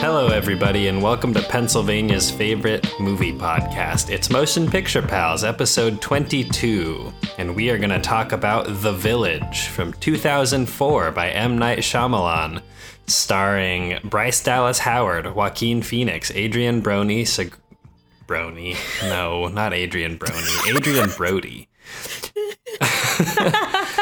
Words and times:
Hello, 0.00 0.26
everybody, 0.26 0.88
and 0.88 1.00
welcome 1.00 1.32
to 1.34 1.42
Pennsylvania's 1.42 2.32
favorite 2.32 2.84
movie 2.98 3.32
podcast. 3.32 4.10
It's 4.10 4.28
Motion 4.28 4.68
Picture 4.68 5.02
Pals, 5.02 5.44
episode 5.44 6.02
22, 6.02 7.12
and 7.38 7.54
we 7.54 7.70
are 7.70 7.78
going 7.78 7.90
to 7.90 8.00
talk 8.00 8.32
about 8.32 8.66
The 8.82 8.92
Village 8.92 9.68
from 9.68 9.92
2004 9.92 11.12
by 11.12 11.30
M. 11.30 11.58
Night 11.58 11.78
Shyamalan, 11.78 12.60
starring 13.06 14.00
Bryce 14.02 14.42
Dallas 14.42 14.80
Howard, 14.80 15.32
Joaquin 15.32 15.80
Phoenix, 15.80 16.32
Adrian 16.32 16.82
Brony, 16.82 17.24
Brony, 18.26 18.76
no, 19.08 19.48
not 19.48 19.72
Adrian 19.72 20.18
Brony, 20.18 20.76
Adrien 20.76 21.10
Brody, 21.10 21.68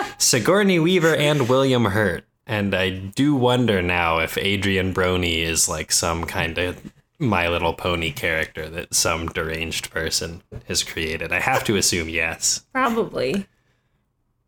Sigourney 0.19 0.79
Weaver, 0.79 1.15
and 1.15 1.49
William 1.49 1.87
Hurt. 1.87 2.25
And 2.47 2.75
I 2.75 2.91
do 2.91 3.35
wonder 3.35 3.81
now 3.81 4.19
if 4.19 4.37
Adrian 4.37 4.93
Brony 4.93 5.39
is 5.39 5.69
like 5.69 5.91
some 5.91 6.25
kind 6.25 6.59
of 6.59 6.93
My 7.19 7.49
Little 7.49 7.73
Pony 7.73 8.11
character 8.11 8.69
that 8.69 8.95
some 8.95 9.29
deranged 9.29 9.91
person 9.91 10.43
has 10.67 10.83
created. 10.83 11.33
I 11.33 11.41
have 11.41 11.65
to 11.65 11.77
assume 11.77 12.09
yes. 12.09 12.67
Probably. 12.73 13.47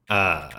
Uh, 0.09 0.51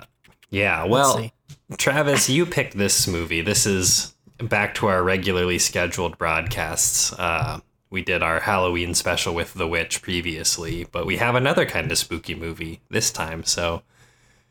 yeah. 0.50 0.84
Well. 0.84 1.30
Travis, 1.76 2.30
you 2.30 2.46
picked 2.46 2.76
this 2.78 3.06
movie. 3.06 3.42
This 3.42 3.66
is 3.66 4.14
back 4.38 4.74
to 4.76 4.86
our 4.86 5.02
regularly 5.02 5.58
scheduled 5.58 6.16
broadcasts. 6.16 7.12
Uh, 7.12 7.60
we 7.90 8.02
did 8.02 8.22
our 8.22 8.40
Halloween 8.40 8.94
special 8.94 9.34
with 9.34 9.54
The 9.54 9.66
Witch 9.68 10.02
previously, 10.02 10.84
but 10.90 11.06
we 11.06 11.16
have 11.16 11.34
another 11.34 11.64
kind 11.66 11.90
of 11.90 11.98
spooky 11.98 12.34
movie 12.34 12.80
this 12.90 13.10
time. 13.10 13.44
So 13.44 13.82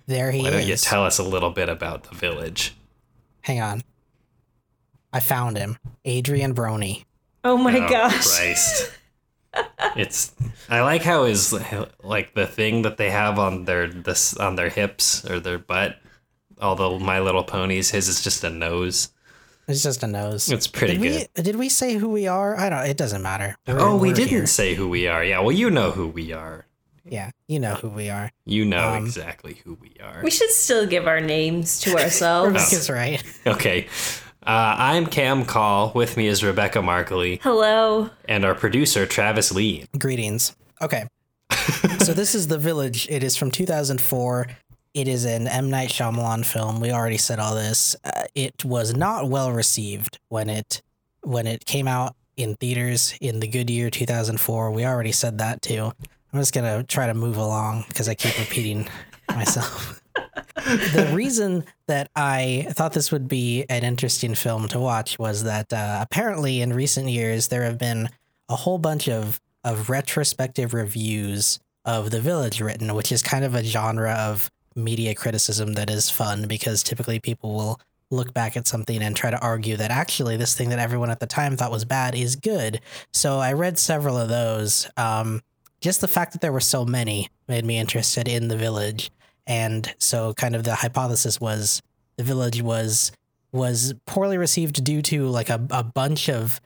There 0.08 0.32
he 0.32 0.42
why 0.44 0.50
don't 0.52 0.66
you 0.68 0.74
is. 0.74 0.82
tell 0.84 1.04
us 1.06 1.20
a 1.20 1.24
little 1.24 1.52
bit 1.52 1.70
about 1.70 2.04
The 2.06 2.16
Village? 2.16 2.76
Hang 3.42 3.62
on. 3.62 3.84
I 5.14 5.20
found 5.20 5.58
him. 5.58 5.78
Adrian 6.06 6.54
Brony. 6.54 7.06
Oh 7.44 7.58
my 7.58 7.78
Oh, 7.86 7.90
gosh. 7.90 8.36
Christ. 8.38 8.92
it's 9.96 10.36
I 10.70 10.82
like 10.82 11.02
how 11.04 11.22
how 11.22 11.24
is 11.24 11.54
like 12.04 12.34
the 12.34 12.46
thing 12.46 12.82
that 12.84 12.98
they 12.98 13.10
have 13.10 13.40
on 13.40 13.66
their 13.66 13.88
this 13.88 14.36
on 14.38 14.56
their 14.56 14.70
hips 14.70 15.26
or 15.30 15.40
their 15.40 15.58
butt. 15.58 15.98
All 16.60 16.76
the 16.76 17.00
My 17.00 17.20
Little 17.20 17.44
Ponies, 17.44 17.92
his 17.92 18.08
is 18.08 18.22
just 18.24 18.44
a 18.44 18.50
nose. 18.50 19.10
It's 19.68 19.84
just 19.84 20.02
a 20.04 20.08
nose. 20.08 20.50
It's 20.50 20.68
pretty 20.68 20.94
did 20.98 21.02
good. 21.02 21.28
We, 21.38 21.44
did 21.44 21.56
we 21.58 21.70
say 21.70 21.96
who 21.96 22.08
we 22.10 22.26
are? 22.28 22.58
I 22.58 22.70
don't. 22.70 22.86
It 22.88 22.96
doesn't 22.98 23.22
matter. 23.22 23.56
We're- 23.68 23.80
oh, 23.82 23.98
we 23.98 24.10
we're 24.10 24.14
didn't 24.16 24.30
here. 24.30 24.46
say 24.48 24.76
who 24.76 24.88
we 24.88 25.08
are. 25.08 25.24
Yeah, 25.24 25.40
well, 25.42 25.52
you 25.52 25.70
know 25.70 25.92
who 25.92 26.08
we 26.08 26.32
are. 26.32 26.66
Yeah, 27.10 27.32
you 27.48 27.60
know 27.60 27.76
who 27.76 27.90
we 27.90 28.10
are. 28.10 28.32
You 28.46 28.66
know 28.66 28.94
Um, 28.96 29.06
exactly 29.06 29.62
who 29.64 29.78
we 29.82 29.94
are. 30.04 30.22
We 30.24 30.32
should 30.32 30.50
still 30.52 30.86
give 30.86 31.08
our 31.08 31.22
names 31.22 31.80
to 31.82 31.98
ourselves. 32.02 32.48
Rebecca's 32.50 32.90
right. 33.02 33.24
Okay. 33.46 33.88
Uh, 34.46 34.76
I'm 34.78 35.06
Cam 35.08 35.44
Call. 35.46 35.92
With 35.94 36.16
me 36.16 36.28
is 36.28 36.44
Rebecca 36.44 36.82
Markley 36.82 37.40
Hello. 37.44 38.10
and 38.30 38.46
our 38.46 38.56
producer, 38.56 39.06
Travis 39.06 39.52
Lee. 39.54 39.86
Greetings. 39.98 40.56
Okay. 40.82 41.06
so 42.00 42.14
this 42.14 42.34
is 42.36 42.48
The 42.48 42.58
Village. 42.58 43.08
It 43.10 43.24
is 43.24 43.36
from 43.36 43.52
2004. 43.52 44.48
It 44.98 45.08
is 45.08 45.26
an 45.26 45.48
M 45.48 45.70
Night 45.70 45.90
Shyamalan 45.90 46.44
film. 46.44 46.80
We 46.80 46.92
already 46.92 47.18
said 47.20 47.38
all 47.38 47.54
this. 47.54 47.96
Uh, 48.04 48.24
it 48.34 48.66
was 48.66 48.96
not 48.96 49.30
well 49.30 49.52
received 49.52 50.18
when 50.30 50.50
it 50.50 50.82
when 51.22 51.46
it 51.46 51.68
came 51.68 51.88
out 51.88 52.16
in 52.36 52.56
theaters 52.56 53.16
in 53.22 53.40
the 53.40 53.48
good 53.48 53.70
year 53.70 53.92
2004. 53.92 54.72
We 54.72 54.86
already 54.86 55.12
said 55.12 55.38
that 55.38 55.62
too. 55.62 55.92
I'm 56.34 56.40
just 56.40 56.52
gonna 56.52 56.84
try 56.84 57.06
to 57.06 57.14
move 57.14 57.38
along 57.38 57.86
because 57.90 58.10
I 58.10 58.16
keep 58.16 58.40
repeating 58.40 58.90
myself. 59.30 60.02
the 60.56 61.12
reason 61.14 61.64
that 61.86 62.10
I 62.16 62.66
thought 62.72 62.94
this 62.94 63.12
would 63.12 63.28
be 63.28 63.66
an 63.70 63.84
interesting 63.84 64.34
film 64.34 64.68
to 64.70 64.80
watch 64.80 65.20
was 65.20 65.44
that 65.44 65.72
uh, 65.72 66.00
apparently 66.02 66.60
in 66.60 66.74
recent 66.74 67.10
years 67.10 67.50
there 67.50 67.66
have 67.66 67.78
been 67.78 68.10
a 68.50 68.56
whole 68.56 68.80
bunch 68.80 69.08
of 69.08 69.40
of 69.64 69.92
retrospective 69.92 70.74
reviews 70.74 71.60
of 71.86 72.10
The 72.10 72.20
Village 72.20 72.62
written, 72.62 72.96
which 72.96 73.12
is 73.12 73.22
kind 73.22 73.46
of 73.46 73.54
a 73.54 73.64
genre 73.64 74.14
of 74.14 74.50
media 74.78 75.16
criticism 75.16 75.74
that 75.74 75.90
is 75.90 76.10
fun 76.10 76.48
because 76.48 76.84
typically 76.84 77.20
people 77.20 77.54
will 77.56 77.82
look 78.10 78.34
back 78.34 78.56
at 78.56 78.68
something 78.68 79.02
and 79.02 79.16
try 79.16 79.30
to 79.30 79.40
argue 79.40 79.76
that 79.76 79.92
actually 79.92 80.38
this 80.38 80.56
thing 80.56 80.70
that 80.70 80.80
everyone 80.80 81.10
at 81.10 81.20
the 81.20 81.28
time 81.28 81.58
thought 81.58 81.72
was 81.72 81.86
bad 81.86 82.16
is 82.16 82.36
good. 82.36 82.80
So 83.12 83.40
I 83.40 83.54
read 83.54 83.78
several 83.78 84.18
of 84.18 84.30
those. 84.30 84.90
Um, 84.96 85.42
just 85.82 86.02
the 86.02 86.08
fact 86.08 86.32
that 86.32 86.42
there 86.42 86.52
were 86.52 86.60
so 86.60 86.86
many 86.86 87.30
made 87.48 87.66
me 87.66 87.78
interested 87.78 88.28
in 88.28 88.48
The 88.48 88.58
Village. 88.58 89.12
And 89.46 89.94
so 89.98 90.34
kind 90.34 90.56
of 90.56 90.64
the 90.64 90.76
hypothesis 90.76 91.40
was 91.40 91.82
The 92.18 92.24
Village 92.24 92.62
was 92.62 93.12
was 93.54 93.94
poorly 94.06 94.38
received 94.38 94.84
due 94.84 95.02
to 95.02 95.28
like 95.28 95.50
a, 95.50 95.66
a 95.72 95.82
bunch 95.82 96.30
of 96.30 96.60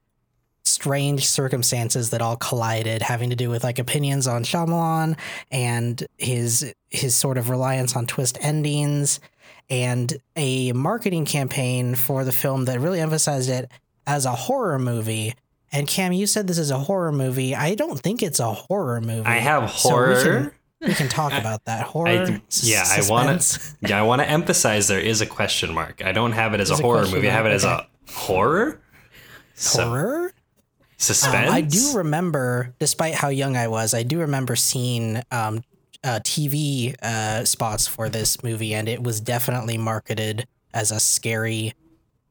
strange 0.71 1.25
circumstances 1.27 2.09
that 2.11 2.21
all 2.21 2.35
collided, 2.37 3.01
having 3.01 3.29
to 3.29 3.35
do 3.35 3.49
with 3.49 3.63
like 3.63 3.79
opinions 3.79 4.27
on 4.27 4.43
Shyamalan 4.43 5.17
and 5.51 6.05
his 6.17 6.73
his 6.89 7.15
sort 7.15 7.37
of 7.37 7.49
reliance 7.49 7.95
on 7.95 8.05
twist 8.05 8.37
endings, 8.41 9.19
and 9.69 10.13
a 10.35 10.71
marketing 10.73 11.25
campaign 11.25 11.95
for 11.95 12.23
the 12.23 12.31
film 12.31 12.65
that 12.65 12.79
really 12.79 12.99
emphasized 12.99 13.49
it 13.49 13.69
as 14.07 14.25
a 14.25 14.31
horror 14.31 14.79
movie. 14.79 15.33
And 15.71 15.87
Cam, 15.87 16.11
you 16.11 16.27
said 16.27 16.47
this 16.47 16.57
is 16.57 16.69
a 16.71 16.77
horror 16.79 17.11
movie. 17.13 17.55
I 17.55 17.75
don't 17.75 17.97
think 17.99 18.21
it's 18.21 18.39
a 18.41 18.51
horror 18.51 18.99
movie. 18.99 19.25
I 19.25 19.35
have 19.37 19.71
So 19.71 19.89
we 19.89 19.93
horror. 19.95 20.23
can- 20.23 20.51
we 20.81 20.95
can 20.95 21.09
talk 21.09 21.31
about 21.31 21.63
that 21.65 21.83
horror. 21.93 22.07
I, 22.09 22.41
yeah, 22.63 22.83
I 22.87 23.07
want 23.07 23.39
to. 23.39 23.59
Yeah, 23.87 23.99
I 23.99 24.01
want 24.01 24.19
to 24.23 24.27
emphasize 24.27 24.87
there 24.87 24.99
is 24.99 25.21
a 25.21 25.27
question 25.27 25.71
mark. 25.75 26.03
I 26.03 26.11
don't 26.11 26.31
have 26.31 26.55
it 26.55 26.59
as 26.59 26.71
a 26.71 26.73
a 26.73 26.77
horror 26.77 27.05
movie. 27.05 27.29
I 27.29 27.33
have 27.33 27.45
it 27.45 27.51
as 27.51 27.63
a 27.63 27.87
horror. 28.09 28.81
So, 29.53 30.29
horror. 31.23 31.47
Um. 31.47 31.53
I 31.53 31.61
do 31.61 31.93
remember, 31.97 32.73
despite 32.79 33.15
how 33.15 33.29
young 33.29 33.57
I 33.57 33.67
was, 33.67 33.93
I 33.93 34.03
do 34.03 34.19
remember 34.19 34.55
seeing 34.55 35.21
um, 35.31 35.63
uh, 36.03 36.19
TV 36.23 36.95
uh, 37.01 37.45
spots 37.45 37.87
for 37.87 38.09
this 38.09 38.43
movie, 38.43 38.73
and 38.73 38.87
it 38.87 39.01
was 39.01 39.19
definitely 39.19 39.77
marketed 39.77 40.47
as 40.73 40.91
a 40.91 40.99
scary 40.99 41.73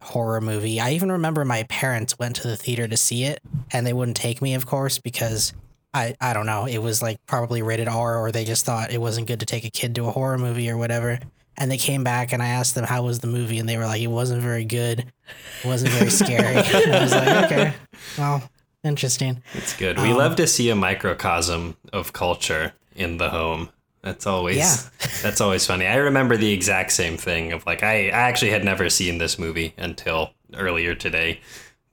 horror 0.03 0.41
movie. 0.41 0.81
I 0.81 0.93
even 0.93 1.13
remember 1.13 1.45
my 1.45 1.65
parents 1.65 2.19
went 2.19 2.37
to 2.37 2.49
the 2.49 2.57
theater 2.57 2.89
to 2.89 2.97
see 2.97 3.25
it, 3.25 3.41
and 3.71 3.87
they 3.87 3.93
wouldn't 3.93 4.17
take 4.17 4.41
me, 4.41 4.55
of 4.55 4.67
course, 4.67 4.99
because 4.99 5.53
I, 5.93 6.15
I 6.21 6.33
don't 6.33 6.47
know, 6.47 6.67
it 6.67 6.79
was 6.79 7.03
like 7.03 7.25
probably 7.27 7.63
rated 7.63 7.89
R, 7.89 8.19
or 8.19 8.33
they 8.33 8.45
just 8.45 8.65
thought 8.65 8.93
it 8.93 9.01
wasn't 9.01 9.27
good 9.27 9.41
to 9.41 9.47
take 9.47 9.65
a 9.65 9.71
kid 9.71 9.95
to 9.97 10.07
a 10.07 10.11
horror 10.11 10.39
movie 10.39 10.71
or 10.71 10.77
whatever. 10.77 11.19
And 11.57 11.71
they 11.71 11.77
came 11.77 12.03
back, 12.03 12.33
and 12.33 12.43
I 12.43 12.49
asked 12.49 12.75
them 12.75 12.85
how 12.85 13.03
was 13.03 13.19
the 13.19 13.27
movie, 13.27 13.59
and 13.59 13.69
they 13.69 13.77
were 13.77 13.85
like, 13.85 14.01
it 14.01 14.07
wasn't 14.07 14.41
very 14.41 14.65
good, 14.65 15.01
it 15.01 15.67
wasn't 15.67 15.93
very 15.93 16.11
scary. 16.11 16.57
I 16.57 17.03
was 17.03 17.13
like, 17.13 17.45
okay, 17.45 17.75
well, 18.17 18.50
interesting. 18.85 19.43
It's 19.55 19.77
good. 19.77 19.99
We 19.99 20.11
Um, 20.11 20.17
love 20.19 20.37
to 20.37 20.47
see 20.47 20.71
a 20.71 20.75
microcosm 20.77 21.77
of 21.93 22.13
culture 22.13 22.73
in 22.95 23.19
the 23.19 23.31
home. 23.31 23.71
That's 24.03 24.27
always 24.27 24.57
Yeah. 24.57 24.77
that's 25.23 25.41
always 25.41 25.67
funny. 25.67 25.87
I 25.87 25.97
remember 25.97 26.37
the 26.37 26.53
exact 26.53 26.93
same 26.93 27.17
thing 27.17 27.53
of 27.53 27.67
like 27.67 27.83
I, 27.83 28.07
I 28.07 28.11
actually 28.11 28.51
had 28.51 28.65
never 28.65 28.89
seen 28.89 29.19
this 29.19 29.39
movie 29.39 29.75
until 29.77 30.31
earlier 30.55 30.95
today. 30.95 31.41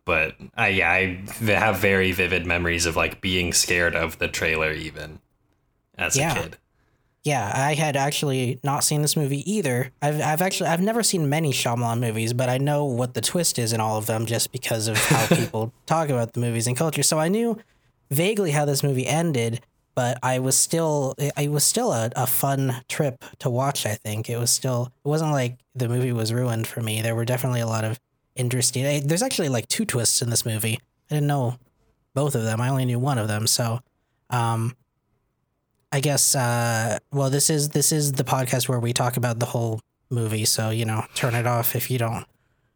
But 0.06 0.36
I 0.56 0.70
yeah, 0.70 0.90
I 0.90 1.22
have 1.52 1.80
very 1.80 2.14
vivid 2.14 2.46
memories 2.46 2.86
of 2.86 2.96
like 2.96 3.20
being 3.20 3.52
scared 3.52 3.94
of 3.96 4.20
the 4.20 4.30
trailer 4.30 4.72
even 4.72 5.20
as 5.97 6.16
Yeah. 6.16 6.31
a 6.38 6.44
kid. 6.44 6.58
Yeah, 7.28 7.52
I 7.54 7.74
had 7.74 7.98
actually 7.98 8.58
not 8.64 8.86
seen 8.86 9.02
this 9.02 9.18
movie 9.18 9.44
either. 9.52 9.92
I've 10.02 10.22
I've 10.22 10.42
actually 10.42 10.70
I've 10.70 10.80
never 10.82 11.04
seen 11.04 11.28
many 11.28 11.52
Shyamalan 11.52 12.00
movies, 12.00 12.32
but 12.32 12.48
I 12.48 12.58
know 12.58 12.86
what 12.86 13.16
the 13.16 13.22
twist 13.22 13.60
is 13.60 13.74
in 13.74 13.82
all 13.82 13.98
of 13.98 14.06
them 14.06 14.26
just 14.26 14.54
because 14.54 14.88
of 14.88 14.98
how 14.98 15.28
people 15.36 15.74
talk 15.86 16.08
about 16.08 16.32
the 16.34 16.40
movies 16.40 16.68
and 16.68 16.78
culture. 16.78 17.04
So 17.04 17.20
I 17.20 17.28
knew 17.28 17.58
vaguely 18.10 18.52
how 18.52 18.64
this 18.64 18.82
movie 18.82 19.06
ended, 19.06 19.59
but 19.94 20.18
I 20.24 20.40
was 20.40 20.56
still 20.58 21.16
it, 21.18 21.50
was 21.52 21.66
still 21.66 21.91
a, 21.91 22.09
a 22.16 22.28
fun 22.28 22.82
trip 22.88 23.26
to 23.40 23.50
watch. 23.50 23.85
I 23.85 23.96
think 23.96 24.30
it 24.30 24.38
was 24.38 24.50
still 24.52 24.94
it 25.03 25.09
wasn't 25.09 25.32
like 25.32 25.58
the 25.76 25.90
movie 25.90 26.14
was 26.14 26.32
ruined 26.32 26.66
for 26.68 26.82
me. 26.82 27.02
There 27.02 27.16
were 27.16 27.26
definitely 27.26 27.59
a 27.62 27.68
lot 27.68 27.84
of 27.84 28.00
interesting. 28.38 28.85
eh, 28.85 29.02
There's 29.03 29.23
actually 29.23 29.50
like 29.50 29.68
two 29.68 29.84
twists 29.84 30.22
in 30.22 30.30
this 30.30 30.46
movie. 30.46 30.80
I 31.12 31.16
didn't 31.16 31.28
know 31.28 31.58
both 32.14 32.35
of 32.35 32.44
them. 32.44 32.62
I 32.62 32.70
only 32.70 32.85
knew 32.85 33.00
one 33.00 33.18
of 33.18 33.28
them. 33.28 33.47
So, 33.47 33.82
um, 34.30 34.78
I 35.91 35.99
guess 36.01 36.35
uh 36.35 36.99
well 37.11 37.29
this 37.29 37.49
is 37.49 37.69
this 37.69 37.91
is 37.91 38.13
the 38.13 38.23
podcast 38.23 38.67
where 38.67 38.79
we 38.79 38.93
talk 38.93 39.17
about 39.17 39.39
the 39.39 39.45
whole 39.47 39.79
movie, 40.09 40.45
so 40.45 40.69
you 40.69 40.85
know, 40.85 41.05
turn 41.16 41.34
it 41.35 41.47
off 41.47 41.75
if 41.75 41.89
you 41.91 41.97
don't 41.97 42.25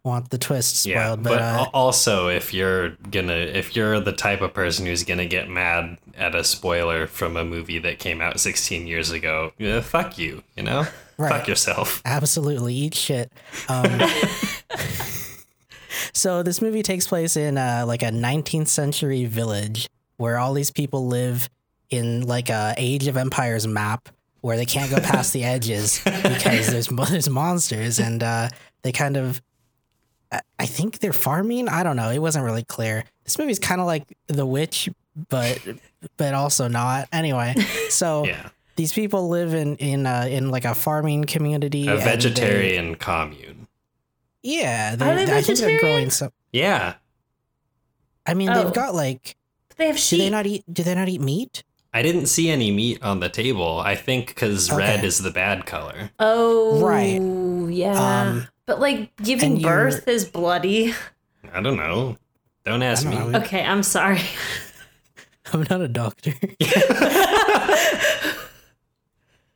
want 0.03 0.29
the 0.31 0.37
twist 0.37 0.77
spoiled. 0.77 0.95
Yeah, 0.95 1.15
but, 1.15 1.23
but 1.23 1.41
uh, 1.41 1.65
also 1.73 2.27
if 2.27 2.53
you're 2.53 2.89
gonna 3.11 3.33
if 3.33 3.75
you're 3.75 3.99
the 3.99 4.13
type 4.13 4.41
of 4.41 4.53
person 4.53 4.85
who's 4.85 5.03
gonna 5.03 5.25
get 5.27 5.49
mad 5.49 5.97
at 6.17 6.33
a 6.35 6.43
spoiler 6.43 7.05
from 7.05 7.37
a 7.37 7.45
movie 7.45 7.79
that 7.79 7.99
came 7.99 8.19
out 8.21 8.39
16 8.39 8.87
years 8.87 9.11
ago, 9.11 9.51
yeah, 9.57 9.81
fuck 9.81 10.17
you, 10.17 10.41
you 10.57 10.63
know, 10.63 10.87
Right. 11.17 11.29
fuck 11.31 11.47
yourself. 11.47 12.01
absolutely 12.05 12.73
eat 12.73 12.95
shit. 12.95 13.31
Um, 13.69 14.01
so 16.13 16.43
this 16.43 16.61
movie 16.61 16.83
takes 16.83 17.07
place 17.07 17.37
in 17.37 17.57
uh, 17.57 17.83
like 17.87 18.01
a 18.01 18.07
19th 18.09 18.67
century 18.69 19.25
village 19.25 19.87
where 20.17 20.37
all 20.37 20.53
these 20.53 20.71
people 20.71 21.07
live 21.07 21.49
in 21.91 22.25
like 22.25 22.49
a 22.49 22.73
Age 22.77 23.05
of 23.07 23.17
Empires 23.17 23.67
map 23.67 24.09
where 24.41 24.57
they 24.57 24.65
can't 24.65 24.89
go 24.89 24.97
past 24.99 25.33
the 25.33 25.43
edges 25.43 26.01
because 26.05 26.67
there's 26.71 26.87
there's 26.87 27.29
monsters 27.29 27.99
and 27.99 28.23
uh, 28.23 28.49
they 28.81 28.91
kind 28.91 29.15
of 29.17 29.39
I- 30.31 30.41
I 30.57 30.65
think 30.65 30.99
they're 30.99 31.13
farming. 31.13 31.69
I 31.69 31.83
don't 31.83 31.95
know. 31.97 32.09
It 32.09 32.19
wasn't 32.19 32.45
really 32.45 32.63
clear. 32.63 33.03
This 33.25 33.37
movie's 33.37 33.59
kind 33.59 33.79
of 33.81 33.85
like 33.87 34.03
The 34.27 34.45
Witch, 34.45 34.89
but 35.29 35.59
but 36.17 36.33
also 36.33 36.67
not. 36.67 37.07
Anyway, 37.11 37.53
so 37.89 38.25
Yeah. 38.25 38.49
these 38.77 38.93
people 38.93 39.27
live 39.29 39.53
in 39.53 39.75
in 39.75 40.07
uh, 40.07 40.25
in 40.29 40.49
like 40.49 40.65
a 40.65 40.73
farming 40.73 41.25
community. 41.25 41.87
A 41.87 41.91
and 41.91 41.99
they- 42.01 42.05
vegetarian 42.05 42.95
commune. 42.95 43.67
yeah, 44.41 44.95
they, 44.95 45.05
Are 45.11 45.15
they 45.25 45.37
I 45.37 45.41
think 45.41 45.59
they're 45.59 45.79
growing 45.79 46.09
some. 46.09 46.31
Yeah. 46.53 46.95
I 48.25 48.33
mean, 48.33 48.49
Oh. 48.49 48.63
they've 48.63 48.73
got 48.73 48.95
like. 48.95 49.35
They 49.77 49.87
have 49.87 49.95
Do 49.95 50.01
sheep. 50.01 50.19
they 50.19 50.29
not 50.29 50.45
eat? 50.45 50.63
Do 50.71 50.83
they 50.83 50.95
not 50.95 51.09
eat 51.09 51.21
meat? 51.21 51.63
I 51.93 52.01
didn't 52.01 52.27
see 52.27 52.49
any 52.49 52.71
meat 52.71 53.03
on 53.03 53.19
the 53.19 53.27
table. 53.29 53.79
I 53.79 53.95
think 53.95 54.27
because 54.27 54.71
red 54.71 55.03
is 55.03 55.19
the 55.19 55.31
bad 55.31 55.65
color. 55.65 56.11
oh, 56.19 56.81
Right. 56.81 57.21
Yeah. 57.73 58.21
Um, 58.21 58.47
but 58.65 58.79
like 58.79 59.15
giving 59.17 59.61
birth 59.61 60.07
is 60.07 60.25
bloody. 60.25 60.93
I 61.53 61.61
don't 61.61 61.75
know. 61.77 62.17
Don't 62.63 62.81
ask 62.83 63.05
me. 63.05 63.15
don't 63.15 63.31
know. 63.31 63.39
Okay, 63.39 63.63
I'm 63.63 63.83
sorry. 63.83 64.21
I'm 65.53 65.65
not 65.69 65.81
a 65.81 65.87
doctor. 65.89 66.33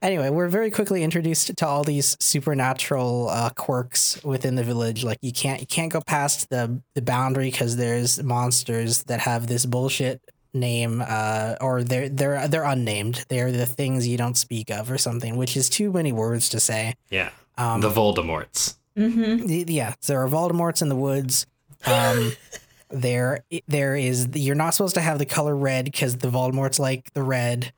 anyway, 0.01 0.29
we're 0.29 0.49
very 0.49 0.71
quickly 0.71 1.03
introduced 1.03 1.55
to 1.55 1.65
all 1.67 1.83
these 1.83 2.17
supernatural 2.19 3.29
uh, 3.29 3.49
quirks 3.51 4.21
within 4.23 4.55
the 4.55 4.63
village. 4.63 5.03
Like 5.03 5.19
you 5.21 5.31
can't 5.31 5.61
you 5.61 5.67
can't 5.67 5.91
go 5.91 6.01
past 6.01 6.49
the 6.49 6.81
the 6.95 7.01
boundary 7.01 7.49
because 7.51 7.77
there's 7.77 8.21
monsters 8.21 9.03
that 9.03 9.21
have 9.21 9.47
this 9.47 9.65
bullshit 9.65 10.21
name, 10.55 11.03
uh, 11.05 11.55
or 11.61 11.83
they're 11.83 12.09
they're 12.09 12.47
they're 12.47 12.63
unnamed. 12.63 13.25
They're 13.29 13.51
the 13.51 13.65
things 13.65 14.07
you 14.07 14.17
don't 14.17 14.37
speak 14.37 14.71
of 14.71 14.89
or 14.89 14.97
something, 14.97 15.35
which 15.35 15.55
is 15.55 15.69
too 15.69 15.91
many 15.91 16.11
words 16.11 16.49
to 16.49 16.59
say. 16.59 16.95
Yeah. 17.09 17.29
Um, 17.57 17.81
the 17.81 17.91
Voldemorts. 17.91 18.75
Mm-hmm. 18.97 19.47
Y- 19.47 19.65
yeah 19.67 19.93
there 20.07 20.23
are 20.23 20.29
voldemorts 20.29 20.81
in 20.81 20.87
the 20.87 20.95
woods 20.95 21.45
um 21.85 22.31
there 22.89 23.43
there 23.67 23.97
is 23.97 24.29
you're 24.35 24.55
not 24.55 24.73
supposed 24.73 24.95
to 24.95 25.01
have 25.01 25.19
the 25.19 25.25
color 25.25 25.53
red 25.53 25.83
because 25.83 26.15
the 26.15 26.29
voldemorts 26.29 26.79
like 26.79 27.11
the 27.13 27.21
red 27.21 27.73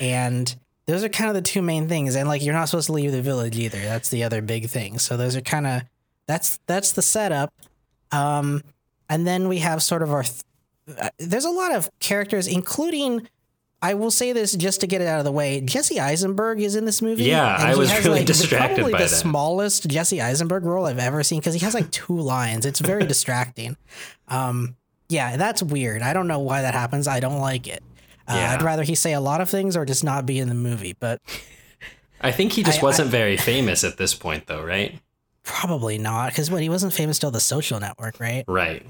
and 0.00 0.56
those 0.86 1.04
are 1.04 1.10
kind 1.10 1.28
of 1.28 1.34
the 1.34 1.42
two 1.42 1.60
main 1.60 1.88
things 1.88 2.16
and 2.16 2.26
like 2.26 2.42
you're 2.42 2.54
not 2.54 2.70
supposed 2.70 2.86
to 2.86 2.92
leave 2.92 3.12
the 3.12 3.20
village 3.20 3.58
either 3.58 3.78
that's 3.80 4.08
the 4.08 4.24
other 4.24 4.40
big 4.40 4.70
thing 4.70 4.98
so 4.98 5.18
those 5.18 5.36
are 5.36 5.42
kind 5.42 5.66
of 5.66 5.82
that's 6.26 6.58
that's 6.66 6.92
the 6.92 7.02
setup 7.02 7.52
um 8.10 8.62
and 9.10 9.26
then 9.26 9.48
we 9.48 9.58
have 9.58 9.82
sort 9.82 10.02
of 10.02 10.10
our 10.10 10.22
th- 10.22 10.40
there's 11.18 11.44
a 11.44 11.50
lot 11.50 11.72
of 11.74 11.90
characters 12.00 12.46
including 12.46 13.28
I 13.84 13.94
will 13.94 14.12
say 14.12 14.32
this 14.32 14.54
just 14.54 14.80
to 14.82 14.86
get 14.86 15.00
it 15.00 15.08
out 15.08 15.18
of 15.18 15.24
the 15.24 15.32
way. 15.32 15.60
Jesse 15.60 15.98
Eisenberg 15.98 16.60
is 16.60 16.76
in 16.76 16.84
this 16.84 17.02
movie. 17.02 17.24
Yeah, 17.24 17.44
I 17.58 17.74
was 17.74 17.90
has, 17.90 18.04
really 18.04 18.18
like, 18.20 18.26
distracted 18.26 18.76
probably 18.76 18.92
by 18.92 18.98
the 18.98 19.04
that. 19.06 19.10
smallest 19.10 19.88
Jesse 19.88 20.20
Eisenberg 20.20 20.64
role 20.64 20.86
I've 20.86 21.00
ever 21.00 21.24
seen 21.24 21.40
because 21.40 21.54
he 21.54 21.60
has 21.60 21.74
like 21.74 21.90
two 21.90 22.16
lines. 22.16 22.64
It's 22.64 22.78
very 22.78 23.04
distracting. 23.08 23.76
Um, 24.28 24.76
yeah, 25.08 25.36
that's 25.36 25.64
weird. 25.64 26.00
I 26.00 26.12
don't 26.12 26.28
know 26.28 26.38
why 26.38 26.62
that 26.62 26.74
happens. 26.74 27.08
I 27.08 27.18
don't 27.18 27.40
like 27.40 27.66
it. 27.66 27.82
Uh, 28.28 28.34
Yeah. 28.36 28.52
I'd 28.52 28.62
rather 28.62 28.84
he 28.84 28.94
say 28.94 29.14
a 29.14 29.20
lot 29.20 29.40
of 29.40 29.50
things 29.50 29.76
or 29.76 29.84
just 29.84 30.04
not 30.04 30.26
be 30.26 30.38
in 30.38 30.48
the 30.48 30.54
movie. 30.54 30.94
But 31.00 31.20
I 32.20 32.30
think 32.30 32.52
he 32.52 32.62
just 32.62 32.78
I- 32.78 32.82
wasn't 32.86 33.10
very 33.10 33.36
famous 33.36 33.82
at 33.82 33.96
this 33.96 34.14
point, 34.14 34.46
though, 34.46 34.62
right? 34.62 35.00
probably 35.44 35.98
not 35.98 36.28
because 36.30 36.52
what 36.52 36.62
he 36.62 36.68
wasn't 36.68 36.92
famous 36.92 37.18
till 37.18 37.32
The 37.32 37.40
Social 37.40 37.80
Network, 37.80 38.20
right? 38.20 38.44
Right. 38.46 38.86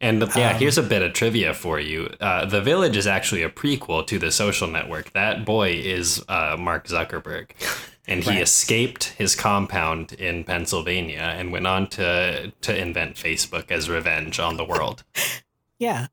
And 0.00 0.20
yeah, 0.36 0.50
Um, 0.52 0.56
here's 0.58 0.78
a 0.78 0.82
bit 0.82 1.02
of 1.02 1.12
trivia 1.12 1.52
for 1.54 1.80
you. 1.80 2.14
Uh, 2.20 2.44
the 2.44 2.60
Village 2.60 2.96
is 2.96 3.06
actually 3.06 3.42
a 3.42 3.48
prequel 3.50 4.06
to 4.06 4.18
The 4.18 4.30
Social 4.30 4.68
Network. 4.68 5.12
That 5.12 5.44
boy 5.44 5.70
is 5.72 6.24
uh, 6.28 6.56
Mark 6.58 6.86
Zuckerberg. 6.88 7.50
And 8.10 8.24
he 8.24 8.30
Right. 8.30 8.40
escaped 8.40 9.04
his 9.18 9.36
compound 9.36 10.14
in 10.14 10.42
Pennsylvania 10.42 11.18
and 11.36 11.52
went 11.52 11.66
on 11.66 11.88
to, 11.90 12.50
to 12.62 12.74
invent 12.74 13.16
Facebook 13.16 13.70
as 13.70 13.90
revenge 13.90 14.40
on 14.40 14.56
the 14.56 14.64
world. 14.64 15.04
Yeah. 15.78 16.06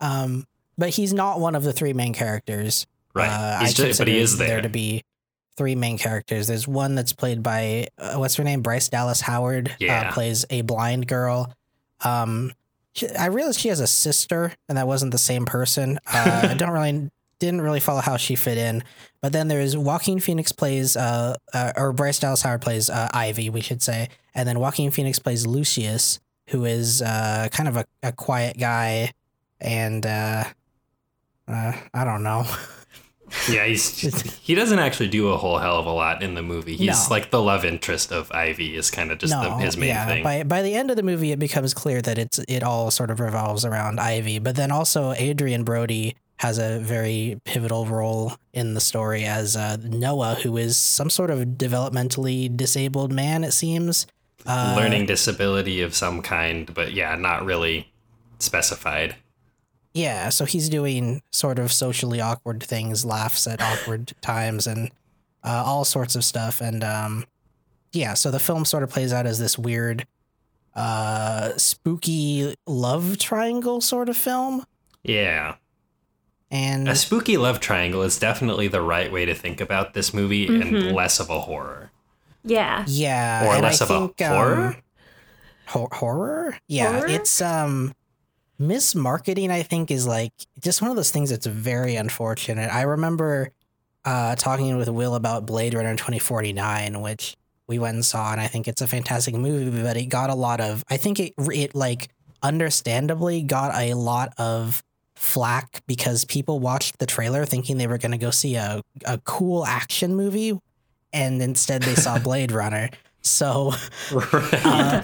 Um, 0.00 0.46
but 0.76 0.90
he's 0.90 1.12
not 1.14 1.38
one 1.40 1.54
of 1.54 1.62
the 1.62 1.72
three 1.72 1.92
main 1.92 2.12
characters. 2.12 2.86
Right. 3.14 3.28
Uh, 3.28 3.60
He's 3.60 3.78
I 3.80 3.86
just, 3.86 3.98
but 4.00 4.08
he 4.08 4.18
is 4.18 4.36
there. 4.36 4.60
to 4.60 4.68
be 4.68 5.04
three 5.56 5.74
main 5.76 5.96
characters. 5.96 6.46
There's 6.48 6.66
one 6.68 6.94
that's 6.96 7.12
played 7.12 7.42
by 7.42 7.86
uh, 7.98 8.16
what's 8.16 8.34
her 8.34 8.44
name, 8.44 8.60
Bryce 8.60 8.88
Dallas 8.88 9.20
Howard. 9.20 9.74
Yeah. 9.78 10.08
uh, 10.08 10.12
plays 10.12 10.44
a 10.50 10.60
blind 10.62 11.06
girl. 11.06 11.54
Um, 12.04 12.52
she, 12.98 13.08
I 13.10 13.26
realized 13.26 13.60
she 13.60 13.68
has 13.68 13.80
a 13.80 13.86
sister, 13.86 14.52
and 14.68 14.76
that 14.76 14.86
wasn't 14.86 15.12
the 15.12 15.18
same 15.18 15.46
person. 15.46 15.98
Uh, 16.06 16.48
I 16.50 16.54
don't 16.54 16.70
really 16.70 17.10
didn't 17.38 17.60
really 17.60 17.80
follow 17.80 18.00
how 18.00 18.16
she 18.16 18.34
fit 18.34 18.58
in. 18.58 18.82
But 19.20 19.32
then 19.32 19.48
there's 19.48 19.76
Joaquin 19.76 20.18
Phoenix 20.20 20.52
plays, 20.52 20.96
uh, 20.96 21.36
uh 21.54 21.72
or 21.76 21.92
Bryce 21.92 22.18
Dallas 22.18 22.42
Howard 22.42 22.62
plays 22.62 22.90
uh, 22.90 23.08
Ivy, 23.12 23.50
we 23.50 23.60
should 23.60 23.82
say, 23.82 24.08
and 24.34 24.48
then 24.48 24.58
Joaquin 24.58 24.90
Phoenix 24.90 25.18
plays 25.18 25.46
Lucius, 25.46 26.20
who 26.48 26.64
is 26.64 27.02
uh 27.02 27.48
kind 27.52 27.68
of 27.68 27.76
a, 27.76 27.84
a 28.02 28.12
quiet 28.12 28.58
guy, 28.58 29.12
and 29.60 30.04
uh, 30.04 30.44
uh, 31.46 31.72
I 31.94 32.04
don't 32.04 32.22
know. 32.22 32.46
Yeah, 33.48 33.64
he's 33.64 34.00
he 34.40 34.54
doesn't 34.54 34.78
actually 34.78 35.08
do 35.08 35.28
a 35.28 35.36
whole 35.36 35.58
hell 35.58 35.76
of 35.76 35.86
a 35.86 35.92
lot 35.92 36.22
in 36.22 36.34
the 36.34 36.42
movie. 36.42 36.76
He's 36.76 37.08
No. 37.08 37.14
like 37.14 37.30
the 37.30 37.42
love 37.42 37.64
interest 37.64 38.12
of 38.12 38.30
Ivy 38.32 38.76
is 38.76 38.90
kind 38.90 39.10
of 39.10 39.18
just 39.18 39.32
the, 39.32 39.50
his 39.56 39.76
main 39.76 39.88
yeah. 39.88 40.06
thing. 40.06 40.24
By 40.24 40.42
by 40.42 40.62
the 40.62 40.74
end 40.74 40.90
of 40.90 40.96
the 40.96 41.02
movie, 41.02 41.32
it 41.32 41.38
becomes 41.38 41.74
clear 41.74 42.00
that 42.02 42.18
it's 42.18 42.38
it 42.48 42.62
all 42.62 42.90
sort 42.90 43.10
of 43.10 43.20
revolves 43.20 43.64
around 43.64 44.00
Ivy. 44.00 44.38
But 44.38 44.56
then 44.56 44.70
also 44.70 45.12
Adrien 45.12 45.64
Brody 45.64 46.16
has 46.38 46.58
a 46.58 46.78
very 46.78 47.40
pivotal 47.44 47.84
role 47.86 48.32
in 48.52 48.74
the 48.74 48.80
story 48.80 49.24
as 49.24 49.56
uh, 49.56 49.76
Noah, 49.82 50.36
who 50.36 50.56
is 50.56 50.76
some 50.76 51.10
sort 51.10 51.30
of 51.30 51.40
developmentally 51.40 52.54
disabled 52.56 53.12
man. 53.12 53.44
It 53.44 53.52
seems. 53.52 54.06
Uh, 54.46 54.74
Learning 54.76 55.04
disability 55.04 55.80
of 55.82 55.94
some 55.94 56.22
kind, 56.22 56.72
but 56.72 56.92
yeah, 56.92 57.16
not 57.16 57.44
really 57.44 57.92
specified. 58.38 59.16
Yeah, 59.98 60.28
so 60.28 60.44
he's 60.44 60.68
doing 60.68 61.22
sort 61.32 61.58
of 61.58 61.72
socially 61.72 62.20
awkward 62.20 62.62
things, 62.62 63.04
laughs 63.04 63.46
at 63.48 63.60
awkward 63.60 64.12
times, 64.20 64.66
and 64.66 64.90
uh, 65.42 65.62
all 65.66 65.84
sorts 65.84 66.14
of 66.14 66.22
stuff. 66.24 66.60
And 66.60 66.84
um, 66.84 67.24
yeah, 67.92 68.14
so 68.14 68.30
the 68.30 68.38
film 68.38 68.64
sort 68.64 68.82
of 68.84 68.90
plays 68.90 69.12
out 69.12 69.26
as 69.26 69.38
this 69.40 69.58
weird, 69.58 70.06
uh, 70.76 71.56
spooky 71.56 72.54
love 72.66 73.18
triangle 73.18 73.80
sort 73.80 74.08
of 74.08 74.16
film. 74.16 74.64
Yeah. 75.02 75.56
And 76.50 76.88
A 76.88 76.94
spooky 76.94 77.36
love 77.36 77.58
triangle 77.60 78.02
is 78.02 78.18
definitely 78.18 78.68
the 78.68 78.80
right 78.80 79.10
way 79.12 79.24
to 79.26 79.34
think 79.34 79.60
about 79.60 79.94
this 79.94 80.14
movie 80.14 80.46
and 80.46 80.92
less 80.92 81.18
of 81.20 81.28
a 81.28 81.40
horror. 81.40 81.90
Yeah. 82.44 82.84
yeah, 82.86 83.46
Or 83.46 83.54
and 83.54 83.62
less 83.62 83.82
I 83.82 83.84
of 83.84 83.90
a 83.90 83.98
think, 84.06 84.22
um, 84.22 84.34
horror? 84.34 84.76
Horror? 85.66 86.58
Yeah, 86.68 86.92
Horror? 86.92 87.08
it's 87.08 87.42
um 87.42 87.94
mismarketing 88.60 89.50
I 89.50 89.62
think 89.62 89.90
is 89.90 90.06
like 90.06 90.32
just 90.60 90.82
one 90.82 90.90
of 90.90 90.96
those 90.96 91.10
things 91.10 91.30
that's 91.30 91.46
very 91.46 91.96
unfortunate. 91.96 92.72
I 92.72 92.82
remember 92.82 93.52
uh 94.04 94.36
talking 94.36 94.76
with 94.76 94.88
Will 94.88 95.14
about 95.14 95.46
Blade 95.46 95.74
Runner 95.74 95.94
2049 95.94 97.00
which 97.00 97.36
we 97.66 97.78
went 97.78 97.94
and 97.96 98.04
saw 98.04 98.32
and 98.32 98.40
I 98.40 98.46
think 98.46 98.66
it's 98.68 98.80
a 98.82 98.86
fantastic 98.86 99.34
movie 99.34 99.82
but 99.82 99.96
it 99.96 100.06
got 100.06 100.30
a 100.30 100.34
lot 100.34 100.60
of 100.60 100.84
I 100.88 100.96
think 100.96 101.20
it 101.20 101.34
it 101.38 101.74
like 101.74 102.08
understandably 102.42 103.42
got 103.42 103.74
a 103.74 103.94
lot 103.94 104.32
of 104.38 104.82
flack 105.16 105.82
because 105.86 106.24
people 106.24 106.60
watched 106.60 106.98
the 106.98 107.06
trailer 107.06 107.44
thinking 107.44 107.76
they 107.76 107.88
were 107.88 107.98
going 107.98 108.12
to 108.12 108.18
go 108.18 108.30
see 108.30 108.54
a 108.54 108.82
a 109.04 109.18
cool 109.18 109.66
action 109.66 110.14
movie 110.14 110.58
and 111.12 111.42
instead 111.42 111.82
they 111.82 111.94
saw 111.94 112.18
Blade 112.28 112.52
Runner. 112.52 112.90
So 113.22 113.72
Right. 114.12 114.66
Uh, 114.66 115.02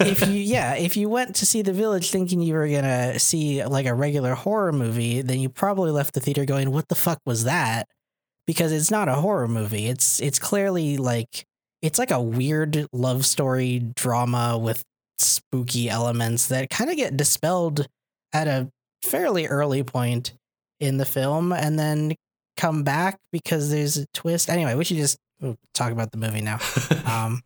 if 0.00 0.26
you 0.28 0.34
yeah 0.34 0.74
if 0.74 0.96
you 0.96 1.08
went 1.08 1.34
to 1.36 1.46
see 1.46 1.62
the 1.62 1.72
village 1.72 2.10
thinking 2.10 2.40
you 2.40 2.54
were 2.54 2.68
gonna 2.68 3.18
see 3.18 3.64
like 3.64 3.86
a 3.86 3.94
regular 3.94 4.34
horror 4.34 4.72
movie 4.72 5.22
then 5.22 5.40
you 5.40 5.48
probably 5.48 5.90
left 5.90 6.14
the 6.14 6.20
theater 6.20 6.44
going 6.44 6.70
what 6.70 6.88
the 6.88 6.94
fuck 6.94 7.18
was 7.24 7.44
that? 7.44 7.88
Because 8.46 8.72
it's 8.72 8.90
not 8.90 9.08
a 9.08 9.14
horror 9.14 9.48
movie. 9.48 9.86
It's 9.86 10.20
it's 10.20 10.38
clearly 10.38 10.96
like 10.96 11.44
it's 11.82 11.98
like 11.98 12.10
a 12.10 12.20
weird 12.22 12.86
love 12.92 13.26
story 13.26 13.80
drama 13.96 14.56
with 14.58 14.82
spooky 15.18 15.88
elements 15.88 16.48
that 16.48 16.70
kind 16.70 16.90
of 16.90 16.96
get 16.96 17.16
dispelled 17.16 17.86
at 18.32 18.46
a 18.46 18.68
fairly 19.02 19.46
early 19.46 19.82
point 19.82 20.32
in 20.78 20.98
the 20.98 21.04
film 21.04 21.52
and 21.52 21.78
then 21.78 22.14
come 22.56 22.82
back 22.84 23.18
because 23.32 23.70
there's 23.70 23.96
a 23.96 24.06
twist. 24.14 24.48
Anyway 24.50 24.74
we 24.74 24.84
should 24.84 24.96
just 24.98 25.16
we'll 25.40 25.58
talk 25.74 25.92
about 25.92 26.12
the 26.12 26.18
movie 26.18 26.40
now 26.40 26.58
um, 27.06 27.42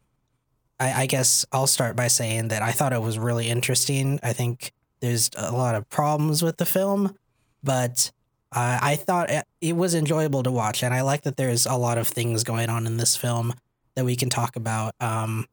I, 0.81 1.03
I 1.03 1.07
guess 1.07 1.45
I'll 1.53 1.67
start 1.67 1.95
by 1.95 2.09
saying 2.09 2.49
that 2.49 2.63
I 2.63 2.73
thought 2.73 2.93
it 2.93 3.03
was 3.03 3.19
really 3.19 3.49
interesting. 3.49 4.19
I 4.23 4.33
think 4.33 4.73
there's 5.01 5.31
a 5.37 5.53
lot 5.53 5.75
of 5.75 5.89
problems 5.91 6.43
with 6.43 6.57
the 6.57 6.67
film, 6.67 7.17
but 7.63 8.11
uh, 8.53 8.79
I 8.81 8.97
thought 8.97 9.31
it, 9.31 9.45
it 9.61 9.77
was 9.77 9.95
enjoyable 9.95 10.43
to 10.43 10.51
watch, 10.51 10.83
and 10.83 10.93
I 10.93 11.03
like 11.03 11.23
that 11.23 11.37
there's 11.37 11.67
a 11.67 11.77
lot 11.77 11.99
of 11.99 12.09
things 12.09 12.43
going 12.43 12.71
on 12.71 12.87
in 12.87 12.97
this 12.97 13.15
film 13.15 13.53
that 13.95 14.05
we 14.05 14.17
can 14.17 14.31
talk 14.31 14.57
about. 14.57 14.95
Um, 15.01 15.47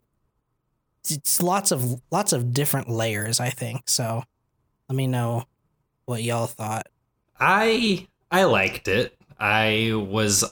it's 1.10 1.42
lots 1.42 1.72
of 1.72 2.02
lots 2.12 2.34
of 2.34 2.54
different 2.54 2.90
layers. 2.90 3.40
I 3.40 3.50
think 3.50 3.88
so. 3.88 4.24
Let 4.90 4.96
me 4.96 5.08
know 5.08 5.44
what 6.06 6.24
y'all 6.24 6.48
thought. 6.48 6.88
I 7.40 8.08
I 8.32 8.46
liked 8.46 8.88
it. 8.88 9.14
I 9.40 9.92
was 9.94 10.44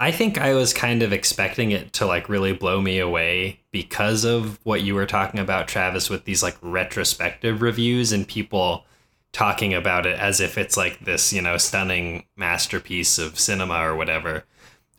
I 0.00 0.12
think 0.12 0.38
I 0.38 0.54
was 0.54 0.72
kind 0.72 1.02
of 1.02 1.12
expecting 1.12 1.72
it 1.72 1.92
to 1.94 2.06
like 2.06 2.28
really 2.28 2.52
blow 2.52 2.80
me 2.80 3.00
away 3.00 3.60
because 3.72 4.24
of 4.24 4.60
what 4.62 4.82
you 4.82 4.94
were 4.94 5.06
talking 5.06 5.40
about 5.40 5.66
Travis 5.66 6.08
with 6.08 6.24
these 6.24 6.42
like 6.42 6.56
retrospective 6.62 7.62
reviews 7.62 8.12
and 8.12 8.26
people 8.26 8.84
talking 9.32 9.74
about 9.74 10.06
it 10.06 10.16
as 10.18 10.40
if 10.40 10.56
it's 10.56 10.76
like 10.76 11.04
this, 11.04 11.32
you 11.32 11.42
know, 11.42 11.56
stunning 11.56 12.24
masterpiece 12.36 13.18
of 13.18 13.38
cinema 13.40 13.74
or 13.84 13.96
whatever. 13.96 14.44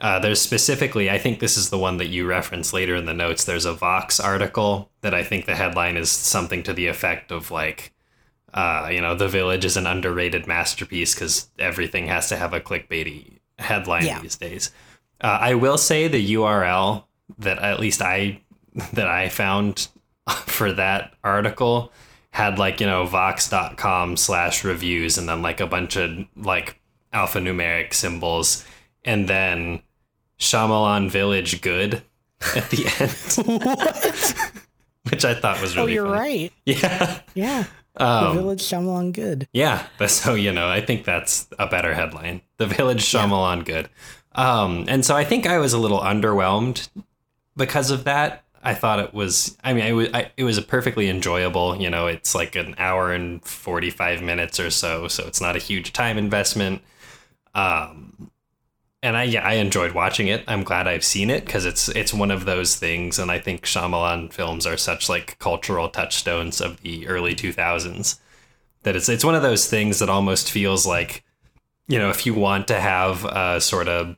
Uh, 0.01 0.19
there's 0.19 0.41
specifically, 0.41 1.09
I 1.09 1.17
think 1.17 1.39
this 1.39 1.57
is 1.57 1.69
the 1.69 1.77
one 1.77 1.97
that 1.97 2.07
you 2.07 2.25
reference 2.27 2.73
later 2.73 2.95
in 2.95 3.05
the 3.05 3.13
notes. 3.13 3.43
There's 3.45 3.65
a 3.65 3.73
Vox 3.73 4.19
article 4.19 4.91
that 5.01 5.13
I 5.13 5.23
think 5.23 5.45
the 5.45 5.55
headline 5.55 5.97
is 5.97 6.09
something 6.09 6.61
to 6.63 6.73
the 6.73 6.87
effect 6.87 7.31
of 7.31 7.51
like, 7.51 7.93
uh, 8.53 8.89
you 8.91 9.01
know, 9.01 9.15
The 9.15 9.27
Village 9.27 9.65
is 9.65 9.77
an 9.77 9.87
underrated 9.87 10.45
masterpiece 10.45 11.15
because 11.15 11.49
everything 11.57 12.07
has 12.07 12.27
to 12.29 12.37
have 12.37 12.53
a 12.53 12.59
clickbaity 12.61 13.39
headline 13.57 14.05
Yeah. 14.05 14.21
these 14.21 14.35
days. 14.37 14.71
Uh, 15.21 15.37
I 15.41 15.53
will 15.55 15.77
say 15.77 16.07
the 16.07 16.33
URL 16.33 17.03
that 17.39 17.59
at 17.59 17.79
least 17.79 18.01
I 18.01 18.41
that 18.93 19.07
I 19.07 19.29
found 19.29 19.87
for 20.45 20.71
that 20.73 21.13
article 21.23 21.91
had 22.31 22.59
like 22.59 22.79
you 22.79 22.87
know 22.87 23.05
vox.com 23.05 24.15
slash 24.17 24.63
reviews 24.63 25.17
and 25.17 25.27
then 25.27 25.41
like 25.41 25.59
a 25.59 25.67
bunch 25.67 25.95
of 25.97 26.11
like 26.35 26.79
alphanumeric 27.13 27.93
symbols 27.93 28.63
and 29.03 29.27
then 29.27 29.81
Shyamalan 30.39 31.09
Village 31.09 31.61
good 31.61 32.01
at 32.55 32.69
the 32.69 32.85
end, 32.99 34.61
which 35.11 35.25
I 35.25 35.33
thought 35.33 35.61
was 35.61 35.75
really. 35.75 35.91
Oh, 35.91 35.95
you're 35.95 36.05
funny. 36.05 36.19
right. 36.43 36.53
Yeah. 36.65 37.19
Yeah. 37.33 37.63
the 37.95 38.05
Um, 38.05 38.35
Village 38.37 38.61
Shyamalan 38.61 39.11
good. 39.13 39.47
yeah, 39.51 39.87
but 39.97 40.09
so 40.11 40.35
you 40.35 40.51
know, 40.53 40.69
I 40.69 40.79
think 40.81 41.03
that's 41.03 41.47
a 41.57 41.67
better 41.67 41.93
headline. 41.93 42.41
The 42.57 42.67
Village 42.67 43.01
Shyamalan 43.03 43.65
good. 43.65 43.89
Um, 44.33 44.85
and 44.87 45.03
so 45.05 45.15
I 45.15 45.23
think 45.23 45.47
I 45.47 45.57
was 45.57 45.73
a 45.73 45.77
little 45.79 45.99
underwhelmed 45.99 46.89
because 47.57 47.91
of 47.91 48.03
that. 48.05 48.43
I 48.61 48.73
thought 48.73 48.99
it 48.99 49.13
was. 49.13 49.57
I 49.63 49.73
mean, 49.73 49.85
it 49.85 49.93
was. 49.93 50.09
I, 50.13 50.31
it 50.35 50.43
was 50.43 50.57
a 50.57 50.61
perfectly 50.61 51.09
enjoyable. 51.09 51.79
You 51.81 51.89
know, 51.89 52.07
it's 52.07 52.35
like 52.35 52.55
an 52.55 52.75
hour 52.77 53.13
and 53.13 53.43
forty 53.43 53.89
five 53.89 54.21
minutes 54.21 54.59
or 54.59 54.69
so, 54.69 55.07
so 55.07 55.25
it's 55.27 55.41
not 55.41 55.55
a 55.55 55.59
huge 55.59 55.93
time 55.93 56.17
investment. 56.17 56.81
Um, 57.55 58.31
and 59.01 59.15
I 59.15 59.23
yeah, 59.23 59.47
I 59.47 59.53
enjoyed 59.53 59.93
watching 59.93 60.27
it. 60.27 60.43
I'm 60.47 60.63
glad 60.63 60.87
I've 60.87 61.05
seen 61.05 61.29
it 61.29 61.45
because 61.45 61.65
it's 61.65 61.87
it's 61.89 62.13
one 62.13 62.31
of 62.31 62.45
those 62.45 62.75
things, 62.75 63.17
and 63.17 63.31
I 63.31 63.39
think 63.39 63.63
Shyamalan 63.63 64.33
films 64.33 64.65
are 64.65 64.77
such 64.77 65.07
like 65.07 65.39
cultural 65.39 65.87
touchstones 65.89 66.59
of 66.59 66.81
the 66.81 67.07
early 67.07 67.35
two 67.35 67.53
thousands 67.53 68.19
that 68.83 68.95
it's 68.95 69.09
it's 69.09 69.23
one 69.23 69.35
of 69.35 69.41
those 69.41 69.69
things 69.69 69.99
that 69.99 70.09
almost 70.09 70.51
feels 70.51 70.85
like 70.85 71.23
you 71.89 71.99
know 71.99 72.09
if 72.09 72.25
you 72.25 72.33
want 72.33 72.67
to 72.67 72.79
have 72.79 73.25
a 73.25 73.59
sort 73.59 73.89
of 73.89 74.15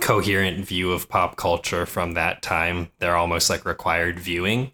coherent 0.00 0.66
view 0.66 0.90
of 0.90 1.08
pop 1.08 1.36
culture 1.36 1.86
from 1.86 2.14
that 2.14 2.42
time 2.42 2.90
they're 2.98 3.16
almost 3.16 3.48
like 3.48 3.64
required 3.64 4.18
viewing 4.18 4.72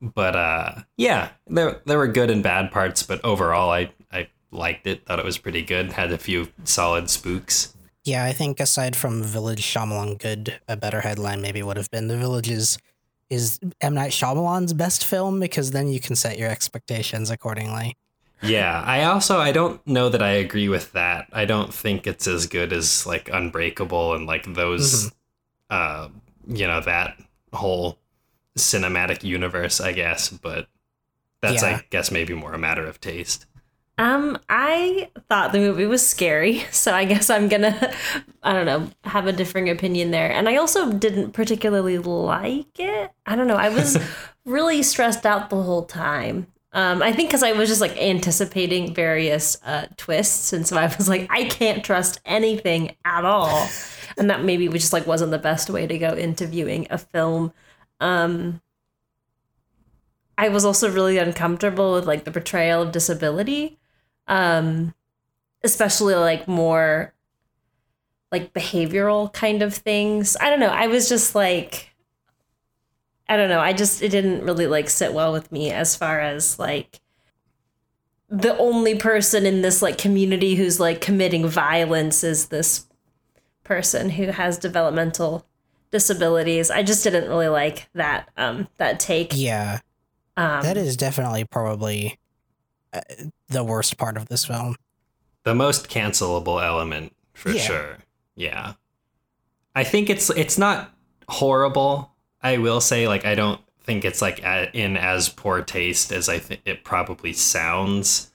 but 0.00 0.36
uh 0.36 0.74
yeah 0.96 1.30
there 1.48 1.80
there 1.86 1.98
were 1.98 2.06
good 2.06 2.30
and 2.30 2.44
bad 2.44 2.70
parts 2.70 3.02
but 3.02 3.22
overall 3.24 3.70
i 3.70 3.90
i 4.12 4.28
liked 4.52 4.86
it 4.86 5.04
thought 5.06 5.18
it 5.18 5.24
was 5.24 5.38
pretty 5.38 5.62
good 5.62 5.90
had 5.92 6.12
a 6.12 6.18
few 6.18 6.46
solid 6.62 7.10
spooks 7.10 7.74
Yeah, 8.04 8.24
I 8.24 8.32
think 8.32 8.58
aside 8.60 8.96
from 8.96 9.22
Village 9.22 9.60
Shyamalan 9.60 10.18
good, 10.18 10.58
a 10.66 10.76
better 10.78 11.00
headline 11.02 11.42
maybe 11.42 11.62
would 11.62 11.76
have 11.76 11.90
been 11.90 12.08
The 12.08 12.16
Village 12.16 12.48
is, 12.48 12.78
is 13.28 13.60
M. 13.82 13.92
Night 13.94 14.12
Shyamalan's 14.12 14.72
best 14.72 15.04
film 15.04 15.40
because 15.40 15.72
then 15.72 15.88
you 15.88 16.00
can 16.00 16.16
set 16.16 16.38
your 16.38 16.48
expectations 16.48 17.28
accordingly. 17.28 17.96
Yeah, 18.40 18.80
I 18.86 19.04
also 19.04 19.38
I 19.38 19.52
don't 19.52 19.84
know 19.86 20.08
that 20.08 20.22
I 20.22 20.30
agree 20.30 20.68
with 20.68 20.92
that. 20.92 21.28
I 21.32 21.44
don't 21.44 21.74
think 21.74 22.06
it's 22.06 22.26
as 22.26 22.46
good 22.46 22.72
as 22.72 23.06
like 23.06 23.28
Unbreakable 23.28 24.14
and 24.14 24.26
like 24.26 24.52
those 24.54 25.12
uh 25.70 26.08
you 26.46 26.66
know 26.66 26.80
that 26.80 27.18
whole 27.52 27.98
cinematic 28.56 29.24
universe, 29.24 29.80
I 29.80 29.92
guess, 29.92 30.30
but 30.30 30.68
that's 31.42 31.62
Yeah. 31.62 31.78
I 31.78 31.84
guess 31.90 32.10
maybe 32.10 32.34
more 32.34 32.52
a 32.54 32.58
matter 32.58 32.86
of 32.86 33.00
taste. 33.00 33.46
Um, 33.98 34.38
I 34.48 35.10
thought 35.28 35.50
the 35.52 35.58
movie 35.58 35.86
was 35.86 36.06
scary, 36.06 36.60
so 36.70 36.94
I 36.94 37.04
guess 37.04 37.30
I'm 37.30 37.48
gonna, 37.48 37.92
I 38.42 38.52
don't 38.52 38.66
know, 38.66 38.90
have 39.04 39.26
a 39.26 39.32
differing 39.32 39.68
opinion 39.68 40.12
there. 40.12 40.30
And 40.30 40.48
I 40.48 40.56
also 40.56 40.92
didn't 40.92 41.32
particularly 41.32 41.98
like 41.98 42.78
it. 42.78 43.10
I 43.26 43.34
don't 43.36 43.48
know. 43.48 43.56
I 43.56 43.70
was 43.70 43.98
really 44.44 44.82
stressed 44.84 45.26
out 45.26 45.50
the 45.50 45.62
whole 45.62 45.84
time. 45.84 46.46
Um, 46.72 47.02
I 47.02 47.12
think 47.12 47.30
because 47.30 47.42
I 47.42 47.52
was 47.52 47.68
just 47.68 47.80
like 47.80 47.96
anticipating 47.96 48.94
various 48.94 49.56
uh, 49.64 49.86
twists, 49.96 50.52
and 50.52 50.66
so 50.66 50.76
I 50.76 50.86
was 50.96 51.08
like, 51.08 51.26
I 51.30 51.44
can't 51.44 51.82
trust 51.82 52.20
anything 52.26 52.94
at 53.04 53.24
all, 53.24 53.68
and 54.18 54.28
that 54.30 54.44
maybe 54.44 54.68
was 54.68 54.82
just 54.82 54.92
like 54.92 55.06
wasn't 55.06 55.30
the 55.30 55.38
best 55.38 55.70
way 55.70 55.86
to 55.86 55.98
go 55.98 56.12
into 56.12 56.46
viewing 56.46 56.86
a 56.90 56.98
film. 56.98 57.52
Um, 58.00 58.60
I 60.36 60.50
was 60.50 60.64
also 60.64 60.90
really 60.90 61.18
uncomfortable 61.18 61.94
with 61.94 62.06
like 62.06 62.24
the 62.24 62.30
portrayal 62.30 62.82
of 62.82 62.92
disability, 62.92 63.78
um, 64.28 64.94
especially 65.64 66.14
like 66.14 66.46
more 66.46 67.12
like 68.30 68.52
behavioral 68.52 69.32
kind 69.32 69.62
of 69.62 69.74
things. 69.74 70.36
I 70.40 70.50
don't 70.50 70.60
know. 70.60 70.66
I 70.68 70.86
was 70.86 71.08
just 71.08 71.34
like, 71.34 71.87
I 73.28 73.36
don't 73.36 73.48
know. 73.50 73.60
I 73.60 73.72
just 73.72 74.02
it 74.02 74.08
didn't 74.10 74.44
really 74.44 74.66
like 74.66 74.88
sit 74.88 75.12
well 75.12 75.32
with 75.32 75.52
me 75.52 75.70
as 75.70 75.94
far 75.96 76.20
as 76.20 76.58
like 76.58 77.00
the 78.30 78.56
only 78.58 78.94
person 78.96 79.46
in 79.46 79.62
this 79.62 79.80
like 79.82 79.98
community 79.98 80.54
who's 80.54 80.78
like 80.80 81.00
committing 81.00 81.46
violence 81.46 82.22
is 82.24 82.46
this 82.46 82.86
person 83.64 84.10
who 84.10 84.26
has 84.28 84.58
developmental 84.58 85.46
disabilities. 85.90 86.70
I 86.70 86.82
just 86.82 87.04
didn't 87.04 87.28
really 87.28 87.48
like 87.48 87.88
that 87.94 88.28
um 88.36 88.68
that 88.78 89.00
take. 89.00 89.32
Yeah, 89.34 89.80
Um, 90.36 90.62
that 90.62 90.76
is 90.76 90.96
definitely 90.96 91.44
probably 91.44 92.18
uh, 92.92 93.00
the 93.48 93.64
worst 93.64 93.98
part 93.98 94.16
of 94.16 94.28
this 94.28 94.44
film. 94.44 94.76
The 95.44 95.54
most 95.54 95.88
cancelable 95.88 96.62
element 96.62 97.14
for 97.34 97.50
Yeah. 97.50 97.60
sure. 97.60 97.96
Yeah. 98.36 98.74
I 99.74 99.84
think 99.84 100.10
it's 100.10 100.28
it's 100.30 100.58
not 100.58 100.92
horrible. 101.28 102.07
I 102.42 102.58
will 102.58 102.80
say 102.80 103.08
like 103.08 103.24
I 103.24 103.34
don't 103.34 103.60
think 103.82 104.04
it's 104.04 104.22
like 104.22 104.40
in 104.74 104.96
as 104.96 105.28
poor 105.28 105.62
taste 105.62 106.12
as 106.12 106.28
I 106.28 106.38
think 106.38 106.60
it 106.64 106.84
probably 106.84 107.32
sounds. 107.32 108.30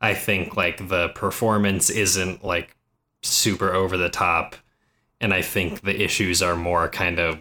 I 0.00 0.14
think 0.14 0.56
like 0.56 0.88
the 0.88 1.08
performance 1.10 1.90
isn't 1.90 2.44
like 2.44 2.76
super 3.22 3.72
over 3.72 3.96
the 3.96 4.08
top 4.08 4.54
and 5.20 5.34
I 5.34 5.42
think 5.42 5.80
the 5.80 6.00
issues 6.00 6.42
are 6.42 6.54
more 6.56 6.88
kind 6.88 7.18
of 7.18 7.38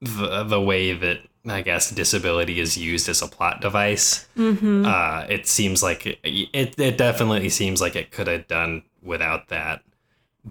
the 0.00 0.44
the 0.44 0.60
way 0.60 0.92
that 0.92 1.20
I 1.46 1.62
guess 1.62 1.90
disability 1.90 2.58
is 2.60 2.76
used 2.76 3.08
as 3.08 3.22
a 3.22 3.28
plot 3.28 3.60
device. 3.60 4.26
mhm. 4.36 4.86
Uh, 4.86 5.26
it 5.28 5.46
seems 5.46 5.82
like 5.82 6.06
it, 6.06 6.18
it, 6.24 6.78
it 6.78 6.98
definitely 6.98 7.48
seems 7.50 7.80
like 7.80 7.94
it 7.96 8.10
could 8.10 8.26
have 8.26 8.48
done 8.48 8.82
without 9.02 9.48
that. 9.48 9.82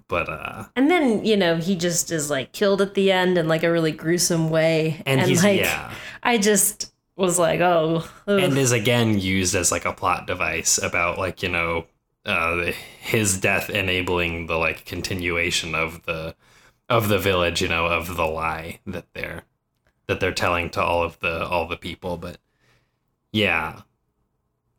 But 0.08 0.28
uh, 0.28 0.64
And 0.76 0.90
then, 0.90 1.24
you 1.24 1.36
know, 1.36 1.56
he 1.56 1.74
just 1.76 2.10
is 2.10 2.30
like 2.30 2.52
killed 2.52 2.82
at 2.82 2.94
the 2.94 3.10
end 3.10 3.38
in 3.38 3.48
like 3.48 3.62
a 3.62 3.72
really 3.72 3.92
gruesome 3.92 4.50
way. 4.50 5.02
and, 5.06 5.20
he's 5.22 5.42
like, 5.42 5.60
yeah, 5.60 5.92
I 6.22 6.38
just 6.38 6.92
was 7.16 7.38
like, 7.38 7.60
oh, 7.60 8.08
ugh. 8.26 8.40
and 8.40 8.58
is 8.58 8.72
again 8.72 9.18
used 9.18 9.54
as 9.54 9.72
like 9.72 9.84
a 9.84 9.92
plot 9.92 10.26
device 10.26 10.78
about 10.78 11.18
like 11.18 11.42
you 11.42 11.48
know 11.48 11.86
uh, 12.26 12.72
his 13.00 13.40
death 13.40 13.70
enabling 13.70 14.46
the 14.46 14.56
like 14.56 14.84
continuation 14.84 15.74
of 15.74 16.04
the 16.04 16.34
of 16.88 17.08
the 17.08 17.18
village, 17.18 17.62
you 17.62 17.68
know, 17.68 17.86
of 17.86 18.16
the 18.16 18.26
lie 18.26 18.80
that 18.86 19.06
they're 19.14 19.44
that 20.06 20.20
they're 20.20 20.32
telling 20.32 20.70
to 20.70 20.82
all 20.82 21.02
of 21.02 21.18
the 21.20 21.46
all 21.46 21.66
the 21.66 21.76
people. 21.76 22.16
But 22.16 22.38
yeah, 23.32 23.82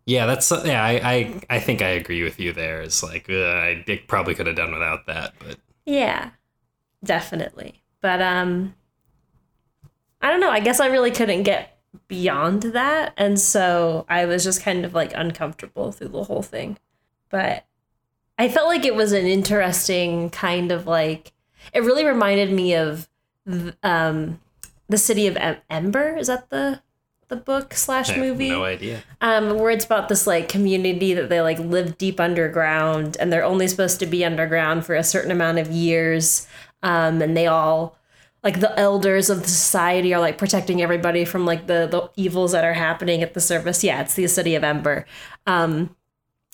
yeah, 0.08 0.26
that's 0.26 0.50
yeah. 0.64 0.82
I 0.82 0.92
I, 1.04 1.42
I 1.50 1.60
think 1.60 1.82
I 1.82 1.90
agree 1.90 2.24
with 2.24 2.40
you 2.40 2.54
there. 2.54 2.82
It's 2.82 3.04
like 3.04 3.30
uh, 3.30 3.34
I 3.34 4.02
probably 4.08 4.36
could 4.36 4.48
have 4.48 4.56
done 4.56 4.72
without 4.72 5.06
that, 5.08 5.34
but 5.38 5.58
yeah, 5.86 6.30
definitely. 7.04 7.84
But 8.00 8.22
um, 8.22 8.74
I 10.22 10.32
don't 10.32 10.40
know. 10.40 10.50
I 10.50 10.62
guess 10.62 10.80
I 10.80 10.88
really 10.88 11.12
couldn't 11.12 11.44
get 11.44 11.78
beyond 12.08 12.64
that, 12.64 13.14
and 13.18 13.38
so 13.38 14.06
I 14.08 14.26
was 14.26 14.46
just 14.46 14.62
kind 14.62 14.86
of 14.86 14.94
like 14.94 15.12
uncomfortable 15.14 15.92
through 15.92 16.10
the 16.10 16.24
whole 16.24 16.42
thing. 16.42 16.78
But 17.30 17.66
I 18.40 18.48
felt 18.48 18.70
like 18.70 18.86
it 18.86 18.96
was 18.96 19.12
an 19.12 19.26
interesting 19.26 20.30
kind 20.30 20.72
of 20.72 20.88
like. 20.88 21.34
It 21.74 21.84
really 21.84 22.06
reminded 22.06 22.50
me 22.50 22.76
of 22.76 23.10
um, 23.84 24.40
the 24.88 24.98
city 24.98 25.28
of 25.28 25.36
em- 25.36 25.58
Ember. 25.70 26.16
Is 26.16 26.28
that 26.28 26.50
the 26.50 26.82
the 27.30 27.36
book 27.36 27.74
slash 27.74 28.16
movie? 28.16 28.50
no 28.50 28.64
idea. 28.64 29.04
um, 29.22 29.60
where 29.60 29.72
it's 29.72 29.86
about 29.86 30.08
this 30.10 30.26
like 30.26 30.48
community 30.48 31.14
that 31.14 31.30
they 31.30 31.42
like 31.42 31.60
live 31.60 31.98
deep 31.98 32.20
underground 32.20 33.18
and 33.20 33.32
they're 33.32 33.44
only 33.44 33.68
supposed 33.68 34.00
to 34.00 34.06
be 34.06 34.24
underground 34.24 34.86
for 34.86 34.96
a 34.96 35.04
certain 35.04 35.32
amount 35.32 35.58
of 35.58 35.70
years 35.70 36.48
um, 36.84 37.22
and 37.22 37.36
they 37.36 37.48
all 37.48 37.98
like 38.44 38.60
the 38.62 38.80
elders 38.80 39.30
of 39.30 39.42
the 39.42 39.48
society 39.48 40.14
are 40.14 40.22
like 40.22 40.38
protecting 40.38 40.82
everybody 40.82 41.26
from 41.26 41.46
like 41.46 41.68
the 41.68 41.88
the 41.88 42.10
evils 42.16 42.54
that 42.54 42.64
are 42.64 42.74
happening 42.74 43.22
at 43.22 43.34
the 43.34 43.42
surface 43.42 43.84
yeah 43.84 44.02
it's 44.02 44.14
the 44.14 44.26
city 44.28 44.56
of 44.56 44.64
ember 44.64 45.06
um, 45.48 45.94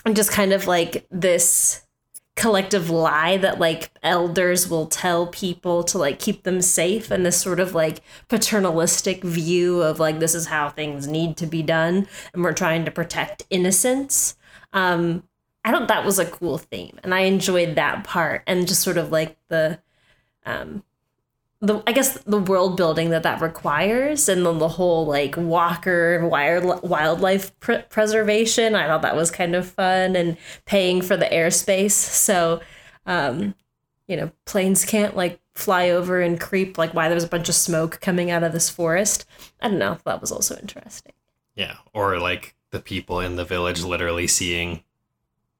and 0.05 0.15
just 0.15 0.31
kind 0.31 0.53
of 0.53 0.65
like 0.65 1.05
this 1.11 1.82
collective 2.35 2.89
lie 2.89 3.37
that 3.37 3.59
like 3.59 3.91
elders 4.01 4.67
will 4.67 4.87
tell 4.87 5.27
people 5.27 5.83
to 5.83 5.97
like 5.97 6.19
keep 6.19 6.43
them 6.43 6.61
safe 6.61 7.11
and 7.11 7.25
this 7.25 7.39
sort 7.39 7.59
of 7.59 7.75
like 7.75 8.01
paternalistic 8.27 9.23
view 9.23 9.81
of 9.81 9.99
like 9.99 10.19
this 10.19 10.33
is 10.33 10.47
how 10.47 10.67
things 10.69 11.07
need 11.07 11.37
to 11.37 11.45
be 11.45 11.61
done 11.61 12.07
and 12.33 12.43
we're 12.43 12.53
trying 12.53 12.85
to 12.85 12.91
protect 12.91 13.45
innocence. 13.49 14.35
Um 14.73 15.23
i 15.65 15.71
thought 15.71 15.87
that 15.87 16.03
was 16.03 16.19
a 16.19 16.25
cool 16.25 16.57
theme 16.57 16.99
and 17.03 17.13
i 17.13 17.21
enjoyed 17.21 17.75
that 17.75 18.03
part 18.03 18.43
and 18.47 18.67
just 18.67 18.81
sort 18.81 18.97
of 18.97 19.11
like 19.11 19.37
the 19.47 19.79
um 20.45 20.83
the 21.63 21.81
I 21.87 21.93
guess 21.93 22.17
the 22.25 22.39
world 22.39 22.75
building 22.75 23.09
that 23.11 23.23
that 23.23 23.41
requires, 23.41 24.27
and 24.27 24.45
then 24.45 24.59
the 24.59 24.67
whole 24.67 25.05
like 25.05 25.35
walker 25.37 26.27
wild 26.27 26.83
wildlife 26.83 27.57
pr- 27.61 27.85
preservation. 27.89 28.75
I 28.75 28.85
thought 28.85 29.01
that 29.01 29.15
was 29.15 29.31
kind 29.31 29.55
of 29.55 29.65
fun, 29.65 30.17
and 30.17 30.37
paying 30.65 31.01
for 31.01 31.15
the 31.15 31.25
airspace. 31.25 31.91
So, 31.91 32.59
um, 33.05 33.55
you 34.07 34.17
know, 34.17 34.31
planes 34.45 34.83
can't 34.83 35.15
like 35.15 35.39
fly 35.55 35.89
over 35.89 36.19
and 36.19 36.37
creep 36.37 36.77
like 36.77 36.93
why 36.93 37.07
there's 37.07 37.23
a 37.23 37.29
bunch 37.29 37.47
of 37.47 37.55
smoke 37.55 38.01
coming 38.01 38.29
out 38.29 38.43
of 38.43 38.51
this 38.51 38.69
forest. 38.69 39.25
I 39.61 39.69
don't 39.69 39.79
know. 39.79 39.97
That 40.03 40.19
was 40.19 40.33
also 40.33 40.57
interesting. 40.57 41.13
Yeah, 41.55 41.77
or 41.93 42.19
like 42.19 42.55
the 42.71 42.81
people 42.81 43.21
in 43.21 43.37
the 43.37 43.45
village 43.45 43.83
literally 43.83 44.27
seeing 44.27 44.83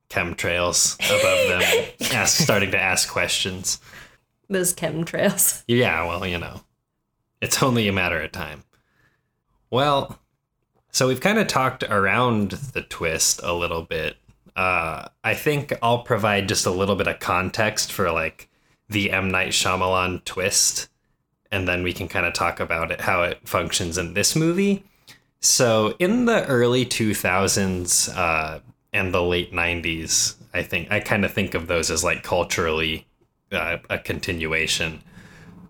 chemtrails 0.10 0.96
above 1.00 1.62
them, 1.62 2.12
ask, 2.18 2.44
starting 2.44 2.72
to 2.72 2.80
ask 2.80 3.10
questions 3.10 3.80
those 4.50 4.74
chemtrails. 4.74 5.64
Yeah, 5.68 6.06
well, 6.08 6.26
you 6.26 6.38
know, 6.38 6.62
it's 7.42 7.64
only 7.64 7.88
a 7.88 7.94
matter 7.94 8.22
of 8.22 8.32
time. 8.32 8.64
Well, 9.70 10.20
so 10.92 11.08
we've 11.08 11.22
kind 11.22 11.40
of 11.40 11.48
talked 11.48 11.84
around 11.84 12.52
the 12.52 12.84
twist 12.84 13.40
a 13.44 13.54
little 13.54 13.82
bit. 13.82 14.18
Uh, 14.56 15.08
I 15.24 15.34
think 15.34 15.74
I'll 15.82 16.04
provide 16.04 16.48
just 16.48 16.66
a 16.66 16.72
little 16.72 16.96
bit 16.96 17.08
of 17.08 17.20
context 17.20 17.92
for 17.92 18.12
like 18.12 18.50
the 18.90 19.12
M 19.12 19.30
Night 19.32 19.50
Shyamalan 19.50 20.24
twist, 20.26 20.90
and 21.52 21.68
then 21.68 21.82
we 21.82 21.94
can 21.94 22.08
kind 22.08 22.26
of 22.28 22.34
talk 22.34 22.60
about 22.60 22.92
it 22.92 23.02
how 23.02 23.24
it 23.24 23.48
functions 23.48 23.98
in 23.98 24.14
this 24.14 24.36
movie. 24.36 24.84
So 25.40 25.96
in 26.00 26.26
the 26.26 26.46
early 26.46 26.86
2000s 26.86 28.16
uh, 28.16 28.60
and 28.94 29.14
the 29.14 29.22
late 29.22 29.52
90s, 29.52 30.36
I 30.54 30.64
think 30.64 30.92
I 30.92 31.00
kind 31.00 31.26
of 31.26 31.34
think 31.34 31.54
of 31.56 31.68
those 31.68 31.90
as 31.90 32.04
like 32.04 32.24
culturally 32.24 33.08
uh, 33.54 33.78
a 33.90 33.98
continuation. 33.98 35.02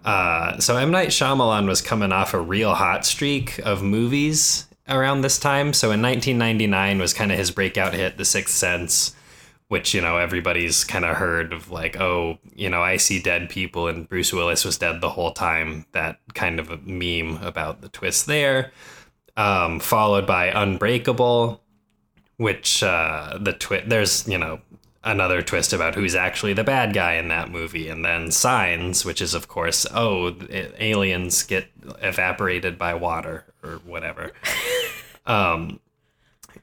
Uh, 0.04 0.60
so 0.60 0.78
M 0.78 0.92
Night 0.92 1.10
Shyamalan 1.10 1.68
was 1.68 1.82
coming 1.82 2.12
off 2.12 2.34
a 2.34 2.40
real 2.42 2.74
hot 2.75 3.06
streak 3.06 3.60
of 3.60 3.82
movies 3.82 4.68
around 4.88 5.22
this 5.22 5.40
time. 5.40 5.74
So 5.74 5.92
in 5.92 6.02
1999 6.02 7.00
was 7.00 7.13
kind 7.13 7.32
of 7.32 7.38
his 7.38 7.52
breakout 7.52 7.94
hit, 7.94 8.18
The 8.18 8.25
Sixth 8.25 8.54
Sense, 8.54 9.16
which 9.70 9.94
you 9.94 10.02
know 10.02 10.18
everybody's 10.18 10.84
kind 10.84 11.06
of 11.06 11.18
heard 11.18 11.54
of, 11.54 11.72
like 11.72 12.00
oh 12.00 12.38
you 12.54 12.70
know 12.70 12.82
I 12.82 12.98
see 12.98 13.22
dead 13.22 13.50
people 13.50 13.88
and 13.88 14.08
Bruce 14.08 14.34
Willis 14.34 14.66
was 14.66 14.78
dead 14.78 15.02
the 15.02 15.10
whole 15.10 15.32
time. 15.32 15.86
That 15.94 16.20
kind 16.34 16.60
of 16.60 16.70
a 16.70 16.78
meme 16.78 17.42
about 17.44 17.82
the 17.82 17.90
twist 17.90 18.25
there. 18.25 18.72
Um, 19.36 19.80
followed 19.80 20.28
by 20.28 20.48
Unbreakable, 20.48 21.60
which 22.38 22.84
uh, 22.84 23.40
the 23.42 23.54
twist 23.54 23.90
there's 23.90 24.28
you 24.28 24.38
know 24.38 24.60
another 25.04 25.42
twist 25.42 25.74
about 25.74 25.96
who's 25.96 26.16
actually 26.16 26.54
the 26.54 26.64
bad 26.64 26.94
guy 26.94 27.14
in 27.14 27.28
that 27.28 27.52
movie. 27.52 27.90
And 27.90 28.04
then 28.04 28.32
signs 28.32 29.04
which 29.04 29.22
is 29.22 29.34
of 29.34 29.48
course 29.48 29.86
oh 29.94 30.36
aliens 30.80 31.44
get 31.44 31.68
evaporated 32.02 32.78
by 32.78 32.94
water 32.94 33.46
or 33.64 33.74
whatever. 33.86 34.32
Um 35.26 35.80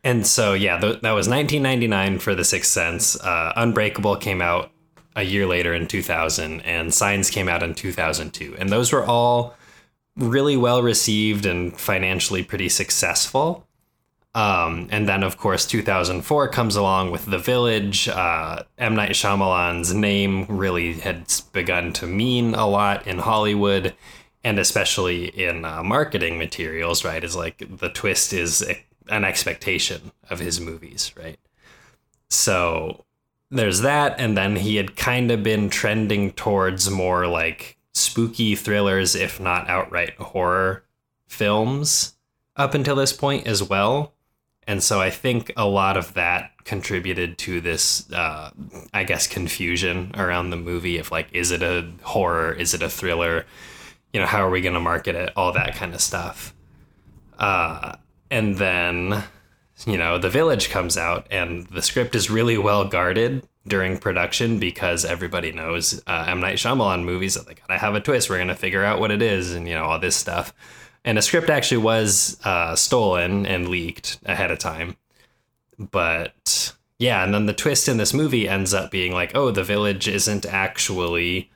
and 0.04 0.26
so 0.26 0.52
yeah 0.52 0.78
th- 0.78 1.00
that 1.00 1.12
was 1.12 1.30
1999 1.30 2.18
for 2.18 2.34
the 2.34 2.44
sixth 2.44 2.70
sense. 2.70 3.18
Uh, 3.18 3.54
unbreakable 3.56 4.16
came 4.16 4.42
out 4.42 4.70
a 5.16 5.22
year 5.22 5.46
later 5.46 5.72
in 5.72 5.86
2000 5.86 6.60
and 6.60 6.92
signs 6.92 7.30
came 7.30 7.48
out 7.48 7.62
in 7.62 7.74
2002 7.74 8.54
and 8.58 8.68
those 8.68 8.92
were 8.92 9.02
all 9.02 9.54
really 10.14 10.58
well 10.58 10.82
received 10.82 11.46
and 11.46 11.80
financially 11.80 12.42
pretty 12.42 12.68
successful 12.68 13.66
um, 14.34 14.86
and 14.92 15.08
then, 15.08 15.24
of 15.24 15.36
course, 15.36 15.66
2004 15.66 16.48
comes 16.48 16.76
along 16.76 17.10
with 17.10 17.26
The 17.26 17.38
Village. 17.38 18.08
Uh, 18.08 18.62
M. 18.78 18.94
Night 18.94 19.10
Shyamalan's 19.10 19.92
name 19.92 20.46
really 20.46 20.94
had 20.94 21.24
begun 21.52 21.92
to 21.94 22.06
mean 22.06 22.54
a 22.54 22.68
lot 22.68 23.08
in 23.08 23.18
Hollywood, 23.18 23.94
and 24.44 24.60
especially 24.60 25.26
in 25.26 25.64
uh, 25.64 25.82
marketing 25.82 26.38
materials, 26.38 27.04
right? 27.04 27.24
Is 27.24 27.34
like 27.34 27.64
the 27.78 27.88
twist 27.88 28.32
is 28.32 28.64
an 29.08 29.24
expectation 29.24 30.12
of 30.28 30.38
his 30.38 30.60
movies, 30.60 31.12
right? 31.16 31.38
So 32.28 33.04
there's 33.50 33.80
that. 33.80 34.14
And 34.20 34.36
then 34.36 34.54
he 34.54 34.76
had 34.76 34.94
kind 34.94 35.32
of 35.32 35.42
been 35.42 35.68
trending 35.70 36.30
towards 36.32 36.88
more 36.88 37.26
like 37.26 37.78
spooky 37.94 38.54
thrillers, 38.54 39.16
if 39.16 39.40
not 39.40 39.68
outright 39.68 40.14
horror 40.18 40.84
films 41.26 42.14
up 42.54 42.74
until 42.74 42.94
this 42.94 43.12
point 43.12 43.48
as 43.48 43.62
well 43.62 44.12
and 44.70 44.80
so 44.80 45.00
I 45.00 45.10
think 45.10 45.52
a 45.56 45.66
lot 45.66 45.96
of 45.96 46.14
that 46.14 46.52
contributed 46.62 47.38
to 47.38 47.60
this, 47.60 48.08
uh, 48.12 48.52
I 48.94 49.02
guess, 49.02 49.26
confusion 49.26 50.12
around 50.14 50.50
the 50.50 50.56
movie 50.56 50.96
of 50.98 51.10
like, 51.10 51.26
is 51.32 51.50
it 51.50 51.60
a 51.60 51.90
horror? 52.02 52.52
Is 52.52 52.72
it 52.72 52.80
a 52.80 52.88
thriller? 52.88 53.46
You 54.12 54.20
know, 54.20 54.26
how 54.26 54.46
are 54.46 54.48
we 54.48 54.60
going 54.60 54.74
to 54.74 54.80
market 54.80 55.16
it? 55.16 55.32
All 55.34 55.52
that 55.54 55.74
kind 55.74 55.92
of 55.92 56.00
stuff. 56.00 56.54
Uh, 57.36 57.96
and 58.30 58.58
then, 58.58 59.24
you 59.88 59.98
know, 59.98 60.18
The 60.18 60.30
Village 60.30 60.70
comes 60.70 60.96
out, 60.96 61.26
and 61.32 61.66
the 61.66 61.82
script 61.82 62.14
is 62.14 62.30
really 62.30 62.56
well 62.56 62.86
guarded 62.86 63.42
during 63.66 63.98
production 63.98 64.60
because 64.60 65.04
everybody 65.04 65.50
knows 65.50 66.00
uh, 66.06 66.26
M. 66.28 66.38
Night 66.38 66.58
Shyamalan 66.58 67.02
movies 67.02 67.34
they 67.34 67.54
gotta 67.54 67.76
have 67.76 67.96
a 67.96 68.00
twist. 68.00 68.30
We're 68.30 68.38
gonna 68.38 68.54
figure 68.54 68.84
out 68.84 69.00
what 69.00 69.10
it 69.10 69.20
is, 69.20 69.52
and 69.52 69.66
you 69.66 69.74
know 69.74 69.86
all 69.86 69.98
this 69.98 70.14
stuff 70.14 70.54
and 71.04 71.18
a 71.18 71.22
script 71.22 71.50
actually 71.50 71.78
was 71.78 72.38
uh, 72.44 72.76
stolen 72.76 73.46
and 73.46 73.68
leaked 73.68 74.18
ahead 74.24 74.50
of 74.50 74.58
time. 74.58 74.96
But 75.78 76.74
yeah, 76.98 77.24
and 77.24 77.32
then 77.32 77.46
the 77.46 77.54
twist 77.54 77.88
in 77.88 77.96
this 77.96 78.12
movie 78.12 78.48
ends 78.48 78.74
up 78.74 78.90
being 78.90 79.12
like, 79.12 79.34
oh, 79.34 79.50
the 79.50 79.64
village 79.64 80.06
isn't 80.06 80.44
actually, 80.44 81.50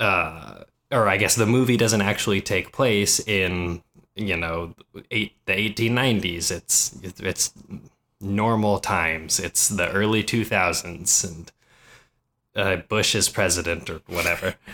uh, 0.00 0.64
or 0.90 1.08
I 1.08 1.16
guess 1.16 1.36
the 1.36 1.46
movie 1.46 1.76
doesn't 1.76 2.02
actually 2.02 2.40
take 2.40 2.72
place 2.72 3.20
in 3.20 3.82
you 4.16 4.36
know 4.36 4.74
eight, 5.10 5.36
the 5.46 5.52
1890s. 5.52 6.50
It's 6.50 6.98
it's 7.02 7.52
normal 8.20 8.80
times. 8.80 9.38
It's 9.38 9.68
the 9.68 9.90
early 9.90 10.24
2000s, 10.24 11.24
and 11.24 11.52
uh, 12.56 12.82
Bush 12.88 13.14
is 13.14 13.28
president 13.28 13.88
or 13.88 14.00
whatever. 14.06 14.56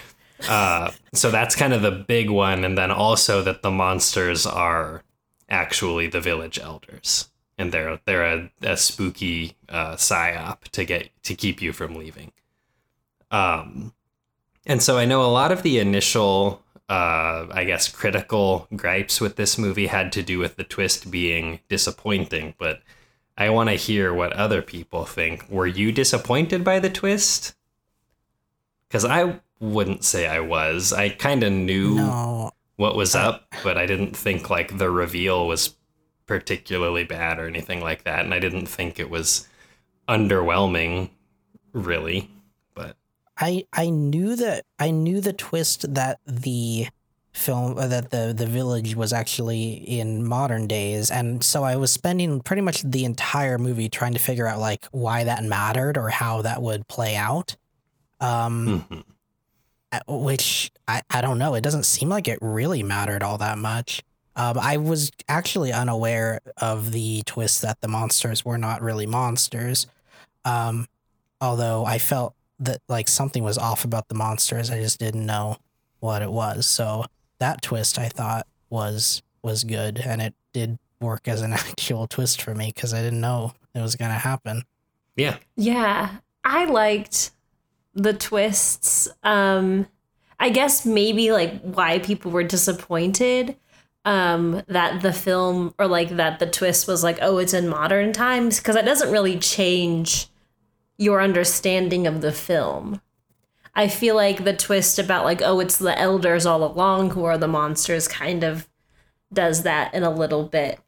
Uh, 0.47 0.91
so 1.15 1.31
that's 1.31 1.57
kind 1.57 1.73
of 1.73 1.83
the 1.83 1.91
big 1.91 2.31
one, 2.31 2.65
and 2.65 2.77
then 2.77 2.91
also 2.91 3.43
that 3.43 3.63
the 3.63 3.71
monsters 3.71 4.47
are 4.47 5.03
actually 5.49 6.07
the 6.07 6.21
village 6.21 6.59
elders, 6.59 7.31
and 7.57 7.73
they're 7.73 7.99
they're 8.05 8.25
a, 8.25 8.51
a 8.63 8.77
spooky 8.77 9.57
uh, 9.69 9.95
psyop 9.95 10.65
to 10.65 10.85
get 10.85 11.11
to 11.23 11.35
keep 11.35 11.61
you 11.61 11.73
from 11.73 11.95
leaving. 11.95 12.33
Um, 13.31 13.93
and 14.67 14.83
so 14.83 14.99
I 14.99 15.07
know 15.07 15.25
a 15.25 15.27
lot 15.27 15.51
of 15.51 15.63
the 15.63 15.79
initial, 15.79 16.63
uh, 16.89 17.47
I 17.51 17.65
guess, 17.67 17.89
critical 17.89 18.69
gripes 18.77 19.21
with 19.21 19.37
this 19.37 19.59
movie 19.59 19.87
had 19.87 20.13
to 20.13 20.23
do 20.23 20.39
with 20.39 20.57
the 20.57 20.65
twist 20.65 21.11
being 21.11 21.61
disappointing, 21.69 22.55
but 22.59 22.83
I 23.37 23.51
want 23.51 23.71
to 23.71 23.77
hear 23.77 24.13
what 24.13 24.33
other 24.33 24.63
people 24.63 25.05
think. 25.05 25.49
Were 25.49 25.67
you 25.67 25.93
disappointed 25.93 26.65
by 26.65 26.81
the 26.81 26.91
twist? 26.91 27.55
Because 28.89 29.05
I 29.05 29.41
wouldn't 29.61 30.05
say 30.05 30.27
I 30.27 30.41
was. 30.41 30.93
I 30.93 31.09
kind 31.09 31.43
of 31.43 31.53
knew 31.53 31.97
no. 31.97 32.51
what 32.77 32.97
was 32.97 33.15
up, 33.15 33.47
but 33.63 33.77
I 33.77 33.87
didn't 33.87 34.17
think 34.17 34.51
like 34.51 34.79
the 34.79 34.91
reveal 34.91 35.47
was 35.47 35.75
particularly 36.27 37.05
bad 37.05 37.39
or 37.39 37.47
anything 37.47 37.81
like 37.81 38.05
that, 38.05 38.25
and 38.25 38.35
I 38.35 38.39
didn't 38.39 38.67
think 38.67 38.99
it 38.99 39.11
was 39.11 39.49
underwhelming, 40.09 41.11
really. 41.73 42.31
But 42.75 42.97
I 43.39 43.65
I 43.73 43.91
knew 43.91 44.37
that 44.37 44.65
I 44.79 44.91
knew 44.91 45.21
the 45.21 45.33
twist 45.33 45.95
that 45.95 46.21
the 46.27 46.89
film 47.33 47.79
uh, 47.79 47.87
that 47.87 48.11
the 48.11 48.35
the 48.37 48.47
village 48.47 48.97
was 48.97 49.13
actually 49.13 49.75
in 49.75 50.27
modern 50.27 50.67
days 50.67 51.09
and 51.09 51.45
so 51.45 51.63
i 51.63 51.77
was 51.77 51.93
spending 51.93 52.41
pretty 52.41 52.63
much 52.63 52.83
the 52.83 53.05
entire 53.05 53.59
movie 53.59 53.89
trying 53.89 54.13
to 54.13 54.19
figure 54.19 54.47
out 54.47 54.59
like 54.59 54.87
why 54.91 55.23
that 55.23 55.45
mattered 55.45 55.97
or 55.97 56.09
how 56.09 56.43
that 56.43 56.61
would 56.61 56.89
play 56.89 57.15
out 57.15 57.55
um 58.21 58.85
mm-hmm 58.91 59.01
which 60.07 60.71
I, 60.87 61.03
I 61.11 61.21
don't 61.21 61.39
know. 61.39 61.55
It 61.55 61.63
doesn't 61.63 61.85
seem 61.85 62.09
like 62.09 62.29
it 62.29 62.39
really 62.41 62.83
mattered 62.83 63.23
all 63.23 63.39
that 63.39 63.59
much. 63.59 64.03
Um, 64.37 64.59
I 64.59 64.77
was 64.77 65.11
actually 65.29 65.73
unaware 65.73 66.41
of 66.59 66.93
the 66.93 67.23
twist 67.27 67.63
that 67.63 67.81
the 67.81 67.89
monsters 67.89 68.45
were 68.45 68.59
not 68.59 68.83
really 68.83 69.07
monsters. 69.07 69.87
Um, 70.45 70.87
although 71.41 71.85
I 71.85 71.99
felt 71.99 72.35
that 72.61 72.81
like 72.89 73.09
something 73.09 73.43
was 73.43 73.59
off 73.59 73.85
about 73.85 74.09
the 74.09 74.15
monsters. 74.15 74.71
I 74.71 74.81
just 74.81 74.99
didn't 74.99 75.27
know 75.27 75.57
what 76.01 76.23
it 76.23 76.31
was. 76.31 76.67
So 76.67 77.05
that 77.39 77.63
twist 77.63 77.99
I 77.99 78.09
thought 78.09 78.47
was 78.71 79.23
was 79.43 79.65
good 79.65 79.99
and 80.05 80.21
it 80.21 80.35
did 80.53 80.79
work 81.01 81.29
as 81.29 81.43
an 81.43 81.53
actual 81.55 82.07
twist 82.07 82.43
for 82.43 82.55
me 82.55 82.73
because 82.75 82.93
I 82.93 83.03
didn't 83.03 83.21
know 83.21 83.55
it 83.75 83.81
was 83.81 83.97
gonna 83.97 84.15
happen. 84.15 84.65
Yeah. 85.17 85.37
Yeah. 85.57 86.17
I 86.45 86.65
liked 86.65 87.33
the 87.99 88.13
twists. 88.13 89.09
Um, 89.23 89.87
I 90.41 90.51
guess 90.51 90.87
maybe 90.87 91.33
like 91.33 91.61
why 91.63 91.99
people 91.99 92.31
were 92.31 92.45
disappointed 92.45 93.57
um, 94.05 94.63
that 94.69 95.03
the 95.03 95.13
film 95.13 95.75
or 95.79 95.87
like 95.87 96.11
that 96.11 96.39
the 96.39 96.47
twist 96.47 96.87
was 96.87 97.03
like, 97.03 97.19
oh, 97.21 97.39
it's 97.39 97.53
in 97.53 97.69
modern 97.69 98.13
times 98.13 98.59
because 98.59 98.75
that 98.75 98.85
doesn't 98.85 99.11
really 99.11 99.39
change 99.39 100.29
your 100.97 101.21
understanding 101.21 102.07
of 102.07 102.21
the 102.21 102.33
film. 102.33 103.01
I 103.75 103.89
feel 103.89 104.17
like 104.17 104.45
the 104.45 104.57
twist 104.57 104.99
about 104.99 105.25
like, 105.25 105.43
oh, 105.43 105.61
it's 105.61 105.77
the 105.77 105.99
elders 105.99 106.47
all 106.47 106.65
along 106.65 107.11
who 107.11 107.25
are 107.25 107.39
the 107.39 107.49
monsters 107.49 108.09
kind 108.09 108.43
of 108.43 108.69
does 109.33 109.63
that 109.63 109.93
in 109.93 110.03
a 110.03 110.11
little 110.11 110.45
bit. 110.45 110.81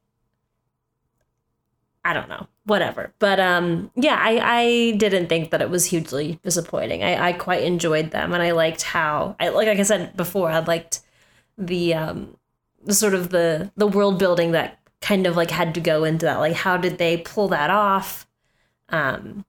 I 2.04 2.14
don't 2.14 2.28
know, 2.28 2.46
whatever. 2.64 3.12
But 3.18 3.40
um, 3.40 3.90
yeah, 3.94 4.16
I, 4.18 4.40
I 4.42 4.90
didn't 4.96 5.28
think 5.28 5.50
that 5.50 5.60
it 5.60 5.70
was 5.70 5.86
hugely 5.86 6.40
disappointing. 6.42 7.02
I, 7.02 7.28
I 7.28 7.32
quite 7.32 7.62
enjoyed 7.64 8.10
them, 8.10 8.32
and 8.32 8.42
I 8.42 8.52
liked 8.52 8.82
how 8.82 9.36
I 9.38 9.48
like 9.48 9.66
like 9.66 9.78
I 9.78 9.82
said 9.82 10.16
before, 10.16 10.50
I 10.50 10.60
liked 10.60 11.00
the 11.58 11.94
um, 11.94 12.36
sort 12.88 13.14
of 13.14 13.30
the 13.30 13.70
the 13.76 13.86
world 13.86 14.18
building 14.18 14.52
that 14.52 14.78
kind 15.00 15.26
of 15.26 15.36
like 15.36 15.50
had 15.50 15.74
to 15.74 15.80
go 15.80 16.04
into 16.04 16.26
that. 16.26 16.38
Like, 16.38 16.54
how 16.54 16.76
did 16.76 16.98
they 16.98 17.18
pull 17.18 17.48
that 17.48 17.70
off? 17.70 18.26
Um, 18.88 19.44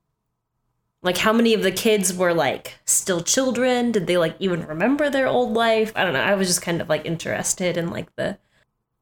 like 1.02 1.18
how 1.18 1.34
many 1.34 1.54
of 1.54 1.64
the 1.64 1.72
kids 1.72 2.14
were 2.14 2.34
like 2.34 2.76
still 2.86 3.22
children 3.22 3.92
did 3.92 4.08
they 4.08 4.18
like 4.18 4.36
even 4.40 4.66
remember 4.66 5.10
their 5.10 5.28
old 5.28 5.54
life 5.54 5.92
i 5.96 6.04
don't 6.04 6.14
know 6.14 6.22
i 6.22 6.36
was 6.36 6.48
just 6.48 6.62
kind 6.62 6.82
of 6.82 6.90
like 6.90 7.06
interested 7.06 7.78
in 7.78 7.90
like 7.90 8.16
the 8.16 8.38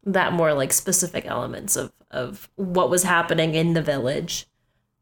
that 0.05 0.33
more 0.33 0.53
like 0.53 0.73
specific 0.73 1.25
elements 1.25 1.75
of 1.75 1.91
of 2.11 2.49
what 2.55 2.89
was 2.89 3.03
happening 3.03 3.53
in 3.53 3.73
the 3.73 3.81
village 3.81 4.47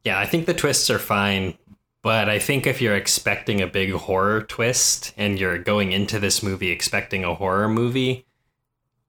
Yeah, 0.04 0.18
I 0.18 0.26
think 0.26 0.46
the 0.46 0.54
twists 0.54 0.90
are 0.90 0.98
fine, 0.98 1.56
but 2.02 2.28
I 2.28 2.38
think 2.38 2.66
if 2.66 2.80
you're 2.80 2.96
expecting 2.96 3.60
a 3.60 3.66
big 3.66 3.92
horror 3.92 4.42
twist 4.42 5.12
and 5.16 5.38
you're 5.38 5.58
going 5.58 5.92
into 5.92 6.18
this 6.18 6.42
movie 6.42 6.70
expecting 6.70 7.24
a 7.24 7.34
horror 7.34 7.68
movie, 7.68 8.26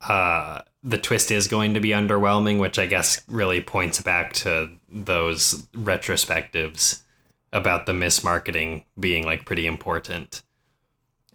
uh, 0.07 0.61
the 0.83 0.97
twist 0.97 1.31
is 1.31 1.47
going 1.47 1.73
to 1.73 1.79
be 1.79 1.89
underwhelming, 1.89 2.59
which 2.59 2.79
I 2.79 2.85
guess 2.85 3.21
really 3.27 3.61
points 3.61 4.01
back 4.01 4.33
to 4.33 4.69
those 4.91 5.67
retrospectives 5.73 7.01
about 7.51 7.85
the 7.85 7.91
mismarketing 7.93 8.85
being 8.99 9.25
like 9.25 9.45
pretty 9.45 9.67
important. 9.67 10.43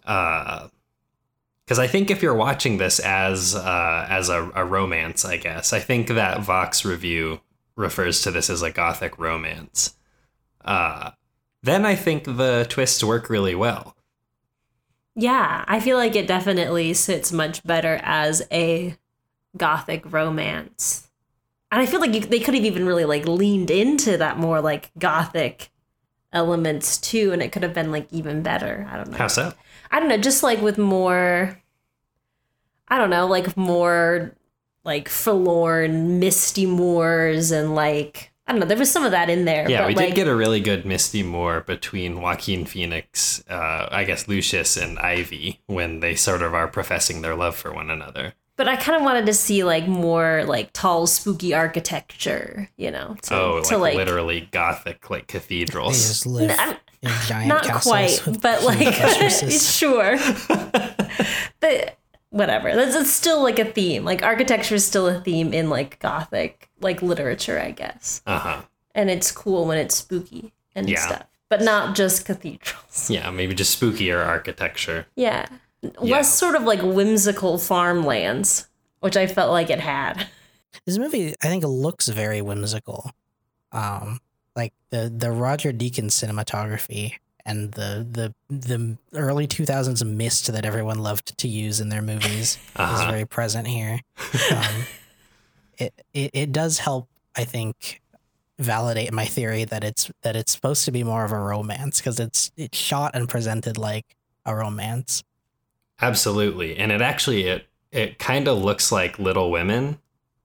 Uh, 0.05 0.67
because 1.65 1.79
I 1.79 1.87
think 1.87 2.09
if 2.11 2.21
you're 2.21 2.35
watching 2.35 2.77
this 2.77 2.99
as 2.99 3.55
uh, 3.55 4.05
as 4.09 4.29
a, 4.29 4.51
a 4.55 4.63
romance, 4.65 5.25
I 5.25 5.37
guess 5.37 5.73
I 5.73 5.79
think 5.79 6.07
that 6.09 6.41
Vox 6.41 6.85
review 6.85 7.41
refers 7.75 8.21
to 8.21 8.31
this 8.31 8.49
as 8.49 8.61
a 8.61 8.71
gothic 8.71 9.17
romance. 9.19 9.95
Uh, 10.63 11.11
then 11.63 11.85
I 11.85 11.95
think 11.95 12.23
the 12.25 12.65
twists 12.69 13.03
work 13.03 13.29
really 13.29 13.55
well. 13.55 13.95
yeah 15.15 15.63
i 15.67 15.79
feel 15.79 15.97
like 15.97 16.15
it 16.15 16.27
definitely 16.27 16.93
sits 16.93 17.31
much 17.31 17.63
better 17.63 17.99
as 18.03 18.41
a 18.51 18.95
gothic 19.55 20.03
romance 20.11 21.07
and 21.71 21.81
i 21.81 21.85
feel 21.85 22.01
like 22.01 22.13
you, 22.13 22.19
they 22.19 22.39
could 22.39 22.53
have 22.53 22.65
even 22.65 22.85
really 22.85 23.05
like 23.05 23.25
leaned 23.27 23.71
into 23.71 24.17
that 24.17 24.37
more 24.37 24.59
like 24.61 24.91
gothic 24.99 25.69
elements 26.33 26.97
too 26.97 27.31
and 27.31 27.41
it 27.41 27.51
could 27.53 27.63
have 27.63 27.73
been 27.73 27.91
like 27.91 28.07
even 28.11 28.41
better 28.43 28.85
i 28.91 28.97
don't 28.97 29.09
know 29.09 29.17
How 29.17 29.27
so? 29.29 29.53
I 29.95 29.99
don't 30.01 30.09
know, 30.09 30.17
just 30.17 30.43
like 30.43 30.61
with 30.61 30.77
more, 30.77 31.57
I 32.89 32.97
don't 32.97 33.09
know, 33.09 33.27
like 33.27 33.55
more 33.55 34.35
like 34.83 35.07
forlorn, 35.07 36.19
misty 36.19 36.65
moors 36.65 37.51
and 37.51 37.75
like, 37.75 38.33
I 38.45 38.51
don't 38.51 38.59
know, 38.59 38.65
there 38.67 38.77
was 38.77 38.91
some 38.91 39.05
of 39.05 39.11
that 39.11 39.29
in 39.29 39.45
there. 39.45 39.71
Yeah, 39.71 39.83
but 39.83 39.87
we 39.87 39.95
like, 39.95 40.07
did 40.09 40.15
get 40.15 40.27
a 40.27 40.35
really 40.35 40.59
good 40.59 40.85
misty 40.85 41.23
moor 41.23 41.61
between 41.61 42.19
Joaquin 42.19 42.65
Phoenix, 42.65 43.41
uh, 43.49 43.87
I 43.89 44.03
guess 44.03 44.27
Lucius 44.27 44.75
and 44.75 44.99
Ivy 44.99 45.61
when 45.67 46.01
they 46.01 46.15
sort 46.15 46.41
of 46.41 46.53
are 46.53 46.67
professing 46.67 47.21
their 47.21 47.33
love 47.33 47.55
for 47.55 47.73
one 47.73 47.89
another. 47.89 48.33
But 48.57 48.67
I 48.67 48.75
kind 48.75 48.97
of 48.97 49.03
wanted 49.03 49.25
to 49.27 49.33
see 49.33 49.63
like 49.63 49.87
more 49.87 50.43
like 50.45 50.73
tall, 50.73 51.07
spooky 51.07 51.53
architecture, 51.53 52.69
you 52.75 52.91
know? 52.91 53.15
To, 53.23 53.33
oh, 53.33 53.61
to, 53.63 53.77
like, 53.77 53.95
literally 53.95 54.49
gothic, 54.51 55.09
like 55.09 55.27
They 55.27 55.39
cathedrals. 55.39 56.05
just 56.05 56.25
live 56.25 56.51
I'm- 56.59 56.75
in 57.05 57.11
giant 57.27 57.47
not 57.47 57.63
castles 57.63 58.19
quite, 58.21 58.41
but 58.41 58.63
like, 58.63 58.93
sure. 59.51 60.17
but 61.59 61.97
whatever. 62.29 62.75
That's 62.75 62.95
it's 62.95 63.11
still 63.13 63.41
like 63.43 63.59
a 63.59 63.65
theme. 63.65 64.03
Like 64.05 64.23
architecture 64.23 64.75
is 64.75 64.85
still 64.85 65.07
a 65.07 65.19
theme 65.21 65.53
in 65.53 65.69
like 65.69 65.99
gothic, 65.99 66.69
like 66.81 67.01
literature, 67.01 67.59
I 67.59 67.71
guess. 67.71 68.21
Uh 68.25 68.39
huh. 68.39 68.61
and 68.93 69.09
it's 69.09 69.31
cool 69.31 69.65
when 69.65 69.77
it's 69.77 69.95
spooky 69.95 70.53
and 70.75 70.89
Yeah. 70.89 70.99
stuff, 71.05 71.23
but 71.49 71.61
not 71.61 71.95
just 71.95 72.25
cathedrals. 72.25 73.09
Yeah, 73.09 73.29
maybe 73.31 73.53
just 73.53 73.79
spookier 73.79 74.25
architecture. 74.25 75.07
Yeah. 75.15 75.45
Yeah. 75.81 75.91
Less 76.17 76.33
sort 76.33 76.55
of 76.55 76.63
like 76.63 76.81
whimsical 76.81 77.57
farmlands, 77.59 78.67
which 79.01 79.15
I 79.15 79.27
felt 79.27 79.51
like 79.51 79.69
it 79.69 79.79
had. 79.79 80.27
This 80.85 80.97
movie, 80.97 81.35
I 81.43 81.47
think, 81.47 81.63
looks 81.63 82.07
very 82.07 82.41
whimsical. 82.41 83.11
Um, 83.71 84.19
like 84.55 84.73
the 84.89 85.11
the 85.15 85.31
Roger 85.31 85.71
Deakins 85.73 86.11
cinematography 86.13 87.13
and 87.45 87.71
the 87.73 88.05
the 88.09 88.33
the 88.49 88.97
early 89.13 89.47
two 89.47 89.65
thousands 89.65 90.03
mist 90.03 90.47
that 90.51 90.65
everyone 90.65 90.99
loved 90.99 91.37
to 91.37 91.47
use 91.47 91.79
in 91.81 91.89
their 91.89 92.01
movies 92.01 92.31
is 92.57 92.59
Uh-huh. 92.75 93.11
very 93.11 93.25
present 93.25 93.67
here. 93.67 93.99
Um, 94.51 94.83
it, 95.77 95.93
it 96.13 96.31
it 96.33 96.51
does 96.51 96.79
help, 96.79 97.07
I 97.35 97.43
think, 97.43 98.01
validate 98.57 99.11
my 99.13 99.25
theory 99.25 99.65
that 99.65 99.83
it's 99.83 100.09
that 100.21 100.35
it's 100.35 100.51
supposed 100.53 100.85
to 100.85 100.91
be 100.91 101.03
more 101.03 101.25
of 101.25 101.31
a 101.31 101.39
romance 101.39 101.99
because 101.99 102.19
it's 102.19 102.51
it's 102.57 102.77
shot 102.77 103.11
and 103.13 103.27
presented 103.29 103.77
like 103.77 104.15
a 104.45 104.55
romance. 104.55 105.23
Absolutely. 106.01 106.77
And 106.77 106.91
it 106.91 107.01
actually 107.01 107.43
it 107.43 107.67
it 107.91 108.19
kind 108.19 108.47
of 108.47 108.61
looks 108.61 108.91
like 108.91 109.19
Little 109.19 109.49
Women, 109.51 109.99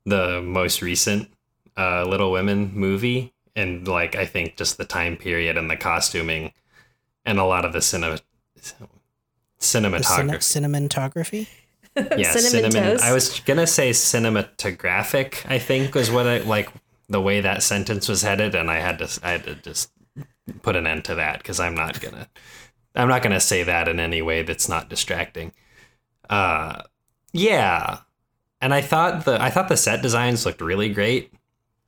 the 0.04 0.40
most 0.40 0.82
recent 0.82 1.30
uh, 1.76 2.04
Little 2.04 2.30
Women 2.30 2.70
movie, 2.74 3.32
and 3.60 3.86
like 3.86 4.16
I 4.16 4.26
think 4.26 4.56
just 4.56 4.78
the 4.78 4.84
time 4.84 5.16
period 5.16 5.56
and 5.56 5.70
the 5.70 5.76
costuming, 5.76 6.52
and 7.24 7.38
a 7.38 7.44
lot 7.44 7.64
of 7.64 7.72
the 7.72 7.80
cinema 7.82 8.18
The 8.56 8.72
cinematography. 9.60 10.42
cin- 10.42 10.64
cinematography. 10.64 11.46
yeah, 11.96 12.32
Cinnamon 12.32 12.70
cinnamon. 12.72 13.00
I 13.02 13.12
was 13.12 13.40
gonna 13.40 13.66
say 13.66 13.90
cinematographic. 13.90 15.44
I 15.50 15.58
think 15.58 15.94
was 15.94 16.10
what 16.10 16.26
I 16.26 16.38
like 16.38 16.68
the 17.08 17.20
way 17.20 17.40
that 17.40 17.62
sentence 17.62 18.08
was 18.08 18.22
headed, 18.22 18.54
and 18.54 18.70
I 18.70 18.78
had 18.80 18.98
to 18.98 19.20
I 19.22 19.32
had 19.32 19.44
to 19.44 19.54
just 19.56 19.90
put 20.62 20.76
an 20.76 20.86
end 20.86 21.04
to 21.06 21.14
that 21.16 21.38
because 21.38 21.60
I'm 21.60 21.74
not 21.74 22.00
gonna 22.00 22.28
I'm 22.94 23.08
not 23.08 23.22
gonna 23.22 23.40
say 23.40 23.62
that 23.64 23.88
in 23.88 24.00
any 24.00 24.22
way 24.22 24.42
that's 24.42 24.68
not 24.68 24.88
distracting. 24.88 25.52
Uh, 26.28 26.82
yeah, 27.32 27.98
and 28.60 28.72
I 28.72 28.80
thought 28.80 29.24
the 29.24 29.40
I 29.42 29.50
thought 29.50 29.68
the 29.68 29.76
set 29.76 30.00
designs 30.02 30.46
looked 30.46 30.60
really 30.60 30.88
great. 30.88 31.32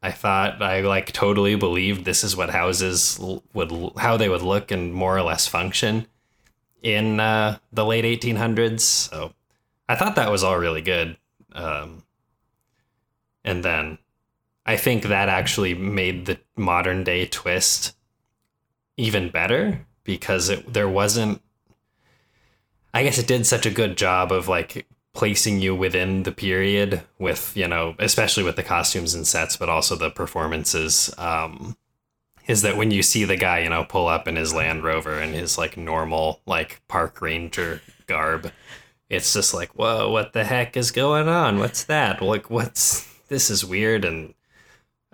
I 0.03 0.11
thought 0.11 0.61
I 0.61 0.81
like 0.81 1.13
totally 1.13 1.55
believed 1.55 2.05
this 2.05 2.25
is 2.25 2.37
what 2.37 2.51
houses 2.51 3.21
would 3.53 3.93
how 3.99 4.17
they 4.17 4.29
would 4.29 4.43
look 4.43 4.71
and 4.71 4.93
more 4.93 5.17
or 5.17 5.23
less 5.23 5.47
function 5.47 6.07
in 6.83 7.21
uh, 7.21 7.59
the 7.73 7.85
late 7.85 8.05
1800s. 8.05 8.81
So 8.81 9.33
I 9.89 9.95
thought 9.95 10.17
that 10.17 10.31
was 10.31 10.43
all 10.43 10.59
really 10.59 10.83
good. 10.83 11.17
Um, 11.53 12.03
and 13.45 13.65
then 13.65 13.99
I 14.67 14.77
think 14.77 15.05
that 15.05 15.29
actually 15.29 15.75
made 15.75 16.27
the 16.27 16.39
modern 16.57 17.05
day 17.05 17.27
twist 17.27 17.95
even 18.97 19.31
better 19.31 19.87
because 20.05 20.49
it 20.49 20.73
there 20.73 20.89
wasn't 20.89 21.41
I 22.95 23.05
guess 23.05 23.19
it 23.19 23.27
did 23.27 23.47
such 23.47 23.67
a 23.67 23.71
good 23.71 23.97
job 23.97 24.33
of 24.33 24.49
like 24.49 24.87
placing 25.15 25.61
you 25.61 25.75
within 25.75 26.23
the 26.23 26.33
period 26.33 27.03
with, 27.19 27.57
you 27.57 27.69
know, 27.69 27.95
especially 27.99 28.43
with 28.43 28.57
the 28.57 28.63
costumes 28.63 29.15
and 29.15 29.27
sets, 29.27 29.57
but 29.57 29.69
also 29.69 29.95
the 29.97 30.11
performances. 30.11 31.13
Um, 31.19 31.77
is 32.47 32.63
that 32.63 32.77
when 32.77 32.91
you 32.91 33.03
see 33.03 33.25
the 33.25 33.37
guy, 33.37 33.61
you 33.61 33.69
know, 33.69 33.85
pull 33.85 34.09
up 34.09 34.27
in 34.27 34.37
his 34.37 34.53
Land 34.53 34.83
Rover 34.83 35.19
and 35.19 35.35
his 35.35 35.57
like 35.59 35.77
normal 35.77 36.41
like 36.47 36.81
park 36.89 37.21
ranger 37.21 37.81
garb, 38.07 38.51
it's 39.09 39.33
just 39.33 39.55
like, 39.55 39.71
whoa, 39.77 40.11
what 40.11 40.33
the 40.33 40.45
heck 40.45 40.77
is 40.77 40.91
going 40.91 41.29
on? 41.29 41.59
What's 41.59 41.85
that? 41.85 42.21
Like, 42.23 42.51
what's 42.51 43.07
this 43.29 43.51
is 43.51 43.65
weird 43.65 44.05
and 44.05 44.35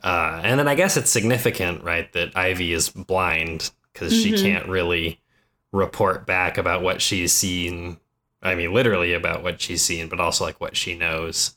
uh, 0.02 0.40
and 0.44 0.60
then 0.60 0.68
I 0.68 0.76
guess 0.76 0.96
it's 0.96 1.10
significant, 1.10 1.82
right, 1.82 2.10
that 2.12 2.36
Ivy 2.36 2.72
is 2.72 2.88
blind 2.88 3.72
because 3.92 4.12
she 4.14 4.32
Mhm. 4.32 4.42
can't 4.42 4.68
really 4.68 5.20
report 5.72 6.24
back 6.24 6.56
about 6.56 6.82
what 6.82 7.02
she's 7.02 7.32
seen. 7.32 7.98
I 8.42 8.54
mean, 8.54 8.72
literally 8.72 9.12
about 9.12 9.42
what 9.42 9.60
she's 9.60 9.82
seen, 9.82 10.08
but 10.08 10.20
also 10.20 10.44
like 10.44 10.60
what 10.60 10.76
she 10.76 10.96
knows. 10.96 11.56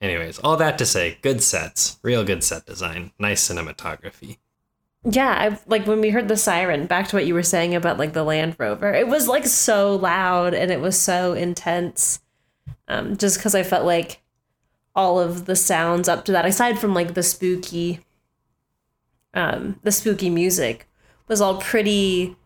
Anyways, 0.00 0.38
all 0.38 0.56
that 0.58 0.78
to 0.78 0.86
say, 0.86 1.18
good 1.22 1.42
sets, 1.42 1.98
real 2.02 2.24
good 2.24 2.44
set 2.44 2.66
design, 2.66 3.12
nice 3.18 3.48
cinematography. 3.48 4.38
Yeah, 5.04 5.30
I 5.30 5.58
like 5.66 5.86
when 5.86 6.00
we 6.00 6.10
heard 6.10 6.28
the 6.28 6.36
siren, 6.36 6.86
back 6.86 7.08
to 7.08 7.16
what 7.16 7.26
you 7.26 7.34
were 7.34 7.42
saying 7.42 7.74
about 7.74 7.98
like 7.98 8.12
the 8.12 8.24
Land 8.24 8.56
Rover. 8.58 8.92
It 8.92 9.08
was 9.08 9.28
like 9.28 9.46
so 9.46 9.96
loud 9.96 10.54
and 10.54 10.70
it 10.70 10.80
was 10.80 10.98
so 10.98 11.32
intense. 11.32 12.20
Um, 12.88 13.16
just 13.16 13.38
because 13.38 13.54
I 13.54 13.62
felt 13.62 13.84
like 13.84 14.22
all 14.94 15.20
of 15.20 15.46
the 15.46 15.56
sounds 15.56 16.08
up 16.08 16.24
to 16.26 16.32
that, 16.32 16.46
aside 16.46 16.78
from 16.78 16.94
like 16.94 17.14
the 17.14 17.22
spooky 17.22 18.00
um 19.34 19.78
the 19.82 19.92
spooky 19.92 20.30
music, 20.30 20.88
was 21.28 21.40
all 21.40 21.60
pretty 21.60 22.36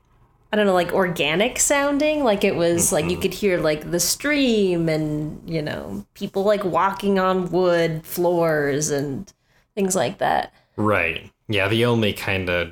I 0.53 0.57
don't 0.57 0.67
know, 0.67 0.75
like 0.75 0.93
organic 0.93 1.59
sounding. 1.59 2.25
Like 2.25 2.45
it 2.45 2.57
was 2.57 2.87
mm-hmm. 2.87 2.95
like 2.95 3.11
you 3.11 3.17
could 3.17 3.33
hear 3.33 3.59
like 3.59 3.91
the 3.91 3.99
stream 3.99 4.89
and, 4.89 5.49
you 5.49 5.63
know, 5.63 6.05
people 6.13 6.45
like 6.45 6.63
walking 6.63 7.19
on 7.19 7.51
wood 7.51 8.05
floors 8.05 8.91
and 8.91 9.33
things 9.75 9.97
like 9.97 10.19
that. 10.19 10.53
Right. 10.77 11.31
Yeah, 11.49 11.69
the 11.69 11.87
only 11.87 12.13
kind 12.13 12.51
of 12.51 12.71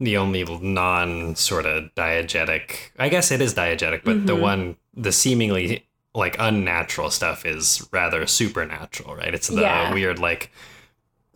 the 0.00 0.16
only 0.16 0.42
non 0.44 1.36
sort 1.36 1.66
of 1.66 1.94
diegetic, 1.94 2.90
I 2.98 3.08
guess 3.08 3.30
it 3.30 3.40
is 3.40 3.54
diegetic, 3.54 4.02
but 4.04 4.16
mm-hmm. 4.16 4.26
the 4.26 4.36
one 4.36 4.76
the 4.94 5.12
seemingly 5.12 5.86
like 6.16 6.36
unnatural 6.40 7.10
stuff 7.10 7.46
is 7.46 7.88
rather 7.92 8.26
supernatural, 8.26 9.14
right? 9.14 9.34
It's 9.34 9.48
the 9.48 9.60
yeah. 9.60 9.94
weird 9.94 10.18
like 10.18 10.50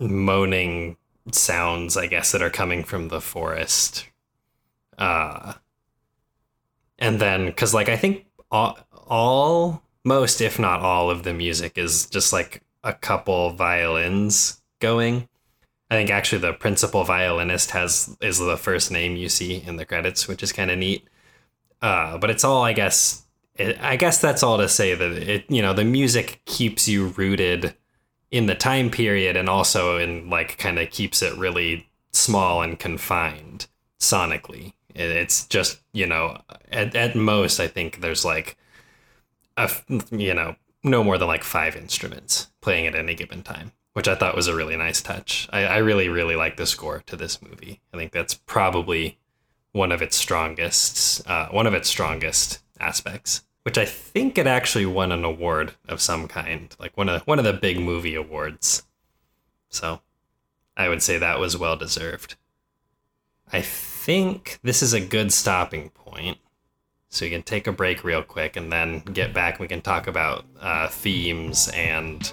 moaning 0.01 0.97
sounds, 1.31 1.97
I 1.97 2.09
guess, 2.09 2.33
that 2.33 2.43
are 2.43 2.51
coming 2.51 2.83
from 2.83 3.09
the 3.09 3.21
forest. 3.21 4.07
Uh 4.97 5.55
and 6.99 7.21
then 7.21 7.47
because 7.47 7.75
like 7.75 7.89
I 7.89 7.97
think 7.97 8.27
all, 8.51 8.79
all 9.07 9.83
most 10.05 10.41
if 10.41 10.59
not 10.59 10.81
all 10.81 11.11
of 11.11 11.23
the 11.23 11.35
music 11.35 11.77
is 11.77 12.07
just 12.07 12.33
like 12.33 12.63
a 12.85 12.93
couple 12.93 13.51
violins 13.51 14.61
going. 14.81 15.29
I 15.91 15.95
think 15.95 16.11
actually 16.11 16.41
the 16.41 16.53
principal 16.53 17.05
violinist 17.05 17.71
has 17.71 18.17
is 18.21 18.39
the 18.39 18.57
first 18.57 18.91
name 18.91 19.17
you 19.17 19.29
see 19.29 19.63
in 19.67 19.77
the 19.77 19.87
credits, 19.87 20.29
which 20.29 20.43
is 20.43 20.53
kind 20.53 20.71
of 20.71 20.79
neat. 20.79 21.07
Uh, 21.81 22.19
but 22.19 22.31
it's 22.31 22.45
all, 22.45 22.63
I 22.63 22.73
guess, 22.73 23.23
it, 23.55 23.79
I 23.81 23.97
guess 23.97 24.21
that's 24.21 24.43
all 24.43 24.59
to 24.59 24.69
say 24.69 24.95
that 24.95 25.13
it, 25.13 25.45
you 25.49 25.63
know, 25.63 25.73
the 25.73 25.85
music 25.85 26.43
keeps 26.45 26.89
you 26.89 27.09
rooted 27.09 27.75
in 28.31 28.47
the 28.47 28.55
time 28.55 28.91
period 28.91 29.37
and 29.37 29.49
also 29.49 29.97
in 29.97 30.29
like 30.29 30.59
kind 30.59 30.79
of 30.79 30.91
keeps 30.91 31.23
it 31.23 31.37
really 31.39 31.89
small 32.13 32.63
and 32.63 32.79
confined 32.79 33.67
sonically. 33.99 34.75
It, 34.99 35.11
it's 35.11 35.47
just, 35.47 35.81
you 35.93 36.07
know, 36.07 36.41
at, 36.71 36.95
at 36.95 37.17
most, 37.17 37.61
I 37.61 37.69
think 37.69 38.01
there's 38.01 38.25
like 38.25 38.57
a, 39.57 39.71
you 40.11 40.35
know, 40.35 40.57
no 40.85 41.03
more 41.03 41.19
than 41.19 41.29
like 41.29 41.45
five 41.45 41.77
instruments 41.77 42.49
playing 42.61 42.87
at 42.87 42.95
any 42.95 43.15
given 43.15 43.43
time, 43.43 43.73
which 43.93 44.09
I 44.09 44.15
thought 44.15 44.37
was 44.37 44.49
a 44.49 44.55
really 44.55 44.77
nice 44.77 45.01
touch. 45.01 45.49
I, 45.53 45.65
I 45.65 45.77
really, 45.79 46.09
really 46.09 46.37
like 46.37 46.57
the 46.57 46.67
score 46.67 47.03
to 47.07 47.17
this 47.17 47.43
movie. 47.43 47.81
I 47.93 47.97
think 47.97 48.13
that's 48.13 48.35
probably 48.35 49.19
one 49.73 49.93
of 49.93 50.03
its 50.03 50.17
strongest, 50.17 51.27
uh, 51.29 51.49
one 51.49 51.67
of 51.67 51.75
its 51.75 51.89
strongest 51.89 52.63
aspects 52.81 53.43
which 53.69 53.77
I 53.77 53.85
think 53.85 54.39
it 54.39 54.47
actually 54.47 54.87
won 54.87 55.13
an 55.13 55.25
award 55.27 55.75
of 55.87 56.01
some 56.01 56.27
kind, 56.27 56.75
like 56.81 56.97
one 56.97 57.11
of 57.11 57.21
one 57.27 57.39
of 57.39 57.45
the 57.45 57.53
big 57.53 57.79
movie 57.79 58.15
awards. 58.15 58.85
So, 59.69 60.01
I 60.75 60.89
would 60.89 61.03
say 61.03 61.19
that 61.19 61.39
was 61.39 61.55
well 61.55 61.77
deserved. 61.77 62.37
I 63.53 63.61
think 64.09 64.59
this 64.63 64.83
is 64.83 64.95
a 64.95 65.01
good 65.01 65.31
stopping 65.31 65.91
point. 65.91 66.39
So 67.11 67.27
you 67.27 67.31
can 67.31 67.43
take 67.43 67.67
a 67.67 67.73
break 67.73 68.05
real 68.05 68.23
quick 68.23 68.57
and 68.57 68.73
then 68.73 69.01
get 69.01 69.35
back. 69.35 69.61
We 69.61 69.69
can 69.69 69.83
talk 69.83 70.07
about 70.07 70.47
uh, 70.59 70.89
themes 70.89 71.71
and 71.75 72.33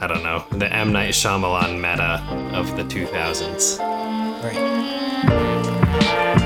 I 0.00 0.06
don't 0.06 0.22
know 0.22 0.46
the 0.52 0.72
M 0.72 0.94
Night 0.94 1.12
Shyamalan 1.12 1.76
meta 1.76 2.22
of 2.56 2.74
the 2.74 2.84
2000s. 2.84 3.78
Right. 4.42 6.45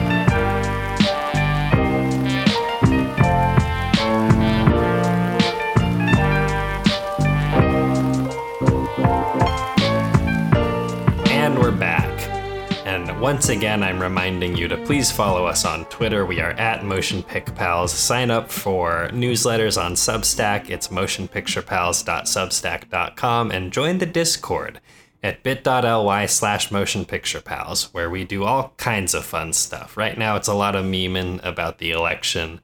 Once 13.21 13.51
again, 13.51 13.83
I'm 13.83 14.01
reminding 14.01 14.57
you 14.57 14.67
to 14.67 14.79
please 14.79 15.13
follow 15.13 15.45
us 15.45 15.67
on 15.67 15.85
Twitter. 15.85 16.25
We 16.25 16.41
are 16.41 16.53
at 16.53 16.87
Motion 16.87 17.23
Pick 17.23 17.55
Pals. 17.55 17.93
Sign 17.93 18.31
up 18.31 18.51
for 18.51 19.11
newsletters 19.13 19.79
on 19.81 19.93
Substack. 19.93 20.71
It's 20.71 20.89
motionpicturepals.substack.com 20.89 23.51
and 23.51 23.73
join 23.75 23.99
the 23.99 24.07
Discord 24.07 24.81
at 25.23 25.43
bit.ly 25.43 26.25
slash 26.25 26.71
motion 26.71 27.05
picture 27.05 27.43
pals, 27.43 27.93
where 27.93 28.09
we 28.09 28.25
do 28.25 28.45
all 28.45 28.73
kinds 28.79 29.13
of 29.13 29.27
fun 29.27 29.53
stuff. 29.53 29.99
Right 29.99 30.17
now, 30.17 30.37
it's 30.37 30.49
a 30.49 30.55
lot 30.55 30.75
of 30.75 30.87
memeing 30.87 31.45
about 31.45 31.77
the 31.77 31.91
election 31.91 32.63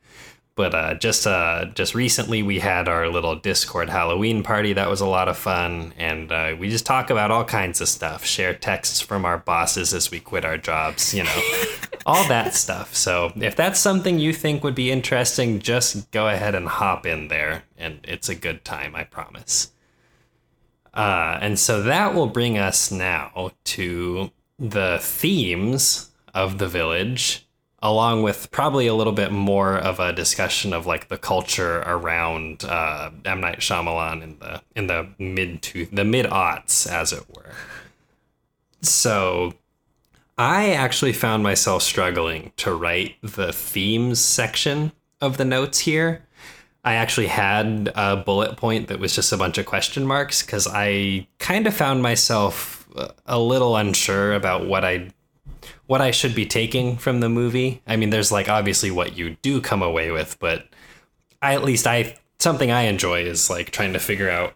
but 0.57 0.75
uh, 0.75 0.95
just 0.95 1.27
uh, 1.27 1.67
just 1.75 1.95
recently, 1.95 2.43
we 2.43 2.59
had 2.61 2.89
our 2.89 3.09
little 3.09 3.37
Discord 3.37 3.91
Halloween 3.91 4.43
party. 4.43 4.73
That 4.73 4.89
was 4.89 5.03
a 5.03 5.07
lot 5.07 5.29
of 5.29 5.37
fun, 5.37 5.93
and 5.99 6.33
uh, 6.33 6.57
we 6.59 6.71
just 6.71 6.87
talk 6.87 7.11
about 7.11 7.31
all 7.31 7.45
kinds 7.45 7.83
of 7.83 7.89
stuff. 7.89 8.25
Share 8.25 8.55
texts 8.55 9.03
from 9.03 9.27
our 9.27 9.37
bosses 9.37 9.93
as 9.93 10.11
we 10.11 10.19
quit 10.19 10.47
our 10.47 10.57
jobs. 10.57 11.13
You 11.13 11.25
know, 11.25 11.43
all 12.07 12.27
that 12.29 12.55
stuff. 12.55 12.97
So 12.97 13.33
if 13.37 13.55
that's 13.55 13.79
something 13.79 14.19
you 14.19 14.33
think 14.33 14.65
would 14.65 14.75
be 14.75 14.91
interesting, 14.91 15.61
just 15.61 16.11
go 16.11 16.27
ahead 16.29 16.55
and 16.55 16.67
hop 16.67 17.05
in 17.05 17.29
there, 17.29 17.65
and 17.77 18.01
it's 18.03 18.31
a 18.31 18.35
good 18.35 18.65
time. 18.65 18.97
I 18.97 19.05
promise. 19.05 19.73
Uh, 20.95 21.39
and 21.43 21.59
so 21.59 21.83
that 21.83 22.15
will 22.15 22.29
bring 22.29 22.57
us 22.57 22.91
now 22.91 23.53
to 23.65 24.31
the 24.59 24.99
themes 25.03 26.11
of 26.33 26.57
the 26.57 26.69
village 26.69 27.46
along 27.83 28.23
with 28.23 28.51
probably 28.51 28.87
a 28.87 28.95
little 28.95 29.13
bit 29.13 29.31
more 29.31 29.77
of 29.77 30.01
a 30.01 30.13
discussion 30.13 30.73
of 30.73 30.87
like 30.87 31.09
the 31.09 31.19
culture 31.19 31.81
around 31.81 32.65
uh, 32.65 33.11
M 33.25 33.41
Night 33.41 33.59
Shyamalan 33.59 34.23
in 34.23 34.39
the 34.39 34.63
in 34.75 34.87
the 34.87 35.09
mid 35.19 35.63
to 35.63 35.87
the 35.87 36.05
mid 36.05 36.27
aughts, 36.27 36.91
as 36.91 37.13
it 37.13 37.25
were. 37.35 37.53
So, 38.81 39.55
I 40.39 40.73
actually 40.73 41.13
found 41.13 41.43
myself 41.43 41.83
struggling 41.83 42.53
to 42.59 42.75
write 42.75 43.17
the 43.23 43.53
themes 43.53 44.21
section 44.21 44.93
of 45.21 45.39
the 45.39 45.45
notes 45.45 45.81
here. 45.81 46.23
I 46.85 46.95
actually 46.95 47.27
had 47.27 47.91
a 47.97 48.17
bullet 48.17 48.57
point 48.57 48.89
that 48.89 49.01
was 49.01 49.15
just 49.15 49.33
a 49.33 49.37
bunch 49.37 49.59
of 49.59 49.67
question 49.67 50.07
marks 50.07 50.43
because 50.43 50.69
I 50.71 51.27
kind 51.39 51.67
of 51.67 51.75
found 51.75 52.03
myself 52.03 52.89
a 53.27 53.39
little 53.39 53.77
unsure 53.77 54.35
about 54.35 54.67
what 54.67 54.85
I 54.85 55.11
what 55.87 56.01
I 56.01 56.11
should 56.11 56.35
be 56.35 56.47
taking 56.47 56.97
from 56.97 57.21
the 57.21 57.29
movie. 57.29 57.83
I 57.87 57.97
mean, 57.97 58.11
there's 58.11 58.33
like 58.33 58.49
obviously 58.49 58.91
what 58.91 59.17
you 59.17 59.37
do 59.43 59.61
come 59.61 59.83
away 59.83 60.11
with, 60.11 60.39
but 60.39 60.67
I 61.41 61.55
at 61.55 61.65
least 61.65 61.87
I 61.87 62.17
something 62.39 62.71
I 62.71 62.83
enjoy 62.83 63.23
is 63.23 63.49
like 63.49 63.71
trying 63.71 63.93
to 63.93 63.99
figure 63.99 64.31
out, 64.31 64.55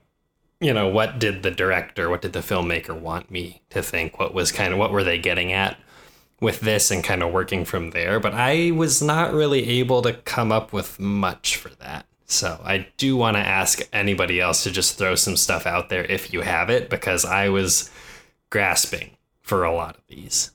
you 0.61 0.75
know, 0.75 0.89
what 0.89 1.19
did 1.19 1.43
the 1.43 1.51
director, 1.51 2.11
what 2.11 2.23
did 2.23 2.33
the 2.33 2.41
filmmaker 2.41 2.99
want 2.99 3.31
me 3.31 3.63
to 3.71 3.83
think? 3.83 4.19
What 4.19 4.35
was 4.35 4.53
kind 4.53 4.73
of 4.73 4.79
what 4.79 4.93
were 4.93 5.05
they 5.05 5.19
getting 5.19 5.53
at 5.53 5.79
with 6.41 6.61
this 6.61 6.91
and 6.91 7.05
kind 7.05 7.23
of 7.23 7.33
working 7.33 7.65
from 7.65 7.91
there? 7.91 8.19
But 8.21 8.35
I 8.35 8.73
was 8.73 9.01
not 9.01 9.33
really 9.33 9.69
able 9.81 10.03
to 10.03 10.13
come 10.13 10.53
up 10.53 10.73
with 10.73 10.99
much 10.99 11.57
for 11.57 11.71
that. 11.77 12.07
So 12.27 12.61
I 12.65 12.87
do 12.97 13.17
want 13.17 13.37
to 13.37 13.43
ask 13.43 13.81
anybody 13.93 14.41
else 14.41 14.63
to 14.63 14.71
just 14.71 14.97
throw 14.97 15.15
some 15.17 15.37
stuff 15.37 15.67
out 15.67 15.89
there 15.89 16.05
if 16.05 16.33
you 16.33 16.43
have 16.43 16.71
it, 16.71 16.89
because 16.89 17.25
I 17.25 17.49
was 17.49 17.91
grasping 18.51 19.17
for 19.41 19.65
a 19.65 19.75
lot 19.75 19.97
of 19.97 20.03
these. 20.09 20.53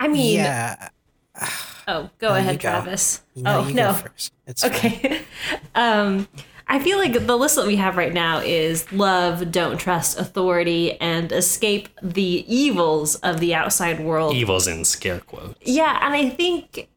I 0.00 0.08
mean, 0.08 0.36
yeah. 0.36 0.88
Oh, 1.88 2.10
go 2.18 2.28
no, 2.28 2.34
ahead, 2.36 2.60
Travis. 2.60 3.22
No, 3.34 3.64
oh 3.66 3.68
no. 3.70 3.98
It's 4.46 4.64
okay. 4.64 5.22
um, 5.74 6.28
I 6.68 6.78
feel 6.78 6.96
like 6.96 7.26
the 7.26 7.36
list 7.36 7.56
that 7.56 7.66
we 7.66 7.74
have 7.74 7.96
right 7.96 8.14
now 8.14 8.38
is 8.38 8.90
love, 8.92 9.50
don't 9.50 9.78
trust 9.78 10.16
authority, 10.16 10.92
and 11.00 11.32
escape 11.32 11.88
the 12.00 12.44
evils 12.46 13.16
of 13.16 13.40
the 13.40 13.52
outside 13.56 13.98
world. 13.98 14.36
Evils 14.36 14.68
in 14.68 14.84
scare 14.84 15.18
quotes. 15.18 15.58
Yeah, 15.60 15.98
and 16.06 16.14
I 16.14 16.30
think 16.30 16.88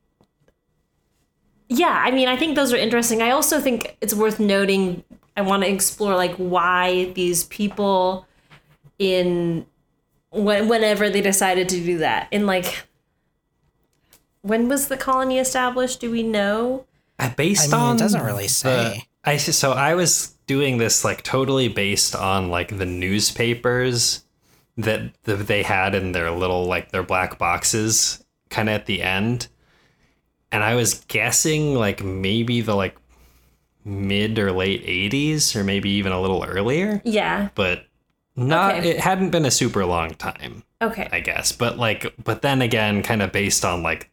yeah, 1.67 2.01
I 2.05 2.11
mean, 2.11 2.27
I 2.27 2.37
think 2.37 2.55
those 2.55 2.71
are 2.73 2.77
interesting. 2.77 3.21
I 3.21 3.31
also 3.31 3.59
think 3.59 3.97
it's 4.01 4.13
worth 4.13 4.39
noting. 4.39 5.03
I 5.35 5.41
want 5.41 5.63
to 5.63 5.69
explore 5.69 6.15
like 6.15 6.35
why 6.35 7.11
these 7.15 7.45
people 7.45 8.27
in 8.99 9.65
when, 10.35 10.67
whenever 10.67 11.09
they 11.09 11.21
decided 11.21 11.69
to 11.69 11.77
do 11.77 11.97
that. 11.99 12.27
And 12.31 12.45
like, 12.45 12.83
when 14.41 14.67
was 14.67 14.87
the 14.87 14.97
colony 14.97 15.39
established? 15.39 15.99
Do 15.99 16.11
we 16.11 16.23
know? 16.23 16.85
Uh, 17.17 17.31
based 17.35 17.73
I 17.73 17.77
mean, 17.77 17.85
on 17.85 17.95
it 17.95 17.99
doesn't 17.99 18.23
really 18.23 18.47
say. 18.47 19.05
The, 19.23 19.31
I 19.31 19.37
so 19.37 19.71
I 19.71 19.95
was 19.95 20.35
doing 20.47 20.77
this 20.77 21.03
like 21.03 21.23
totally 21.23 21.67
based 21.67 22.15
on 22.15 22.49
like 22.49 22.77
the 22.77 22.85
newspapers 22.85 24.23
that 24.77 25.13
they 25.23 25.63
had 25.63 25.95
in 25.95 26.11
their 26.11 26.31
little 26.31 26.65
like 26.65 26.91
their 26.91 27.03
black 27.03 27.37
boxes 27.37 28.23
kind 28.49 28.69
of 28.69 28.75
at 28.75 28.85
the 28.85 29.01
end 29.01 29.47
and 30.51 30.63
i 30.63 30.75
was 30.75 31.05
guessing 31.07 31.75
like 31.75 32.03
maybe 32.03 32.61
the 32.61 32.75
like 32.75 32.97
mid 33.83 34.37
or 34.37 34.51
late 34.51 34.85
80s 34.85 35.55
or 35.55 35.63
maybe 35.63 35.89
even 35.91 36.11
a 36.11 36.21
little 36.21 36.43
earlier 36.43 37.01
yeah 37.05 37.49
but 37.55 37.85
not 38.35 38.75
okay. 38.75 38.89
it 38.91 38.99
hadn't 38.99 39.29
been 39.29 39.45
a 39.45 39.51
super 39.51 39.85
long 39.85 40.11
time. 40.15 40.63
Okay. 40.81 41.07
I 41.11 41.19
guess. 41.19 41.51
But 41.51 41.77
like 41.77 42.13
but 42.23 42.41
then 42.41 42.61
again 42.61 43.01
kind 43.03 43.21
of 43.21 43.31
based 43.31 43.63
on 43.63 43.83
like 43.83 44.11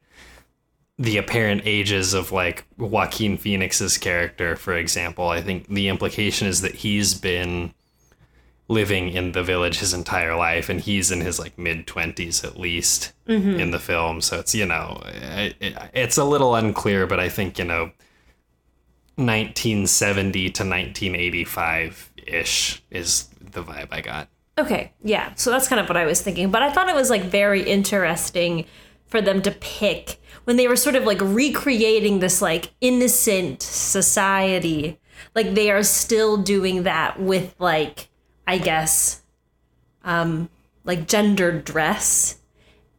the 0.99 1.17
apparent 1.17 1.63
ages 1.65 2.15
of 2.15 2.31
like 2.33 2.65
Joaquin 2.79 3.37
Phoenix's 3.37 3.99
character, 3.99 4.55
for 4.57 4.75
example, 4.75 5.29
I 5.29 5.41
think 5.43 5.67
the 5.69 5.89
implication 5.89 6.47
is 6.47 6.61
that 6.61 6.77
he's 6.77 7.15
been 7.15 7.75
living 8.69 9.09
in 9.11 9.33
the 9.33 9.43
village 9.43 9.81
his 9.81 9.93
entire 9.93 10.35
life 10.37 10.69
and 10.69 10.81
he's 10.81 11.11
in 11.11 11.21
his 11.21 11.39
like 11.39 11.59
mid 11.59 11.87
20s 11.87 12.43
at 12.45 12.59
least 12.59 13.13
mm-hmm. 13.29 13.61
in 13.61 13.71
the 13.71 13.79
film 13.79 14.21
so 14.21 14.39
it's 14.39 14.55
you 14.55 14.65
know 14.65 15.03
it, 15.05 15.55
it- 15.61 15.77
it's 15.93 16.17
a 16.17 16.25
little 16.25 16.55
unclear 16.55 17.07
but 17.07 17.21
i 17.21 17.29
think 17.29 17.59
you 17.59 17.65
know 17.65 17.91
1970 19.17 20.33
to 20.51 20.63
1985 20.63 22.13
ish 22.27 22.83
is 22.91 23.29
the 23.51 23.63
vibe 23.63 23.89
i 23.91 24.01
got 24.01 24.29
Okay, 24.59 24.93
yeah. 25.03 25.33
So 25.35 25.51
that's 25.51 25.69
kind 25.69 25.81
of 25.81 25.89
what 25.89 25.97
I 25.97 26.05
was 26.05 26.21
thinking. 26.21 26.51
But 26.51 26.63
I 26.63 26.71
thought 26.71 26.89
it 26.89 26.95
was 26.95 27.11
like 27.11 27.23
very 27.23 27.63
interesting 27.63 28.67
for 29.07 29.21
them 29.21 29.41
to 29.43 29.51
pick 29.51 30.21
when 30.45 30.57
they 30.57 30.69
were 30.69 30.77
sort 30.77 30.95
of 30.95 31.05
like 31.05 31.21
recreating 31.21 32.19
this 32.19 32.43
like 32.43 32.71
innocent 32.81 33.63
society. 33.63 34.99
Like 35.35 35.55
they 35.55 35.71
are 35.71 35.83
still 35.83 36.37
doing 36.37 36.83
that 36.83 37.19
with 37.21 37.55
like 37.59 38.09
I 38.47 38.59
guess 38.59 39.23
um 40.05 40.51
like 40.85 41.07
gendered 41.07 41.65
dress 41.65 42.39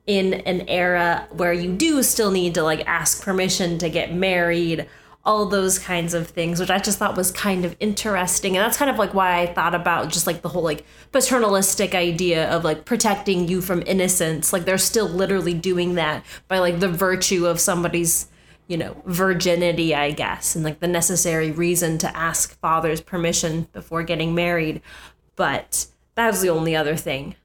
in 0.08 0.34
an 0.34 0.67
era 0.67 1.27
where 1.32 1.53
you 1.53 1.71
do 1.73 2.01
still 2.01 2.32
need 2.32 2.56
to 2.56 2.63
like 2.63 2.86
ask 2.88 3.23
permission 3.23 3.77
to 3.77 3.89
get 3.89 4.13
married 4.13 4.88
all 5.25 5.45
those 5.45 5.79
kinds 5.79 6.13
of 6.13 6.27
things 6.27 6.59
which 6.59 6.69
i 6.69 6.77
just 6.77 6.99
thought 6.99 7.15
was 7.15 7.31
kind 7.31 7.63
of 7.63 7.75
interesting 7.79 8.55
and 8.55 8.63
that's 8.63 8.77
kind 8.77 8.91
of 8.91 8.97
like 8.97 9.13
why 9.13 9.39
i 9.39 9.45
thought 9.45 9.73
about 9.73 10.09
just 10.09 10.27
like 10.27 10.41
the 10.41 10.49
whole 10.49 10.63
like 10.63 10.86
paternalistic 11.12 11.95
idea 11.95 12.49
of 12.49 12.63
like 12.63 12.86
protecting 12.86 13.47
you 13.47 13.62
from 13.62 13.81
innocence 13.86 14.51
like 14.51 14.65
they're 14.65 14.77
still 14.77 15.07
literally 15.07 15.53
doing 15.53 15.95
that 15.95 16.23
by 16.47 16.59
like 16.59 16.79
the 16.79 16.89
virtue 16.89 17.45
of 17.45 17.59
somebody's 17.59 18.27
you 18.67 18.77
know 18.77 19.01
virginity 19.05 19.95
i 19.95 20.12
guess 20.12 20.55
and 20.55 20.63
like 20.63 20.79
the 20.79 20.88
necessary 20.88 21.51
reason 21.51 21.97
to 21.97 22.17
ask 22.17 22.59
father's 22.59 23.01
permission 23.01 23.67
before 23.71 24.03
getting 24.03 24.36
married 24.36 24.81
but 25.36 25.88
that 26.15 26.27
was 26.27 26.41
the 26.41 26.49
only 26.49 26.75
other 26.75 26.95
thing 26.95 27.36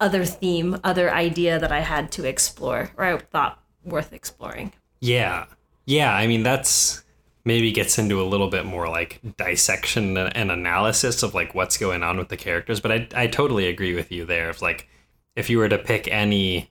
other 0.00 0.24
theme, 0.24 0.78
other 0.84 1.10
idea 1.10 1.58
that 1.58 1.72
I 1.72 1.80
had 1.80 2.10
to 2.12 2.24
explore, 2.24 2.90
or 2.96 3.04
I 3.04 3.18
thought 3.18 3.62
worth 3.84 4.12
exploring. 4.12 4.72
Yeah. 5.00 5.46
Yeah, 5.86 6.14
I 6.14 6.26
mean 6.26 6.42
that's 6.42 7.03
maybe 7.44 7.72
gets 7.72 7.98
into 7.98 8.20
a 8.20 8.24
little 8.24 8.48
bit 8.48 8.64
more 8.64 8.88
like 8.88 9.20
dissection 9.36 10.16
and 10.16 10.50
analysis 10.50 11.22
of 11.22 11.34
like 11.34 11.54
what's 11.54 11.76
going 11.76 12.02
on 12.02 12.16
with 12.16 12.28
the 12.28 12.36
characters, 12.36 12.80
but 12.80 12.92
I 12.92 13.08
I 13.14 13.26
totally 13.26 13.66
agree 13.68 13.94
with 13.94 14.10
you 14.10 14.24
there. 14.24 14.50
If 14.50 14.62
like 14.62 14.88
if 15.36 15.50
you 15.50 15.58
were 15.58 15.68
to 15.68 15.78
pick 15.78 16.08
any 16.08 16.70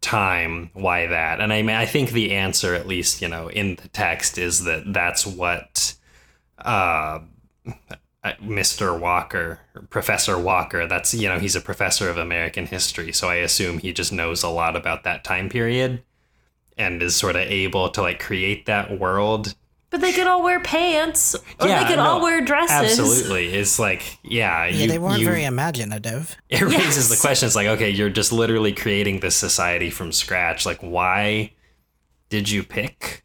time, 0.00 0.70
why 0.74 1.06
that? 1.06 1.40
And 1.40 1.52
I 1.52 1.62
mean 1.62 1.76
I 1.76 1.86
think 1.86 2.10
the 2.10 2.32
answer 2.32 2.74
at 2.74 2.86
least, 2.86 3.22
you 3.22 3.28
know, 3.28 3.48
in 3.48 3.76
the 3.76 3.88
text 3.88 4.38
is 4.38 4.64
that 4.64 4.92
that's 4.92 5.26
what 5.26 5.94
uh 6.58 7.20
uh, 8.24 8.34
Mr. 8.40 8.98
Walker, 8.98 9.58
Professor 9.90 10.38
Walker, 10.38 10.86
that's, 10.86 11.12
you 11.12 11.28
know, 11.28 11.40
he's 11.40 11.56
a 11.56 11.60
professor 11.60 12.08
of 12.08 12.16
American 12.16 12.66
history. 12.66 13.12
So 13.12 13.28
I 13.28 13.36
assume 13.36 13.78
he 13.78 13.92
just 13.92 14.12
knows 14.12 14.44
a 14.44 14.48
lot 14.48 14.76
about 14.76 15.02
that 15.02 15.24
time 15.24 15.48
period 15.48 16.04
and 16.78 17.02
is 17.02 17.16
sort 17.16 17.34
of 17.34 17.42
able 17.42 17.88
to 17.90 18.00
like 18.00 18.20
create 18.20 18.66
that 18.66 18.96
world. 18.98 19.54
But 19.92 20.00
they 20.00 20.12
could 20.12 20.26
all 20.26 20.42
wear 20.42 20.58
pants, 20.58 21.36
or 21.60 21.68
Yeah, 21.68 21.82
they 21.82 21.88
could 21.90 21.98
no, 21.98 22.02
all 22.04 22.22
wear 22.22 22.40
dresses. 22.40 22.98
Absolutely. 22.98 23.48
It's 23.54 23.78
like, 23.78 24.18
yeah, 24.24 24.64
Yeah, 24.66 24.82
you, 24.82 24.88
they 24.88 24.98
weren't 24.98 25.20
you- 25.20 25.26
very 25.26 25.44
imaginative. 25.44 26.34
it 26.48 26.62
raises 26.62 27.08
the 27.10 27.14
Yes. 27.14 27.20
question. 27.20 27.46
It's 27.46 27.54
like, 27.54 27.68
okay, 27.68 27.90
you're 27.90 28.10
just 28.10 28.32
literally 28.32 28.72
creating 28.72 29.20
this 29.20 29.36
society 29.36 29.90
from 29.90 30.10
scratch. 30.10 30.66
Like, 30.66 30.80
why 30.80 31.52
did 32.30 32.48
you 32.50 32.62
pick 32.64 33.22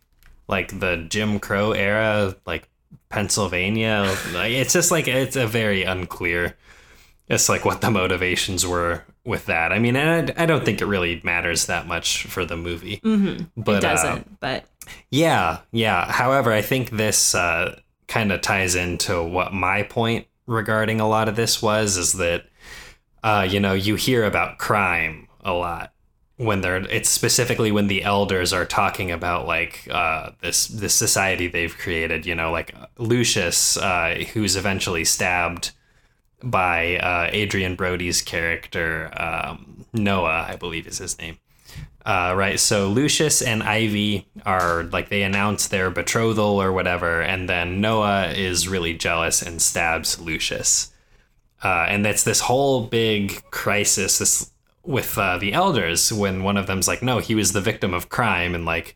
like 0.50 0.80
the 0.80 1.06
Jim 1.10 1.40
Crow 1.40 1.72
era, 1.72 2.36
like 2.46 2.68
Pennsylvania? 3.10 4.14
Like, 4.34 4.52
it's 4.52 4.74
just 4.74 4.92
like 4.92 5.08
it's 5.08 5.36
a 5.36 5.48
very 5.48 5.84
unclear. 5.84 6.56
It's 7.30 7.50
like 7.50 7.66
what 7.66 7.82
the 7.82 7.92
motivations 7.92 8.66
were 8.66 9.04
with 9.26 9.46
that. 9.48 9.72
I 9.74 9.80
mean, 9.80 9.96
and 9.96 10.32
I, 10.38 10.44
I 10.44 10.46
don't 10.46 10.64
think 10.64 10.82
it 10.82 10.86
really 10.86 11.20
matters 11.24 11.66
that 11.66 11.88
much 11.88 12.24
for 12.26 12.46
the 12.46 12.56
movie. 12.56 13.02
Mm-hmm. 13.04 13.62
But 13.62 13.84
it 13.84 13.86
uh, 13.86 13.94
doesn't, 13.94 14.40
but 14.40 14.66
yeah, 15.12 15.60
yeah. 15.72 16.12
However, 16.12 16.52
I 16.52 16.62
think 16.62 16.92
this 16.92 17.36
uh, 17.36 17.80
kind 18.08 18.32
of 18.32 18.42
ties 18.42 18.76
into 18.76 19.24
what 19.24 19.54
my 19.54 19.84
point 19.84 20.28
regarding 20.46 21.00
a 21.02 21.08
lot 21.08 21.28
of 21.28 21.36
this 21.36 21.62
was 21.62 21.98
is 21.98 22.14
that, 22.14 22.46
uh, 23.24 23.48
you 23.50 23.60
know, 23.60 23.74
you 23.74 23.96
hear 23.96 24.24
about 24.24 24.58
crime 24.58 25.28
a 25.44 25.54
lot 25.54 25.94
when 26.38 26.62
they're 26.62 26.78
it's 26.78 27.10
specifically 27.10 27.72
when 27.72 27.88
the 27.88 28.04
elders 28.04 28.54
are 28.54 28.66
talking 28.66 29.12
about 29.12 29.48
like 29.48 29.88
uh, 29.92 30.32
this 30.42 30.68
this 30.68 30.94
society 30.94 31.48
they've 31.48 31.78
created 31.78 32.26
you 32.26 32.36
know 32.36 32.52
like 32.52 32.74
lucius 32.98 33.76
uh, 33.78 34.16
who's 34.34 34.56
eventually 34.56 35.04
stabbed 35.04 35.72
by 36.44 36.98
uh, 36.98 37.30
Adrien 37.34 37.76
Brody's 37.76 38.22
character 38.22 39.12
um, 39.20 39.86
noah 39.94 40.46
i 40.48 40.56
believe 40.56 40.86
is 40.88 41.00
his 41.00 41.18
name 41.18 41.40
uh, 42.08 42.34
right, 42.38 42.58
so 42.58 42.88
Lucius 42.88 43.42
and 43.42 43.62
Ivy 43.62 44.26
are 44.46 44.84
like 44.84 45.10
they 45.10 45.24
announce 45.24 45.68
their 45.68 45.92
betrothal 45.92 46.62
or 46.62 46.72
whatever, 46.72 47.22
and 47.22 47.50
then 47.50 47.82
Noah 47.82 48.30
is 48.30 48.66
really 48.66 48.94
jealous 48.94 49.42
and 49.42 49.62
stabs 49.62 50.18
Lucius. 50.18 50.94
Uh, 51.62 51.86
and 51.90 52.06
that's 52.06 52.24
this 52.24 52.40
whole 52.40 52.86
big 52.86 53.44
crisis 53.52 54.20
this 54.20 54.52
with 54.86 55.18
uh, 55.18 55.38
the 55.38 55.52
elders 55.52 56.14
when 56.14 56.44
one 56.44 56.56
of 56.56 56.66
them's 56.66 56.88
like, 56.88 57.04
no, 57.04 57.20
he 57.20 57.36
was 57.36 57.52
the 57.52 57.60
victim 57.60 57.94
of 57.94 58.08
crime, 58.08 58.56
and 58.56 58.64
like 58.64 58.96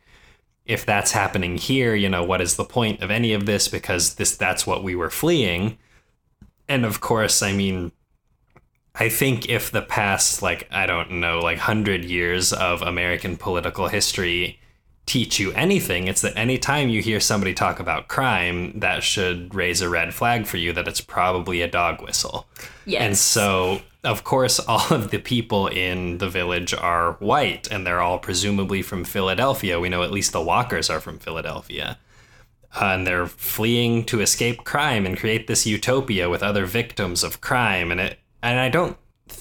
if 0.66 0.86
that's 0.86 1.12
happening 1.12 1.58
here, 1.58 1.94
you 1.94 2.08
know, 2.08 2.24
what 2.24 2.40
is 2.40 2.56
the 2.56 2.64
point 2.64 3.02
of 3.02 3.12
any 3.12 3.34
of 3.34 3.46
this? 3.46 3.68
Because 3.68 4.16
this 4.16 4.38
that's 4.38 4.66
what 4.66 4.86
we 4.86 4.96
were 4.96 5.10
fleeing. 5.10 5.78
And 6.70 6.86
of 6.86 7.02
course, 7.02 7.42
I 7.42 7.52
mean, 7.52 7.92
I 8.96 9.10
think 9.10 9.50
if 9.50 9.72
the 9.72 9.82
past, 9.82 10.42
like, 10.42 10.68
I 10.72 10.86
don't 10.86 11.12
know, 11.12 11.40
like 11.40 11.58
100 11.58 12.04
years 12.04 12.52
of 12.52 12.82
American 12.82 13.38
political 13.38 13.88
history 13.88 14.60
teach 15.06 15.40
you 15.40 15.52
anything, 15.54 16.08
it's 16.08 16.22
that 16.22 16.38
anytime 16.38 16.90
you 16.90 17.02
hear 17.02 17.20
somebody 17.20 17.54
talk 17.54 17.80
about 17.80 18.10
crime, 18.10 18.80
that 18.80 19.04
should 19.04 19.56
raise 19.56 19.82
a 19.82 19.90
red 19.90 20.14
flag 20.14 20.46
for 20.46 20.58
you 20.58 20.74
that 20.74 20.88
it's 20.88 21.02
probably 21.02 21.62
a 21.62 21.68
dog 21.68 22.02
whistle. 22.02 22.48
yes. 22.86 23.02
And 23.02 23.18
so, 23.18 23.82
of 24.04 24.24
course, 24.24 24.60
all 24.68 24.94
of 24.94 25.10
the 25.10 25.20
people 25.20 25.68
in 25.68 26.18
the 26.18 26.30
village 26.30 26.74
are 26.74 27.14
white, 27.14 27.72
and 27.72 27.88
they're 27.88 28.02
all 28.02 28.20
presumably 28.20 28.82
from 28.82 29.06
Philadelphia. 29.06 29.80
We 29.80 29.90
know 29.90 30.04
at 30.04 30.12
least 30.12 30.34
the 30.34 30.42
Walkers 30.42 30.90
are 30.90 31.00
from 31.00 31.18
Philadelphia. 31.18 31.98
Uh, 32.74 32.86
and 32.86 33.08
they're 33.08 33.28
fleeing 33.28 34.06
to 34.06 34.22
escape 34.22 34.64
crime 34.64 35.06
and 35.06 35.18
create 35.18 35.48
this 35.48 35.66
utopia 35.66 36.30
with 36.30 36.42
other 36.42 36.66
victims 36.66 37.22
of 37.22 37.42
crime. 37.42 37.92
And 37.92 38.00
it, 38.00 38.20
and 38.42 38.60
I 38.60 38.70
don't, 38.70 38.98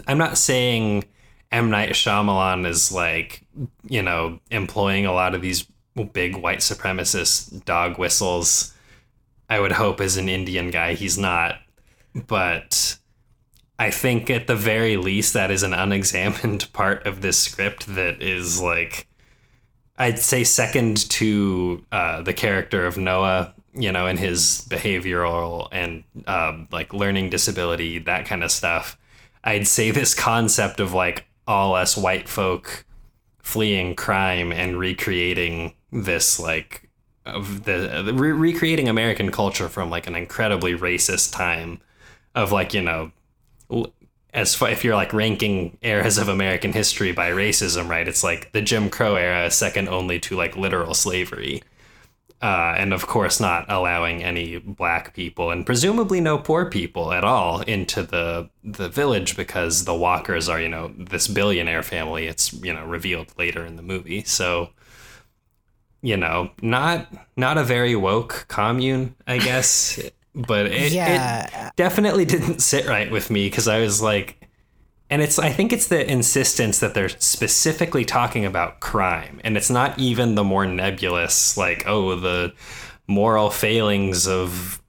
I'm 0.06 0.18
not 0.18 0.38
saying 0.38 1.04
M 1.52 1.70
Night 1.70 1.90
Shyamalan 1.90 2.66
is 2.66 2.92
like, 2.92 3.44
you 3.88 4.02
know, 4.02 4.40
employing 4.50 5.06
a 5.06 5.12
lot 5.12 5.34
of 5.34 5.42
these 5.42 5.66
big 6.12 6.36
white 6.36 6.60
supremacist 6.60 7.64
dog 7.64 7.98
whistles. 7.98 8.74
I 9.48 9.58
would 9.60 9.72
hope 9.72 10.00
as 10.00 10.16
an 10.16 10.28
Indian 10.28 10.70
guy 10.70 10.94
he's 10.94 11.18
not, 11.18 11.56
but 12.14 12.96
I 13.78 13.90
think 13.90 14.30
at 14.30 14.46
the 14.46 14.54
very 14.54 14.96
least 14.96 15.32
that 15.34 15.50
is 15.50 15.62
an 15.62 15.74
unexamined 15.74 16.72
part 16.72 17.06
of 17.06 17.20
this 17.20 17.38
script 17.38 17.86
that 17.94 18.22
is 18.22 18.60
like 18.60 19.08
I'd 19.98 20.18
say 20.18 20.44
second 20.44 21.08
to 21.10 21.84
uh, 21.92 22.22
the 22.22 22.32
character 22.32 22.86
of 22.86 22.96
Noah, 22.96 23.54
you 23.72 23.92
know, 23.92 24.06
and 24.06 24.18
his 24.18 24.66
behavioral 24.68 25.68
and 25.72 26.04
um, 26.26 26.68
like 26.70 26.92
learning 26.92 27.30
disability, 27.30 27.98
that 27.98 28.26
kind 28.26 28.42
of 28.42 28.50
stuff. 28.50 28.98
I'd 29.44 29.66
say 29.66 29.90
this 29.90 30.14
concept 30.14 30.80
of 30.80 30.92
like 30.92 31.26
all 31.46 31.74
us 31.74 31.96
white 31.96 32.28
folk 32.28 32.85
fleeing 33.38 33.96
crime 33.96 34.52
and 34.52 34.78
recreating 34.78 35.74
this 35.90 36.38
like 36.38 36.88
of 37.26 37.64
the, 37.64 38.12
re- 38.14 38.33
recreating 38.33 38.88
American 38.88 39.30
culture 39.30 39.68
from 39.68 39.90
like 39.90 40.06
an 40.06 40.14
incredibly 40.14 40.74
racist 40.74 41.33
time 41.33 41.80
of 42.35 42.52
like 42.52 42.72
you 42.72 42.80
know 42.83 43.12
as 44.32 44.55
far 44.55 44.68
if 44.68 44.84
you're 44.84 44.95
like 44.95 45.12
ranking 45.12 45.76
eras 45.82 46.18
of 46.18 46.28
American 46.28 46.72
history 46.72 47.12
by 47.12 47.30
racism, 47.30 47.88
right? 47.88 48.07
It's 48.07 48.22
like 48.22 48.53
the 48.53 48.62
Jim 48.62 48.88
Crow 48.88 49.16
era, 49.16 49.51
second 49.51 49.88
only 49.88 50.20
to 50.20 50.36
like 50.36 50.57
literal 50.57 50.95
slavery, 50.95 51.62
uh, 52.43 52.74
and 52.76 52.93
of 52.93 53.07
course 53.07 53.38
not 53.38 53.66
allowing 53.68 54.22
any 54.22 54.59
black 54.59 55.14
people 55.14 55.51
and 55.51 55.66
presumably 55.66 56.20
no 56.20 56.38
poor 56.38 56.70
people 56.70 57.12
at 57.12 57.22
all 57.22 57.61
into 57.62 58.03
the 58.03 58.49
the 58.64 58.88
village 58.88 59.36
because 59.36 59.84
the 59.84 59.95
Walkers 59.95 60.49
are 60.49 60.61
you 60.61 60.68
know 60.68 60.93
this 60.97 61.28
billionaire 61.28 61.82
family. 61.82 62.26
It's 62.26 62.53
you 62.53 62.72
know 62.72 62.84
revealed 62.86 63.32
later 63.38 63.64
in 63.66 63.76
the 63.76 63.82
movie, 63.82 64.24
so 64.24 64.70
you 66.01 66.16
know 66.16 66.51
not 66.62 67.12
not 67.36 67.59
a 67.59 67.64
very 67.64 67.95
woke 67.95 68.47
commune, 68.49 69.14
I 69.26 69.38
guess. 69.38 70.01
But 70.32 70.66
it, 70.66 70.93
it 70.95 71.72
definitely 71.74 72.24
didn't 72.24 72.61
sit 72.61 72.86
right 72.86 73.11
with 73.11 73.30
me 73.30 73.51
because 73.51 73.66
I 73.66 73.80
was 73.80 74.01
like, 74.01 74.49
and 75.11 75.20
it's 75.20 75.38
I 75.38 75.50
think 75.50 75.72
it's 75.72 75.88
the 75.88 76.08
insistence 76.08 76.78
that 76.78 76.94
they're 76.94 77.08
specifically 77.08 78.04
talking 78.04 78.44
about 78.44 78.80
crime, 78.80 79.40
and 79.42 79.56
it's 79.56 79.70
not 79.70 79.98
even 79.98 80.36
the 80.36 80.44
more 80.44 80.66
nebulous 80.66 81.56
like 81.56 81.84
oh 81.86 82.14
the 82.14 82.54
moral 83.06 83.50
failings 83.50 84.28
of 84.28 84.80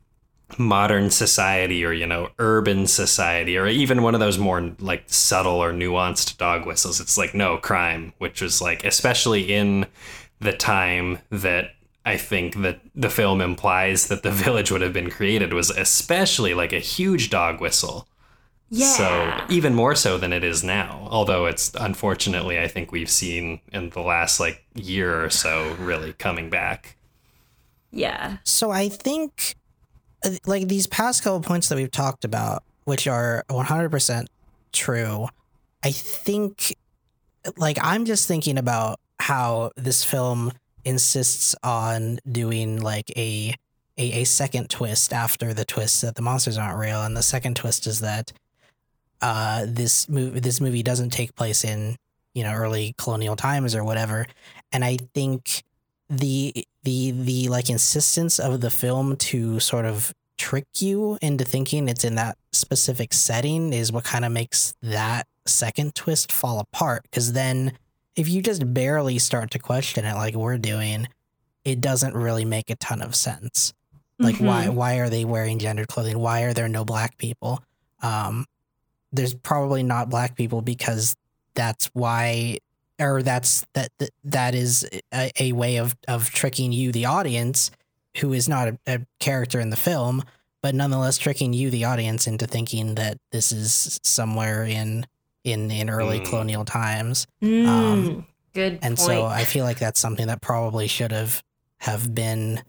modern 0.57 1.09
society 1.09 1.83
or 1.83 1.91
you 1.91 2.05
know 2.05 2.29
urban 2.37 2.85
society 2.85 3.57
or 3.57 3.65
even 3.67 4.03
one 4.03 4.13
of 4.13 4.19
those 4.19 4.37
more 4.37 4.71
like 4.79 5.03
subtle 5.07 5.55
or 5.63 5.73
nuanced 5.73 6.37
dog 6.37 6.65
whistles. 6.67 6.99
It's 6.99 7.17
like 7.17 7.33
no 7.33 7.57
crime 7.57 8.13
which 8.19 8.41
was 8.41 8.61
like 8.61 8.83
especially 8.85 9.51
in 9.51 9.87
the 10.39 10.53
time 10.53 11.19
that 11.29 11.71
i 12.03 12.17
think 12.17 12.61
that 12.63 12.81
the 12.95 13.09
film 13.09 13.41
implies 13.41 14.07
that 14.07 14.23
the 14.23 14.31
village 14.43 14.71
would 14.71 14.81
have 14.81 14.91
been 14.91 15.09
created 15.09 15.53
was 15.53 15.69
especially 15.69 16.53
like 16.53 16.73
a 16.73 16.79
huge 16.79 17.29
dog 17.29 17.61
whistle 17.61 18.07
Yeah. 18.73 18.93
so 18.93 19.45
even 19.49 19.75
more 19.75 19.95
so 19.95 20.17
than 20.17 20.31
it 20.31 20.45
is 20.45 20.63
now 20.63 21.05
although 21.11 21.45
it's 21.45 21.73
unfortunately 21.77 22.57
i 22.57 22.69
think 22.69 22.93
we've 22.93 23.09
seen 23.09 23.59
in 23.73 23.89
the 23.89 23.99
last 23.99 24.39
like 24.39 24.63
year 24.75 25.25
or 25.25 25.29
so 25.29 25.75
really 25.77 26.13
coming 26.13 26.49
back 26.49 26.95
yeah. 27.91 28.37
So 28.43 28.71
I 28.71 28.89
think, 28.89 29.55
uh, 30.25 30.31
like 30.45 30.67
these 30.67 30.87
past 30.87 31.23
couple 31.23 31.41
points 31.41 31.69
that 31.69 31.75
we've 31.75 31.91
talked 31.91 32.25
about, 32.25 32.63
which 32.85 33.07
are 33.07 33.43
100% 33.49 34.25
true, 34.71 35.27
I 35.83 35.91
think, 35.91 36.75
like, 37.57 37.77
I'm 37.81 38.05
just 38.05 38.27
thinking 38.27 38.57
about 38.57 38.99
how 39.19 39.71
this 39.75 40.03
film 40.03 40.53
insists 40.83 41.55
on 41.63 42.17
doing 42.29 42.81
like 42.81 43.11
a, 43.15 43.53
a, 43.97 44.21
a 44.21 44.23
second 44.23 44.69
twist 44.69 45.13
after 45.13 45.53
the 45.53 45.65
twist 45.65 46.01
that 46.01 46.15
the 46.15 46.21
monsters 46.21 46.57
aren't 46.57 46.79
real. 46.79 47.03
And 47.03 47.15
the 47.15 47.21
second 47.21 47.55
twist 47.55 47.85
is 47.85 47.99
that 47.99 48.31
uh, 49.21 49.65
this 49.67 50.07
movie 50.09 50.39
this 50.39 50.59
movie 50.61 50.83
doesn't 50.83 51.11
take 51.11 51.35
place 51.35 51.63
in 51.63 51.95
you 52.33 52.43
know 52.43 52.53
early 52.53 52.93
colonial 52.97 53.35
times 53.35 53.75
or 53.75 53.83
whatever. 53.83 54.25
And 54.71 54.83
i 54.85 54.97
think 55.13 55.63
the 56.09 56.65
the 56.83 57.11
the 57.11 57.47
like 57.49 57.69
insistence 57.69 58.39
of 58.39 58.61
the 58.61 58.69
film 58.69 59.15
to 59.17 59.59
sort 59.59 59.85
of 59.85 60.13
trick 60.37 60.65
you 60.79 61.17
into 61.21 61.43
thinking 61.45 61.87
it's 61.87 62.03
in 62.03 62.15
that 62.15 62.35
specific 62.51 63.13
setting 63.13 63.71
is 63.73 63.91
what 63.91 64.03
kind 64.03 64.25
of 64.25 64.31
makes 64.31 64.73
that 64.81 65.27
second 65.45 65.93
twist 65.93 66.31
fall 66.31 66.59
apart. 66.59 67.03
Because 67.03 67.33
then 67.33 67.73
if 68.15 68.27
you 68.27 68.41
just 68.41 68.73
barely 68.73 69.19
start 69.19 69.51
to 69.51 69.59
question 69.59 70.03
it 70.05 70.15
like 70.15 70.35
we're 70.35 70.57
doing 70.57 71.07
it 71.63 71.79
doesn't 71.79 72.15
really 72.15 72.43
make 72.45 72.69
a 72.71 72.75
ton 72.77 73.01
of 73.01 73.15
sense. 73.15 73.73
Like 74.19 74.37
why 74.37 74.65
Mhm. 74.67 74.73
why 74.73 74.95
are 74.97 75.09
they 75.09 75.25
wearing 75.25 75.59
gendered 75.59 75.87
clothing? 75.87 76.17
Why 76.17 76.41
are 76.41 76.53
there 76.53 76.67
no 76.67 76.83
black 76.83 77.17
people? 77.17 77.61
Um 78.01 78.45
there's 79.11 79.33
probably 79.33 79.83
not 79.83 80.09
black 80.09 80.35
people 80.35 80.61
because 80.61 81.15
that's 81.55 81.87
why 81.93 82.57
or 82.99 83.21
that's 83.23 83.65
that 83.73 83.89
that, 83.99 84.09
that 84.23 84.55
is 84.55 84.87
a, 85.13 85.31
a 85.39 85.51
way 85.53 85.77
of 85.77 85.95
of 86.07 86.29
tricking 86.29 86.71
you 86.71 86.91
the 86.91 87.05
audience 87.05 87.71
who 88.17 88.33
is 88.33 88.47
not 88.49 88.67
a, 88.67 88.77
a 88.87 88.99
character 89.19 89.59
in 89.59 89.69
the 89.69 89.75
film 89.75 90.23
but 90.61 90.75
nonetheless 90.75 91.17
tricking 91.17 91.53
you 91.53 91.69
the 91.71 91.83
audience 91.85 92.27
into 92.27 92.45
thinking 92.45 92.95
that 92.95 93.17
this 93.31 93.51
is 93.51 93.99
somewhere 94.03 94.63
in 94.63 95.05
in 95.43 95.71
in 95.71 95.89
early 95.89 96.19
Mm. 96.19 96.25
colonial 96.29 96.65
times 96.65 97.25
Mm, 97.41 97.67
Um, 97.67 98.25
good 98.53 98.73
and 98.81 98.95
point. 98.97 98.99
so 98.99 99.25
I 99.25 99.43
feel 99.43 99.65
like 99.65 99.79
that's 99.79 99.99
something 99.99 100.27
that 100.27 100.41
probably 100.41 100.87
should 100.87 101.11
have 101.11 101.41
have 101.79 102.13
been 102.13 102.61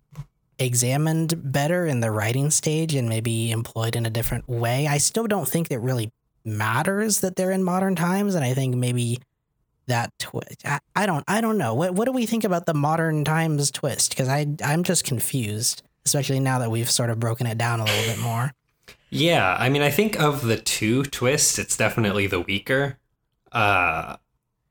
examined 0.59 1.35
better 1.53 1.87
in 1.87 2.01
the 2.01 2.11
writing 2.11 2.51
stage 2.51 2.95
and 2.95 3.09
maybe 3.09 3.51
employed 3.51 3.97
in 3.97 4.07
a 4.07 4.11
different 4.11 4.49
way. 4.49 4.87
I 4.87 4.99
still 4.99 5.27
don't 5.27 5.49
think 5.49 5.71
it 5.71 5.79
really 5.79 6.11
matters 6.45 7.21
that 7.21 7.37
they're 7.37 7.51
in 7.51 7.65
modern 7.65 7.95
times, 7.95 8.35
and 8.35 8.45
I 8.45 8.55
think 8.55 8.75
maybe 8.75 9.19
that 9.87 10.13
twist. 10.19 10.65
I, 10.95 11.07
don't. 11.07 11.25
I 11.27 11.41
don't 11.41 11.59
know. 11.59 11.75
What 11.75 11.95
What 11.95 12.05
do 12.07 12.13
we 12.13 12.27
think 12.27 12.45
about 12.45 12.67
the 12.67 12.75
modern 12.75 13.25
times 13.25 13.71
twist? 13.71 14.11
Because 14.11 14.29
I 14.29 14.47
I'm 14.65 14.83
just 14.83 15.05
confused, 15.05 15.83
especially 16.07 16.41
now 16.41 16.59
that 16.59 16.71
we've 16.71 16.91
sort 16.91 17.11
of 17.11 17.21
broken 17.21 17.47
it 17.47 17.59
down 17.59 17.81
a 17.81 17.85
little 17.85 18.15
bit 18.15 18.23
more. 18.23 18.53
Yeah, 19.11 19.57
I 19.59 19.69
mean, 19.69 19.83
I 19.83 19.91
think 19.91 20.19
of 20.19 20.47
the 20.47 20.57
two 20.57 21.03
twists, 21.05 21.59
it's 21.59 21.77
definitely 21.77 22.27
the 22.27 22.41
weaker. 22.41 22.99
Uh, 23.53 24.17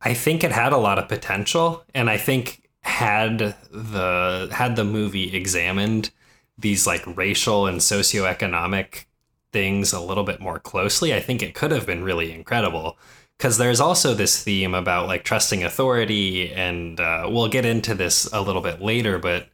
I 0.02 0.16
think 0.16 0.44
it 0.44 0.52
had 0.52 0.74
a 0.74 0.78
lot 0.78 0.98
of 0.98 1.08
potential, 1.08 1.84
and 1.94 2.10
I 2.10 2.18
think 2.18 2.68
had 2.82 3.56
the 3.70 4.50
had 4.52 4.76
the 4.76 4.84
movie 4.84 5.36
examined 5.36 6.10
these 6.58 6.88
like 6.88 7.06
racial 7.16 7.68
and 7.68 7.80
socioeconomic 7.80 9.06
things 9.52 9.94
a 9.94 10.00
little 10.00 10.24
bit 10.24 10.40
more 10.40 10.60
closely, 10.60 11.14
I 11.14 11.20
think 11.20 11.42
it 11.42 11.54
could 11.54 11.72
have 11.72 11.86
been 11.86 12.04
really 12.04 12.32
incredible. 12.32 12.98
Because 13.38 13.58
there's 13.58 13.80
also 13.80 14.14
this 14.14 14.44
theme 14.44 14.76
about 14.76 15.08
like 15.08 15.24
trusting 15.24 15.64
authority, 15.64 16.52
and 16.52 17.00
uh, 17.00 17.28
we'll 17.30 17.48
get 17.48 17.66
into 17.66 17.96
this 17.96 18.30
a 18.32 18.42
little 18.42 18.62
bit 18.62 18.82
later, 18.82 19.18
but 19.18 19.50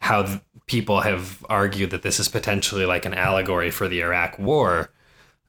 how 0.00 0.22
th- 0.22 0.40
people 0.66 1.00
have 1.00 1.44
argued 1.48 1.90
that 1.90 2.02
this 2.02 2.20
is 2.20 2.28
potentially 2.28 2.84
like 2.84 3.06
an 3.06 3.14
allegory 3.14 3.70
for 3.70 3.88
the 3.88 4.00
Iraq 4.02 4.38
War, 4.38 4.90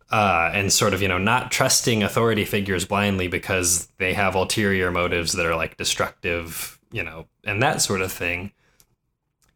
uh, 0.10 0.52
and 0.54 0.72
sort 0.72 0.93
of 0.93 1.02
you 1.02 1.08
know 1.08 1.18
not 1.18 1.52
trusting 1.52 2.02
authority 2.02 2.45
figures 2.45 2.86
blindly 2.86 3.28
because 3.28 3.88
they 3.97 4.14
have 4.14 4.36
ulterior 4.36 4.89
motives 4.91 5.34
that 5.34 5.45
are 5.45 5.56
like 5.56 5.78
destructive, 5.78 6.80
you 6.91 7.04
know, 7.04 7.28
and 7.43 7.62
that 7.62 7.82
sort 7.82 8.02
of 8.02 8.12
thing. 8.12 8.52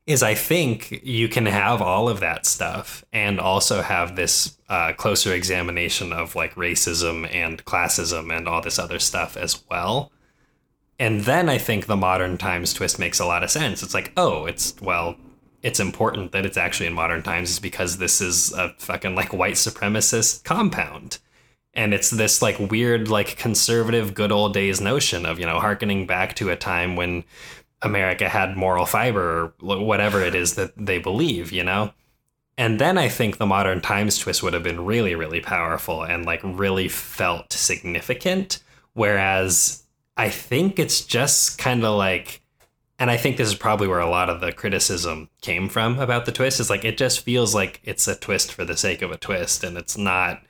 Is 0.07 0.21
I 0.21 0.35
think 0.35 1.01
you 1.03 1.27
can 1.27 1.47
have 1.47 1.81
all 1.81 2.07
of 2.09 2.19
that 2.19 2.45
stuff 2.45 3.03
and 3.11 3.39
also 3.39 3.81
have 3.81 4.15
this 4.15 4.57
uh, 4.69 4.93
closer 4.93 5.33
examination 5.33 6.13
of 6.13 6.35
like 6.35 6.53
racism 6.53 7.27
and 7.33 7.65
classism 7.65 8.35
and 8.35 8.47
all 8.47 8.61
this 8.61 8.77
other 8.77 8.99
stuff 8.99 9.35
as 9.35 9.63
well. 9.69 10.11
And 10.99 11.21
then 11.21 11.49
I 11.49 11.57
think 11.57 11.87
the 11.87 11.95
modern 11.95 12.37
times 12.37 12.71
twist 12.73 12.99
makes 12.99 13.19
a 13.19 13.25
lot 13.25 13.43
of 13.43 13.49
sense. 13.49 13.81
It's 13.81 13.95
like, 13.95 14.13
oh, 14.15 14.45
it's 14.45 14.79
well, 14.79 15.17
it's 15.61 15.79
important 15.79 16.31
that 16.31 16.45
it's 16.45 16.57
actually 16.57 16.85
in 16.85 16.93
modern 16.93 17.23
times 17.23 17.49
is 17.49 17.59
because 17.59 17.97
this 17.97 18.21
is 18.21 18.53
a 18.53 18.75
fucking 18.77 19.15
like 19.15 19.33
white 19.33 19.55
supremacist 19.55 20.43
compound. 20.43 21.17
And 21.73 21.93
it's 21.93 22.11
this 22.11 22.41
like 22.41 22.59
weird, 22.59 23.09
like 23.09 23.35
conservative 23.37 24.13
good 24.13 24.31
old 24.31 24.53
days 24.53 24.79
notion 24.79 25.25
of, 25.25 25.39
you 25.39 25.45
know, 25.47 25.59
harkening 25.59 26.05
back 26.05 26.35
to 26.35 26.51
a 26.51 26.55
time 26.55 26.95
when 26.95 27.23
America 27.85 28.27
had 28.27 28.57
moral 28.57 28.85
fiber 28.85 29.53
or 29.61 29.77
whatever 29.77 30.21
it 30.21 30.35
is 30.35 30.55
that 30.55 30.73
they 30.75 30.97
believe, 30.99 31.51
you 31.51 31.63
know? 31.63 31.93
And 32.57 32.79
then 32.79 32.97
I 32.97 33.09
think 33.09 33.37
the 33.37 33.45
modern 33.45 33.81
times 33.81 34.17
twist 34.17 34.41
would 34.41 34.53
have 34.53 34.63
been 34.63 34.85
really, 34.85 35.13
really 35.13 35.41
powerful 35.41 36.03
and 36.03 36.25
like 36.25 36.41
really 36.43 36.87
felt 36.87 37.51
significant. 37.51 38.63
Whereas 38.93 39.83
I 40.15 40.29
think 40.29 40.79
it's 40.79 41.01
just 41.01 41.57
kind 41.57 41.83
of 41.83 41.97
like, 41.97 42.41
and 42.97 43.11
I 43.11 43.17
think 43.17 43.35
this 43.35 43.49
is 43.49 43.55
probably 43.55 43.89
where 43.89 43.99
a 43.99 44.09
lot 44.09 44.29
of 44.29 44.39
the 44.39 44.53
criticism 44.53 45.29
came 45.41 45.67
from 45.67 45.99
about 45.99 46.25
the 46.25 46.31
twist 46.31 46.61
is 46.61 46.69
like, 46.69 46.85
it 46.85 46.97
just 46.97 47.19
feels 47.21 47.53
like 47.53 47.81
it's 47.83 48.07
a 48.07 48.15
twist 48.15 48.53
for 48.53 48.63
the 48.63 48.77
sake 48.77 49.01
of 49.01 49.11
a 49.11 49.17
twist 49.17 49.63
and 49.65 49.77
it's 49.77 49.97
not 49.97 50.41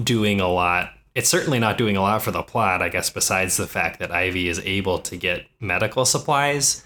doing 0.00 0.40
a 0.40 0.48
lot. 0.48 0.92
It's 1.14 1.28
certainly 1.28 1.58
not 1.58 1.78
doing 1.78 1.96
a 1.96 2.02
lot 2.02 2.22
for 2.22 2.30
the 2.30 2.42
plot, 2.42 2.82
I 2.82 2.88
guess, 2.88 3.10
besides 3.10 3.56
the 3.56 3.66
fact 3.66 3.98
that 3.98 4.12
Ivy 4.12 4.48
is 4.48 4.60
able 4.60 4.98
to 5.00 5.16
get 5.16 5.46
medical 5.60 6.04
supplies. 6.04 6.84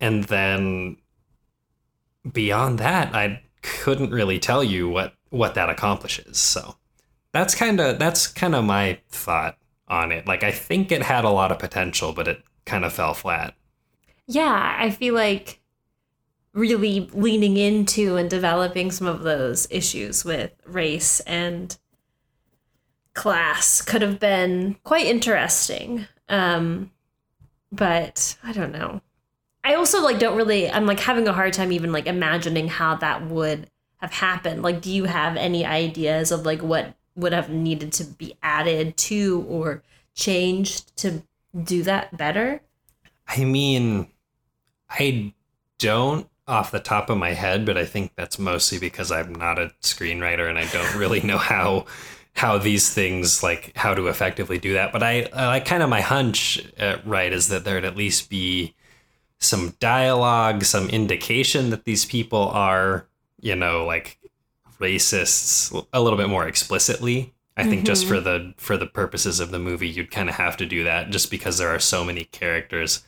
And 0.00 0.24
then 0.24 0.96
beyond 2.32 2.78
that, 2.78 3.14
I 3.14 3.42
couldn't 3.62 4.10
really 4.10 4.38
tell 4.38 4.64
you 4.64 4.88
what 4.88 5.14
what 5.30 5.54
that 5.54 5.70
accomplishes. 5.70 6.38
So 6.38 6.76
that's 7.32 7.54
kind 7.54 7.80
of 7.80 7.98
that's 7.98 8.26
kind 8.26 8.54
of 8.54 8.64
my 8.64 8.98
thought 9.08 9.56
on 9.88 10.12
it. 10.12 10.26
Like 10.26 10.42
I 10.42 10.50
think 10.50 10.90
it 10.90 11.02
had 11.02 11.24
a 11.24 11.30
lot 11.30 11.52
of 11.52 11.58
potential, 11.58 12.12
but 12.12 12.26
it 12.28 12.42
kind 12.64 12.84
of 12.84 12.92
fell 12.92 13.14
flat. 13.14 13.54
yeah, 14.26 14.76
I 14.78 14.90
feel 14.90 15.14
like 15.14 15.60
really 16.52 17.08
leaning 17.12 17.56
into 17.56 18.16
and 18.16 18.28
developing 18.28 18.90
some 18.90 19.06
of 19.06 19.22
those 19.22 19.68
issues 19.70 20.24
with 20.24 20.52
race 20.66 21.20
and 21.20 21.78
class 23.14 23.82
could 23.82 24.02
have 24.02 24.20
been 24.20 24.76
quite 24.84 25.06
interesting. 25.06 26.06
Um, 26.28 26.90
but 27.72 28.36
I 28.42 28.52
don't 28.52 28.72
know. 28.72 29.00
I 29.62 29.74
also 29.74 30.02
like 30.02 30.18
don't 30.18 30.36
really 30.36 30.70
I'm 30.70 30.86
like 30.86 31.00
having 31.00 31.28
a 31.28 31.32
hard 31.32 31.52
time 31.52 31.72
even 31.72 31.92
like 31.92 32.06
imagining 32.06 32.68
how 32.68 32.94
that 32.96 33.26
would 33.26 33.70
have 33.98 34.12
happened. 34.12 34.62
Like 34.62 34.80
do 34.80 34.90
you 34.90 35.04
have 35.04 35.36
any 35.36 35.64
ideas 35.64 36.32
of 36.32 36.46
like 36.46 36.62
what 36.62 36.94
would 37.14 37.32
have 37.32 37.50
needed 37.50 37.92
to 37.92 38.04
be 38.04 38.36
added 38.42 38.96
to 38.96 39.44
or 39.48 39.82
changed 40.14 40.96
to 40.98 41.22
do 41.64 41.82
that 41.82 42.16
better? 42.16 42.62
I 43.28 43.44
mean, 43.44 44.08
I 44.88 45.34
don't 45.78 46.28
off 46.48 46.72
the 46.72 46.80
top 46.80 47.10
of 47.10 47.18
my 47.18 47.30
head, 47.30 47.64
but 47.64 47.78
I 47.78 47.84
think 47.84 48.12
that's 48.16 48.38
mostly 48.38 48.78
because 48.78 49.12
I'm 49.12 49.34
not 49.34 49.58
a 49.58 49.72
screenwriter 49.82 50.48
and 50.48 50.58
I 50.58 50.66
don't 50.66 50.96
really 50.96 51.20
know 51.20 51.38
how 51.38 51.86
how 52.40 52.56
these 52.56 52.88
things 52.88 53.42
like 53.42 53.70
how 53.76 53.92
to 53.92 54.06
effectively 54.06 54.56
do 54.56 54.72
that. 54.72 54.92
But 54.92 55.02
I, 55.02 55.28
I 55.34 55.46
like 55.48 55.66
kind 55.66 55.82
of 55.82 55.90
my 55.90 56.00
hunch, 56.00 56.58
uh, 56.78 56.96
right, 57.04 57.30
is 57.30 57.48
that 57.48 57.64
there'd 57.64 57.84
at 57.84 57.98
least 57.98 58.30
be 58.30 58.74
some 59.38 59.74
dialogue, 59.78 60.64
some 60.64 60.88
indication 60.88 61.68
that 61.68 61.84
these 61.84 62.06
people 62.06 62.48
are, 62.48 63.06
you 63.42 63.54
know, 63.54 63.84
like 63.84 64.18
racists 64.78 65.86
a 65.92 66.00
little 66.00 66.16
bit 66.16 66.30
more 66.30 66.48
explicitly. 66.48 67.34
I 67.58 67.64
think 67.64 67.84
just 67.84 68.06
for 68.06 68.20
the 68.20 68.54
for 68.56 68.78
the 68.78 68.86
purposes 68.86 69.38
of 69.38 69.50
the 69.50 69.58
movie, 69.58 69.88
you'd 69.88 70.10
kind 70.10 70.30
of 70.30 70.36
have 70.36 70.56
to 70.56 70.66
do 70.66 70.82
that 70.84 71.10
just 71.10 71.30
because 71.30 71.58
there 71.58 71.68
are 71.68 71.78
so 71.78 72.02
many 72.04 72.24
characters 72.24 73.04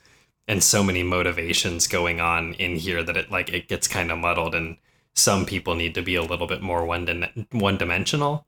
and 0.47 0.63
so 0.63 0.85
many 0.85 1.03
motivations 1.03 1.87
going 1.87 2.21
on 2.21 2.53
in 2.55 2.77
here 2.77 3.03
that 3.03 3.17
it 3.17 3.31
like 3.31 3.49
it 3.51 3.67
gets 3.67 3.89
kind 3.89 4.13
of 4.13 4.19
muddled 4.19 4.55
and 4.55 4.77
some 5.15 5.47
people 5.47 5.75
need 5.75 5.95
to 5.95 6.03
be 6.03 6.17
a 6.17 6.23
little 6.23 6.47
bit 6.47 6.61
more 6.61 6.85
one 6.85 7.07
one 7.51 7.79
dimensional. 7.79 8.47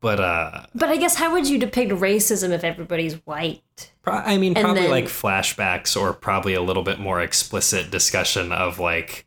But 0.00 0.20
uh 0.20 0.66
But 0.74 0.88
I 0.88 0.96
guess 0.96 1.14
how 1.16 1.32
would 1.32 1.48
you 1.48 1.58
depict 1.58 1.92
racism 1.92 2.50
if 2.50 2.64
everybody's 2.64 3.14
white? 3.26 3.92
pro- 4.02 4.14
I 4.14 4.36
mean 4.38 4.56
And 4.56 4.64
probably 4.64 4.82
then- 4.82 4.90
like 4.90 5.04
flashbacks 5.04 6.00
or 6.00 6.12
probably 6.12 6.54
a 6.54 6.62
little 6.62 6.82
bit 6.82 6.98
more 6.98 7.20
explicit 7.20 7.90
discussion 7.90 8.52
of 8.52 8.78
like 8.78 9.26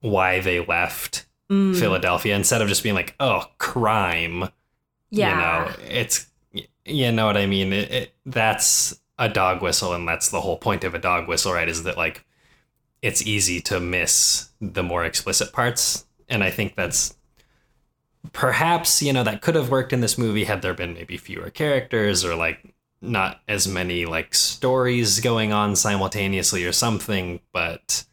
why 0.00 0.40
they 0.40 0.64
left 0.64 1.26
Mm, 1.50 1.76
Philadelphia 1.76 2.36
instead 2.36 2.62
of 2.62 2.68
just 2.68 2.84
being 2.84 2.94
like, 2.94 3.16
"Oh, 3.18 3.44
crime." 3.58 4.50
yeah. 5.10 5.30
you 5.30 5.36
know 5.36 5.74
it's 5.90 6.28
you 6.84 7.10
know 7.10 7.26
what 7.26 7.36
i 7.36 7.44
mean 7.44 7.72
it, 7.72 7.90
it, 7.90 8.14
that's 8.24 9.00
a 9.18 9.28
dog 9.28 9.60
whistle 9.60 9.92
and 9.92 10.06
that's 10.06 10.28
the 10.28 10.40
whole 10.40 10.56
point 10.56 10.84
of 10.84 10.94
a 10.94 10.98
dog 11.00 11.26
whistle 11.26 11.52
right 11.52 11.68
is 11.68 11.82
that 11.82 11.96
like 11.96 12.24
it's 13.02 13.26
easy 13.26 13.60
to 13.60 13.80
miss 13.80 14.50
the 14.60 14.84
more 14.84 15.04
explicit 15.04 15.52
parts 15.52 16.06
and 16.28 16.44
i 16.44 16.50
think 16.50 16.76
that's 16.76 17.16
perhaps 18.32 19.02
you 19.02 19.12
know 19.12 19.24
that 19.24 19.42
could 19.42 19.54
have 19.54 19.70
worked 19.70 19.92
in 19.92 20.00
this 20.00 20.18
movie 20.18 20.44
had 20.44 20.62
there 20.62 20.74
been 20.74 20.94
maybe 20.94 21.16
fewer 21.16 21.50
characters 21.50 22.24
or 22.24 22.34
like 22.34 22.74
not 23.00 23.40
as 23.48 23.66
many 23.66 24.04
like 24.04 24.34
stories 24.34 25.20
going 25.20 25.52
on 25.52 25.74
simultaneously 25.74 26.64
or 26.64 26.72
something 26.72 27.40
but 27.52 28.04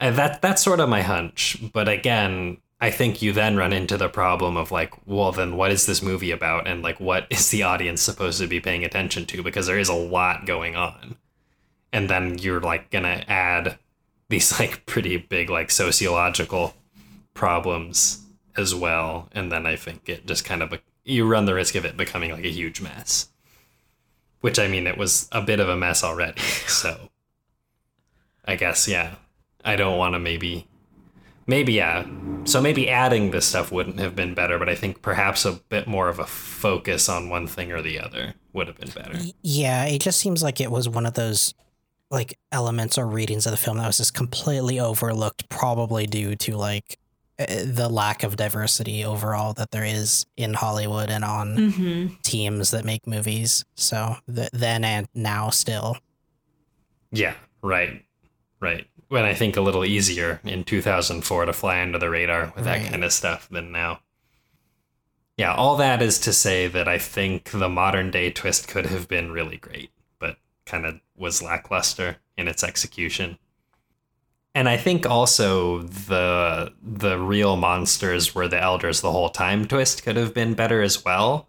uh, 0.00 0.10
that 0.10 0.42
that's 0.42 0.62
sort 0.62 0.80
of 0.80 0.88
my 0.88 1.02
hunch 1.02 1.56
but 1.72 1.88
again 1.88 2.58
I 2.78 2.90
think 2.90 3.22
you 3.22 3.32
then 3.32 3.56
run 3.56 3.72
into 3.72 3.96
the 3.96 4.10
problem 4.10 4.56
of 4.56 4.70
like, 4.70 4.92
well, 5.06 5.32
then 5.32 5.56
what 5.56 5.72
is 5.72 5.86
this 5.86 6.02
movie 6.02 6.30
about? 6.30 6.66
And 6.66 6.82
like, 6.82 7.00
what 7.00 7.26
is 7.30 7.48
the 7.50 7.62
audience 7.62 8.02
supposed 8.02 8.38
to 8.40 8.46
be 8.46 8.60
paying 8.60 8.84
attention 8.84 9.24
to? 9.26 9.42
Because 9.42 9.66
there 9.66 9.78
is 9.78 9.88
a 9.88 9.94
lot 9.94 10.44
going 10.44 10.76
on. 10.76 11.16
And 11.92 12.10
then 12.10 12.36
you're 12.38 12.60
like 12.60 12.90
to 12.90 12.98
add 13.30 13.78
these 14.28 14.60
like 14.60 14.84
pretty 14.84 15.16
big, 15.16 15.48
like 15.48 15.70
sociological 15.70 16.74
problems 17.32 18.25
as 18.56 18.74
well. 18.74 19.28
And 19.32 19.50
then 19.50 19.66
I 19.66 19.76
think 19.76 20.08
it 20.08 20.26
just 20.26 20.44
kind 20.44 20.62
of, 20.62 20.72
you 21.04 21.26
run 21.26 21.46
the 21.46 21.54
risk 21.54 21.74
of 21.74 21.84
it 21.84 21.96
becoming 21.96 22.30
like 22.30 22.44
a 22.44 22.50
huge 22.50 22.80
mess. 22.80 23.28
Which 24.40 24.58
I 24.58 24.68
mean, 24.68 24.86
it 24.86 24.98
was 24.98 25.28
a 25.32 25.40
bit 25.40 25.60
of 25.60 25.68
a 25.68 25.76
mess 25.76 26.04
already. 26.04 26.40
So 26.66 27.10
I 28.44 28.56
guess, 28.56 28.86
yeah, 28.86 29.16
I 29.64 29.76
don't 29.76 29.98
want 29.98 30.14
to 30.14 30.18
maybe 30.18 30.68
maybe 31.48 31.74
yeah 31.74 32.04
so 32.42 32.60
maybe 32.60 32.90
adding 32.90 33.30
this 33.30 33.46
stuff 33.46 33.70
wouldn't 33.70 34.00
have 34.00 34.16
been 34.16 34.34
better 34.34 34.58
but 34.58 34.68
i 34.68 34.74
think 34.74 35.00
perhaps 35.00 35.44
a 35.44 35.52
bit 35.52 35.86
more 35.86 36.08
of 36.08 36.18
a 36.18 36.26
focus 36.26 37.08
on 37.08 37.28
one 37.28 37.46
thing 37.46 37.70
or 37.70 37.80
the 37.80 38.00
other 38.00 38.34
would 38.52 38.66
have 38.66 38.78
been 38.78 38.90
better 38.90 39.16
Yeah, 39.42 39.84
it 39.84 40.00
just 40.00 40.18
seems 40.18 40.42
like 40.42 40.60
it 40.60 40.70
was 40.70 40.88
one 40.88 41.06
of 41.06 41.14
those 41.14 41.54
like 42.10 42.38
elements 42.50 42.96
or 42.98 43.06
readings 43.06 43.46
of 43.46 43.50
the 43.50 43.56
film 43.56 43.78
that 43.78 43.86
was 43.86 43.98
just 43.98 44.14
completely 44.14 44.80
overlooked, 44.80 45.48
probably 45.48 46.06
due 46.06 46.34
to 46.36 46.56
like 46.56 46.98
the 47.38 47.88
lack 47.90 48.22
of 48.22 48.36
diversity 48.36 49.04
overall 49.04 49.52
that 49.54 49.70
there 49.70 49.84
is 49.84 50.24
in 50.36 50.54
Hollywood 50.54 51.10
and 51.10 51.24
on 51.24 51.56
Mm-hmm. 51.56 52.14
teams 52.22 52.70
that 52.70 52.84
make 52.84 53.06
movies. 53.06 53.64
So 53.74 54.16
th- 54.34 54.48
then 54.52 54.84
and 54.84 55.06
now 55.14 55.50
still. 55.50 55.98
yeah 57.12 57.34
right 57.62 58.04
right 58.60 58.86
when 59.08 59.24
i 59.24 59.32
think 59.34 59.56
a 59.56 59.60
little 59.60 59.84
easier 59.84 60.40
in 60.44 60.64
2004 60.64 61.44
to 61.46 61.52
fly 61.52 61.80
under 61.80 61.98
the 61.98 62.10
radar 62.10 62.52
with 62.56 62.64
that 62.64 62.90
kind 62.90 63.04
of 63.04 63.12
stuff 63.12 63.48
than 63.50 63.70
now 63.72 64.00
yeah 65.36 65.54
all 65.54 65.76
that 65.76 66.02
is 66.02 66.18
to 66.18 66.32
say 66.32 66.66
that 66.66 66.88
i 66.88 66.98
think 66.98 67.50
the 67.50 67.68
modern 67.68 68.10
day 68.10 68.30
twist 68.30 68.66
could 68.68 68.86
have 68.86 69.08
been 69.08 69.30
really 69.32 69.56
great 69.56 69.90
but 70.18 70.36
kind 70.64 70.84
of 70.86 71.00
was 71.16 71.42
lackluster 71.42 72.16
in 72.36 72.48
its 72.48 72.62
execution 72.64 73.38
and 74.56 74.70
i 74.70 74.76
think 74.76 75.04
also 75.04 75.82
the 75.82 76.72
the 76.82 77.18
real 77.18 77.56
monsters 77.56 78.34
were 78.34 78.48
the 78.48 78.60
elders 78.60 79.02
the 79.02 79.12
whole 79.12 79.28
time. 79.28 79.66
Twist 79.66 80.02
could 80.02 80.16
have 80.16 80.32
been 80.32 80.54
better 80.54 80.80
as 80.80 81.04
well. 81.04 81.46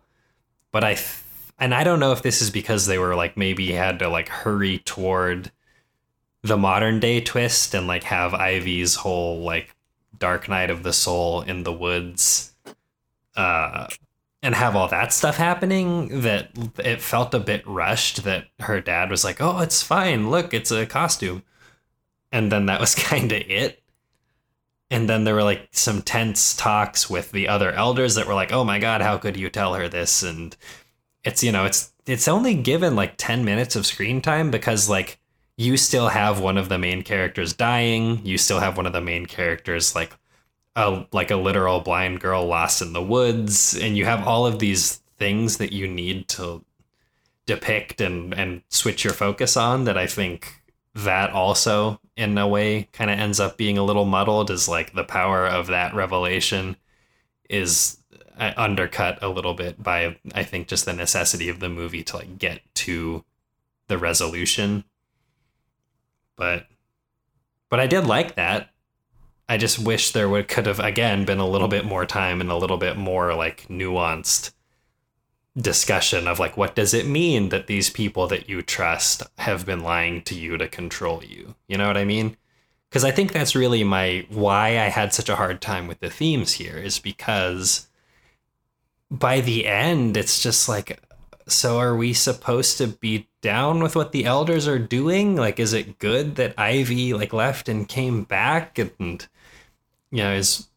But 0.73 0.83
i 0.83 0.93
th- 0.95 1.23
and 1.57 1.73
i 1.73 1.83
don't 1.83 2.01
know 2.01 2.11
if 2.11 2.21
this 2.21 2.41
is 2.41 2.51
because 2.51 2.85
they 2.85 2.99
were 2.99 3.15
like 3.15 3.37
maybe 3.37 3.71
had 3.71 3.97
to 3.99 4.09
like 4.09 4.27
hurry 4.27 4.79
toward 4.79 5.51
the 6.43 6.57
modern 6.57 6.99
day 6.99 7.21
twist 7.21 7.73
and 7.73 7.87
like 7.87 8.03
have 8.03 8.33
ivy's 8.33 8.95
whole 8.95 9.39
like 9.39 9.73
dark 10.19 10.49
night 10.49 10.69
of 10.69 10.83
the 10.83 10.93
soul 10.93 11.41
in 11.41 11.63
the 11.63 11.73
woods 11.73 12.53
uh 13.35 13.87
and 14.43 14.53
have 14.53 14.75
all 14.75 14.87
that 14.89 15.13
stuff 15.13 15.37
happening 15.37 16.21
that 16.21 16.51
it 16.79 17.01
felt 17.01 17.33
a 17.33 17.39
bit 17.39 17.65
rushed 17.65 18.23
that 18.23 18.47
her 18.59 18.81
dad 18.81 19.09
was 19.09 19.23
like 19.23 19.41
oh 19.41 19.59
it's 19.59 19.81
fine. 19.81 20.29
Look 20.29 20.53
it's 20.53 20.71
a 20.71 20.85
costume 20.85 21.43
and 22.31 22.51
then 22.51 22.65
that 22.67 22.79
was 22.79 22.95
kind 22.95 23.31
of 23.31 23.41
it. 23.47 23.81
And 24.89 25.09
then 25.09 25.25
there 25.25 25.35
were 25.35 25.43
like 25.43 25.67
some 25.71 26.01
tense 26.01 26.55
talks 26.55 27.09
with 27.09 27.31
the 27.31 27.47
other 27.47 27.71
elders 27.73 28.15
that 28.15 28.25
were 28.25 28.33
like 28.33 28.53
oh 28.53 28.63
my 28.63 28.79
god 28.79 29.01
how 29.01 29.17
could 29.17 29.37
you 29.37 29.49
tell 29.49 29.73
her 29.73 29.89
this? 29.89 30.23
And 30.23 30.55
it's 31.23 31.43
you 31.43 31.51
know 31.51 31.65
it's 31.65 31.91
it's 32.05 32.27
only 32.27 32.55
given 32.55 32.95
like 32.95 33.15
10 33.17 33.43
minutes 33.43 33.75
of 33.75 33.85
screen 33.85 34.21
time 34.21 34.49
because 34.49 34.89
like 34.89 35.19
you 35.57 35.75
still 35.75 36.07
have 36.09 36.39
one 36.39 36.57
of 36.57 36.69
the 36.69 36.77
main 36.77 37.01
characters 37.01 37.51
dying. 37.53 38.25
You 38.25 38.37
still 38.37 38.59
have 38.59 38.77
one 38.77 38.85
of 38.85 38.93
the 38.93 39.01
main 39.01 39.25
characters 39.25 39.95
like 39.95 40.13
a 40.75 41.05
like 41.11 41.31
a 41.31 41.35
literal 41.35 41.81
blind 41.81 42.21
girl 42.21 42.45
lost 42.45 42.81
in 42.81 42.93
the 42.93 43.03
woods. 43.03 43.75
And 43.75 43.97
you 43.97 44.05
have 44.05 44.25
all 44.25 44.45
of 44.45 44.59
these 44.59 45.01
things 45.17 45.57
that 45.57 45.73
you 45.73 45.87
need 45.87 46.27
to 46.29 46.63
depict 47.45 47.99
and 47.99 48.33
and 48.33 48.61
switch 48.69 49.03
your 49.03 49.13
focus 49.13 49.57
on 49.57 49.85
that 49.85 49.97
I 49.97 50.07
think 50.07 50.61
that 50.93 51.31
also 51.31 51.99
in 52.17 52.37
a 52.37 52.47
way 52.47 52.89
kind 52.91 53.11
of 53.11 53.19
ends 53.19 53.39
up 53.39 53.57
being 53.57 53.77
a 53.77 53.83
little 53.83 54.05
muddled 54.05 54.49
is 54.49 54.67
like 54.67 54.93
the 54.93 55.03
power 55.03 55.45
of 55.45 55.67
that 55.67 55.93
revelation 55.93 56.75
is 57.47 57.99
uh, 58.37 58.53
undercut 58.57 59.19
a 59.21 59.29
little 59.29 59.53
bit 59.53 59.81
by 59.81 60.17
I 60.33 60.43
think 60.43 60.67
just 60.67 60.85
the 60.85 60.93
necessity 60.93 61.47
of 61.47 61.59
the 61.59 61.69
movie 61.69 62.03
to 62.03 62.17
like 62.17 62.39
get 62.39 62.61
to 62.75 63.23
the 63.87 63.97
resolution. 63.97 64.83
But 66.35 66.65
but 67.69 67.79
I 67.79 67.87
did 67.87 68.05
like 68.07 68.35
that. 68.35 68.71
I 69.47 69.57
just 69.57 69.79
wish 69.79 70.11
there 70.11 70.27
would 70.27 70.47
could 70.47 70.65
have 70.65 70.79
again 70.79 71.23
been 71.23 71.39
a 71.39 71.47
little 71.47 71.67
bit 71.67 71.85
more 71.85 72.05
time 72.05 72.41
and 72.41 72.49
a 72.49 72.57
little 72.57 72.77
bit 72.77 72.97
more 72.97 73.33
like 73.35 73.67
nuanced 73.69 74.51
discussion 75.59 76.27
of 76.27 76.39
like 76.39 76.55
what 76.55 76.75
does 76.75 76.93
it 76.93 77.07
mean 77.07 77.49
that 77.49 77.67
these 77.67 77.89
people 77.89 78.27
that 78.27 78.47
you 78.47 78.61
trust 78.61 79.23
have 79.39 79.65
been 79.65 79.81
lying 79.81 80.21
to 80.23 80.35
you 80.35 80.57
to 80.57 80.67
control 80.67 81.23
you? 81.23 81.55
You 81.67 81.77
know 81.77 81.87
what 81.87 81.97
i 81.97 82.05
mean? 82.05 82.37
Because 82.89 83.03
i 83.03 83.11
think 83.11 83.31
that's 83.31 83.55
really 83.55 83.83
my 83.83 84.25
why 84.29 84.69
i 84.79 84.89
had 84.89 85.13
such 85.13 85.29
a 85.29 85.35
hard 85.35 85.61
time 85.61 85.87
with 85.87 85.99
the 85.99 86.09
themes 86.09 86.53
here 86.53 86.77
is 86.77 86.99
because 86.99 87.87
by 89.09 89.41
the 89.41 89.65
end 89.65 90.15
it's 90.15 90.41
just 90.41 90.69
like 90.69 91.01
so 91.47 91.79
are 91.79 91.95
we 91.95 92.13
supposed 92.13 92.77
to 92.77 92.87
be 92.87 93.27
down 93.41 93.81
with 93.81 93.95
what 93.95 94.11
the 94.11 94.25
elders 94.25 94.67
are 94.67 94.79
doing? 94.79 95.35
Like 95.35 95.59
is 95.59 95.73
it 95.73 95.99
good 95.99 96.35
that 96.35 96.53
ivy 96.57 97.13
like 97.13 97.33
left 97.33 97.69
and 97.69 97.87
came 97.87 98.23
back? 98.23 98.77
And 98.77 99.25
you 100.11 100.23
know 100.23 100.33
is 100.33 100.67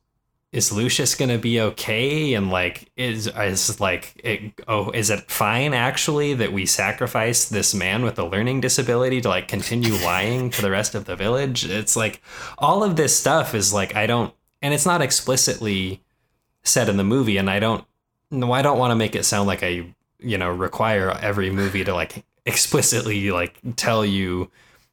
is 0.52 0.72
lucius 0.72 1.14
gonna 1.14 1.38
be 1.38 1.60
okay? 1.60 2.34
And 2.34 2.50
like 2.50 2.90
is 2.96 3.26
is 3.28 3.80
like 3.80 4.20
it, 4.24 4.52
oh 4.66 4.90
is 4.90 5.10
it 5.10 5.30
fine 5.30 5.74
actually 5.74 6.34
that 6.34 6.52
we 6.52 6.66
sacrifice 6.66 7.48
this 7.48 7.74
man 7.74 8.02
with 8.02 8.18
a 8.18 8.24
learning 8.24 8.60
disability 8.60 9.20
to 9.20 9.28
like 9.28 9.48
continue 9.48 9.94
lying 10.04 10.50
to 10.50 10.62
the 10.62 10.70
rest 10.70 10.94
of 10.94 11.04
the 11.04 11.16
village? 11.16 11.64
It's 11.64 11.96
like 11.96 12.20
all 12.58 12.82
of 12.82 12.96
this 12.96 13.16
stuff 13.16 13.54
is 13.54 13.72
like 13.72 13.94
i 13.94 14.06
don't 14.06 14.34
and 14.62 14.74
it's 14.74 14.86
not 14.86 15.02
explicitly 15.02 16.02
said 16.62 16.88
in 16.88 16.96
the 16.96 17.04
movie 17.04 17.36
and 17.36 17.50
i 17.50 17.58
don't 17.58 17.84
no 18.30 18.52
i 18.52 18.62
don't 18.62 18.78
want 18.78 18.90
to 18.90 18.96
make 18.96 19.14
it 19.14 19.24
sound 19.24 19.46
like 19.46 19.62
i 19.62 19.84
you 20.18 20.38
know 20.38 20.50
require 20.50 21.10
every 21.10 21.50
movie 21.50 21.84
to 21.84 21.94
like 21.94 22.24
explicitly 22.46 23.30
like 23.30 23.58
tell 23.76 24.04
you 24.04 24.50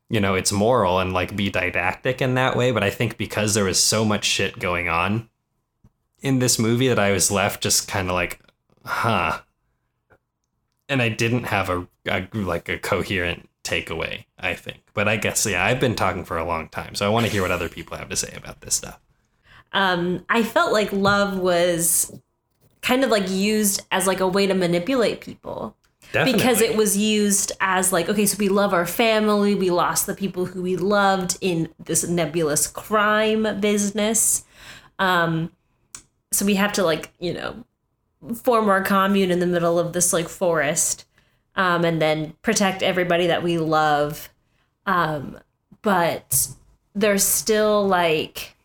you 0.09 0.19
know 0.19 0.35
it's 0.35 0.51
moral 0.51 0.99
and 0.99 1.13
like 1.13 1.35
be 1.35 1.49
didactic 1.49 2.21
in 2.21 2.35
that 2.35 2.55
way 2.55 2.71
but 2.71 2.83
i 2.83 2.89
think 2.89 3.17
because 3.17 3.53
there 3.53 3.65
was 3.65 3.81
so 3.81 4.05
much 4.05 4.25
shit 4.25 4.59
going 4.59 4.87
on 4.89 5.29
in 6.21 6.39
this 6.39 6.57
movie 6.57 6.87
that 6.87 6.99
i 6.99 7.11
was 7.11 7.31
left 7.31 7.61
just 7.61 7.87
kind 7.87 8.09
of 8.09 8.13
like 8.13 8.39
huh. 8.85 9.39
And 10.89 11.01
i 11.01 11.09
didn't 11.09 11.43
have 11.45 11.69
a, 11.69 11.87
a 12.05 12.27
like 12.33 12.69
a 12.69 12.77
coherent 12.77 13.49
takeaway 13.63 14.25
i 14.39 14.53
think. 14.53 14.79
But 14.93 15.07
i 15.07 15.17
guess 15.17 15.45
yeah 15.45 15.65
i've 15.65 15.79
been 15.79 15.95
talking 15.95 16.23
for 16.23 16.37
a 16.37 16.45
long 16.45 16.69
time 16.69 16.95
so 16.95 17.05
i 17.05 17.09
want 17.09 17.25
to 17.25 17.31
hear 17.31 17.41
what 17.41 17.51
other 17.51 17.69
people 17.69 17.97
have 17.97 18.09
to 18.09 18.15
say 18.15 18.33
about 18.35 18.61
this 18.61 18.75
stuff. 18.75 18.99
Um, 19.73 20.25
I 20.29 20.43
felt 20.43 20.71
like 20.71 20.91
love 20.93 21.37
was 21.37 22.17
kind 22.81 23.03
of 23.03 23.09
like 23.09 23.29
used 23.29 23.85
as 23.91 24.07
like 24.07 24.21
a 24.21 24.27
way 24.27 24.47
to 24.47 24.53
manipulate 24.53 25.21
people. 25.21 25.75
Definitely. 26.13 26.39
because 26.39 26.61
it 26.61 26.77
was 26.77 26.95
used 26.95 27.51
as 27.59 27.91
like 27.91 28.07
okay 28.07 28.25
so 28.25 28.37
we 28.39 28.47
love 28.47 28.73
our 28.73 28.85
family 28.85 29.55
we 29.55 29.69
lost 29.71 30.05
the 30.05 30.15
people 30.15 30.45
who 30.45 30.61
we 30.61 30.77
loved 30.77 31.37
in 31.41 31.67
this 31.83 32.07
nebulous 32.07 32.65
crime 32.65 33.59
business. 33.59 34.45
Um 34.99 35.51
so 36.31 36.45
we 36.45 36.55
have 36.55 36.73
to 36.73 36.83
like 36.83 37.11
you 37.19 37.33
know 37.33 37.63
form 38.35 38.69
our 38.69 38.81
commune 38.83 39.31
in 39.31 39.39
the 39.39 39.47
middle 39.47 39.77
of 39.79 39.93
this 39.93 40.11
like 40.11 40.27
forest 40.27 41.05
um 41.55 41.85
and 41.85 42.01
then 42.01 42.33
protect 42.41 42.81
everybody 42.83 43.27
that 43.27 43.43
we 43.43 43.57
love 43.57 44.29
um 44.85 45.39
but 45.81 46.49
there's 46.95 47.23
still 47.23 47.87
like 47.87 48.55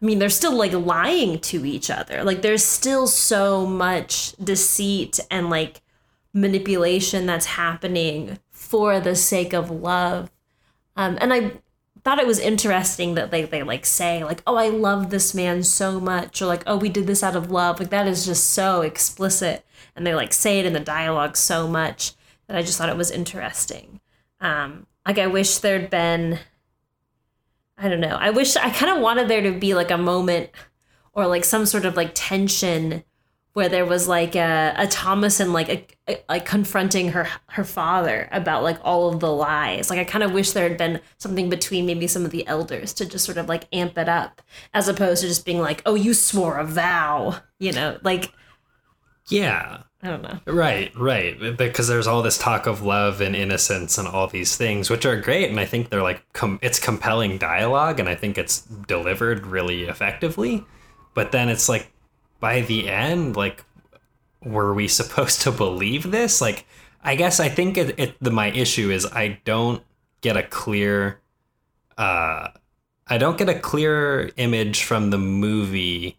I 0.00 0.06
mean, 0.06 0.20
they're 0.20 0.28
still 0.28 0.54
like 0.54 0.72
lying 0.72 1.40
to 1.40 1.66
each 1.66 1.90
other. 1.90 2.22
Like 2.22 2.42
there's 2.42 2.64
still 2.64 3.08
so 3.08 3.66
much 3.66 4.32
deceit 4.36 5.18
and 5.28 5.50
like 5.50 5.82
manipulation 6.32 7.26
that's 7.26 7.46
happening 7.46 8.38
for 8.50 9.00
the 9.00 9.16
sake 9.16 9.52
of 9.52 9.70
love. 9.70 10.30
Um, 10.96 11.18
and 11.20 11.32
I 11.32 11.52
thought 12.08 12.18
it 12.18 12.26
was 12.26 12.38
interesting 12.38 13.16
that 13.16 13.30
they, 13.30 13.44
they 13.44 13.62
like 13.62 13.84
say 13.84 14.24
like, 14.24 14.42
oh, 14.46 14.56
I 14.56 14.70
love 14.70 15.10
this 15.10 15.34
man 15.34 15.62
so 15.62 16.00
much, 16.00 16.40
or 16.40 16.46
like, 16.46 16.62
oh, 16.66 16.78
we 16.78 16.88
did 16.88 17.06
this 17.06 17.22
out 17.22 17.36
of 17.36 17.50
love. 17.50 17.78
Like 17.78 17.90
that 17.90 18.08
is 18.08 18.24
just 18.24 18.48
so 18.50 18.80
explicit. 18.80 19.62
And 19.94 20.06
they 20.06 20.14
like 20.14 20.32
say 20.32 20.58
it 20.58 20.64
in 20.64 20.72
the 20.72 20.80
dialogue 20.80 21.36
so 21.36 21.68
much 21.68 22.14
that 22.46 22.56
I 22.56 22.62
just 22.62 22.78
thought 22.78 22.88
it 22.88 22.96
was 22.96 23.10
interesting. 23.10 24.00
Um, 24.40 24.86
like 25.06 25.18
I 25.18 25.26
wish 25.26 25.58
there'd 25.58 25.90
been 25.90 26.38
I 27.76 27.90
don't 27.90 28.00
know. 28.00 28.16
I 28.18 28.30
wish 28.30 28.56
I 28.56 28.70
kind 28.70 28.96
of 28.96 29.02
wanted 29.02 29.28
there 29.28 29.42
to 29.42 29.52
be 29.52 29.74
like 29.74 29.90
a 29.90 29.98
moment 29.98 30.48
or 31.12 31.26
like 31.26 31.44
some 31.44 31.66
sort 31.66 31.84
of 31.84 31.94
like 31.94 32.12
tension 32.14 33.04
where 33.58 33.68
there 33.68 33.84
was 33.84 34.06
like 34.06 34.36
a, 34.36 34.72
a 34.76 34.88
and 35.40 35.52
like 35.52 35.68
a, 35.68 35.84
a, 36.08 36.22
like 36.28 36.46
confronting 36.46 37.08
her 37.08 37.26
her 37.48 37.64
father 37.64 38.28
about 38.30 38.62
like 38.62 38.78
all 38.84 39.12
of 39.12 39.18
the 39.18 39.32
lies. 39.32 39.90
Like 39.90 39.98
I 39.98 40.04
kind 40.04 40.22
of 40.22 40.30
wish 40.30 40.52
there 40.52 40.68
had 40.68 40.78
been 40.78 41.00
something 41.16 41.50
between 41.50 41.84
maybe 41.84 42.06
some 42.06 42.24
of 42.24 42.30
the 42.30 42.46
elders 42.46 42.92
to 42.94 43.04
just 43.04 43.24
sort 43.24 43.36
of 43.36 43.48
like 43.48 43.64
amp 43.72 43.98
it 43.98 44.08
up 44.08 44.42
as 44.74 44.86
opposed 44.86 45.22
to 45.22 45.26
just 45.26 45.44
being 45.44 45.58
like, 45.58 45.82
"Oh, 45.84 45.96
you 45.96 46.14
swore 46.14 46.58
a 46.58 46.64
vow," 46.64 47.40
you 47.58 47.72
know, 47.72 47.98
like 48.04 48.32
yeah. 49.26 49.82
I 50.04 50.06
don't 50.06 50.22
know. 50.22 50.38
Right, 50.46 50.96
right. 50.96 51.56
Because 51.58 51.88
there's 51.88 52.06
all 52.06 52.22
this 52.22 52.38
talk 52.38 52.68
of 52.68 52.82
love 52.82 53.20
and 53.20 53.34
innocence 53.34 53.98
and 53.98 54.06
all 54.06 54.28
these 54.28 54.56
things, 54.56 54.88
which 54.88 55.04
are 55.04 55.20
great, 55.20 55.50
and 55.50 55.58
I 55.58 55.64
think 55.64 55.88
they're 55.88 56.04
like 56.04 56.22
com- 56.32 56.60
it's 56.62 56.78
compelling 56.78 57.38
dialogue, 57.38 57.98
and 57.98 58.08
I 58.08 58.14
think 58.14 58.38
it's 58.38 58.60
delivered 58.60 59.48
really 59.48 59.82
effectively. 59.88 60.64
But 61.14 61.32
then 61.32 61.48
it's 61.48 61.68
like, 61.68 61.90
by 62.40 62.60
the 62.60 62.88
end, 62.88 63.36
like, 63.36 63.64
were 64.42 64.74
we 64.74 64.88
supposed 65.00 65.42
to 65.42 65.52
believe 65.52 66.10
this? 66.10 66.40
Like, 66.40 66.66
I 67.02 67.14
guess 67.14 67.40
I 67.40 67.48
think 67.48 67.76
it, 67.76 67.98
it 67.98 68.16
the 68.20 68.30
my 68.30 68.50
issue 68.50 68.90
is 68.90 69.06
I 69.06 69.40
don't 69.44 69.82
get 70.20 70.36
a 70.36 70.42
clear, 70.42 71.20
uh, 71.96 72.48
I 73.06 73.18
don't 73.18 73.38
get 73.38 73.48
a 73.48 73.58
clear 73.58 74.30
image 74.36 74.82
from 74.82 75.10
the 75.10 75.18
movie, 75.18 76.18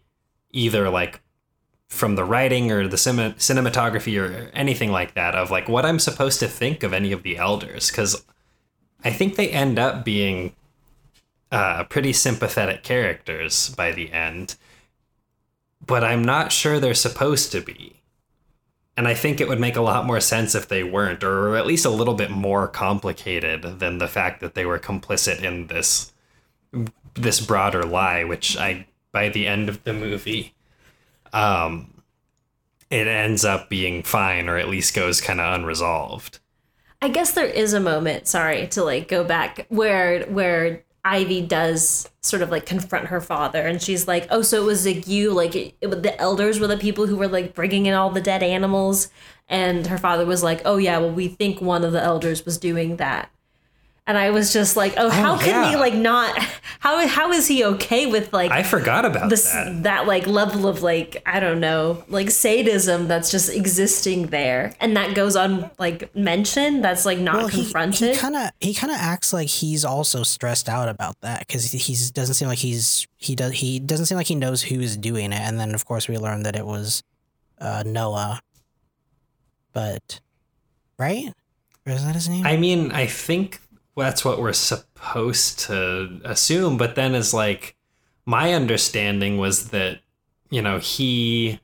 either 0.50 0.88
like 0.88 1.20
from 1.88 2.14
the 2.14 2.24
writing 2.24 2.70
or 2.70 2.86
the 2.86 2.96
cin- 2.96 3.34
cinematography 3.34 4.18
or 4.20 4.48
anything 4.54 4.92
like 4.92 5.14
that 5.14 5.34
of 5.34 5.50
like 5.50 5.68
what 5.68 5.84
I'm 5.84 5.98
supposed 5.98 6.38
to 6.40 6.46
think 6.46 6.82
of 6.82 6.92
any 6.92 7.10
of 7.12 7.24
the 7.24 7.36
elders 7.36 7.90
because 7.90 8.24
I 9.04 9.10
think 9.10 9.34
they 9.34 9.50
end 9.50 9.78
up 9.78 10.04
being 10.04 10.54
uh, 11.50 11.84
pretty 11.84 12.12
sympathetic 12.12 12.84
characters 12.84 13.70
by 13.70 13.92
the 13.92 14.12
end, 14.12 14.54
but 15.84 16.04
I'm 16.04 16.24
not 16.24 16.52
sure 16.52 16.78
they're 16.78 16.94
supposed 16.94 17.52
to 17.52 17.60
be. 17.60 17.96
And 18.96 19.08
I 19.08 19.14
think 19.14 19.40
it 19.40 19.48
would 19.48 19.60
make 19.60 19.76
a 19.76 19.82
lot 19.82 20.04
more 20.04 20.20
sense 20.20 20.54
if 20.54 20.68
they 20.68 20.82
weren't, 20.82 21.24
or 21.24 21.56
at 21.56 21.66
least 21.66 21.86
a 21.86 21.90
little 21.90 22.14
bit 22.14 22.30
more 22.30 22.68
complicated 22.68 23.80
than 23.80 23.98
the 23.98 24.08
fact 24.08 24.40
that 24.40 24.54
they 24.54 24.66
were 24.66 24.78
complicit 24.78 25.42
in 25.42 25.68
this 25.68 26.12
this 27.14 27.40
broader 27.40 27.82
lie, 27.82 28.24
which 28.24 28.56
I 28.56 28.86
by 29.12 29.28
the 29.28 29.46
end 29.46 29.68
of 29.68 29.82
the 29.84 29.92
movie 29.92 30.54
um, 31.32 32.02
it 32.90 33.06
ends 33.06 33.44
up 33.44 33.68
being 33.68 34.02
fine 34.02 34.48
or 34.48 34.56
at 34.56 34.68
least 34.68 34.94
goes 34.94 35.20
kind 35.20 35.40
of 35.40 35.54
unresolved. 35.54 36.40
I 37.02 37.08
guess 37.08 37.32
there 37.32 37.46
is 37.46 37.72
a 37.72 37.80
moment, 37.80 38.26
sorry, 38.26 38.66
to 38.68 38.84
like 38.84 39.08
go 39.08 39.24
back 39.24 39.66
where 39.68 40.24
where 40.24 40.84
Ivy 41.04 41.42
does 41.42 42.08
sort 42.20 42.42
of 42.42 42.50
like 42.50 42.66
confront 42.66 43.06
her 43.06 43.20
father 43.20 43.66
and 43.66 43.80
she's 43.80 44.06
like, 44.06 44.26
"Oh, 44.30 44.42
so 44.42 44.62
it 44.62 44.66
was 44.66 44.86
like 44.86 45.06
you 45.06 45.32
like 45.32 45.56
it, 45.56 45.74
it, 45.80 45.88
the 46.02 46.18
elders 46.20 46.60
were 46.60 46.66
the 46.66 46.76
people 46.76 47.06
who 47.06 47.16
were 47.16 47.28
like 47.28 47.54
bringing 47.54 47.86
in 47.86 47.94
all 47.94 48.10
the 48.10 48.20
dead 48.20 48.42
animals." 48.42 49.08
And 49.48 49.86
her 49.86 49.98
father 49.98 50.26
was 50.26 50.42
like, 50.42 50.62
"Oh 50.64 50.76
yeah, 50.76 50.98
well 50.98 51.12
we 51.12 51.28
think 51.28 51.60
one 51.60 51.84
of 51.84 51.92
the 51.92 52.02
elders 52.02 52.44
was 52.44 52.58
doing 52.58 52.96
that." 52.96 53.30
And 54.10 54.18
I 54.18 54.30
was 54.30 54.52
just 54.52 54.76
like, 54.76 54.94
oh, 54.96 55.08
how 55.08 55.38
can 55.38 55.46
yeah. 55.46 55.70
he 55.70 55.76
like 55.76 55.94
not? 55.94 56.36
How 56.80 57.06
how 57.06 57.30
is 57.30 57.46
he 57.46 57.62
okay 57.62 58.06
with 58.06 58.32
like? 58.32 58.50
I 58.50 58.62
forgot 58.62 59.04
about 59.04 59.28
this, 59.28 59.52
that. 59.52 59.82
That 59.82 60.06
like 60.06 60.26
level 60.26 60.66
of 60.66 60.82
like 60.82 61.22
I 61.26 61.38
don't 61.38 61.60
know 61.60 62.02
like 62.08 62.30
sadism 62.30 63.06
that's 63.06 63.30
just 63.30 63.50
existing 63.54 64.28
there, 64.28 64.72
and 64.80 64.96
that 64.96 65.14
goes 65.14 65.36
on 65.36 65.70
like 65.78 66.14
mentioned. 66.16 66.82
That's 66.82 67.04
like 67.04 67.18
not 67.18 67.36
well, 67.36 67.48
confronted. 67.50 68.14
He 68.14 68.16
kind 68.18 68.34
of 68.34 68.50
he 68.60 68.72
kind 68.72 68.90
of 68.90 68.98
acts 68.98 69.34
like 69.34 69.48
he's 69.48 69.84
also 69.84 70.22
stressed 70.22 70.70
out 70.70 70.88
about 70.88 71.20
that 71.20 71.40
because 71.40 71.70
he 71.70 71.94
doesn't 72.14 72.34
seem 72.34 72.48
like 72.48 72.56
he's 72.56 73.06
he 73.18 73.34
does 73.34 73.52
he 73.52 73.78
doesn't 73.78 74.06
seem 74.06 74.16
like 74.16 74.28
he 74.28 74.34
knows 74.34 74.62
who 74.62 74.80
is 74.80 74.96
doing 74.96 75.34
it, 75.34 75.40
and 75.40 75.60
then 75.60 75.74
of 75.74 75.84
course 75.84 76.08
we 76.08 76.16
learned 76.16 76.46
that 76.46 76.56
it 76.56 76.64
was 76.64 77.02
uh, 77.58 77.82
Noah. 77.84 78.40
But 79.74 80.20
right, 80.98 81.34
or 81.84 81.92
is 81.92 82.06
that 82.06 82.14
his 82.14 82.26
name? 82.26 82.46
I 82.46 82.56
mean, 82.56 82.90
I 82.92 83.04
think 83.04 83.60
that's 84.00 84.24
what 84.24 84.40
we're 84.40 84.52
supposed 84.52 85.60
to 85.60 86.20
assume. 86.24 86.76
But 86.76 86.94
then 86.96 87.14
is 87.14 87.32
like 87.32 87.76
my 88.26 88.52
understanding 88.52 89.38
was 89.38 89.68
that, 89.70 90.00
you 90.50 90.60
know, 90.62 90.78
he 90.78 91.60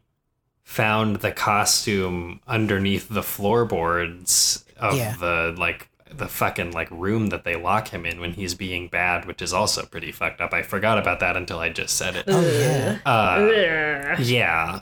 found 0.63 1.17
the 1.17 1.33
costume 1.33 2.41
underneath 2.47 3.09
the 3.09 3.23
floorboards 3.23 4.65
of 4.77 4.97
Yeah. 4.97 5.15
the 5.19 5.55
like 5.57 5.89
the 6.13 6.29
fucking 6.29 6.71
like 6.73 6.91
room 6.91 7.29
that 7.29 7.45
they 7.45 7.57
lock 7.57 7.89
him 7.89 8.07
in 8.07 8.21
when 8.21 8.33
he's 8.33 8.55
being 8.55 8.89
bad, 8.89 9.27
which 9.27 9.43
is 9.43 9.53
also 9.53 9.85
pretty 9.85 10.13
fucked 10.13 10.41
up. 10.41 10.53
I 10.55 10.63
forgot 10.63 10.99
about 10.99 11.21
that 11.21 11.37
until 11.37 11.59
I 11.59 11.69
just 11.69 11.97
said 11.97 12.17
it. 12.17 12.25
oh 12.29 12.41
yeah. 12.41 12.99
Uh, 13.05 14.17
yeah. 14.21 14.81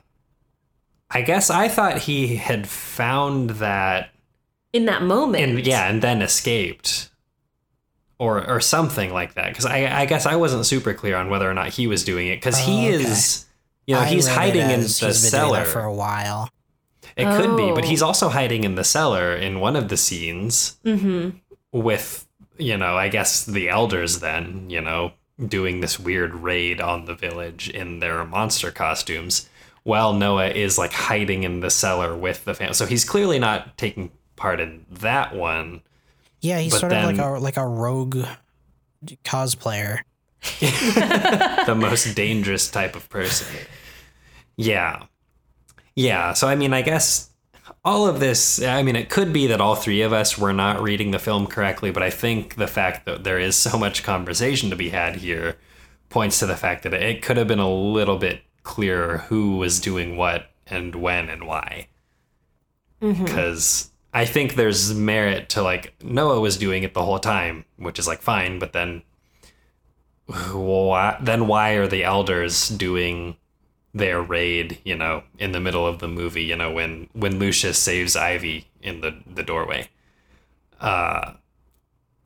I 1.10 1.22
guess 1.22 1.50
I 1.50 1.68
thought 1.68 1.98
he 1.98 2.36
had 2.36 2.66
found 2.68 3.50
that 3.50 4.10
in 4.72 4.86
that 4.86 5.02
moment. 5.02 5.44
and 5.44 5.66
yeah, 5.66 5.88
and 5.88 6.02
then 6.02 6.22
escaped, 6.22 7.10
or 8.18 8.48
or 8.48 8.60
something 8.60 9.12
like 9.12 9.34
that. 9.34 9.48
Because 9.48 9.66
I 9.66 10.00
I 10.02 10.06
guess 10.06 10.26
I 10.26 10.36
wasn't 10.36 10.66
super 10.66 10.94
clear 10.94 11.16
on 11.16 11.28
whether 11.30 11.50
or 11.50 11.54
not 11.54 11.68
he 11.70 11.86
was 11.86 12.04
doing 12.04 12.28
it. 12.28 12.36
Because 12.36 12.58
he 12.58 12.86
Oh, 12.86 12.94
okay. 12.94 13.02
is, 13.04 13.46
you 13.86 13.94
know, 13.94 14.00
I 14.02 14.06
he's 14.06 14.26
hiding 14.28 14.62
in 14.70 14.80
the 14.80 14.86
he's 14.86 15.00
been 15.00 15.08
doing 15.10 15.14
cellar. 15.30 15.64
for 15.64 15.82
a 15.82 15.92
while. 15.94 16.48
it 17.16 17.24
could 17.24 17.56
be, 17.56 17.70
but 17.72 17.84
Oh. 17.84 17.86
he's 17.88 18.02
also 18.02 18.28
hiding 18.28 18.64
in 18.64 18.74
the 18.76 18.84
cellar 18.84 19.34
in 19.36 19.60
one 19.60 19.76
of 19.76 19.88
the 19.88 19.96
scenes 19.96 20.76
Mm-hmm. 20.84 21.30
with 21.72 22.26
you 22.58 22.76
know 22.76 22.96
I 22.96 23.08
guess 23.08 23.44
the 23.44 23.68
elders. 23.68 24.20
Then 24.20 24.68
you 24.70 24.80
know 24.80 25.12
doing 25.44 25.80
this 25.80 25.98
weird 25.98 26.32
raid 26.34 26.80
on 26.80 27.06
the 27.06 27.14
village 27.14 27.68
in 27.68 27.98
their 28.00 28.24
monster 28.24 28.70
costumes. 28.70 29.48
While 29.82 30.14
Noah 30.14 30.48
is 30.48 30.78
like 30.78 30.92
hiding 30.92 31.42
in 31.42 31.60
the 31.60 31.68
cellar 31.70 32.16
with 32.16 32.44
the 32.46 32.54
family, 32.54 32.72
so 32.72 32.86
he's 32.86 33.04
clearly 33.04 33.38
not 33.38 33.76
taking 33.76 34.10
part 34.34 34.58
in 34.60 34.86
that 34.90 35.34
one. 35.34 35.82
Yeah, 36.44 36.58
he's 36.58 36.72
But 36.72 36.80
sort 36.80 36.92
of 36.92 37.04
like 37.04 37.18
a 37.18 37.26
like 37.40 37.56
a 37.56 37.66
rogue 37.66 38.18
cosplayer. 39.24 40.00
the 40.60 41.74
most 41.74 42.14
dangerous 42.14 42.70
type 42.70 42.94
of 42.94 43.08
person. 43.08 43.56
Yeah. 44.56 45.04
Yeah. 45.96 46.34
So, 46.34 46.46
I 46.46 46.54
mean, 46.54 46.74
I 46.74 46.82
guess 46.82 47.30
all 47.82 48.06
of 48.06 48.20
this, 48.20 48.62
I 48.62 48.82
mean, 48.82 48.94
it 48.94 49.08
could 49.08 49.32
be 49.32 49.46
that 49.46 49.62
all 49.62 49.74
three 49.74 50.02
of 50.02 50.12
us 50.12 50.36
were 50.36 50.52
not 50.52 50.82
reading 50.82 51.12
the 51.12 51.18
film 51.18 51.46
correctly, 51.46 51.90
but 51.90 52.02
I 52.02 52.10
think 52.10 52.56
the 52.56 52.66
fact 52.66 53.06
that 53.06 53.24
there 53.24 53.38
is 53.38 53.56
so 53.56 53.78
much 53.78 54.02
conversation 54.02 54.68
to 54.68 54.76
be 54.76 54.90
had 54.90 55.16
here 55.16 55.56
points 56.10 56.40
to 56.40 56.46
the 56.46 56.56
fact 56.56 56.82
that 56.82 56.92
it 56.92 57.22
could 57.22 57.38
have 57.38 57.48
been 57.48 57.58
a 57.58 57.74
little 57.74 58.18
bit 58.18 58.42
clearer 58.64 59.18
who 59.28 59.56
was 59.56 59.80
doing 59.80 60.18
what 60.18 60.50
and 60.66 60.94
when 60.94 61.30
and 61.30 61.46
why. 61.46 61.88
Mm-hmm. 63.00 63.24
Because 63.24 63.90
I 64.14 64.24
think 64.24 64.54
there's 64.54 64.94
merit 64.94 65.48
to 65.50 65.62
like 65.62 65.92
Noah 66.02 66.40
was 66.40 66.56
doing 66.56 66.84
it 66.84 66.94
the 66.94 67.04
whole 67.04 67.18
time, 67.18 67.64
which 67.76 67.98
is 67.98 68.06
like 68.06 68.22
fine, 68.22 68.58
but 68.58 68.72
then 68.72 69.02
why, 70.26 71.18
then 71.20 71.46
why 71.48 71.72
are 71.72 71.88
the 71.88 72.04
elders 72.04 72.68
doing 72.68 73.36
their 73.92 74.20
raid 74.22 74.80
you 74.84 74.96
know 74.96 75.22
in 75.38 75.52
the 75.52 75.60
middle 75.60 75.86
of 75.86 76.00
the 76.00 76.08
movie 76.08 76.42
you 76.42 76.56
know 76.56 76.68
when 76.72 77.08
when 77.12 77.38
lucius 77.38 77.78
saves 77.78 78.16
ivy 78.16 78.66
in 78.80 79.00
the 79.00 79.14
the 79.26 79.42
doorway? 79.42 79.88
Uh 80.80 81.34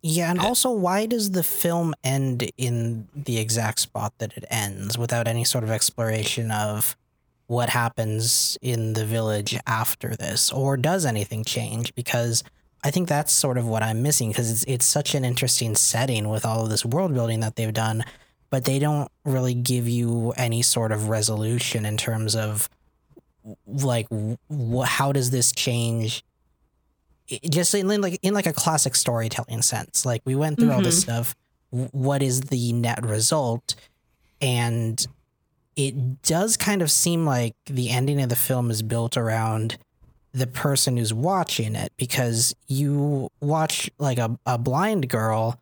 Yeah, 0.03 0.31
and 0.31 0.39
also, 0.41 0.71
why 0.71 1.07
does 1.07 1.33
the 1.33 1.43
film 1.43 1.95
end 2.05 2.51
in 2.57 3.09
the 3.15 3.39
exact 3.39 3.81
spot 3.81 4.13
that 4.19 4.33
it 4.37 4.45
ends 4.49 4.97
without 4.97 5.27
any 5.27 5.45
sort 5.45 5.65
of 5.65 5.71
exploration 5.71 6.51
of 6.53 6.97
what 7.49 7.71
happens 7.71 8.57
in 8.63 8.93
the 8.93 9.05
village 9.05 9.59
after 9.67 10.15
this, 10.15 10.53
or 10.53 10.77
does 10.77 11.05
anything 11.05 11.45
change? 11.45 11.95
Because 11.95 12.45
I 12.85 12.91
think 12.91 13.09
that's 13.09 13.33
sort 13.33 13.59
of 13.59 13.67
what 13.67 13.83
I'm 13.83 14.03
missing 14.03 14.29
because 14.29 14.51
it's 14.51 14.65
it's 14.65 14.87
such 14.87 15.15
an 15.15 15.25
interesting 15.25 15.75
setting 15.75 16.29
with 16.29 16.47
all 16.47 16.63
of 16.63 16.71
this 16.71 16.85
world 16.85 17.13
building 17.13 17.41
that 17.41 17.57
they've 17.57 17.73
done, 17.73 18.05
but 18.51 18.65
they 18.65 18.79
don't 18.79 19.11
really 19.25 19.55
give 19.55 19.89
you 19.89 20.33
any 20.37 20.63
sort 20.63 20.93
of 20.93 21.09
resolution 21.09 21.85
in 21.85 21.97
terms 21.97 22.37
of 22.37 22.71
like 23.67 24.07
wh- 24.51 24.85
how 24.85 25.11
does 25.11 25.31
this 25.31 25.51
change? 25.51 26.23
It- 27.27 27.51
just 27.51 27.75
in 27.75 27.89
like 28.01 28.21
in 28.23 28.35
like 28.35 28.47
a 28.47 28.53
classic 28.53 28.95
storytelling 28.95 29.63
sense 29.63 30.07
like 30.07 30.23
we 30.25 30.35
went 30.35 30.59
through 30.59 30.73
all 30.73 30.81
this 30.81 31.01
mm-hmm. 31.01 31.11
stuff 31.11 31.35
what 31.71 32.23
is 32.23 32.43
the 32.43 32.73
net 32.73 33.05
result? 33.05 33.75
And 34.41 35.05
it 35.79 36.21
does 36.23 36.57
kind 36.59 36.83
of 36.83 36.91
seem 36.91 37.25
like 37.25 37.55
the 37.67 37.89
ending 37.89 38.21
of 38.21 38.29
the 38.29 38.37
film 38.37 38.71
is 38.71 38.83
built 38.83 39.17
around 39.17 39.79
the 40.33 40.47
person 40.47 40.97
who's 40.99 41.15
watching 41.15 41.75
it 41.75 41.93
because 41.97 42.55
you 42.67 43.31
watch 43.41 43.89
like 43.99 44.19
a, 44.19 44.39
a 44.45 44.59
blind 44.59 45.09
girl 45.09 45.59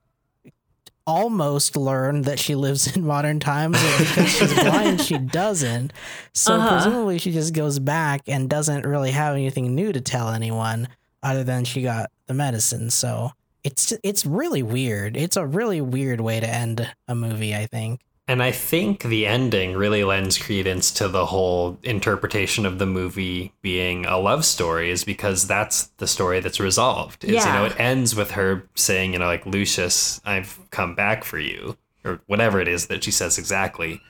almost 1.06 1.76
learn 1.76 2.22
that 2.22 2.38
she 2.38 2.54
lives 2.56 2.96
in 2.96 3.04
modern 3.06 3.38
times 3.38 3.78
because 3.98 4.28
she's 4.28 4.54
blind 4.64 5.00
she 5.00 5.18
doesn't. 5.18 5.92
So 6.32 6.54
Uh-huh. 6.56 6.68
presumably 6.68 7.18
she 7.18 7.30
just 7.30 7.54
goes 7.54 7.78
back 7.78 8.22
and 8.26 8.50
doesn't 8.50 8.84
really 8.84 9.12
have 9.12 9.34
anything 9.34 9.74
new 9.74 9.92
to 9.92 10.00
tell 10.00 10.30
anyone 10.30 10.88
other 11.22 11.44
than 11.44 11.64
she 11.64 11.82
got 11.82 12.10
the 12.26 12.34
medicine. 12.34 12.90
So 12.90 13.30
it's 13.62 13.92
it's 14.02 14.26
really 14.26 14.62
weird. 14.62 15.16
It's 15.16 15.36
a 15.36 15.46
really 15.46 15.80
weird 15.80 16.20
way 16.20 16.40
to 16.40 16.48
end 16.48 16.88
a 17.06 17.14
movie 17.14 17.54
i 17.54 17.66
think 17.66 18.00
And 18.29 18.43
I 18.43 18.51
think 18.51 19.05
the 19.05 19.24
ending 19.24 19.77
really 19.77 20.03
lends 20.03 20.37
credence 20.37 20.91
to 20.95 21.07
the 21.07 21.27
whole 21.27 21.79
interpretation 21.85 22.66
of 22.66 22.81
the 22.81 22.87
movie 22.87 23.53
being 23.62 24.05
a 24.05 24.18
love 24.18 24.45
story, 24.45 24.91
is 24.91 25.05
because 25.05 25.47
that's 25.47 25.87
the 25.99 26.09
story 26.09 26.41
that's 26.41 26.59
resolved. 26.59 27.24
Is, 27.24 27.45
you 27.47 27.53
know, 27.53 27.64
it 27.64 27.79
ends 27.79 28.16
with 28.16 28.33
her 28.33 28.68
saying, 28.74 29.12
you 29.12 29.20
know, 29.20 29.27
like, 29.27 29.47
Lucius, 29.47 30.20
I've 30.24 30.59
come 30.72 30.97
back 30.97 31.22
for 31.22 31.39
you, 31.39 31.77
or 32.05 32.20
whatever 32.27 32.61
it 32.61 32.66
is 32.66 32.89
that 32.89 33.05
she 33.05 33.12
says 33.12 33.39
exactly. 33.39 34.01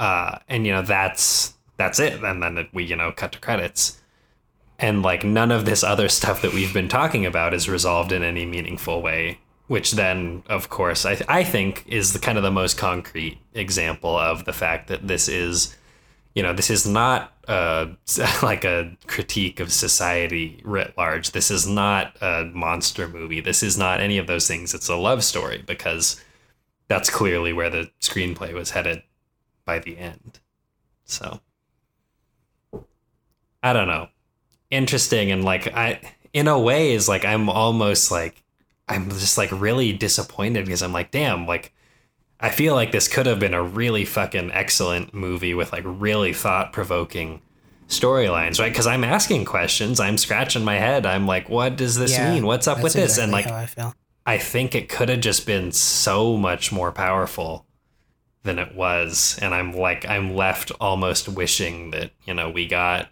Uh, 0.00 0.40
and, 0.48 0.66
you 0.66 0.72
know, 0.72 0.82
that's 0.82 1.54
that's 1.76 2.00
it. 2.00 2.24
And 2.24 2.42
then 2.42 2.66
we, 2.72 2.82
you 2.82 2.96
know, 2.96 3.12
cut 3.12 3.30
to 3.30 3.38
credits. 3.38 4.02
And, 4.80 5.02
like, 5.02 5.22
none 5.22 5.52
of 5.52 5.66
this 5.66 5.84
other 5.84 6.08
stuff 6.08 6.42
that 6.42 6.52
we've 6.52 6.74
been 6.74 6.88
talking 6.88 7.24
about 7.24 7.54
is 7.54 7.68
resolved 7.68 8.10
in 8.10 8.24
any 8.24 8.44
meaningful 8.44 9.02
way 9.02 9.38
which 9.68 9.92
then 9.92 10.42
of 10.48 10.68
course 10.68 11.04
I, 11.04 11.20
I 11.28 11.44
think 11.44 11.84
is 11.86 12.12
the 12.12 12.18
kind 12.18 12.38
of 12.38 12.44
the 12.44 12.50
most 12.50 12.78
concrete 12.78 13.38
example 13.54 14.16
of 14.16 14.44
the 14.44 14.52
fact 14.52 14.88
that 14.88 15.08
this 15.08 15.28
is 15.28 15.76
you 16.34 16.42
know 16.42 16.52
this 16.52 16.70
is 16.70 16.86
not 16.86 17.32
uh, 17.48 17.86
like 18.42 18.64
a 18.64 18.96
critique 19.06 19.60
of 19.60 19.72
society 19.72 20.60
writ 20.64 20.94
large. 20.96 21.30
This 21.30 21.50
is 21.50 21.66
not 21.66 22.16
a 22.20 22.50
monster 22.52 23.08
movie. 23.08 23.40
This 23.40 23.62
is 23.62 23.78
not 23.78 24.00
any 24.00 24.18
of 24.18 24.26
those 24.26 24.46
things. 24.46 24.74
It's 24.74 24.88
a 24.88 24.96
love 24.96 25.24
story 25.24 25.62
because 25.66 26.22
that's 26.88 27.08
clearly 27.08 27.52
where 27.52 27.70
the 27.70 27.90
screenplay 28.00 28.52
was 28.52 28.70
headed 28.70 29.02
by 29.64 29.78
the 29.78 29.96
end. 29.98 30.40
So 31.04 31.40
i 33.62 33.72
don't 33.72 33.88
know. 33.88 34.08
Interesting 34.70 35.30
and 35.30 35.44
like 35.44 35.72
i 35.74 36.00
in 36.32 36.48
a 36.48 36.58
way 36.58 36.92
is 36.92 37.08
like 37.08 37.24
i'm 37.24 37.48
almost 37.48 38.10
like 38.10 38.42
I'm 38.88 39.10
just 39.10 39.36
like 39.36 39.50
really 39.52 39.92
disappointed 39.92 40.64
because 40.64 40.82
I'm 40.82 40.92
like, 40.92 41.10
damn, 41.10 41.46
like 41.46 41.72
I 42.38 42.50
feel 42.50 42.74
like 42.74 42.92
this 42.92 43.08
could 43.08 43.26
have 43.26 43.40
been 43.40 43.54
a 43.54 43.62
really 43.62 44.04
fucking 44.04 44.52
excellent 44.52 45.14
movie 45.14 45.54
with 45.54 45.72
like 45.72 45.84
really 45.84 46.32
thought 46.32 46.72
provoking 46.72 47.40
storylines, 47.88 48.58
right? 48.58 48.70
Because 48.70 48.86
I'm 48.86 49.04
asking 49.04 49.44
questions, 49.44 50.00
I'm 50.00 50.18
scratching 50.18 50.64
my 50.64 50.76
head, 50.76 51.06
I'm 51.06 51.26
like, 51.26 51.48
what 51.48 51.76
does 51.76 51.96
this 51.96 52.12
Yeah, 52.12 52.34
mean? 52.34 52.46
What's 52.46 52.68
up 52.68 52.82
with 52.82 52.92
this? 52.92 53.18
And 53.18 53.32
like, 53.32 53.46
i 53.46 53.66
feel 53.66 53.94
I 54.26 54.38
think 54.38 54.74
it 54.74 54.88
could 54.88 55.08
have 55.08 55.20
just 55.20 55.46
been 55.46 55.70
so 55.72 56.36
much 56.36 56.72
more 56.72 56.90
powerful 56.90 57.64
than 58.42 58.58
it 58.58 58.74
was. 58.74 59.38
And 59.40 59.54
I'm 59.54 59.72
like, 59.72 60.04
I'm 60.08 60.34
left 60.34 60.72
almost 60.80 61.28
wishing 61.28 61.90
that, 61.92 62.10
you 62.24 62.34
know, 62.34 62.50
we 62.50 62.66
got 62.66 63.08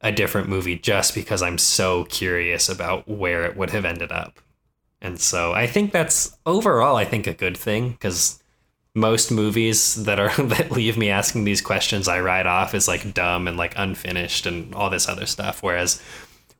a 0.00 0.12
different 0.12 0.48
movie 0.48 0.76
just 0.78 1.14
because 1.14 1.42
I'm 1.42 1.58
so 1.58 2.04
curious 2.04 2.68
about 2.68 3.08
where 3.08 3.44
it 3.44 3.56
would 3.56 3.70
have 3.70 3.84
ended 3.84 4.12
up. 4.12 4.38
And 5.00 5.20
so 5.20 5.52
I 5.52 5.66
think 5.66 5.92
that's 5.92 6.36
overall, 6.44 6.96
I 6.96 7.04
think 7.04 7.26
a 7.26 7.34
good 7.34 7.56
thing 7.56 7.90
because 7.90 8.42
most 8.94 9.30
movies 9.30 10.04
that 10.04 10.18
are 10.18 10.34
that 10.44 10.70
leave 10.72 10.96
me 10.98 11.08
asking 11.10 11.44
these 11.44 11.60
questions, 11.60 12.08
I 12.08 12.20
write 12.20 12.46
off 12.46 12.74
as 12.74 12.88
like 12.88 13.14
dumb 13.14 13.46
and 13.46 13.56
like 13.56 13.74
unfinished 13.76 14.46
and 14.46 14.74
all 14.74 14.90
this 14.90 15.08
other 15.08 15.26
stuff. 15.26 15.62
Whereas 15.62 16.02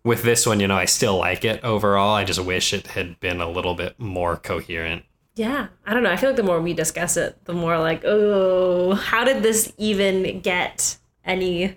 with 0.05 0.23
this 0.23 0.47
one, 0.47 0.61
you 0.61 0.69
know, 0.69 0.77
I 0.77 0.85
still 0.85 1.17
like 1.19 1.45
it 1.45 1.63
overall. 1.65 2.15
I 2.15 2.25
just 2.25 2.39
wish 2.43 2.73
it 2.73 2.87
had 2.89 3.19
been 3.21 3.41
a 3.41 3.51
little 3.51 3.75
bit 3.75 3.99
more 3.99 4.37
coherent. 4.37 5.05
Yeah, 5.35 5.69
I 5.87 5.95
don't 5.95 6.03
know. 6.03 6.11
I 6.11 6.17
feel 6.17 6.31
like 6.31 6.37
the 6.37 6.43
more 6.43 6.61
we 6.61 6.73
discuss 6.75 7.17
it, 7.17 7.45
the 7.45 7.53
more 7.53 7.79
like, 7.79 8.03
oh, 8.05 8.95
how 8.95 9.25
did 9.25 9.43
this 9.43 9.73
even 9.77 10.41
get 10.41 10.97
any? 11.25 11.77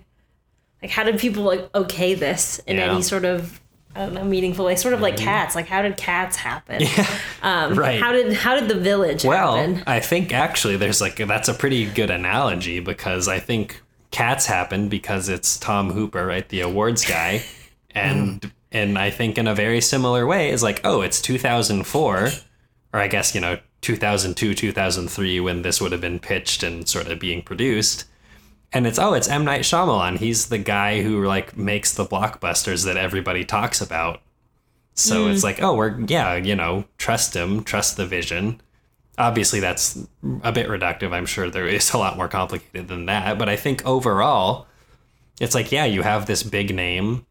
Like, 0.80 0.90
how 0.90 1.04
did 1.04 1.18
people 1.18 1.44
like 1.44 1.68
okay 1.74 2.14
this 2.14 2.58
in 2.66 2.76
Yeah. 2.76 2.92
any 2.92 3.02
sort 3.02 3.24
of 3.24 3.60
I 3.94 4.06
don't 4.06 4.14
know 4.14 4.24
meaningful 4.24 4.64
way? 4.64 4.76
Sort 4.76 4.94
of 4.94 5.00
like 5.00 5.16
cats. 5.16 5.54
Like, 5.54 5.66
how 5.66 5.82
did 5.82 5.96
cats 5.96 6.36
happen? 6.36 6.82
Um, 7.42 7.74
Right. 7.74 8.00
How 8.00 8.12
did 8.12 8.32
how 8.34 8.54
did 8.58 8.68
the 8.68 8.78
village 8.78 9.24
Well, 9.24 9.56
happen? 9.56 9.82
I 9.86 9.98
think 9.98 10.32
actually 10.32 10.76
there's 10.76 11.00
like 11.00 11.16
that's 11.16 11.48
a 11.48 11.54
pretty 11.54 11.86
good 11.86 12.08
analogy 12.10 12.78
because 12.78 13.26
I 13.26 13.40
think 13.40 13.82
Cats 14.12 14.44
happened 14.46 14.90
because 14.90 15.28
it's 15.30 15.58
Tom 15.58 15.90
Hooper, 15.90 16.24
right, 16.26 16.46
the 16.50 16.60
awards 16.60 17.04
guy, 17.04 17.42
and 17.92 18.52
and 18.70 18.98
I 18.98 19.10
think 19.10 19.38
in 19.38 19.48
a 19.48 19.54
very 19.54 19.80
similar 19.80 20.26
way 20.26 20.50
is 20.50 20.62
like, 20.62 20.82
oh, 20.84 21.00
it's 21.00 21.20
2004, 21.20 22.28
or 22.92 23.00
I 23.00 23.08
guess 23.08 23.34
you 23.34 23.40
know 23.40 23.58
2002, 23.80 24.54
2003 24.54 25.40
when 25.40 25.62
this 25.62 25.80
would 25.80 25.92
have 25.92 26.00
been 26.02 26.18
pitched 26.18 26.62
and 26.62 26.86
sort 26.88 27.08
of 27.08 27.18
being 27.18 27.42
produced. 27.42 28.04
And 28.72 28.86
it's 28.86 28.98
oh, 28.98 29.14
it's 29.14 29.28
M 29.28 29.44
Night 29.44 29.62
Shyamalan. 29.62 30.18
He's 30.18 30.48
the 30.48 30.58
guy 30.58 31.02
who 31.02 31.24
like 31.24 31.56
makes 31.56 31.92
the 31.92 32.06
blockbusters 32.06 32.84
that 32.86 32.96
everybody 32.96 33.44
talks 33.44 33.80
about. 33.80 34.22
So 34.94 35.28
it's 35.28 35.40
mm. 35.40 35.44
like, 35.44 35.62
oh, 35.62 35.74
we're 35.74 36.00
yeah, 36.00 36.36
you 36.36 36.54
know, 36.54 36.84
trust 36.98 37.34
him, 37.34 37.64
trust 37.64 37.96
the 37.96 38.06
vision. 38.06 38.60
Obviously, 39.18 39.60
that's 39.60 39.98
a 40.42 40.52
bit 40.52 40.68
reductive. 40.68 41.12
I'm 41.12 41.26
sure 41.26 41.50
there 41.50 41.66
is 41.66 41.92
a 41.92 41.98
lot 41.98 42.16
more 42.16 42.28
complicated 42.28 42.88
than 42.88 43.06
that. 43.06 43.38
But 43.38 43.48
I 43.48 43.56
think 43.56 43.84
overall, 43.86 44.66
it's 45.38 45.54
like, 45.54 45.70
yeah, 45.70 45.84
you 45.84 46.02
have 46.02 46.26
this 46.26 46.42
big 46.42 46.74
name 46.74 47.26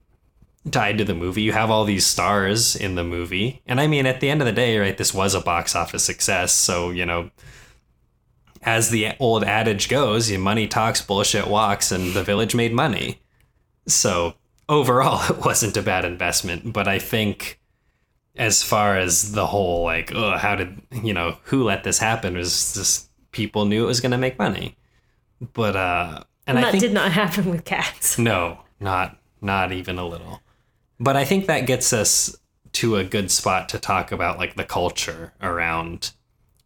tied 0.70 1.00
to 1.00 1.04
the 1.04 1.16
movie. 1.16 1.42
You 1.42 1.54
have 1.54 1.72
all 1.72 1.86
these 1.86 2.06
stars 2.06 2.76
in 2.76 2.94
the 2.96 3.04
movie. 3.04 3.62
And 3.66 3.82
I 3.82 3.88
mean, 3.88 4.06
at 4.06 4.20
the 4.20 4.30
end 4.30 4.42
of 4.42 4.46
the 4.46 4.52
day, 4.52 4.78
right, 4.78 4.96
this 4.96 5.14
was 5.14 5.34
a 5.34 5.42
box 5.42 5.76
office 5.76 6.04
success. 6.04 6.52
So, 6.52 6.92
you 6.92 7.06
know, 7.06 7.32
as 8.62 8.90
the 8.90 9.14
old 9.20 9.44
adage 9.44 9.90
goes, 9.90 10.30
you 10.30 10.38
money 10.38 10.68
talks, 10.68 11.02
bullshit 11.02 11.48
walks, 11.48 11.92
and 11.92 12.14
the 12.14 12.24
village 12.24 12.54
made 12.54 12.74
money. 12.74 13.22
So 13.88 14.36
overall, 14.70 15.22
it 15.32 15.44
wasn't 15.46 15.78
a 15.78 15.82
bad 15.82 16.06
investment. 16.06 16.74
But 16.74 16.88
I 16.88 17.00
think 17.00 17.60
as 18.36 18.64
far 18.64 18.98
as 18.98 19.34
the 19.34 19.48
whole 19.48 19.84
like, 19.84 20.14
oh, 20.14 20.38
how 20.38 20.56
did 20.56 20.82
you 21.04 21.14
know 21.14 21.38
who 21.44 21.64
let 21.64 21.84
this 21.84 21.98
happen? 21.98 22.36
Was 22.36 22.74
just 22.74 23.10
people 23.32 23.66
knew 23.66 23.84
it 23.84 23.88
was 23.88 24.02
going 24.02 24.12
to 24.12 24.18
make 24.18 24.40
money. 24.40 24.78
But 25.54 25.76
uh, 25.76 26.24
and 26.48 26.58
And 26.58 26.66
that 26.66 26.72
think 26.72 26.82
did 26.82 26.94
not 26.94 27.12
happen 27.12 27.50
with 27.50 27.66
cats. 27.66 28.18
no, 28.20 28.60
not 28.80 29.18
not 29.42 29.72
even 29.72 29.98
a 29.98 30.08
little. 30.08 30.42
But 31.00 31.18
I 31.18 31.26
think 31.26 31.48
that 31.48 31.66
gets 31.66 31.94
us 31.94 32.36
to 32.74 32.96
a 32.96 33.04
good 33.04 33.32
spot 33.32 33.68
to 33.70 33.80
talk 33.80 34.12
about 34.12 34.38
like 34.38 34.56
the 34.56 34.64
culture 34.64 35.34
around 35.42 36.14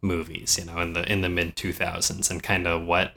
movies, 0.06 0.58
you 0.58 0.64
know, 0.64 0.80
in 0.80 0.92
the 0.92 1.10
in 1.10 1.20
the 1.20 1.28
mid 1.28 1.56
2000s 1.56 2.30
and 2.30 2.42
kind 2.42 2.66
of 2.66 2.84
what 2.84 3.14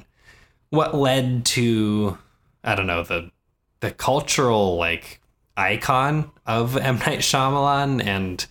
what 0.70 0.96
led 0.96 1.46
to 1.46 2.18
I 2.64 2.76
don't 2.76 2.88
know, 2.88 3.04
the 3.04 3.32
the 3.80 3.92
cultural 3.92 4.78
like 4.78 5.22
icon 5.56 6.32
of 6.46 6.78
M 6.78 6.98
Night 7.00 7.20
Shyamalan 7.20 8.04
and 8.04 8.46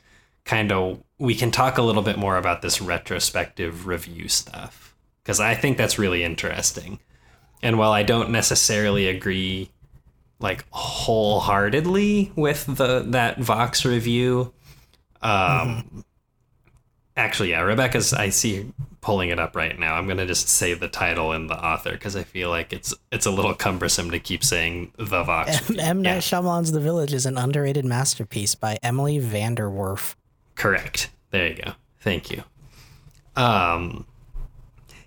kind 0.45 0.72
of 0.72 1.03
we 1.18 1.34
can 1.34 1.51
talk 1.51 1.78
a 1.78 1.82
little 1.82 2.03
bit 2.03 2.16
more 2.16 2.36
about 2.36 2.62
this 2.62 2.80
retrospective 2.80 3.86
review 3.86 4.28
stuff 4.28 4.95
because 5.22 5.41
I 5.41 5.55
think 5.55 5.76
that's 5.76 5.99
really 5.99 6.22
interesting. 6.22 7.01
And 7.62 7.78
while 7.78 7.93
I 7.93 8.03
don't 8.03 8.30
necessarily 8.30 9.09
agree 9.09 9.70
like 10.41 10.64
wholeheartedly 10.70 12.32
with 12.36 12.64
the 12.66 13.01
that 13.09 13.39
Vox 13.39 13.84
review, 13.84 14.53
um 15.20 16.05
actually 17.19 17.51
yeah, 17.51 17.61
Rebecca's 17.61 18.14
I 18.14 18.31
see 18.31 18.73
pulling 19.01 19.31
it 19.31 19.39
up 19.39 19.55
right 19.55 19.79
now. 19.79 19.95
I'm 19.95 20.07
going 20.07 20.19
to 20.19 20.27
just 20.27 20.49
say 20.49 20.75
the 20.75 20.89
title 20.89 21.33
and 21.33 21.49
the 21.49 21.64
author 21.64 21.93
because 21.93 22.16
I 22.16 22.23
feel 22.23 22.51
like 22.51 22.73
it's 22.73 22.95
it's 23.12 23.27
a 23.27 23.31
little 23.31 23.55
cumbersome 23.55 24.11
to 24.11 24.19
keep 24.19 24.45
saying 24.45 24.93
the 24.97 25.23
Vox. 25.23 25.71
M. 25.71 25.81
M. 25.81 26.05
Yeah. 26.05 26.14
Night 26.14 26.23
Shyamalan's 26.23 26.73
The 26.73 26.81
Village 26.81 27.12
is 27.12 27.27
an 27.27 27.37
underrated 27.37 27.85
masterpiece 27.85 28.55
by 28.55 28.79
Emily 28.83 29.19
VanDerWerff. 29.19 30.14
Correct. 30.55 31.11
There 31.31 31.47
you 31.47 31.55
go. 31.55 31.73
Thank 32.01 32.31
you. 32.31 32.43
Um, 33.37 34.07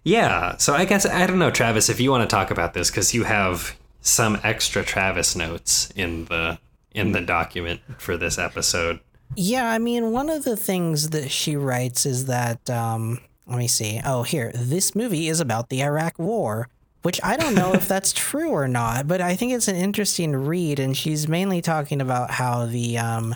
yeah. 0.04 0.58
So 0.58 0.74
I 0.74 0.86
guess 0.86 1.06
I 1.06 1.28
don't 1.28 1.40
know, 1.40 1.52
Travis, 1.52 1.90
if 1.90 2.00
you 2.00 2.12
want 2.12 2.28
to 2.28 2.34
talk 2.34 2.52
about 2.52 2.74
this 2.74 2.90
because 2.90 3.14
you 3.14 3.24
have 3.24 3.78
some 4.02 4.40
extra 4.44 4.84
Travis 4.84 5.36
notes 5.36 5.92
in 5.96 6.26
the 6.26 6.60
in 6.94 7.12
the 7.12 7.22
document 7.22 7.82
for 7.98 8.18
this 8.18 8.38
episode. 8.38 9.00
Yeah, 9.36 9.70
I 9.70 9.78
mean, 9.78 10.12
one 10.12 10.30
of 10.30 10.44
the 10.44 10.58
things 10.58 11.12
that 11.12 11.32
she 11.32 11.56
writes 11.56 12.06
is 12.06 12.26
that, 12.26 12.70
um, 12.70 13.20
let 13.48 13.58
me 13.58 13.68
see. 13.68 14.02
Oh, 14.06 14.24
here, 14.24 14.52
this 14.54 14.96
movie 14.96 15.30
is 15.30 15.40
about 15.40 15.70
the 15.70 15.82
Iraq 15.84 16.20
War, 16.20 16.68
which 17.02 17.20
I 17.24 17.38
don't 17.38 17.56
know 17.56 17.74
if 17.74 17.88
that's 17.88 18.14
true 18.14 18.50
or 18.50 18.68
not, 18.68 19.08
but 19.08 19.22
I 19.22 19.36
think 19.36 19.54
it's 19.54 19.68
an 19.68 19.76
interesting 19.76 20.36
read. 20.36 20.80
And 20.80 20.96
she's 20.96 21.28
mainly 21.28 21.62
talking 21.62 22.02
about 22.02 22.32
how 22.32 22.66
the, 22.66 22.98
um, 22.98 23.36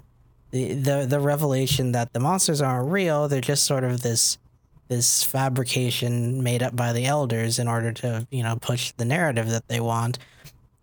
the, 0.51 0.73
the, 0.73 1.05
the 1.07 1.19
revelation 1.19 1.93
that 1.93 2.13
the 2.13 2.19
monsters 2.19 2.61
aren't 2.61 2.91
real, 2.91 3.27
they're 3.27 3.41
just 3.41 3.65
sort 3.65 3.83
of 3.83 4.01
this 4.01 4.37
this 4.87 5.23
fabrication 5.23 6.43
made 6.43 6.61
up 6.61 6.75
by 6.75 6.93
the 6.93 7.05
elders 7.05 7.57
in 7.57 7.67
order 7.67 7.91
to 7.91 8.27
you 8.29 8.43
know 8.43 8.55
push 8.55 8.91
the 8.97 9.05
narrative 9.05 9.49
that 9.49 9.67
they 9.67 9.79
want. 9.79 10.19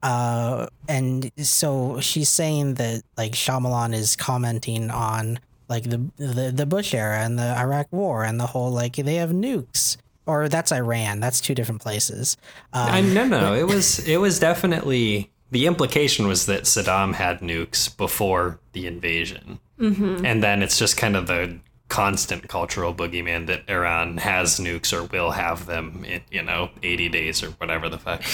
Uh, 0.02 0.66
and 0.88 1.30
so 1.36 2.00
she's 2.00 2.28
saying 2.28 2.74
that 2.74 3.02
like 3.16 3.32
Shyamalan 3.32 3.94
is 3.94 4.16
commenting 4.16 4.90
on 4.90 5.38
like 5.68 5.84
the, 5.84 6.10
the 6.16 6.52
the 6.54 6.66
Bush 6.66 6.92
era 6.92 7.20
and 7.20 7.38
the 7.38 7.56
Iraq 7.56 7.86
War 7.92 8.24
and 8.24 8.38
the 8.38 8.46
whole 8.46 8.70
like 8.70 8.96
they 8.96 9.14
have 9.16 9.30
nukes 9.30 9.96
or 10.26 10.48
that's 10.48 10.72
Iran. 10.72 11.20
That's 11.20 11.40
two 11.40 11.54
different 11.54 11.80
places. 11.80 12.36
Um, 12.72 12.88
I, 12.88 13.00
no, 13.00 13.26
no, 13.26 13.54
it 13.54 13.66
was 13.66 14.06
it 14.06 14.18
was 14.18 14.38
definitely 14.38 15.30
the 15.50 15.66
implication 15.66 16.26
was 16.26 16.46
that 16.46 16.62
Saddam 16.62 17.14
had 17.14 17.40
nukes 17.40 17.94
before 17.96 18.58
the 18.72 18.86
invasion, 18.86 19.60
mm-hmm. 19.78 20.24
and 20.24 20.42
then 20.42 20.62
it's 20.62 20.78
just 20.78 20.96
kind 20.96 21.16
of 21.16 21.26
the 21.26 21.58
constant 21.88 22.48
cultural 22.48 22.94
boogeyman 22.94 23.46
that 23.46 23.68
Iran 23.68 24.16
has 24.16 24.58
nukes 24.58 24.92
or 24.92 25.04
will 25.04 25.32
have 25.32 25.66
them 25.66 26.04
in 26.04 26.22
you 26.30 26.42
know 26.42 26.70
eighty 26.82 27.08
days 27.08 27.42
or 27.42 27.50
whatever 27.52 27.88
the 27.88 27.98
fuck. 27.98 28.22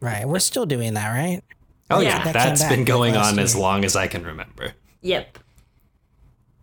Right, 0.00 0.26
we're 0.26 0.38
still 0.38 0.66
doing 0.66 0.94
that, 0.94 1.08
right? 1.10 1.42
Oh 1.90 2.00
yeah, 2.00 2.18
Yeah. 2.18 2.24
That 2.24 2.34
came 2.34 2.48
that's 2.54 2.68
been 2.68 2.84
going 2.84 3.14
last 3.14 3.32
on 3.32 3.38
as 3.38 3.56
long 3.56 3.84
as 3.84 3.96
I 3.96 4.06
can 4.06 4.24
remember. 4.24 4.72
Yep. 5.02 5.38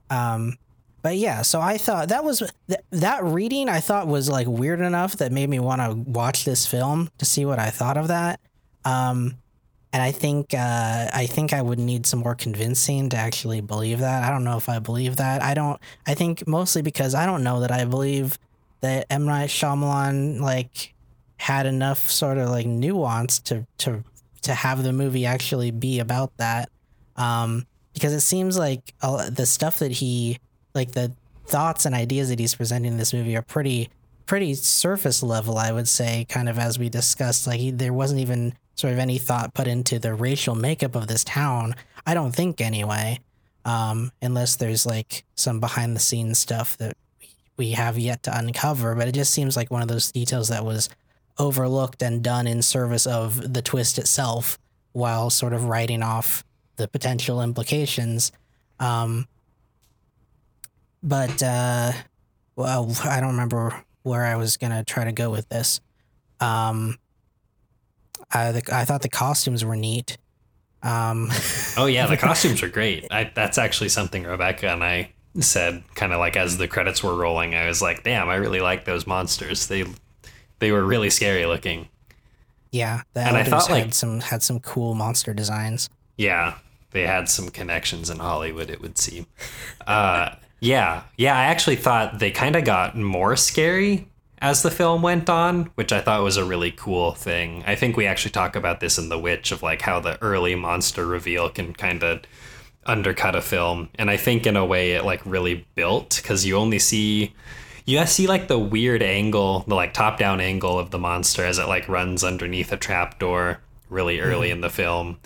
Um, 0.10 0.58
but 1.02 1.18
yeah, 1.18 1.44
so 1.44 1.62
I 1.62 1.78
thought 1.78 2.10
that 2.10 2.24
was 2.24 2.40
th- 2.68 2.80
that 2.90 3.24
reading 3.24 3.70
I 3.70 3.80
thought 3.80 4.08
was 4.08 4.28
like 4.28 4.48
weird 4.48 4.80
enough 4.80 5.18
that 5.18 5.32
made 5.32 5.50
me 5.50 5.60
want 5.60 5.80
to 5.82 5.94
watch 5.94 6.46
this 6.46 6.66
film 6.66 7.12
to 7.20 7.26
see 7.26 7.46
what 7.46 7.60
I 7.60 7.70
thought 7.70 7.96
of 7.98 8.08
that. 8.08 8.40
Um, 8.86 9.36
and 9.94 10.02
I 10.02 10.12
think 10.12 10.54
uh, 10.56 11.08
I 11.14 11.28
think 11.28 11.54
I 11.54 11.62
would 11.62 11.78
need 11.78 12.08
some 12.08 12.20
more 12.20 12.34
convincing 12.34 13.10
to 13.10 13.18
actually 13.18 13.62
believe 13.62 14.00
that. 14.00 14.24
I 14.24 14.32
don't 14.32 14.44
know 14.44 14.58
if 14.58 14.68
I 14.68 14.80
believe 14.80 15.18
that. 15.18 15.44
I 15.44 15.54
don't. 15.54 15.80
I 16.08 16.16
think 16.16 16.48
mostly 16.48 16.82
because 16.82 17.14
I 17.14 17.28
don't 17.28 17.44
know 17.44 17.60
that 17.60 17.72
I 17.72 17.86
believe 17.86 18.40
that 18.82 19.06
M 19.12 19.26
Night 19.26 19.50
Shyamalan 19.50 20.42
like 20.42 20.95
had 21.46 21.68
enough 21.68 22.10
sort 22.10 22.40
of 22.40 22.50
like 22.50 22.66
nuance 22.66 23.38
to 23.38 23.68
to 23.78 24.04
to 24.42 24.56
have 24.56 24.82
the 24.82 24.92
movie 24.92 25.28
actually 25.28 25.70
be 25.70 26.00
about 26.00 26.36
that. 26.38 26.70
Um, 27.18 27.68
because 27.94 28.14
it 28.14 28.22
seems 28.22 28.58
like 28.58 28.96
the 29.00 29.46
stuff 29.46 29.78
that 29.78 29.92
he 29.92 30.40
like 30.74 30.94
the 30.94 31.12
thoughts 31.46 31.86
and 31.86 31.94
ideas 31.94 32.30
that 32.30 32.40
he's 32.40 32.56
presenting 32.56 32.94
in 32.94 32.98
this 32.98 33.14
movie 33.14 33.38
are 33.38 33.44
pretty 33.44 33.92
pretty 34.26 34.56
surface 34.56 35.22
level 35.22 35.58
i 35.60 35.72
would 35.72 35.88
say 35.88 36.26
kind 36.28 36.50
of 36.50 36.58
as 36.58 36.80
we 36.80 36.90
discussed 36.90 37.46
like 37.46 37.60
he, 37.60 37.70
there 37.70 37.94
wasn't 37.94 38.20
even 38.20 38.52
sort 38.74 38.92
of 38.92 38.98
any 38.98 39.20
thought 39.20 39.54
put 39.54 39.68
into 39.68 40.00
the 40.00 40.14
racial 40.14 40.56
makeup 40.56 40.96
of 40.96 41.08
this 41.08 41.24
town 41.24 41.76
i 42.08 42.14
don't 42.16 42.36
think 42.36 42.60
anyway 42.60 43.20
um, 43.66 44.12
unless 44.22 44.56
there's 44.56 44.86
like 44.86 45.24
some 45.36 45.60
behind 45.60 45.96
the 45.96 46.00
scenes 46.00 46.40
stuff 46.40 46.76
that 46.78 46.98
we 47.56 47.72
have 47.72 47.98
yet 47.98 48.24
to 48.24 48.36
uncover 48.36 48.96
but 48.96 49.08
it 49.08 49.14
just 49.14 49.32
seems 49.32 49.56
like 49.56 49.70
one 49.72 49.84
of 49.84 49.88
those 49.88 50.12
details 50.12 50.50
that 50.50 50.66
was 50.66 50.90
overlooked 51.38 52.02
and 52.02 52.24
done 52.24 52.48
in 52.48 52.62
service 52.62 53.06
of 53.06 53.54
the 53.54 53.62
twist 53.62 53.98
itself 53.98 54.58
while 54.94 55.30
sort 55.30 55.54
of 55.54 55.66
writing 55.66 56.02
off 56.02 56.44
the 56.78 56.88
potential 56.88 57.42
implications 57.42 58.32
um, 58.80 59.28
but 61.04 61.42
uh, 61.44 61.92
well, 62.56 62.92
I 63.04 63.20
don't 63.20 63.32
remember 63.32 63.84
where 64.04 64.26
I 64.26 64.36
was 64.36 64.58
gonna 64.58 64.84
try 64.84 65.04
to 65.04 65.12
go 65.12 65.30
with 65.30 65.48
this. 65.50 65.80
Um, 66.40 66.98
I 68.32 68.52
the, 68.52 68.76
I 68.76 68.86
thought 68.86 69.02
the 69.02 69.10
costumes 69.10 69.64
were 69.64 69.76
neat. 69.76 70.18
Um, 70.84 71.30
Oh 71.78 71.86
yeah, 71.86 72.08
the 72.08 72.18
costumes 72.18 72.64
are 72.64 72.70
great. 72.70 73.08
I, 73.12 73.32
that's 73.34 73.58
actually 73.58 73.90
something 73.90 74.24
Rebecca 74.24 74.70
and 74.70 74.84
I 74.84 75.12
said, 75.40 75.84
kind 75.96 76.14
of 76.14 76.20
like 76.20 76.38
as 76.38 76.58
the 76.58 76.68
credits 76.68 77.04
were 77.04 77.16
rolling. 77.16 77.56
I 77.56 77.68
was 77.68 77.82
like, 77.82 78.04
"Damn, 78.04 78.30
I 78.30 78.36
really 78.36 78.62
like 78.62 78.86
those 78.86 79.06
monsters. 79.06 79.68
They 79.68 79.86
they 80.60 80.72
were 80.72 80.84
really 80.84 81.10
scary 81.10 81.46
looking." 81.46 81.90
yeah, 82.72 83.04
the 83.14 83.22
And 83.22 83.38
I 83.38 83.44
thought, 83.44 83.68
had 83.68 83.74
like- 83.86 83.94
some 83.94 84.20
had 84.20 84.44
some 84.44 84.60
cool 84.60 84.96
monster 84.96 85.34
designs. 85.34 85.90
Yeah, 86.18 86.56
they 86.92 87.04
had 87.08 87.30
some 87.30 87.50
connections 87.50 88.10
in 88.10 88.20
Hollywood. 88.20 88.70
It 88.70 88.82
would 88.82 88.98
seem. 88.98 89.28
Uh, 89.88 90.36
yeah, 90.60 91.04
yeah. 91.18 91.38
I 91.38 91.44
actually 91.46 91.76
thought 91.78 92.20
they 92.20 92.32
kind 92.32 92.56
of 92.56 92.64
got 92.66 92.98
more 92.98 93.36
scary 93.36 94.08
as 94.40 94.62
the 94.62 94.72
film 94.72 95.02
went 95.02 95.30
on, 95.30 95.72
which 95.76 95.94
I 95.94 96.02
thought 96.02 96.22
was 96.24 96.38
a 96.38 96.44
really 96.44 96.72
cool 96.72 97.12
thing. 97.14 97.64
I 97.66 97.76
think 97.76 97.96
we 97.96 98.06
actually 98.08 98.32
talk 98.32 98.56
about 98.56 98.80
this 98.82 98.98
in 98.98 99.08
The 99.10 99.20
Witch 99.20 99.52
of 99.52 99.64
like 99.64 99.82
how 99.84 100.00
the 100.00 100.22
early 100.22 100.56
monster 100.56 101.06
reveal 101.06 101.50
can 101.50 101.74
kind 101.74 102.04
of 102.04 102.22
undercut 102.86 103.36
a 103.36 103.42
film, 103.42 103.90
and 103.96 104.10
I 104.10 104.18
think 104.18 104.46
in 104.46 104.56
a 104.58 104.66
way 104.66 104.92
it 104.94 105.06
like 105.06 105.22
really 105.26 105.66
built 105.76 106.18
because 106.22 106.46
you 106.46 106.58
only 106.58 106.80
see. 106.80 107.34
You 107.86 108.04
see 108.08 108.26
like 108.26 108.48
the 108.48 108.58
weird 108.58 109.04
angle, 109.04 109.64
the 109.68 109.76
like 109.76 109.94
top 109.94 110.18
down 110.18 110.42
angle 110.42 110.80
of 110.80 110.90
the 110.90 110.98
monster 110.98 111.46
as 111.46 111.60
it 111.60 111.68
like 111.68 111.88
runs 111.88 112.24
underneath 112.24 112.72
a 112.72 112.78
trapdoor 112.78 113.60
really 113.90 114.20
early 114.20 114.50
in 114.50 114.62
the 114.62 114.70
film. 114.72 115.20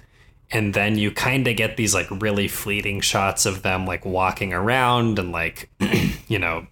And 0.52 0.74
then 0.74 0.98
you 0.98 1.12
kind 1.12 1.48
of 1.48 1.56
get 1.56 1.78
these 1.78 1.94
like 1.94 2.08
really 2.10 2.48
fleeting 2.48 3.00
shots 3.02 3.46
of 3.46 3.62
them 3.62 3.86
like 3.86 4.04
walking 4.06 4.54
around 4.54 5.20
and 5.20 5.32
like 5.32 5.70
you 6.28 6.40
know 6.40 6.68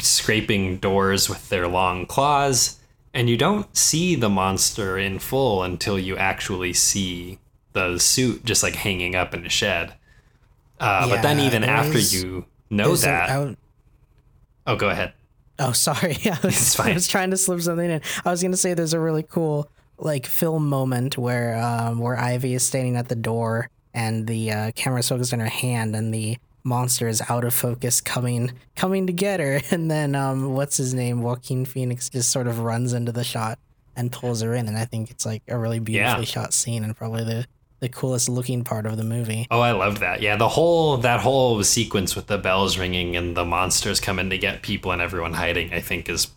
scraping 0.00 0.78
doors 0.78 1.28
with 1.28 1.48
their 1.48 1.68
long 1.68 2.06
claws. 2.06 2.78
And 3.14 3.28
you 3.30 3.36
don't 3.36 3.74
see 3.76 4.14
the 4.16 4.28
monster 4.28 4.98
in 4.98 5.18
full 5.18 5.62
until 5.62 5.98
you 5.98 6.16
actually 6.16 6.72
see 6.72 7.38
the 7.72 7.98
suit 7.98 8.44
just 8.44 8.62
like 8.62 8.74
hanging 8.74 9.14
up 9.14 9.34
in 9.34 9.46
a 9.46 9.48
shed. 9.48 9.94
Uh, 10.80 11.08
but 11.08 11.22
then 11.22 11.38
even 11.40 11.62
after 11.64 11.98
you 11.98 12.46
know 12.70 12.88
that 12.96 13.38
would- 13.38 13.56
oh 14.68 14.76
go 14.76 14.88
ahead 14.88 15.12
Oh, 15.58 15.72
sorry. 15.72 16.16
I 16.24 16.38
was, 16.42 16.56
It's 16.56 16.74
fine. 16.76 16.90
I 16.90 16.94
was 16.94 17.08
trying 17.08 17.30
to 17.32 17.36
slip 17.36 17.60
something 17.60 17.90
in. 17.90 18.00
I 18.24 18.30
was 18.30 18.42
going 18.42 18.52
to 18.52 18.56
say 18.56 18.74
there's 18.74 18.92
a 18.92 19.00
really 19.00 19.24
cool 19.24 19.68
like 19.98 20.26
film 20.26 20.68
moment 20.68 21.18
where 21.18 21.56
um, 21.60 21.98
where 21.98 22.16
Ivy 22.16 22.54
is 22.54 22.62
standing 22.62 22.94
at 22.96 23.08
the 23.08 23.16
door 23.16 23.68
and 23.92 24.28
the 24.28 24.52
uh, 24.52 24.70
camera's 24.76 25.08
focused 25.08 25.32
on 25.32 25.40
her 25.40 25.46
hand 25.48 25.96
and 25.96 26.14
the 26.14 26.38
monster 26.62 27.08
is 27.08 27.20
out 27.28 27.42
of 27.42 27.52
focus 27.52 28.00
coming 28.00 28.52
coming 28.76 29.08
to 29.08 29.12
get 29.12 29.40
her 29.40 29.60
and 29.72 29.90
then 29.90 30.14
um, 30.14 30.54
what's 30.54 30.76
his 30.76 30.94
name 30.94 31.22
Joaquin 31.22 31.64
Phoenix 31.64 32.08
just 32.08 32.30
sort 32.30 32.46
of 32.46 32.60
runs 32.60 32.92
into 32.92 33.10
the 33.10 33.24
shot 33.24 33.58
and 33.96 34.12
pulls 34.12 34.42
her 34.42 34.54
in 34.54 34.68
and 34.68 34.76
I 34.78 34.84
think 34.84 35.10
it's 35.10 35.26
like 35.26 35.42
a 35.48 35.58
really 35.58 35.80
beautifully 35.80 36.26
shot 36.26 36.52
scene 36.52 36.84
and 36.84 36.96
probably 36.96 37.24
the 37.24 37.46
the 37.80 37.88
coolest 37.88 38.28
looking 38.28 38.64
part 38.64 38.86
of 38.86 38.96
the 38.96 39.04
movie. 39.04 39.46
Oh, 39.50 39.60
I 39.60 39.72
loved 39.72 40.00
that. 40.00 40.20
Yeah, 40.20 40.36
the 40.36 40.48
whole 40.48 40.96
that 40.98 41.20
whole 41.20 41.62
sequence 41.62 42.16
with 42.16 42.26
the 42.26 42.38
bells 42.38 42.78
ringing 42.78 43.16
and 43.16 43.36
the 43.36 43.44
monsters 43.44 44.00
coming 44.00 44.30
to 44.30 44.38
get 44.38 44.62
people 44.62 44.92
and 44.92 45.00
everyone 45.00 45.34
hiding, 45.34 45.72
I 45.72 45.80
think, 45.80 46.08
is 46.08 46.28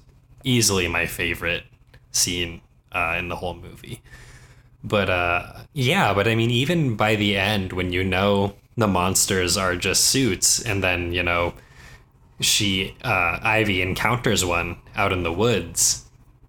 easily 0.44 0.88
my 0.88 1.06
favorite 1.06 1.64
scene 2.12 2.62
uh, 2.92 3.16
in 3.18 3.30
the 3.30 3.38
whole 3.38 3.56
movie. 3.56 4.02
But 4.84 5.10
uh, 5.10 5.54
yeah, 5.74 6.14
but 6.14 6.28
I 6.28 6.36
mean, 6.36 6.50
even 6.50 6.96
by 6.96 7.16
the 7.16 7.38
end, 7.38 7.74
when 7.74 7.92
you 7.92 8.04
know 8.04 8.56
the 8.78 8.88
monsters 8.88 9.58
are 9.58 9.76
just 9.76 10.06
suits, 10.06 10.62
and 10.62 10.84
then 10.84 11.12
you 11.12 11.24
know 11.24 11.54
she 12.39 12.96
uh, 13.04 13.39
Ivy 13.42 13.82
encounters 13.82 14.44
one 14.44 14.78
out 14.96 15.12
in 15.12 15.24
the 15.24 15.34
woods. 15.34 16.06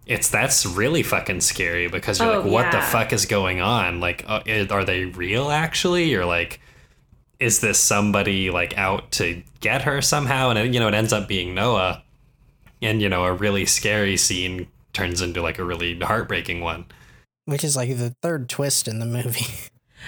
It's 0.07 0.29
that's 0.29 0.67
really 0.67 1.03
fucking 1.03 1.41
scary 1.43 1.89
because 1.89 2.19
you're 2.19 2.33
Oh, 2.33 2.41
like, 2.41 2.51
what 2.51 2.73
the 2.73 2.81
fuck 2.81 3.13
is 3.13 3.25
going 3.27 3.61
on? 3.61 4.01
Like, 4.01 4.25
uh, 4.27 4.43
are 4.71 4.85
they 4.85 5.05
real 5.05 5.51
actually, 5.51 6.13
or 6.15 6.25
like, 6.25 6.61
is 7.39 7.61
this 7.61 7.79
somebody 7.79 8.51
like 8.51 8.77
out 8.77 9.13
to 9.13 9.43
get 9.61 9.83
her 9.83 10.03
somehow? 10.03 10.51
And 10.51 10.59
it, 10.59 10.75
you 10.75 10.81
know, 10.81 10.89
it 10.89 10.95
ends 10.95 11.13
up 11.13 11.29
being 11.29 11.55
Noah, 11.55 12.03
and 12.81 13.01
you 13.01 13.09
know, 13.09 13.25
a 13.25 13.33
really 13.33 13.65
scary 13.65 14.17
scene 14.17 14.67
turns 14.93 15.23
into 15.23 15.41
like 15.41 15.59
a 15.59 15.65
really 15.65 15.99
heartbreaking 15.99 16.61
one. 16.61 16.85
Which 17.45 17.65
is 17.65 17.77
like 17.77 17.97
the 17.97 18.11
third 18.23 18.49
twist 18.49 18.89
in 18.89 18.99
the 18.99 19.07
movie. 19.07 19.47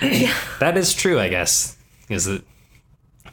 That 0.58 0.76
is 0.76 0.92
true, 0.92 1.20
I 1.20 1.28
guess. 1.28 1.76
Is 2.08 2.24
that 2.24 2.42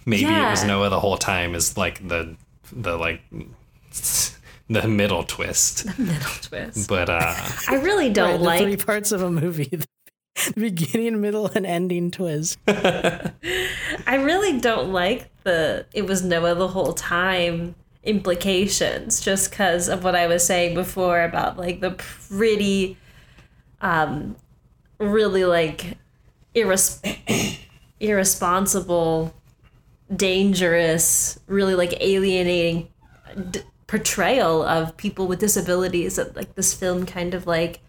maybe 0.05 0.25
it 0.25 0.49
was 0.51 0.63
Noah 0.63 0.89
the 0.89 0.99
whole 0.99 1.17
time? 1.17 1.55
Is 1.55 1.75
like 1.75 2.07
the 2.07 2.35
the 2.71 2.95
like 2.97 3.21
the 4.71 4.87
middle 4.87 5.23
twist. 5.23 5.85
The 5.97 6.01
middle 6.01 6.31
twist. 6.41 6.87
But 6.87 7.09
uh, 7.09 7.35
I 7.67 7.75
really 7.75 8.09
don't 8.09 8.41
like 8.41 8.59
the 8.59 8.65
three 8.65 8.77
parts 8.77 9.11
of 9.11 9.21
a 9.21 9.29
movie: 9.29 9.65
the 10.45 10.53
beginning, 10.55 11.19
middle, 11.19 11.47
and 11.53 11.65
ending 11.65 12.11
twist. 12.11 12.57
I 12.67 13.31
really 14.07 14.59
don't 14.59 14.93
like 14.93 15.29
the. 15.43 15.85
It 15.93 16.07
was 16.07 16.23
Noah 16.23 16.55
the 16.55 16.69
whole 16.69 16.93
time 16.93 17.75
implications, 18.03 19.19
just 19.19 19.51
because 19.51 19.89
of 19.89 20.03
what 20.03 20.15
I 20.15 20.27
was 20.27 20.45
saying 20.45 20.73
before 20.73 21.21
about 21.21 21.57
like 21.57 21.81
the 21.81 21.91
pretty, 21.91 22.97
um, 23.81 24.35
really 24.99 25.45
like 25.45 25.97
irres- 26.55 27.59
irresponsible, 27.99 29.33
dangerous, 30.15 31.39
really 31.47 31.75
like 31.75 31.93
alienating 31.99 32.87
d- 33.51 33.61
portrayal 33.91 34.63
of 34.63 34.95
people 34.95 35.27
with 35.27 35.37
disabilities 35.37 36.15
that 36.15 36.33
like 36.33 36.55
this 36.55 36.73
film 36.73 37.05
kind 37.05 37.33
of 37.33 37.45
like 37.45 37.81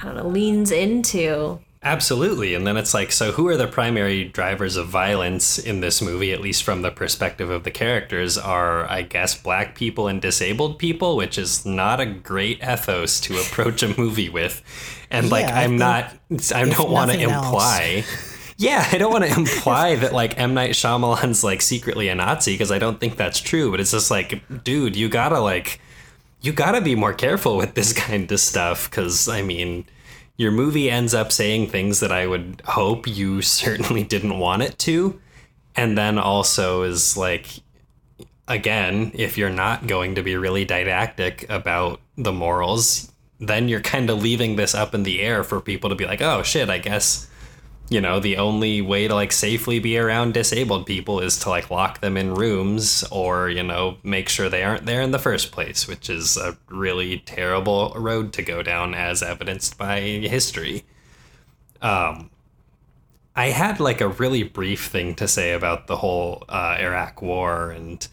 I 0.00 0.06
don't 0.06 0.16
know 0.16 0.26
leans 0.26 0.70
into 0.70 1.60
absolutely. 1.82 2.54
And 2.54 2.66
then 2.66 2.78
it's 2.78 2.94
like, 2.94 3.12
so 3.12 3.32
who 3.32 3.48
are 3.48 3.56
the 3.56 3.66
primary 3.66 4.24
drivers 4.24 4.76
of 4.76 4.86
violence 4.86 5.58
in 5.58 5.80
this 5.80 6.00
movie, 6.00 6.32
at 6.32 6.40
least 6.40 6.62
from 6.62 6.80
the 6.82 6.90
perspective 6.90 7.50
of 7.50 7.64
the 7.64 7.70
characters, 7.70 8.38
are, 8.38 8.88
I 8.88 9.02
guess, 9.02 9.36
black 9.36 9.74
people 9.74 10.06
and 10.08 10.22
disabled 10.22 10.78
people, 10.78 11.16
which 11.16 11.36
is 11.36 11.66
not 11.66 12.00
a 12.00 12.06
great 12.06 12.62
ethos 12.62 13.20
to 13.22 13.36
approach 13.40 13.82
a 13.82 13.98
movie 13.98 14.28
with. 14.28 14.62
And 15.10 15.28
like, 15.28 15.46
Yeah, 15.46 15.58
I 15.58 15.64
I'm 15.64 15.76
not, 15.76 16.14
I 16.54 16.64
don't 16.64 16.90
want 16.90 17.10
to 17.10 17.20
imply. 17.20 18.04
Yeah, 18.62 18.88
I 18.92 18.96
don't 18.98 19.12
want 19.12 19.24
to 19.24 19.34
imply 19.36 19.96
that 19.96 20.12
like 20.12 20.38
M 20.38 20.54
Night 20.54 20.70
Shyamalan's 20.70 21.42
like 21.42 21.60
secretly 21.60 22.08
a 22.08 22.14
Nazi 22.14 22.54
because 22.54 22.70
I 22.70 22.78
don't 22.78 23.00
think 23.00 23.16
that's 23.16 23.40
true. 23.40 23.72
But 23.72 23.80
it's 23.80 23.90
just 23.90 24.10
like, 24.10 24.40
dude, 24.62 24.94
you 24.94 25.08
gotta 25.08 25.40
like, 25.40 25.80
you 26.40 26.52
gotta 26.52 26.80
be 26.80 26.94
more 26.94 27.12
careful 27.12 27.56
with 27.56 27.74
this 27.74 27.92
kind 28.06 28.30
of 28.30 28.38
stuff 28.38 28.88
because 28.88 29.28
I 29.28 29.42
mean, 29.42 29.86
your 30.36 30.52
movie 30.52 30.88
ends 30.88 31.12
up 31.12 31.32
saying 31.32 31.68
things 31.68 31.98
that 32.00 32.12
I 32.12 32.28
would 32.28 32.62
hope 32.64 33.08
you 33.08 33.42
certainly 33.60 34.04
didn't 34.04 34.38
want 34.38 34.62
it 34.62 34.78
to, 34.80 35.20
and 35.74 35.98
then 35.98 36.16
also 36.16 36.84
is 36.84 37.16
like, 37.16 37.48
again, 38.46 39.10
if 39.14 39.36
you're 39.36 39.50
not 39.50 39.88
going 39.88 40.14
to 40.14 40.22
be 40.22 40.36
really 40.36 40.64
didactic 40.64 41.50
about 41.50 42.00
the 42.16 42.32
morals, 42.32 43.10
then 43.40 43.66
you're 43.66 43.80
kind 43.80 44.08
of 44.08 44.22
leaving 44.22 44.54
this 44.54 44.72
up 44.72 44.94
in 44.94 45.02
the 45.02 45.20
air 45.20 45.42
for 45.42 45.60
people 45.60 45.90
to 45.90 45.96
be 45.96 46.06
like, 46.06 46.20
oh 46.22 46.44
shit, 46.44 46.70
I 46.70 46.78
guess 46.78 47.28
you 47.92 48.00
know 48.00 48.18
the 48.18 48.38
only 48.38 48.80
way 48.80 49.06
to 49.06 49.14
like 49.14 49.32
safely 49.32 49.78
be 49.78 49.98
around 49.98 50.32
disabled 50.32 50.86
people 50.86 51.20
is 51.20 51.38
to 51.38 51.50
like 51.50 51.70
lock 51.70 52.00
them 52.00 52.16
in 52.16 52.34
rooms 52.34 53.04
or 53.10 53.50
you 53.50 53.62
know 53.62 53.98
make 54.02 54.28
sure 54.30 54.48
they 54.48 54.62
aren't 54.62 54.86
there 54.86 55.02
in 55.02 55.10
the 55.10 55.18
first 55.18 55.52
place 55.52 55.86
which 55.86 56.08
is 56.08 56.38
a 56.38 56.56
really 56.68 57.18
terrible 57.18 57.92
road 57.96 58.32
to 58.32 58.42
go 58.42 58.62
down 58.62 58.94
as 58.94 59.22
evidenced 59.22 59.76
by 59.76 60.00
history. 60.00 60.84
Um 61.82 62.30
i 63.36 63.46
had 63.46 63.80
like 63.80 64.00
a 64.00 64.08
really 64.08 64.42
brief 64.42 64.86
thing 64.86 65.14
to 65.14 65.28
say 65.28 65.52
about 65.52 65.86
the 65.86 65.96
whole 65.96 66.44
uh, 66.48 66.76
iraq 66.78 67.22
war 67.22 67.70
and 67.70 68.08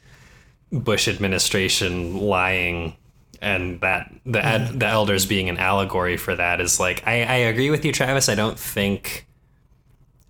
bush 0.71 1.07
administration 1.07 2.17
lying 2.17 2.95
and 3.41 3.81
that 3.81 4.13
the 4.25 4.45
ed- 4.45 4.79
the 4.79 4.85
elders 4.85 5.25
being 5.25 5.49
an 5.49 5.57
allegory 5.57 6.17
for 6.17 6.35
that 6.35 6.59
is 6.61 6.79
like 6.79 7.05
I, 7.07 7.23
I 7.23 7.35
agree 7.35 7.69
with 7.69 7.85
you 7.85 7.93
travis. 7.93 8.27
I 8.27 8.35
don't 8.35 8.59
think 8.59 9.25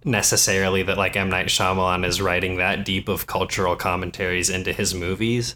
necessarily 0.04 0.84
that 0.84 0.98
like 0.98 1.16
M 1.16 1.30
Night 1.30 1.48
Shyamalan 1.48 2.06
is 2.06 2.22
writing 2.22 2.58
that 2.58 2.86
deep 2.86 3.08
of 3.10 3.28
cultural 3.28 3.76
commentaries 3.76 4.50
into 4.50 4.74
his 4.74 4.94
movies. 4.94 5.56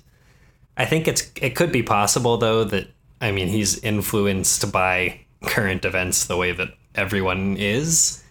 I 0.75 0.85
think 0.85 1.07
it's 1.07 1.31
it 1.41 1.55
could 1.55 1.71
be 1.71 1.83
possible 1.83 2.37
though 2.37 2.63
that 2.63 2.87
I 3.21 3.31
mean 3.31 3.47
he's 3.47 3.79
influenced 3.79 4.71
by 4.71 5.21
current 5.43 5.85
events 5.85 6.25
the 6.25 6.37
way 6.37 6.51
that 6.51 6.69
everyone 6.95 7.57
is 7.57 8.23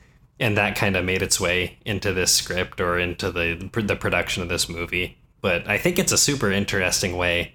and 0.43 0.57
that 0.57 0.77
kind 0.77 0.97
of 0.97 1.05
made 1.05 1.23
its 1.23 1.39
way 1.39 1.79
into 1.85 2.13
this 2.13 2.35
script 2.35 2.81
or 2.81 2.99
into 2.99 3.31
the 3.31 3.71
the 3.83 3.97
production 3.97 4.43
of 4.43 4.49
this 4.49 4.69
movie. 4.69 5.19
But 5.41 5.69
I 5.69 5.79
think 5.79 5.99
it's 5.99 6.13
a 6.13 6.19
super 6.19 6.51
interesting 6.51 7.17
way 7.17 7.55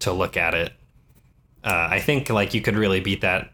to 0.00 0.12
look 0.12 0.36
at 0.36 0.54
it. 0.54 0.72
Uh, 1.64 1.88
I 1.90 2.00
think 2.00 2.28
like 2.28 2.54
you 2.54 2.60
could 2.60 2.76
really 2.76 3.00
beat 3.00 3.20
that 3.20 3.52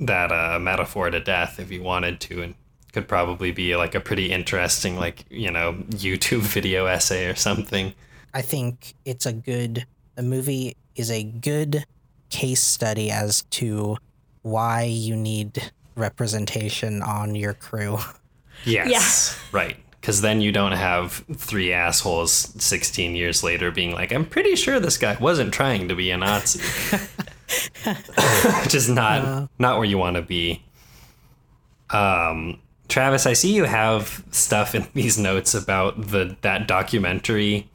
that 0.00 0.32
uh, 0.32 0.58
metaphor 0.58 1.10
to 1.10 1.20
death 1.20 1.58
if 1.58 1.70
you 1.70 1.82
wanted 1.82 2.20
to, 2.22 2.42
and 2.42 2.54
could 2.92 3.08
probably 3.08 3.50
be 3.50 3.76
like 3.76 3.94
a 3.94 4.00
pretty 4.00 4.32
interesting 4.32 4.96
like 4.96 5.24
you 5.30 5.50
know 5.50 5.72
YouTube 5.90 6.40
video 6.40 6.86
essay 6.86 7.26
or 7.26 7.34
something. 7.34 7.94
I 8.34 8.42
think 8.42 8.94
it's 9.04 9.26
a 9.26 9.32
good 9.32 9.86
the 10.14 10.22
movie 10.22 10.76
is 10.96 11.10
a 11.10 11.22
good 11.22 11.84
case 12.30 12.62
study 12.62 13.10
as 13.10 13.42
to 13.42 13.96
why 14.42 14.82
you 14.82 15.16
need 15.16 15.72
representation 15.94 17.02
on 17.02 17.34
your 17.34 17.54
crew. 17.54 17.98
Yes, 18.64 19.38
right. 19.52 19.76
Because 20.00 20.20
then 20.20 20.40
you 20.40 20.52
don't 20.52 20.72
have 20.72 21.24
three 21.34 21.72
assholes 21.72 22.32
16 22.32 23.14
years 23.14 23.42
later 23.42 23.70
being 23.70 23.92
like, 23.92 24.12
I'm 24.12 24.24
pretty 24.24 24.56
sure 24.56 24.80
this 24.80 24.96
guy 24.96 25.16
wasn't 25.20 25.52
trying 25.52 25.88
to 25.88 25.94
be 25.94 26.10
a 26.10 26.16
Nazi. 26.16 26.60
Which 28.62 28.74
is 28.74 28.88
not 28.88 29.48
not 29.58 29.78
where 29.78 29.86
you 29.86 29.98
want 29.98 30.16
to 30.16 30.22
be. 30.22 30.62
Um, 31.90 32.60
Travis, 32.88 33.26
I 33.26 33.34
see 33.34 33.52
you 33.54 33.64
have 33.64 34.24
stuff 34.30 34.74
in 34.74 34.86
these 34.94 35.18
notes 35.18 35.54
about 35.54 36.08
the 36.08 36.36
that 36.42 36.66
documentary 36.66 37.68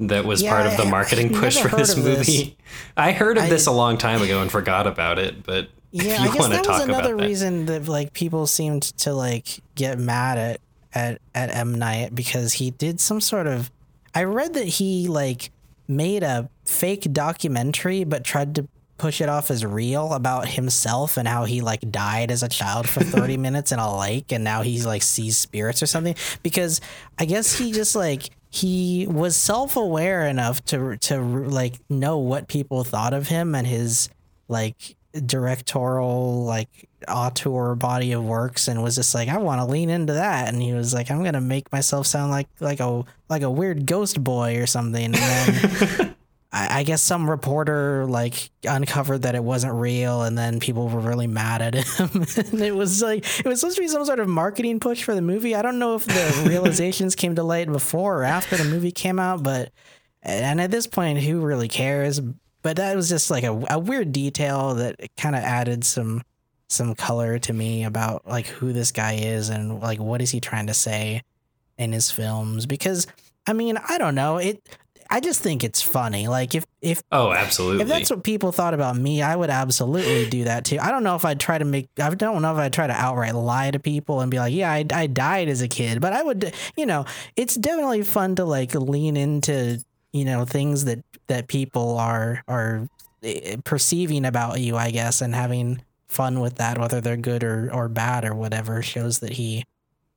that 0.00 0.24
was 0.24 0.42
Yeah, 0.42 0.50
part 0.50 0.66
of 0.66 0.76
the 0.76 0.84
marketing 0.86 1.34
I've 1.34 1.40
push 1.40 1.58
for 1.58 1.68
this 1.68 1.96
of 1.96 2.02
this. 2.04 2.28
movie. 2.28 2.56
I 2.96 3.12
heard 3.12 3.38
of 3.38 3.44
I- 3.44 3.48
this 3.48 3.66
a 3.66 3.72
long 3.72 3.96
time 3.98 4.22
ago 4.22 4.42
and 4.42 4.50
forgot 4.50 4.86
about 4.86 5.18
it, 5.18 5.44
but 5.44 5.68
Yeah, 5.92 6.04
if 6.14 6.20
I 6.20 6.24
you 6.24 6.30
guess 6.32 6.40
want 6.40 6.52
to 6.54 6.58
that 6.62 6.66
was 6.66 6.82
another 6.82 7.12
about 7.14 7.18
that. 7.20 7.26
reason 7.26 7.66
that 7.66 7.86
like 7.88 8.12
people 8.12 8.46
seemed 8.46 8.82
to 8.98 9.12
like 9.12 9.60
get 9.74 9.98
mad 9.98 10.38
at 10.38 10.60
at 10.94 11.20
at 11.34 11.50
M 11.54 11.74
Night 11.74 12.14
because 12.14 12.54
he 12.54 12.70
did 12.72 13.00
some 13.00 13.20
sort 13.20 13.46
of. 13.46 13.70
I 14.14 14.24
read 14.24 14.54
that 14.54 14.66
he 14.66 15.06
like 15.08 15.50
made 15.88 16.22
a 16.22 16.48
fake 16.64 17.12
documentary 17.12 18.04
but 18.04 18.24
tried 18.24 18.54
to 18.54 18.66
push 19.04 19.20
it 19.20 19.28
off 19.28 19.50
as 19.50 19.66
real 19.66 20.14
about 20.14 20.48
himself 20.48 21.18
and 21.18 21.28
how 21.28 21.44
he 21.44 21.60
like 21.60 21.90
died 21.90 22.30
as 22.30 22.42
a 22.42 22.48
child 22.48 22.88
for 22.88 23.04
30 23.04 23.36
minutes 23.46 23.70
in 23.70 23.78
a 23.78 23.98
lake 23.98 24.32
and 24.32 24.42
now 24.42 24.62
he's 24.62 24.86
like 24.86 25.02
sees 25.02 25.36
spirits 25.36 25.82
or 25.82 25.86
something? 25.86 26.14
Because 26.42 26.80
I 27.18 27.26
guess 27.26 27.58
he 27.58 27.70
just 27.70 27.94
like 27.94 28.30
he 28.48 29.06
was 29.06 29.36
self-aware 29.36 30.26
enough 30.26 30.64
to 30.66 30.96
to 30.96 31.20
like 31.20 31.74
know 31.90 32.16
what 32.16 32.48
people 32.48 32.82
thought 32.82 33.12
of 33.12 33.28
him 33.28 33.54
and 33.54 33.66
his 33.66 34.08
like 34.48 34.96
directorial 35.26 36.42
like 36.46 36.88
auteur 37.06 37.74
body 37.74 38.12
of 38.12 38.24
works 38.24 38.68
and 38.68 38.82
was 38.82 38.94
just 38.94 39.14
like 39.14 39.28
I 39.28 39.36
want 39.36 39.60
to 39.60 39.66
lean 39.66 39.90
into 39.90 40.14
that. 40.14 40.48
And 40.48 40.62
he 40.62 40.72
was 40.72 40.94
like 40.94 41.10
I'm 41.10 41.20
going 41.20 41.34
to 41.34 41.42
make 41.42 41.70
myself 41.70 42.06
sound 42.06 42.30
like 42.30 42.48
like 42.58 42.80
a 42.80 43.04
like 43.28 43.42
a 43.42 43.50
weird 43.50 43.84
ghost 43.84 44.24
boy 44.24 44.56
or 44.56 44.66
something. 44.66 45.04
And 45.04 45.14
then 45.14 46.16
I, 46.54 46.80
I 46.80 46.82
guess 46.84 47.02
some 47.02 47.28
reporter 47.28 48.06
like 48.06 48.50
uncovered 48.62 49.22
that 49.22 49.34
it 49.34 49.42
wasn't 49.42 49.74
real 49.74 50.22
and 50.22 50.38
then 50.38 50.60
people 50.60 50.88
were 50.88 51.00
really 51.00 51.26
mad 51.26 51.60
at 51.60 51.74
him. 51.98 52.24
And 52.36 52.62
it 52.62 52.74
was 52.74 53.02
like 53.02 53.24
it 53.40 53.44
was 53.44 53.60
supposed 53.60 53.76
to 53.76 53.82
be 53.82 53.88
some 53.88 54.04
sort 54.04 54.20
of 54.20 54.28
marketing 54.28 54.78
push 54.78 55.02
for 55.02 55.16
the 55.16 55.20
movie. 55.20 55.56
I 55.56 55.62
don't 55.62 55.80
know 55.80 55.96
if 55.96 56.04
the 56.04 56.44
realizations 56.48 57.16
came 57.16 57.34
to 57.34 57.42
light 57.42 57.70
before 57.70 58.20
or 58.20 58.24
after 58.24 58.56
the 58.56 58.64
movie 58.64 58.92
came 58.92 59.18
out 59.18 59.42
but 59.42 59.72
and 60.22 60.60
at 60.60 60.70
this 60.70 60.86
point 60.86 61.18
who 61.18 61.40
really 61.40 61.68
cares? 61.68 62.20
But 62.62 62.76
that 62.76 62.94
was 62.96 63.08
just 63.08 63.30
like 63.30 63.44
a, 63.44 63.64
a 63.70 63.78
weird 63.78 64.12
detail 64.12 64.76
that 64.76 64.96
kind 65.16 65.34
of 65.34 65.42
added 65.42 65.84
some 65.84 66.22
some 66.68 66.94
color 66.94 67.38
to 67.40 67.52
me 67.52 67.84
about 67.84 68.26
like 68.26 68.46
who 68.46 68.72
this 68.72 68.92
guy 68.92 69.14
is 69.14 69.48
and 69.48 69.80
like 69.80 69.98
what 69.98 70.22
is 70.22 70.30
he 70.30 70.40
trying 70.40 70.68
to 70.68 70.74
say 70.74 71.22
in 71.78 71.90
his 71.92 72.12
films? 72.12 72.64
Because 72.64 73.08
i 73.46 73.52
mean 73.52 73.76
i 73.88 73.98
don't 73.98 74.14
know. 74.14 74.36
It 74.36 74.62
i 75.10 75.20
just 75.20 75.40
think 75.40 75.64
it's 75.64 75.80
funny 75.82 76.28
like 76.28 76.54
if 76.54 76.64
if 76.84 77.02
Oh, 77.10 77.32
absolutely. 77.32 77.82
if 77.82 77.88
that's 77.88 78.10
what 78.10 78.22
people 78.22 78.52
thought 78.52 78.74
about 78.74 78.94
me, 78.96 79.22
I 79.22 79.34
would 79.34 79.48
absolutely 79.48 80.28
do 80.28 80.44
that 80.44 80.66
too. 80.66 80.78
I 80.80 80.90
don't 80.90 81.02
know 81.02 81.16
if 81.16 81.24
I'd 81.24 81.40
try 81.40 81.56
to 81.56 81.64
make, 81.64 81.88
I 81.98 82.10
don't 82.14 82.42
know 82.42 82.52
if 82.52 82.58
I'd 82.58 82.74
try 82.74 82.86
to 82.86 82.92
outright 82.92 83.34
lie 83.34 83.70
to 83.70 83.78
people 83.78 84.20
and 84.20 84.30
be 84.30 84.38
like, 84.38 84.52
yeah, 84.52 84.70
I, 84.70 84.84
I 84.92 85.06
died 85.06 85.48
as 85.48 85.62
a 85.62 85.68
kid. 85.68 86.02
But 86.02 86.12
I 86.12 86.22
would, 86.22 86.52
you 86.76 86.84
know, 86.84 87.06
it's 87.36 87.54
definitely 87.54 88.02
fun 88.02 88.34
to 88.36 88.44
like 88.44 88.74
lean 88.74 89.16
into, 89.16 89.82
you 90.12 90.26
know, 90.26 90.44
things 90.44 90.84
that, 90.84 91.02
that 91.28 91.48
people 91.48 91.96
are, 91.96 92.44
are 92.48 92.86
eh, 93.22 93.56
perceiving 93.64 94.26
about 94.26 94.60
you, 94.60 94.76
I 94.76 94.90
guess, 94.90 95.22
and 95.22 95.34
having 95.34 95.80
fun 96.06 96.40
with 96.40 96.56
that, 96.56 96.76
whether 96.78 97.00
they're 97.00 97.16
good 97.16 97.42
or, 97.44 97.70
or 97.72 97.88
bad 97.88 98.26
or 98.26 98.34
whatever, 98.34 98.82
shows 98.82 99.20
that 99.20 99.32
he 99.32 99.64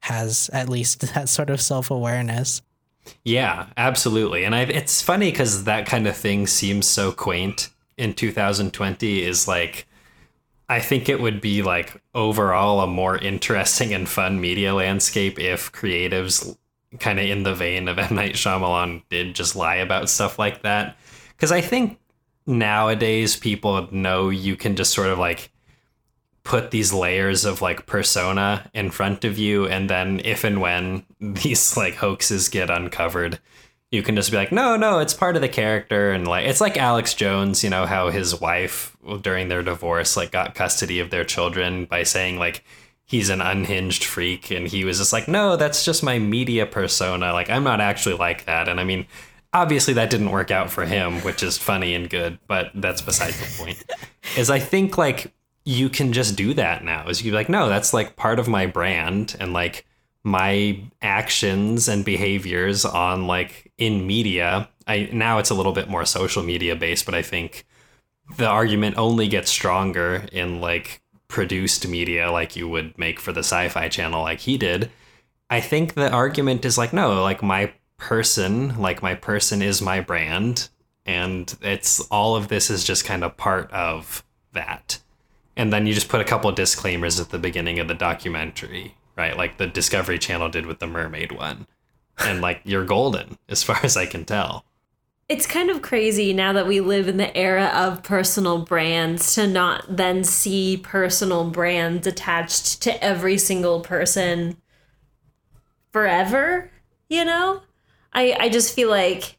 has 0.01 0.49
at 0.51 0.67
least 0.67 0.99
that 1.13 1.29
sort 1.29 1.49
of 1.49 1.61
self 1.61 1.91
awareness. 1.91 2.61
Yeah, 3.23 3.67
absolutely. 3.77 4.43
And 4.43 4.55
I, 4.55 4.61
it's 4.61 5.01
funny 5.01 5.31
because 5.31 5.65
that 5.65 5.85
kind 5.85 6.07
of 6.07 6.15
thing 6.15 6.47
seems 6.47 6.87
so 6.87 7.11
quaint 7.11 7.69
in 7.97 8.13
2020 8.13 9.23
is 9.23 9.47
like, 9.47 9.87
I 10.69 10.79
think 10.79 11.07
it 11.07 11.21
would 11.21 11.39
be 11.39 11.61
like 11.61 12.01
overall 12.13 12.81
a 12.81 12.87
more 12.87 13.17
interesting 13.17 13.93
and 13.93 14.07
fun 14.07 14.41
media 14.41 14.73
landscape 14.73 15.39
if 15.39 15.71
creatives 15.71 16.57
kind 16.99 17.19
of 17.19 17.25
in 17.25 17.43
the 17.43 17.55
vein 17.55 17.87
of 17.87 17.99
M. 17.99 18.15
Night 18.15 18.35
Shyamalan 18.35 19.03
did 19.09 19.35
just 19.35 19.55
lie 19.55 19.75
about 19.75 20.09
stuff 20.09 20.37
like 20.39 20.63
that. 20.63 20.97
Because 21.29 21.51
I 21.51 21.61
think 21.61 21.99
nowadays 22.45 23.35
people 23.35 23.87
know 23.91 24.29
you 24.29 24.55
can 24.55 24.75
just 24.75 24.93
sort 24.93 25.09
of 25.09 25.19
like 25.19 25.51
put 26.47 26.71
these 26.71 26.93
layers 26.93 27.43
of 27.43 27.61
like 27.61 27.85
persona 27.85 28.69
in 28.73 28.89
front 28.89 29.25
of 29.25 29.37
you 29.37 29.67
and 29.67 29.89
then 29.89 30.21
if 30.23 30.45
and 30.45 30.61
when 30.61 31.03
these 31.19 31.75
like 31.75 31.95
hoaxes 31.95 32.47
get 32.47 32.69
uncovered 32.69 33.37
you 33.91 34.01
can 34.01 34.15
just 34.15 34.31
be 34.31 34.37
like 34.37 34.51
no 34.51 34.77
no 34.77 34.99
it's 34.99 35.13
part 35.13 35.35
of 35.35 35.41
the 35.41 35.49
character 35.49 36.11
and 36.11 36.25
like 36.25 36.45
it's 36.45 36.61
like 36.61 36.77
alex 36.77 37.13
jones 37.13 37.65
you 37.65 37.69
know 37.69 37.85
how 37.85 38.09
his 38.09 38.39
wife 38.39 38.95
during 39.21 39.49
their 39.49 39.61
divorce 39.61 40.15
like 40.15 40.31
got 40.31 40.55
custody 40.55 40.99
of 40.99 41.09
their 41.09 41.25
children 41.25 41.83
by 41.83 42.03
saying 42.03 42.39
like 42.39 42.63
he's 43.07 43.29
an 43.29 43.41
unhinged 43.41 44.03
freak 44.03 44.51
and 44.51 44.67
he 44.67 44.83
was 44.83 44.99
just 44.99 45.13
like 45.13 45.27
no 45.27 45.55
that's 45.55 45.83
just 45.83 46.03
my 46.03 46.19
media 46.19 46.65
persona. 46.65 47.33
Like 47.33 47.49
i'm 47.49 47.63
not 47.63 47.81
actually 47.81 48.15
like 48.15 48.45
that. 48.45 48.67
And 48.67 48.79
i 48.79 48.83
mean 48.83 49.07
obviously 49.53 49.93
that 49.95 50.09
didn't 50.09 50.31
work 50.31 50.51
out 50.51 50.69
for 50.69 50.85
him 50.85 51.21
which 51.21 51.41
is 51.41 51.57
funny 51.57 51.95
and 51.95 52.09
good 52.09 52.37
but 52.47 52.71
that's 52.75 53.01
beside 53.01 53.33
the 53.33 53.57
point. 53.57 53.83
Is 54.37 54.49
i 54.49 54.59
think 54.59 54.97
like 54.97 55.33
you 55.67 55.89
can 55.89 56.13
just 56.13 56.37
do 56.37 56.53
that 56.53 56.85
now. 56.85 57.05
Is 57.09 57.21
you 57.21 57.33
like, 57.33 57.49
no, 57.49 57.67
that's 57.67 57.93
like 57.93 58.15
part 58.15 58.39
of 58.39 58.47
my 58.47 58.67
brand 58.67 59.35
and 59.37 59.51
like 59.51 59.85
my 60.23 60.81
actions 61.01 61.89
and 61.89 62.05
behaviors 62.05 62.85
on 62.85 63.27
like 63.27 63.69
in 63.77 64.07
media. 64.07 64.69
I 64.87 65.09
now 65.11 65.39
it's 65.39 65.49
a 65.49 65.53
little 65.53 65.73
bit 65.73 65.89
more 65.89 66.05
social 66.05 66.41
media 66.41 66.73
based, 66.77 67.05
but 67.05 67.13
I 67.13 67.21
think 67.21 67.65
the 68.37 68.47
argument 68.47 68.97
only 68.97 69.27
gets 69.27 69.51
stronger 69.51 70.25
in 70.31 70.61
like 70.61 71.01
produced 71.27 71.85
media 71.85 72.31
like 72.31 72.55
you 72.55 72.69
would 72.69 72.97
make 72.97 73.19
for 73.19 73.33
the 73.33 73.43
sci-fi 73.43 73.89
channel 73.89 74.21
like 74.21 74.39
he 74.39 74.57
did. 74.57 74.89
I 75.49 75.59
think 75.59 75.95
the 75.95 76.09
argument 76.09 76.63
is 76.63 76.77
like 76.77 76.93
no, 76.93 77.21
like 77.21 77.43
my 77.43 77.73
person, 77.97 78.79
like 78.79 79.01
my 79.01 79.15
person 79.15 79.61
is 79.61 79.81
my 79.81 79.99
brand 79.99 80.69
and 81.05 81.53
it's 81.61 81.99
all 82.09 82.37
of 82.37 82.47
this 82.47 82.69
is 82.69 82.85
just 82.85 83.03
kind 83.03 83.25
of 83.25 83.35
part 83.35 83.69
of 83.73 84.23
that. 84.53 84.99
And 85.57 85.73
then 85.73 85.87
you 85.87 85.93
just 85.93 86.07
put 86.07 86.21
a 86.21 86.25
couple 86.25 86.49
of 86.49 86.55
disclaimers 86.55 87.19
at 87.19 87.31
the 87.31 87.39
beginning 87.39 87.79
of 87.79 87.87
the 87.87 87.95
documentary, 87.95 88.95
right? 89.17 89.35
Like 89.35 89.57
the 89.57 89.65
Discovery 89.65 90.19
Channel 90.19 90.49
did 90.49 90.67
with 90.67 90.77
the 90.79 90.87
mermaid 90.87 91.31
one. 91.31 91.65
And 92.19 92.41
like 92.41 92.61
you're 92.63 92.85
golden 92.85 93.39
as 93.49 93.63
far 93.63 93.79
as 93.83 93.97
I 93.97 94.05
can 94.05 94.23
tell. 94.23 94.63
It's 95.27 95.47
kind 95.47 95.69
of 95.69 95.81
crazy 95.81 96.31
now 96.31 96.53
that 96.53 96.67
we 96.67 96.79
live 96.79 97.07
in 97.07 97.17
the 97.17 97.35
era 97.35 97.65
of 97.73 98.03
personal 98.03 98.59
brands 98.59 99.33
to 99.33 99.45
not 99.45 99.83
then 99.89 100.23
see 100.23 100.77
personal 100.77 101.49
brands 101.49 102.07
attached 102.07 102.81
to 102.83 103.03
every 103.03 103.37
single 103.37 103.81
person 103.81 104.57
forever, 105.91 106.71
you 107.09 107.25
know? 107.25 107.61
I 108.13 108.37
I 108.39 108.49
just 108.49 108.73
feel 108.73 108.89
like 108.89 109.36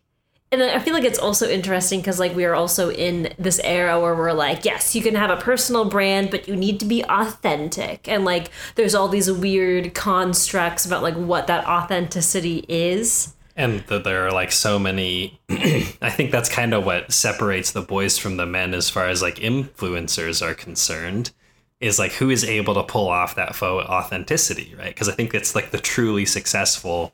and 0.50 0.62
I 0.62 0.78
feel 0.78 0.94
like 0.94 1.04
it's 1.04 1.18
also 1.18 1.48
interesting 1.48 2.00
because 2.00 2.18
like 2.18 2.34
we 2.34 2.44
are 2.44 2.54
also 2.54 2.90
in 2.90 3.34
this 3.38 3.60
era 3.62 4.00
where 4.00 4.14
we're 4.14 4.32
like, 4.32 4.64
yes, 4.64 4.94
you 4.94 5.02
can 5.02 5.14
have 5.14 5.30
a 5.30 5.36
personal 5.36 5.84
brand, 5.84 6.30
but 6.30 6.48
you 6.48 6.56
need 6.56 6.80
to 6.80 6.86
be 6.86 7.04
authentic. 7.04 8.08
And 8.08 8.24
like 8.24 8.50
there's 8.74 8.94
all 8.94 9.08
these 9.08 9.30
weird 9.30 9.94
constructs 9.94 10.86
about 10.86 11.02
like 11.02 11.16
what 11.16 11.48
that 11.48 11.66
authenticity 11.66 12.64
is 12.68 13.34
and 13.58 13.80
that 13.88 14.04
there 14.04 14.24
are 14.24 14.30
like 14.30 14.52
so 14.52 14.78
many 14.78 15.38
i 15.50 16.08
think 16.08 16.30
that's 16.30 16.48
kind 16.48 16.72
of 16.72 16.86
what 16.86 17.12
separates 17.12 17.72
the 17.72 17.82
boys 17.82 18.16
from 18.16 18.36
the 18.36 18.46
men 18.46 18.72
as 18.72 18.88
far 18.88 19.08
as 19.08 19.20
like 19.20 19.34
influencers 19.36 20.40
are 20.40 20.54
concerned 20.54 21.32
is 21.80 21.98
like 21.98 22.12
who 22.12 22.30
is 22.30 22.44
able 22.44 22.74
to 22.74 22.82
pull 22.84 23.08
off 23.08 23.34
that 23.34 23.54
faux 23.54 23.86
authenticity 23.88 24.74
right 24.78 24.94
because 24.94 25.08
i 25.08 25.12
think 25.12 25.34
it's 25.34 25.54
like 25.54 25.72
the 25.72 25.78
truly 25.78 26.24
successful 26.24 27.12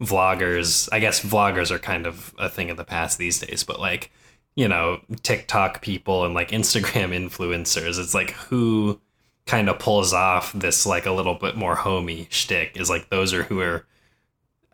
vloggers 0.00 0.88
i 0.92 0.98
guess 0.98 1.20
vloggers 1.24 1.70
are 1.70 1.78
kind 1.78 2.06
of 2.06 2.34
a 2.38 2.48
thing 2.48 2.70
of 2.70 2.76
the 2.76 2.84
past 2.84 3.18
these 3.18 3.40
days 3.40 3.64
but 3.64 3.80
like 3.80 4.10
you 4.54 4.68
know 4.68 5.00
tiktok 5.22 5.80
people 5.80 6.24
and 6.24 6.34
like 6.34 6.50
instagram 6.50 7.10
influencers 7.28 7.98
it's 7.98 8.14
like 8.14 8.30
who 8.32 9.00
kind 9.46 9.68
of 9.68 9.78
pulls 9.78 10.12
off 10.12 10.52
this 10.52 10.84
like 10.84 11.06
a 11.06 11.12
little 11.12 11.34
bit 11.34 11.56
more 11.56 11.76
homey 11.76 12.26
shtick 12.30 12.76
is 12.76 12.90
like 12.90 13.08
those 13.08 13.32
are 13.32 13.44
who 13.44 13.60
are 13.60 13.86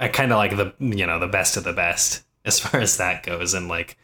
uh, 0.03 0.05
I 0.05 0.09
kind 0.09 0.33
of 0.33 0.39
like 0.39 0.57
the 0.57 0.75
you 0.81 1.07
know 1.07 1.19
the 1.19 1.29
best 1.29 1.57
of 1.57 1.65
the 1.65 1.73
best 1.73 2.25
as 2.45 2.59
far 2.59 2.81
as 2.81 2.97
that 2.97 3.23
goes, 3.23 3.55
and 3.55 3.69
like 3.69 3.97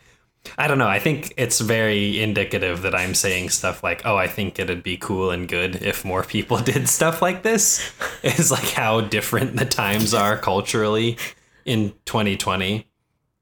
I 0.57 0.67
don't 0.69 0.79
know. 0.79 0.89
I 0.89 0.99
think 0.99 1.35
it's 1.37 1.61
very 1.61 2.21
indicative 2.21 2.83
that 2.83 2.95
I'm 2.95 3.15
saying 3.15 3.51
stuff 3.51 3.83
like, 3.83 4.03
"Oh, 4.05 4.17
I 4.17 4.27
think 4.27 4.59
it'd 4.59 4.83
be 4.83 4.97
cool 4.97 5.31
and 5.31 5.49
good 5.49 5.77
if 5.83 6.05
more 6.05 6.23
people 6.23 6.57
did 6.73 6.89
stuff 6.89 7.21
like 7.21 7.43
this." 7.43 7.93
Is 8.23 8.51
like 8.51 8.71
how 8.71 9.01
different 9.01 9.57
the 9.57 9.65
times 9.65 10.15
are 10.15 10.37
culturally 10.37 11.19
in 11.65 11.93
2020 12.07 12.87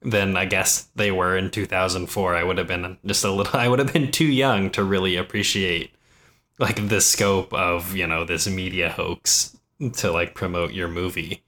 than 0.01 0.37
I 0.37 0.45
guess 0.45 0.87
they 0.95 1.11
were 1.11 1.37
in 1.37 1.49
2004. 1.49 2.35
I 2.35 2.43
would 2.43 2.57
have 2.57 2.67
been 2.67 2.97
just 3.05 3.23
a 3.23 3.31
little. 3.31 3.59
I 3.59 3.67
would 3.67 3.79
have 3.79 3.93
been 3.93 4.11
too 4.11 4.25
young 4.25 4.69
to 4.71 4.83
really 4.83 5.15
appreciate 5.15 5.91
like 6.59 6.89
the 6.89 7.01
scope 7.01 7.53
of 7.53 7.95
you 7.95 8.07
know 8.07 8.25
this 8.25 8.47
media 8.47 8.89
hoax 8.89 9.57
to 9.93 10.11
like 10.11 10.35
promote 10.35 10.73
your 10.73 10.87
movie. 10.87 11.43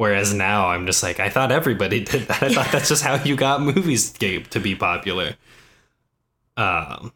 Whereas 0.00 0.32
now 0.32 0.68
I'm 0.68 0.86
just 0.86 1.02
like, 1.02 1.20
I 1.20 1.28
thought 1.28 1.52
everybody 1.52 2.00
did 2.04 2.22
that. 2.22 2.42
I 2.42 2.46
yeah. 2.46 2.54
thought 2.54 2.72
that's 2.72 2.88
just 2.88 3.02
how 3.02 3.22
you 3.22 3.36
got 3.36 3.60
movies 3.60 4.10
to 4.12 4.58
be 4.58 4.74
popular. 4.74 5.34
Um, 6.56 7.12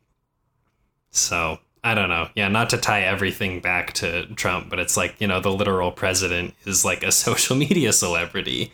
so 1.10 1.60
I 1.82 1.94
don't 1.94 2.10
know. 2.10 2.28
Yeah, 2.34 2.48
not 2.48 2.68
to 2.70 2.76
tie 2.76 3.00
everything 3.00 3.60
back 3.60 3.94
to 3.94 4.26
Trump, 4.34 4.68
but 4.68 4.80
it's 4.80 4.98
like, 4.98 5.18
you 5.18 5.26
know, 5.26 5.40
the 5.40 5.50
literal 5.50 5.92
president 5.92 6.52
is 6.66 6.84
like 6.84 7.02
a 7.02 7.10
social 7.26 7.56
media 7.56 7.90
celebrity. 7.90 8.70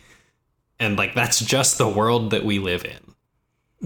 And 0.77 0.97
like, 0.97 1.15
that's 1.15 1.39
just 1.39 1.77
the 1.77 1.87
world 1.87 2.31
that 2.31 2.43
we 2.43 2.59
live 2.59 2.83
in. 2.83 3.15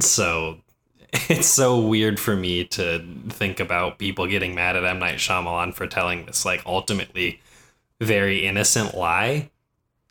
So 0.02 0.58
it's 1.30 1.46
so 1.46 1.80
weird 1.80 2.20
for 2.20 2.36
me 2.36 2.64
to 2.64 3.06
think 3.30 3.60
about 3.60 4.00
people 4.00 4.26
getting 4.26 4.56
mad 4.56 4.76
at 4.76 4.86
M. 4.86 4.98
Night 4.98 5.20
Shyamalan 5.20 5.76
for 5.76 5.86
telling 5.86 6.26
this, 6.26 6.46
like, 6.46 6.64
ultimately 6.66 7.42
very 8.02 8.48
innocent 8.48 8.98
lie 8.98 9.52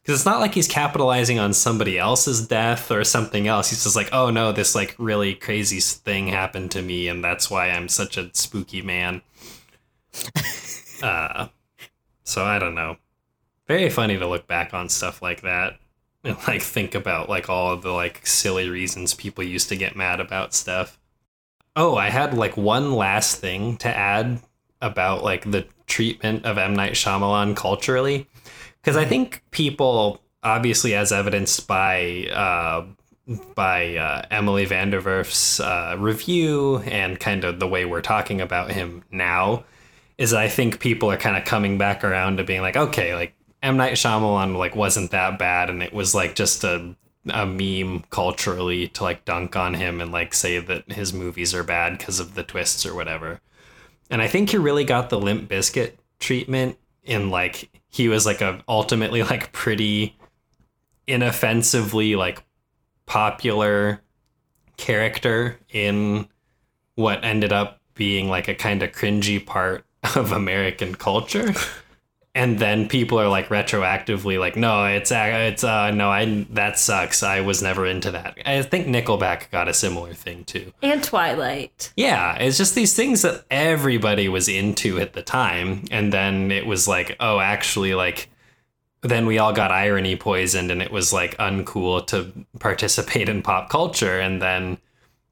because 0.05 0.21
it's 0.21 0.27
not 0.27 0.41
like 0.41 0.53
he's 0.53 0.69
capitalizing 0.69 1.39
on 1.39 1.55
somebody 1.55 1.99
else's 1.99 2.47
death 2.47 2.91
or 2.91 3.05
something 3.05 3.49
else. 3.49 3.71
He's 3.71 3.85
just 3.85 3.97
like, 3.97 4.11
oh 4.13 4.29
no, 4.29 4.53
this 4.53 4.75
like 4.75 4.95
really 4.99 5.35
crazy 5.35 5.81
thing 5.81 6.29
happened 6.29 6.73
to 6.73 6.83
me, 6.83 7.09
and 7.09 7.25
that's 7.25 7.51
why 7.51 7.71
I'm 7.71 7.89
such 7.89 8.19
a 8.19 8.29
spooky 8.35 8.83
man. 8.83 9.23
uh, 11.03 11.49
so 12.23 12.45
I 12.45 12.59
don't 12.59 12.75
know. 12.75 12.99
Very 13.67 13.89
funny 13.89 14.19
to 14.19 14.29
look 14.29 14.47
back 14.47 14.75
on 14.75 14.91
stuff 14.91 15.23
like 15.23 15.41
that 15.41 15.79
and 16.25 16.37
like 16.47 16.61
think 16.61 16.95
about 16.95 17.31
like 17.31 17.49
all 17.49 17.73
of 17.73 17.81
the 17.81 17.91
like 17.91 18.27
silly 18.27 18.69
reasons 18.69 19.15
people 19.15 19.43
used 19.43 19.71
to 19.71 19.77
get 19.77 19.97
mad 19.97 20.21
about 20.21 20.53
stuff. 20.53 20.99
Oh, 21.77 21.97
I 21.97 22.11
had 22.11 22.35
like 22.35 22.59
one 22.59 22.93
last 22.93 23.41
thing 23.41 23.79
to 23.79 23.89
add 23.89 24.41
about 24.83 25.25
like 25.25 25.51
the 25.51 25.67
treatment 25.87 26.45
of 26.45 26.59
M 26.59 26.75
Night 26.75 26.93
Shyamalan 26.93 27.57
culturally 27.57 28.29
because 28.85 28.99
I 28.99 29.07
think 29.07 29.43
people, 29.51 30.21
obviously, 30.43 30.95
as 30.95 31.11
evidenced 31.11 31.67
by 31.67 32.29
uh, 32.31 32.85
by 33.55 33.97
uh, 33.97 34.27
Emily 34.31 34.67
VanDerWerff's 34.67 35.59
uh, 35.59 35.97
review 35.99 36.79
and 36.81 37.19
kind 37.19 37.45
of 37.45 37.59
the 37.61 37.67
way 37.67 37.87
we're 37.87 38.03
talking 38.03 38.43
about 38.43 38.71
him 38.71 39.03
now, 39.11 39.65
is 40.19 40.35
I 40.35 40.49
think 40.49 40.81
people 40.81 41.11
are 41.11 41.17
kind 41.17 41.37
of 41.37 41.47
coming 41.47 41.79
back 41.79 42.05
around 42.05 42.37
to 42.37 42.45
being 42.45 42.61
like, 42.61 42.77
okay, 42.77 43.15
like 43.15 43.33
M 43.63 43.79
Night 43.79 43.95
Shyamalan 43.95 44.59
like 44.59 44.77
wasn't 44.77 45.13
that 45.13 45.39
bad, 45.39 45.71
and 45.71 45.83
it 45.83 45.95
was 45.95 46.15
like 46.15 46.35
just 46.35 46.63
a 46.63 46.95
a 47.31 47.47
meme 47.47 48.05
culturally 48.11 48.89
to 48.89 49.03
like 49.03 49.25
dunk 49.25 49.57
on 49.57 49.73
him 49.73 50.03
and 50.03 50.13
like 50.13 50.35
say 50.35 50.59
that 50.59 50.93
his 50.93 51.15
movies 51.15 51.55
are 51.55 51.63
bad 51.63 51.97
because 51.97 52.21
of 52.21 52.35
the 52.35 52.43
twists 52.43 52.85
or 52.85 52.95
whatever. 52.95 53.41
And 54.11 54.21
I 54.21 54.29
think 54.29 54.51
he 54.51 54.59
really 54.59 54.85
got 54.85 55.09
the 55.09 55.19
Limp 55.19 55.49
Bizkit 55.49 55.93
treatment 56.21 56.77
in 57.03 57.31
like 57.31 57.71
he 57.95 58.09
was 58.09 58.27
like 58.27 58.41
a 58.41 58.61
ultimately 58.67 59.23
like 59.23 59.53
pretty 59.53 60.17
inoffensively 61.07 62.17
like 62.17 62.43
popular 63.07 64.01
character 64.77 65.57
in 65.71 66.27
what 66.97 67.25
ended 67.25 67.53
up 67.53 67.81
being 67.95 68.29
like 68.29 68.49
a 68.49 68.55
kind 68.55 68.83
of 68.83 68.91
cringy 68.91 69.45
part 69.45 69.85
of 70.17 70.33
American 70.33 70.97
culture 70.97 71.55
and 72.35 72.59
then 72.59 72.89
people 72.89 73.21
are 73.21 73.29
like 73.29 73.49
retroactively 73.49 74.39
like 74.39 74.57
no 74.57 74.85
it's 74.87 75.13
uh, 75.13 75.31
it's 75.33 75.63
uh 75.63 75.91
no 75.91 76.11
i 76.11 76.47
that 76.51 76.79
sucks. 76.79 77.23
I 77.23 77.41
was 77.41 77.63
never 77.63 77.87
into 77.87 78.11
that. 78.11 78.39
I 78.45 78.63
think 78.63 78.87
nickelback 78.87 79.51
got 79.51 79.69
a 79.69 79.75
similar 79.75 80.15
thing 80.15 80.45
too. 80.45 80.73
And 80.83 81.03
twilight. 81.03 81.93
Yeah 81.97 82.37
it's 82.37 82.59
just 82.59 82.75
these 82.75 82.95
things 82.95 83.23
that 83.23 83.45
everybody 83.51 84.29
was 84.29 84.49
into 84.49 84.99
at 84.99 85.13
the 85.13 85.23
time 85.23 85.85
and 85.91 86.13
then 86.13 86.51
it 86.51 86.67
was 86.67 86.89
like 86.89 87.17
oh 87.21 87.41
actually 87.41 87.95
like 87.95 88.31
then 89.05 89.27
we 89.27 89.39
all 89.39 89.53
got 89.53 89.71
irony 89.71 90.17
poisoned 90.17 90.71
and 90.71 90.81
it 90.81 90.91
was 90.91 91.13
like 91.13 91.37
uncool 91.37 92.05
to 92.07 92.33
participate 92.59 93.29
in 93.29 93.43
pop 93.43 93.69
culture. 93.69 94.19
And 94.19 94.41
then 94.41 94.79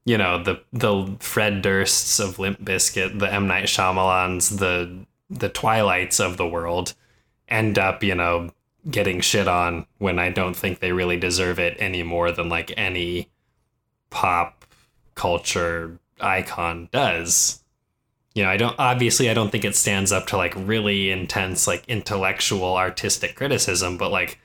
you 0.05 0.17
know 0.17 0.41
the 0.41 0.61
the 0.71 1.15
Fred 1.19 1.63
Dursts 1.63 2.23
of 2.23 2.39
Limp 2.39 2.63
Bizkit, 2.63 3.19
the 3.19 3.33
M. 3.33 3.47
Night 3.47 3.65
Shyamalans, 3.65 4.59
the 4.59 5.05
the 5.29 5.49
Twilights 5.49 6.19
of 6.19 6.37
the 6.37 6.47
world 6.47 6.93
end 7.47 7.77
up, 7.77 8.03
you 8.03 8.15
know, 8.15 8.51
getting 8.89 9.21
shit 9.21 9.47
on 9.47 9.85
when 9.97 10.19
I 10.19 10.29
don't 10.29 10.55
think 10.55 10.79
they 10.79 10.91
really 10.91 11.17
deserve 11.17 11.59
it 11.59 11.77
any 11.79 12.03
more 12.03 12.31
than 12.31 12.49
like 12.49 12.73
any 12.77 13.29
pop 14.09 14.65
culture 15.15 15.99
icon 16.19 16.89
does. 16.91 17.63
You 18.35 18.43
know, 18.43 18.49
I 18.49 18.57
don't 18.57 18.75
obviously 18.79 19.29
I 19.29 19.33
don't 19.33 19.51
think 19.51 19.65
it 19.65 19.75
stands 19.75 20.11
up 20.11 20.27
to 20.27 20.37
like 20.37 20.53
really 20.55 21.11
intense 21.11 21.67
like 21.67 21.87
intellectual 21.87 22.75
artistic 22.75 23.35
criticism, 23.35 23.97
but 23.97 24.11
like 24.11 24.39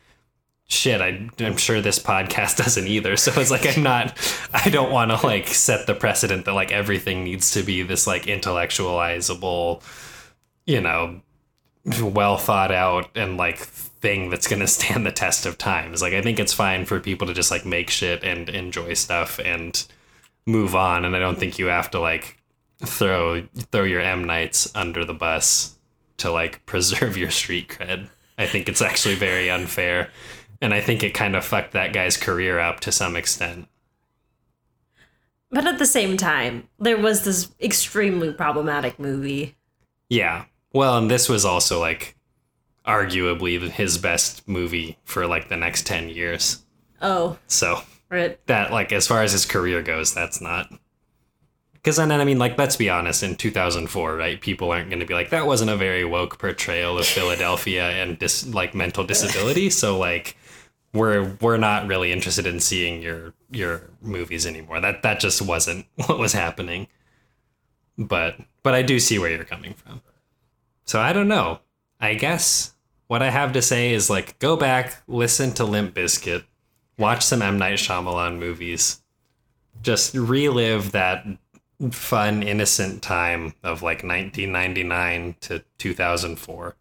shit, 0.68 1.00
I, 1.00 1.28
I'm 1.40 1.56
sure 1.56 1.80
this 1.80 1.98
podcast 1.98 2.56
doesn't 2.64 2.86
either. 2.86 3.16
So 3.16 3.32
it's 3.40 3.50
like 3.50 3.76
I'm 3.76 3.82
not, 3.82 4.16
I 4.52 4.68
don't 4.68 4.92
want 4.92 5.10
to 5.10 5.26
like 5.26 5.48
set 5.48 5.86
the 5.86 5.94
precedent 5.94 6.44
that 6.44 6.52
like 6.52 6.70
everything 6.70 7.24
needs 7.24 7.50
to 7.52 7.62
be 7.62 7.82
this 7.82 8.06
like 8.06 8.24
intellectualizable 8.24 9.82
you 10.69 10.82
know, 10.82 11.23
well 12.03 12.36
thought 12.36 12.70
out 12.70 13.09
and 13.16 13.39
like 13.39 13.57
thing 13.57 14.28
that's 14.28 14.47
going 14.47 14.61
to 14.61 14.69
stand 14.69 15.05
the 15.05 15.11
test 15.11 15.47
of 15.47 15.59
times. 15.59 16.01
Like 16.03 16.12
I 16.12 16.23
think 16.23 16.39
it's 16.39 16.53
fine 16.53 16.85
for 16.85 17.01
people 17.01 17.27
to 17.27 17.35
just 17.35 17.51
like 17.51 17.66
make 17.66 17.90
shit 17.90 18.23
and 18.23 18.49
enjoy 18.49 18.95
stuff 18.95 19.40
and 19.40 19.85
move 20.47 20.77
on 20.77 21.05
and 21.05 21.16
I 21.16 21.19
don't 21.19 21.39
think 21.39 21.59
you 21.59 21.66
have 21.66 21.90
to 21.90 22.01
like 22.01 22.39
throw 22.85 23.43
throw 23.57 23.82
your 23.82 24.01
M 24.01 24.24
Nights 24.24 24.70
under 24.74 25.05
the 25.05 25.15
bus 25.15 25.77
to 26.19 26.31
like 26.31 26.65
preserve 26.66 27.16
your 27.16 27.31
street 27.31 27.69
cred. 27.69 28.09
I 28.36 28.47
think 28.47 28.69
it's 28.69 28.82
actually 28.82 29.16
very 29.16 29.51
unfair. 29.51 30.11
And 30.61 30.74
I 30.74 30.81
think 30.81 31.03
it 31.03 31.15
kind 31.15 31.35
of 31.35 31.45
fucked 31.45 31.73
that 31.73 31.93
guy's 31.93 32.16
career 32.16 32.59
up 32.59 32.81
to 32.81 32.93
some 32.93 33.16
extent. 33.16 33.69
But 35.51 35.66
at 35.66 35.78
the 35.78 35.86
same 35.86 36.16
time, 36.16 36.69
there 36.78 36.99
was 36.99 37.24
this 37.24 37.51
extremely 37.61 38.32
problematic 38.32 38.99
movie. 38.99 39.57
Yeah. 40.09 40.45
Well, 40.73 40.99
and 40.99 41.11
this 41.11 41.28
was 41.28 41.45
also 41.45 41.81
like 41.81 42.16
arguably 42.86 43.61
his 43.70 43.99
best 43.99 44.47
movie 44.49 44.99
for 45.05 45.27
like 45.27 45.49
the 45.49 45.57
next 45.57 45.86
10 45.86 46.09
years. 46.09 46.65
Oh, 47.01 47.39
So 47.47 47.82
right. 48.11 48.45
that 48.47 48.73
like 48.73 48.93
as 48.93 49.07
far 49.07 49.23
as 49.23 49.32
his 49.32 49.45
career 49.47 49.82
goes, 49.82 50.12
that's 50.15 50.40
not 50.40 50.69
because 51.74 51.97
then 51.97 52.11
I 52.11 52.24
mean 52.24 52.39
like 52.39 52.59
let's 52.59 52.77
be 52.77 52.90
honest, 52.90 53.23
in 53.23 53.36
2004, 53.36 54.16
right? 54.16 54.40
People 54.40 54.73
aren't 54.73 54.90
going 54.90 55.01
to 55.01 55.07
be 55.07 55.15
like 55.15 55.31
that 55.31 55.47
wasn't 55.47 55.70
a 55.70 55.77
very 55.77 56.05
woke 56.05 56.39
portrayal 56.39 56.99
of 56.99 57.07
Philadelphia 57.07 57.89
and 58.03 58.19
dis 58.19 58.47
like 58.47 58.74
mental 58.74 59.05
disability. 59.05 59.70
So 59.70 59.97
like 59.97 60.36
we're 60.93 61.36
we're 61.40 61.57
not 61.59 61.86
really 61.86 62.11
interested 62.12 62.47
in 62.47 62.61
seeing 62.61 63.01
your 63.03 63.32
your 63.51 63.82
movies 64.03 64.47
anymore. 64.47 64.81
That 64.81 65.03
that 65.03 65.20
just 65.20 65.40
wasn't 65.40 65.86
what 66.07 66.19
was 66.19 66.32
happening. 66.32 66.89
But 67.97 68.36
but 68.62 68.74
I 68.74 68.82
do 68.82 68.99
see 68.99 69.19
where 69.19 69.31
you're 69.31 69.45
coming 69.45 69.74
from. 69.74 70.03
So 70.89 70.98
I 70.98 71.12
don't 71.12 71.28
know. 71.28 71.60
I 72.01 72.15
guess 72.15 72.73
what 73.09 73.23
I 73.23 73.28
have 73.28 73.52
to 73.52 73.60
say 73.60 73.93
is 73.93 74.09
like 74.09 74.39
go 74.39 74.56
back, 74.56 75.02
listen 75.06 75.52
to 75.52 75.65
Limp 75.66 75.94
Bizkit, 75.94 76.44
watch 76.97 77.23
some 77.23 77.43
M 77.43 77.59
Night 77.59 77.74
Shyamalan 77.78 78.39
movies, 78.39 79.02
just 79.82 80.15
relive 80.15 80.93
that 80.93 81.27
fun, 81.90 82.43
innocent 82.43 83.02
time 83.02 83.52
of 83.62 83.82
like 83.82 83.98
1999 84.02 85.36
to 85.43 85.62
2004. 85.77 86.77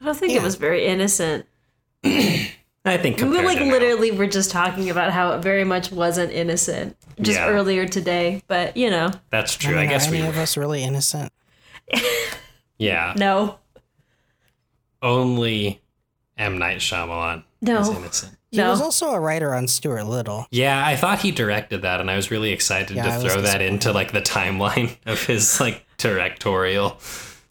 I 0.00 0.04
don't 0.04 0.16
think 0.16 0.32
it 0.34 0.42
was 0.42 0.54
very 0.54 0.86
innocent. 0.86 1.44
I 2.04 2.96
think 2.98 3.16
We 3.16 3.22
compared 3.22 3.44
like 3.46 3.58
to 3.58 3.64
now. 3.64 3.72
literally 3.72 4.12
were 4.12 4.28
just 4.28 4.52
talking 4.52 4.90
about 4.90 5.10
how 5.10 5.32
it 5.32 5.38
very 5.42 5.64
much 5.64 5.90
wasn't 5.90 6.30
innocent 6.32 6.96
just 7.20 7.38
Yeah. 7.40 7.48
earlier 7.48 7.84
today. 7.88 8.42
But 8.46 8.76
you 8.76 8.90
know, 8.90 9.10
That's 9.30 9.56
true. 9.56 9.74
I, 9.74 9.80
mean, 9.80 9.88
guess 9.88 10.06
are 10.06 10.12
we 10.12 10.18
any 10.18 10.28
of 10.28 10.38
us 10.38 10.56
really 10.56 10.84
innocent? 10.84 11.32
Yeah, 12.82 13.14
no, 13.16 13.58
only 15.00 15.80
M 16.38 16.58
Night 16.58 16.78
Shyamalan 16.78 17.44
No. 17.60 17.80
is 17.80 17.88
innocent. 17.88 18.36
He 18.50 18.58
no. 18.58 18.70
was 18.70 18.80
also 18.82 19.10
a 19.12 19.20
writer 19.20 19.54
on 19.54 19.66
Stuart 19.66 20.04
Little. 20.04 20.46
Yeah, 20.50 20.84
I 20.86 20.94
thought 20.96 21.20
he 21.20 21.30
directed 21.30 21.82
that, 21.82 22.00
and 22.00 22.10
I 22.10 22.16
was 22.16 22.30
really 22.30 22.50
excited 22.52 22.96
Yeah, 22.96 23.16
to 23.16 23.22
was 23.24 23.32
throw 23.32 23.42
that 23.42 23.62
into 23.62 23.92
like 23.92 24.12
the 24.12 24.20
timeline 24.20 24.96
of 25.06 25.24
his 25.24 25.58
like 25.60 25.84
directorial. 25.96 26.98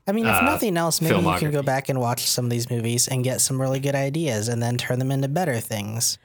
I 0.08 0.12
mean, 0.14 0.26
if 0.26 0.36
Uh, 0.36 0.42
nothing 0.42 0.78
else, 0.78 1.02
maybe 1.02 1.16
you 1.16 1.38
can 1.38 1.52
go 1.52 1.62
back 1.64 1.90
and 1.90 2.00
watch 2.00 2.22
some 2.28 2.46
of 2.46 2.52
these 2.52 2.70
movies 2.70 3.08
and 3.08 3.24
get 3.24 3.42
some 3.42 3.60
really 3.62 3.80
good 3.80 3.96
ideas 3.96 4.48
and 4.48 4.62
then 4.62 4.78
turn 4.78 5.00
them 5.00 5.12
into 5.12 5.28
better 5.28 5.60
things. 5.60 6.18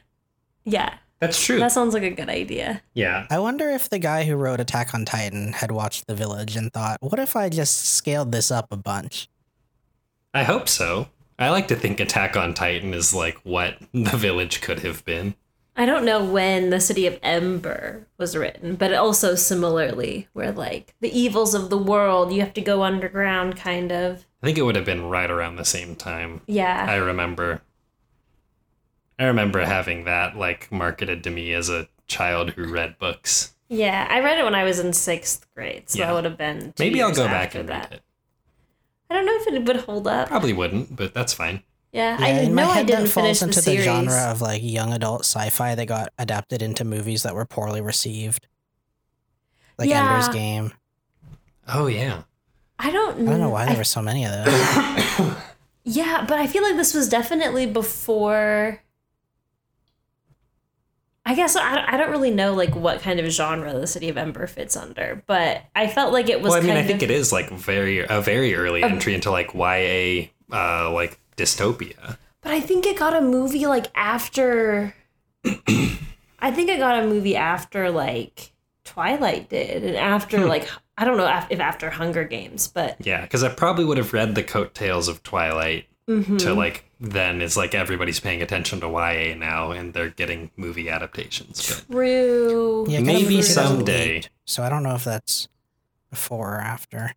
yeah, 0.64 0.94
That's 1.20 1.42
true. 1.44 1.58
that 1.58 1.72
sounds 1.72 1.94
like 1.94 2.02
a 2.02 2.10
good 2.10 2.28
idea. 2.28 2.82
yeah, 2.94 3.26
I 3.30 3.38
wonder 3.38 3.70
if 3.70 3.88
the 3.88 3.98
guy 3.98 4.24
who 4.24 4.36
wrote 4.36 4.60
Attack 4.60 4.92
on 4.94 5.04
Titan 5.04 5.52
had 5.54 5.70
watched 5.70 6.06
The 6.06 6.14
Village 6.14 6.56
and 6.56 6.72
thought, 6.72 6.98
what 7.00 7.18
if 7.18 7.34
I 7.36 7.48
just 7.48 7.86
scaled 7.94 8.32
this 8.32 8.50
up 8.50 8.66
a 8.70 8.76
bunch? 8.76 9.28
I 10.34 10.42
hope 10.42 10.68
so. 10.68 11.08
I 11.38 11.50
like 11.50 11.68
to 11.68 11.76
think 11.76 12.00
Attack 12.00 12.36
on 12.36 12.54
Titan 12.54 12.92
is 12.94 13.14
like 13.14 13.38
what 13.44 13.76
the 13.92 14.16
village 14.16 14.60
could 14.60 14.80
have 14.80 15.04
been. 15.04 15.34
I 15.78 15.84
don't 15.84 16.06
know 16.06 16.24
when 16.24 16.70
the 16.70 16.80
city 16.80 17.06
of 17.06 17.18
Ember 17.22 18.06
was 18.16 18.34
written, 18.34 18.76
but 18.76 18.94
also 18.94 19.34
similarly, 19.34 20.28
where 20.32 20.52
like 20.52 20.94
the 21.00 21.18
evils 21.18 21.54
of 21.54 21.68
the 21.68 21.76
world, 21.76 22.32
you 22.32 22.40
have 22.40 22.54
to 22.54 22.62
go 22.62 22.82
underground, 22.82 23.56
kind 23.56 23.92
of. 23.92 24.26
I 24.42 24.46
think 24.46 24.56
it 24.56 24.62
would 24.62 24.76
have 24.76 24.86
been 24.86 25.04
right 25.08 25.30
around 25.30 25.56
the 25.56 25.64
same 25.66 25.94
time. 25.94 26.40
Yeah. 26.46 26.86
I 26.88 26.96
remember. 26.96 27.60
I 29.18 29.24
remember 29.24 29.64
having 29.64 30.04
that 30.04 30.36
like 30.36 30.70
marketed 30.70 31.24
to 31.24 31.30
me 31.30 31.52
as 31.52 31.68
a 31.70 31.88
child 32.06 32.50
who 32.50 32.66
read 32.72 32.98
books. 32.98 33.54
yeah. 33.68 34.06
I 34.10 34.20
read 34.20 34.38
it 34.38 34.44
when 34.44 34.54
I 34.54 34.64
was 34.64 34.78
in 34.78 34.92
sixth 34.92 35.46
grade, 35.54 35.88
so 35.90 35.98
Yeah. 35.98 36.06
that 36.06 36.12
would 36.14 36.24
have 36.24 36.36
been. 36.38 36.72
two 36.72 36.84
Maybe 36.84 37.00
I'll 37.02 37.08
years 37.08 37.18
go 37.18 37.26
back 37.26 37.46
after 37.48 37.60
and 37.60 37.68
that. 37.70 37.90
read 37.90 37.92
it. 37.94 38.02
I 39.10 39.14
don't 39.14 39.26
know 39.26 39.36
if 39.36 39.46
it 39.46 39.64
would 39.66 39.76
hold 39.84 40.06
up. 40.08 40.28
Probably 40.28 40.52
wouldn't, 40.52 40.94
but 40.96 41.14
that's 41.14 41.32
fine. 41.32 41.62
Yeah, 41.92 42.18
Yeah, 42.20 42.26
I 42.26 42.28
in 42.40 42.54
my 42.54 42.62
know 42.64 42.70
I 42.70 42.74
head, 42.74 42.86
didn't 42.86 43.04
that 43.04 43.10
finish 43.10 43.38
falls 43.38 43.40
the 43.40 43.46
into 43.46 43.56
the, 43.60 43.62
series. 43.62 43.84
genre 43.84 44.30
of 44.30 44.40
like 44.42 44.60
young 44.62 44.92
adult 44.92 45.20
sci-fi 45.22 45.74
that 45.76 45.86
got 45.86 46.12
adapted 46.18 46.60
into 46.60 46.84
movies 46.84 47.22
that 47.22 47.34
were 47.34 47.46
poorly 47.46 47.80
received, 47.80 48.46
like 49.78 49.88
Yeah. 49.88 50.12
Ender's 50.12 50.28
Game. 50.28 50.72
Oh 51.68 51.86
yeah. 51.86 52.22
I 52.78 52.90
don't. 52.90 53.20
Know. 53.20 53.28
I 53.28 53.30
don't 53.32 53.40
know 53.40 53.48
why 53.48 53.62
I 53.62 53.66
there 53.68 53.76
were 53.78 53.84
so 53.84 54.02
many 54.02 54.24
of 54.26 54.32
those. 54.44 55.34
Yeah, 55.88 56.24
but 56.28 56.36
I 56.38 56.48
feel 56.48 56.64
like 56.64 56.74
this 56.76 56.92
was 56.94 57.08
definitely 57.08 57.64
before. 57.66 58.82
I 61.28 61.34
guess 61.34 61.56
I, 61.56 61.84
I 61.92 61.96
don't 61.96 62.10
really 62.10 62.30
know 62.30 62.54
like 62.54 62.74
what 62.76 63.00
kind 63.02 63.18
of 63.18 63.26
genre 63.32 63.72
the 63.78 63.86
City 63.88 64.08
of 64.08 64.16
Ember 64.16 64.46
fits 64.46 64.76
under, 64.76 65.22
but 65.26 65.62
I 65.74 65.88
felt 65.88 66.12
like 66.12 66.28
it 66.28 66.40
was. 66.40 66.50
Well, 66.52 66.62
I 66.62 66.64
mean, 66.64 66.76
I 66.76 66.84
think 66.84 67.02
of, 67.02 67.10
it 67.10 67.14
is 67.14 67.32
like 67.32 67.50
very 67.50 67.98
a 67.98 68.20
very 68.20 68.54
early 68.54 68.82
entry 68.84 69.12
into 69.14 69.30
like 69.32 69.52
YA 69.52 70.28
uh 70.52 70.92
like 70.92 71.18
dystopia. 71.36 72.16
But 72.42 72.52
I 72.52 72.60
think 72.60 72.86
it 72.86 72.96
got 72.96 73.12
a 73.12 73.20
movie 73.20 73.66
like 73.66 73.86
after. 73.96 74.94
I 76.38 76.50
think 76.50 76.68
it 76.70 76.78
got 76.78 77.02
a 77.02 77.06
movie 77.06 77.36
after 77.36 77.90
like 77.90 78.52
Twilight 78.84 79.48
did, 79.48 79.82
and 79.84 79.96
after 79.96 80.38
Hmm. 80.42 80.48
like 80.48 80.68
I 80.96 81.04
don't 81.04 81.16
know 81.16 81.26
if 81.26 81.46
if 81.50 81.60
after 81.60 81.90
Hunger 81.90 82.24
Games, 82.24 82.68
but 82.68 82.96
Yeah, 83.04 83.22
because 83.22 83.42
I 83.42 83.48
probably 83.48 83.84
would 83.84 83.98
have 83.98 84.12
read 84.12 84.34
the 84.36 84.42
coattails 84.44 85.08
of 85.08 85.22
Twilight 85.24 85.86
Mm-hmm. 86.08 86.36
to 86.36 86.54
like 86.54 86.84
then 87.00 87.42
it's 87.42 87.56
like 87.56 87.74
everybody's 87.74 88.20
paying 88.20 88.40
attention 88.40 88.78
to 88.80 88.86
YA 88.88 89.34
now 89.34 89.72
and 89.72 89.92
they're 89.92 90.08
getting 90.10 90.52
movie 90.56 90.88
adaptations. 90.88 91.66
But 91.68 91.92
true. 91.92 92.86
Yeah, 92.88 92.98
it 93.00 93.04
came 93.04 93.08
out 93.08 93.16
in 93.16 93.22
Maybe 93.24 93.36
2008, 93.42 93.44
someday. 93.44 94.22
So 94.44 94.62
I 94.62 94.68
don't 94.68 94.84
know 94.84 94.94
if 94.94 95.02
that's 95.02 95.48
before 96.10 96.54
or 96.56 96.60
after. 96.60 97.14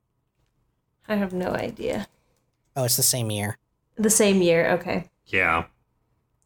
I 1.07 1.16
have 1.16 1.34
no 1.34 1.52
idea. 1.52 2.07
Oh, 2.76 2.84
it's 2.86 2.98
the 2.98 3.03
same 3.03 3.30
year. 3.30 3.57
The 3.95 4.10
same 4.10 4.41
year, 4.41 4.72
okay. 4.72 5.06
yeah. 5.28 5.66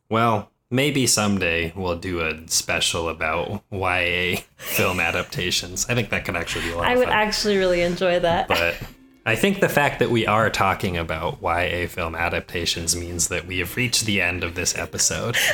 Well, 0.10 0.50
maybe 0.70 1.08
someday 1.08 1.72
we'll 1.76 1.96
do 1.98 2.20
a 2.22 2.46
special 2.48 3.08
about 3.10 3.64
YA 3.72 4.42
film 4.58 5.00
adaptations. 5.00 5.86
I 5.90 5.96
think 5.96 6.10
that 6.10 6.26
could 6.26 6.36
actually 6.36 6.66
be 6.66 6.72
a 6.72 6.78
lot 6.78 6.88
I 6.88 6.94
of 6.94 7.00
would 7.00 7.08
fun. 7.08 7.14
actually 7.18 7.58
really 7.58 7.82
enjoy 7.82 8.20
that. 8.20 8.48
but 8.50 8.76
I 9.26 9.36
think 9.36 9.62
the 9.62 9.70
fact 9.70 10.00
that 10.00 10.12
we 10.12 10.28
are 10.28 10.50
talking 10.50 10.98
about 10.98 11.42
YA 11.42 11.88
film 11.88 12.14
adaptations 12.16 12.96
means 12.96 13.30
that 13.30 13.48
we 13.48 13.60
have 13.60 13.78
reached 13.78 14.06
the 14.06 14.22
end 14.22 14.44
of 14.44 14.56
this 14.56 14.78
episode. 14.78 15.38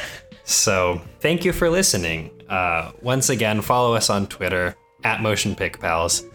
So 0.49 0.99
thank 1.19 1.45
you 1.45 1.53
for 1.53 1.69
listening. 1.69 2.31
Uh, 2.49 2.91
once 3.03 3.29
again, 3.29 3.61
follow 3.61 3.93
us 3.93 4.09
on 4.09 4.25
Twitter 4.25 4.75
at 5.03 5.21
Motion 5.21 5.53
Pic 5.53 5.79
Pals. 5.79 6.25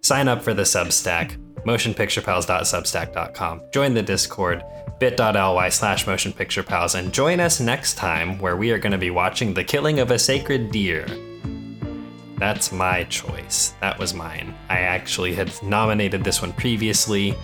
Sign 0.00 0.26
up 0.26 0.42
for 0.42 0.52
the 0.52 0.62
Substack, 0.62 1.36
motionpicturepals.substack.com. 1.64 3.60
Join 3.72 3.94
the 3.94 4.02
Discord, 4.02 4.64
bit.ly 4.98 5.68
slash 5.68 6.04
motionpicturepals, 6.04 6.96
and 6.98 7.14
join 7.14 7.38
us 7.38 7.60
next 7.60 7.94
time 7.94 8.40
where 8.40 8.56
we 8.56 8.72
are 8.72 8.78
going 8.78 8.90
to 8.90 8.98
be 8.98 9.10
watching 9.10 9.54
The 9.54 9.62
Killing 9.62 10.00
of 10.00 10.10
a 10.10 10.18
Sacred 10.18 10.72
Deer. 10.72 11.06
That's 12.40 12.72
my 12.72 13.04
choice. 13.04 13.74
That 13.82 13.98
was 13.98 14.14
mine. 14.14 14.54
I 14.70 14.80
actually 14.80 15.34
had 15.34 15.52
nominated 15.62 16.24
this 16.24 16.40
one 16.40 16.54
previously, 16.54 17.36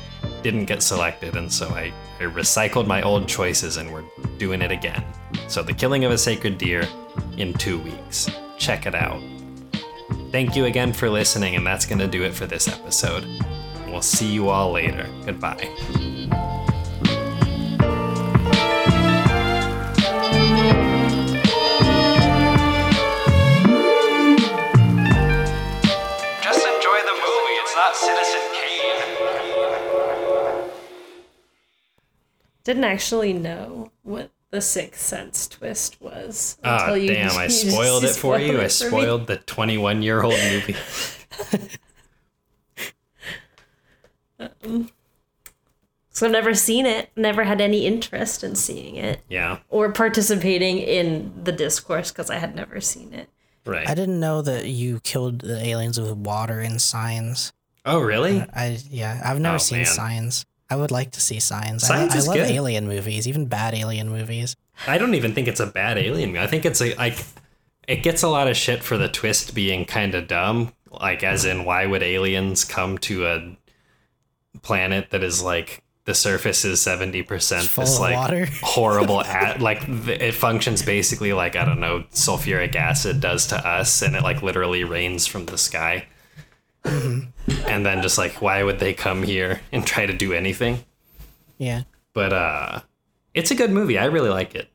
didn't 0.43 0.64
get 0.64 0.82
selected, 0.82 1.36
and 1.36 1.52
so 1.52 1.68
I, 1.68 1.93
I 2.18 2.23
recycled 2.23 2.86
my 2.86 3.02
old 3.02 3.28
choices 3.28 3.77
and 3.77 3.93
we're 3.93 4.05
doing 4.39 4.62
it 4.62 4.73
again. 4.73 5.05
So, 5.48 5.62
The 5.62 5.74
Killing 5.74 6.06
of 6.06 6.12
a 6.12 6.18
Sacred 6.18 6.56
Deer 6.56 6.89
in 7.36 7.52
two 7.52 7.78
weeks. 7.78 8.31
Check 8.56 8.86
it 8.86 8.94
out. 8.94 9.20
Thank 10.32 10.56
you 10.56 10.64
again 10.64 10.94
for 10.94 11.10
listening, 11.10 11.56
and 11.56 11.66
that's 11.66 11.85
going 11.85 11.98
to 11.98 12.09
do 12.09 12.23
it 12.24 12.35
for 12.35 12.47
this 12.47 12.66
episode. 12.66 13.27
We'll 13.89 14.01
see 14.01 14.32
you 14.32 14.48
all 14.48 14.73
later. 14.73 15.06
Goodbye. 15.27 16.56
Didn't 32.67 32.85
actually 32.85 33.33
know 33.33 33.93
what 34.03 34.31
the 34.51 34.61
Sixth 34.61 35.01
Sense 35.01 35.47
twist 35.47 36.01
was. 36.01 36.59
Ah, 36.65 36.81
until 36.81 36.97
you- 36.97 37.15
damn, 37.15 37.31
I 37.39 37.45
you 37.45 37.51
spoiled 37.51 38.03
it 38.05 38.17
for 38.17 38.39
you. 38.41 38.59
I 38.61 38.65
it 38.65 38.73
for 38.73 38.85
me. 38.87 38.91
spoiled 38.91 39.27
the 39.29 39.37
21 39.37 40.03
year 40.03 40.23
old 40.23 40.35
movie. 40.51 40.75
So 46.11 46.25
I've 46.27 46.33
never 46.33 46.55
seen 46.55 46.87
it, 46.87 47.11
never 47.15 47.45
had 47.45 47.61
any 47.61 47.87
interest 47.87 48.43
in 48.43 48.55
seeing 48.55 48.97
it 48.97 49.21
Yeah, 49.29 49.59
or 49.69 49.93
participating 49.93 50.79
in 50.79 51.33
the 51.45 51.53
discourse 51.53 52.11
because 52.11 52.31
I 52.31 52.37
had 52.37 52.55
never 52.57 52.81
seen 52.81 53.13
it. 53.13 53.29
right. 53.67 53.87
I 53.87 53.95
didn't 53.95 54.19
know 54.19 54.41
that 54.41 54.67
you 54.67 55.01
killed 55.01 55.41
the 55.41 55.63
aliens 55.63 56.01
with 56.01 56.13
water 56.13 56.61
in 56.61 56.79
signs. 56.79 57.53
Oh, 57.85 58.01
really? 58.01 58.41
I 58.55 58.79
yeah, 58.89 59.21
I've 59.25 59.41
never 59.41 59.57
Oh, 59.57 59.59
seen 59.59 59.79
man. 59.81 59.87
Signs. 59.87 60.47
I 60.69 60.77
would 60.77 60.91
like 60.91 61.13
to 61.13 61.21
see 61.21 61.39
Signs. 61.39 61.87
Signs 61.87 62.15
I, 62.15 62.19
I 62.19 62.23
love 62.23 62.37
good. 62.37 62.51
alien 62.51 62.89
movies, 62.89 63.29
even 63.29 63.47
bad 63.47 63.75
alien 63.75 64.09
movies. 64.09 64.57
I 64.87 64.99
don't 64.99 65.15
even 65.15 65.33
think 65.33 65.49
it's 65.49 65.61
a 65.61 65.67
bad 65.67 65.97
alien 65.99 66.31
movie. 66.31 66.43
I 66.43 66.47
think 66.47 66.65
it's 66.65 66.81
a 66.81 66.95
like 66.97 67.25
it 67.87 68.03
gets 68.03 68.23
a 68.23 68.29
lot 68.29 68.49
of 68.49 68.57
shit 68.57 68.83
for 68.83 68.99
the 68.99 69.09
twist 69.09 69.55
being 69.55 69.85
kind 69.85 70.15
of 70.15 70.27
dumb. 70.27 70.73
Like 70.91 71.23
as 71.23 71.45
in 71.45 71.65
why 71.65 71.87
would 71.87 72.03
aliens 72.03 72.65
come 72.65 72.99
to 72.99 73.27
a 73.27 73.57
planet 74.63 75.11
that 75.11 75.23
is 75.23 75.43
like 75.43 75.83
the 76.05 76.15
surface 76.15 76.65
is 76.65 76.79
70% 76.81 77.67
Full 77.67 77.85
this 77.85 77.99
like 78.01 78.15
water. 78.15 78.47
horrible 78.63 79.23
at 79.23 79.61
like 79.61 79.87
it 79.89 80.33
functions 80.33 80.83
basically 80.83 81.33
like 81.33 81.57
I 81.57 81.65
don't 81.65 81.81
know 81.81 82.05
sulfuric 82.13 82.75
acid 82.75 83.21
does 83.21 83.47
to 83.49 83.57
us 83.57 84.03
and 84.03 84.17
it 84.17 84.23
like 84.23 84.43
literally 84.43 84.85
rains 84.85 85.27
from 85.27 85.47
the 85.47 85.59
sky. 85.59 86.07
And 86.87 87.85
then 87.87 88.03
just 88.03 88.19
like 88.19 88.41
why 88.41 88.63
would 88.63 88.79
they 88.79 88.95
come 88.95 89.23
here 89.23 89.61
and 89.73 89.87
try 89.87 90.07
to 90.07 90.13
do 90.17 90.33
anything? 90.33 90.85
Yeah. 91.59 91.83
But 92.13 92.33
uh 92.33 92.81
it's 93.35 93.51
a 93.51 93.55
good 93.55 93.71
movie. 93.71 93.99
I 93.99 94.07
really 94.07 94.31
like 94.31 94.55
it. 94.55 94.69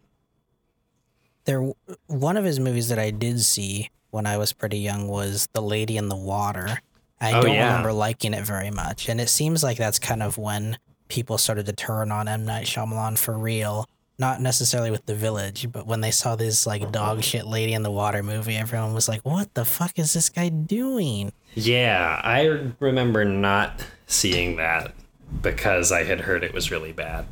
There 1.45 1.71
one 2.07 2.37
of 2.37 2.45
his 2.45 2.59
movies 2.59 2.89
that 2.89 2.99
I 2.99 3.11
did 3.11 3.41
see 3.41 3.89
when 4.11 4.25
I 4.25 4.37
was 4.37 4.53
pretty 4.53 4.79
young 4.79 5.07
was 5.07 5.47
The 5.53 5.61
Lady 5.61 5.97
in 5.97 6.09
the 6.09 6.15
Water. 6.15 6.79
I 7.19 7.33
Oh, 7.33 7.41
don't 7.43 7.53
yeah. 7.53 7.67
remember 7.67 7.93
liking 7.93 8.33
it 8.33 8.43
very 8.45 8.71
much, 8.71 9.07
and 9.07 9.21
it 9.21 9.29
seems 9.29 9.63
like 9.63 9.77
that's 9.77 9.99
kind 9.99 10.23
of 10.23 10.37
when 10.37 10.77
people 11.07 11.37
started 11.37 11.65
to 11.67 11.73
turn 11.73 12.11
on 12.11 12.27
M 12.27 12.45
Night 12.45 12.65
Shyamalan 12.65 13.17
for 13.17 13.37
real. 13.37 13.87
Not 14.21 14.39
necessarily 14.39 14.91
with 14.91 15.07
The 15.07 15.15
Village, 15.15 15.71
but 15.71 15.87
when 15.87 16.01
they 16.01 16.11
saw 16.11 16.35
this 16.35 16.67
like 16.67 16.91
dog 16.91 17.23
shit 17.23 17.47
Lady 17.47 17.73
in 17.73 17.81
the 17.81 17.89
Water 17.89 18.21
movie, 18.21 18.55
everyone 18.55 18.93
was 18.93 19.09
like, 19.09 19.21
"What 19.21 19.51
the 19.55 19.65
fuck 19.65 19.97
is 19.97 20.13
this 20.13 20.29
guy 20.29 20.49
doing?" 20.49 21.33
Yeah, 21.55 22.21
I 22.23 22.69
remember 22.79 23.25
not 23.25 23.83
seeing 24.05 24.57
that 24.57 24.93
because 25.41 25.91
I 25.91 26.03
had 26.03 26.21
heard 26.21 26.43
it 26.43 26.53
was 26.53 26.69
really 26.69 26.91
bad. 26.91 27.25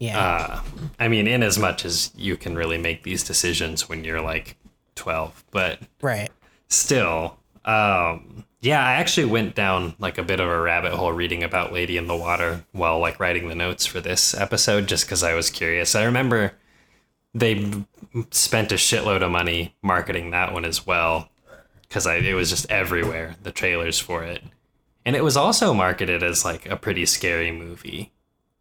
Yeah, 0.00 0.18
Uh, 0.18 0.60
I 0.98 1.06
mean, 1.06 1.28
in 1.28 1.44
as 1.44 1.60
much 1.60 1.84
as 1.84 2.10
you 2.16 2.36
can 2.36 2.56
really 2.56 2.78
make 2.78 3.04
these 3.04 3.22
decisions 3.22 3.88
when 3.88 4.02
you're 4.02 4.20
like 4.20 4.56
12, 4.96 5.44
but 5.52 5.78
right. 6.02 6.30
still, 6.66 7.38
um, 7.64 8.44
yeah, 8.60 8.84
I 8.84 8.92
actually 8.94 9.26
went 9.26 9.54
down 9.54 9.94
like 9.98 10.18
a 10.18 10.22
bit 10.22 10.40
of 10.40 10.48
a 10.48 10.60
rabbit 10.60 10.92
hole 10.92 11.12
reading 11.12 11.42
about 11.42 11.72
Lady 11.72 11.96
in 11.96 12.06
the 12.06 12.16
Water 12.16 12.64
while 12.72 12.98
like 12.98 13.18
writing 13.18 13.48
the 13.48 13.54
notes 13.54 13.86
for 13.86 14.00
this 14.00 14.34
episode 14.34 14.86
just 14.86 15.06
because 15.06 15.22
I 15.22 15.34
was 15.34 15.50
curious. 15.50 15.94
I 15.94 16.04
remember 16.04 16.52
they 17.32 17.84
spent 18.30 18.72
a 18.72 18.76
shitload 18.76 19.22
of 19.22 19.30
money 19.30 19.74
marketing 19.82 20.30
that 20.30 20.52
one 20.52 20.64
as 20.64 20.86
well 20.86 21.30
because 21.82 22.06
it 22.06 22.34
was 22.34 22.50
just 22.50 22.70
everywhere, 22.70 23.36
the 23.42 23.52
trailers 23.52 23.98
for 23.98 24.24
it. 24.24 24.42
And 25.06 25.16
it 25.16 25.24
was 25.24 25.36
also 25.36 25.72
marketed 25.72 26.22
as 26.22 26.44
like 26.44 26.66
a 26.66 26.76
pretty 26.76 27.06
scary 27.06 27.50
movie. 27.50 28.12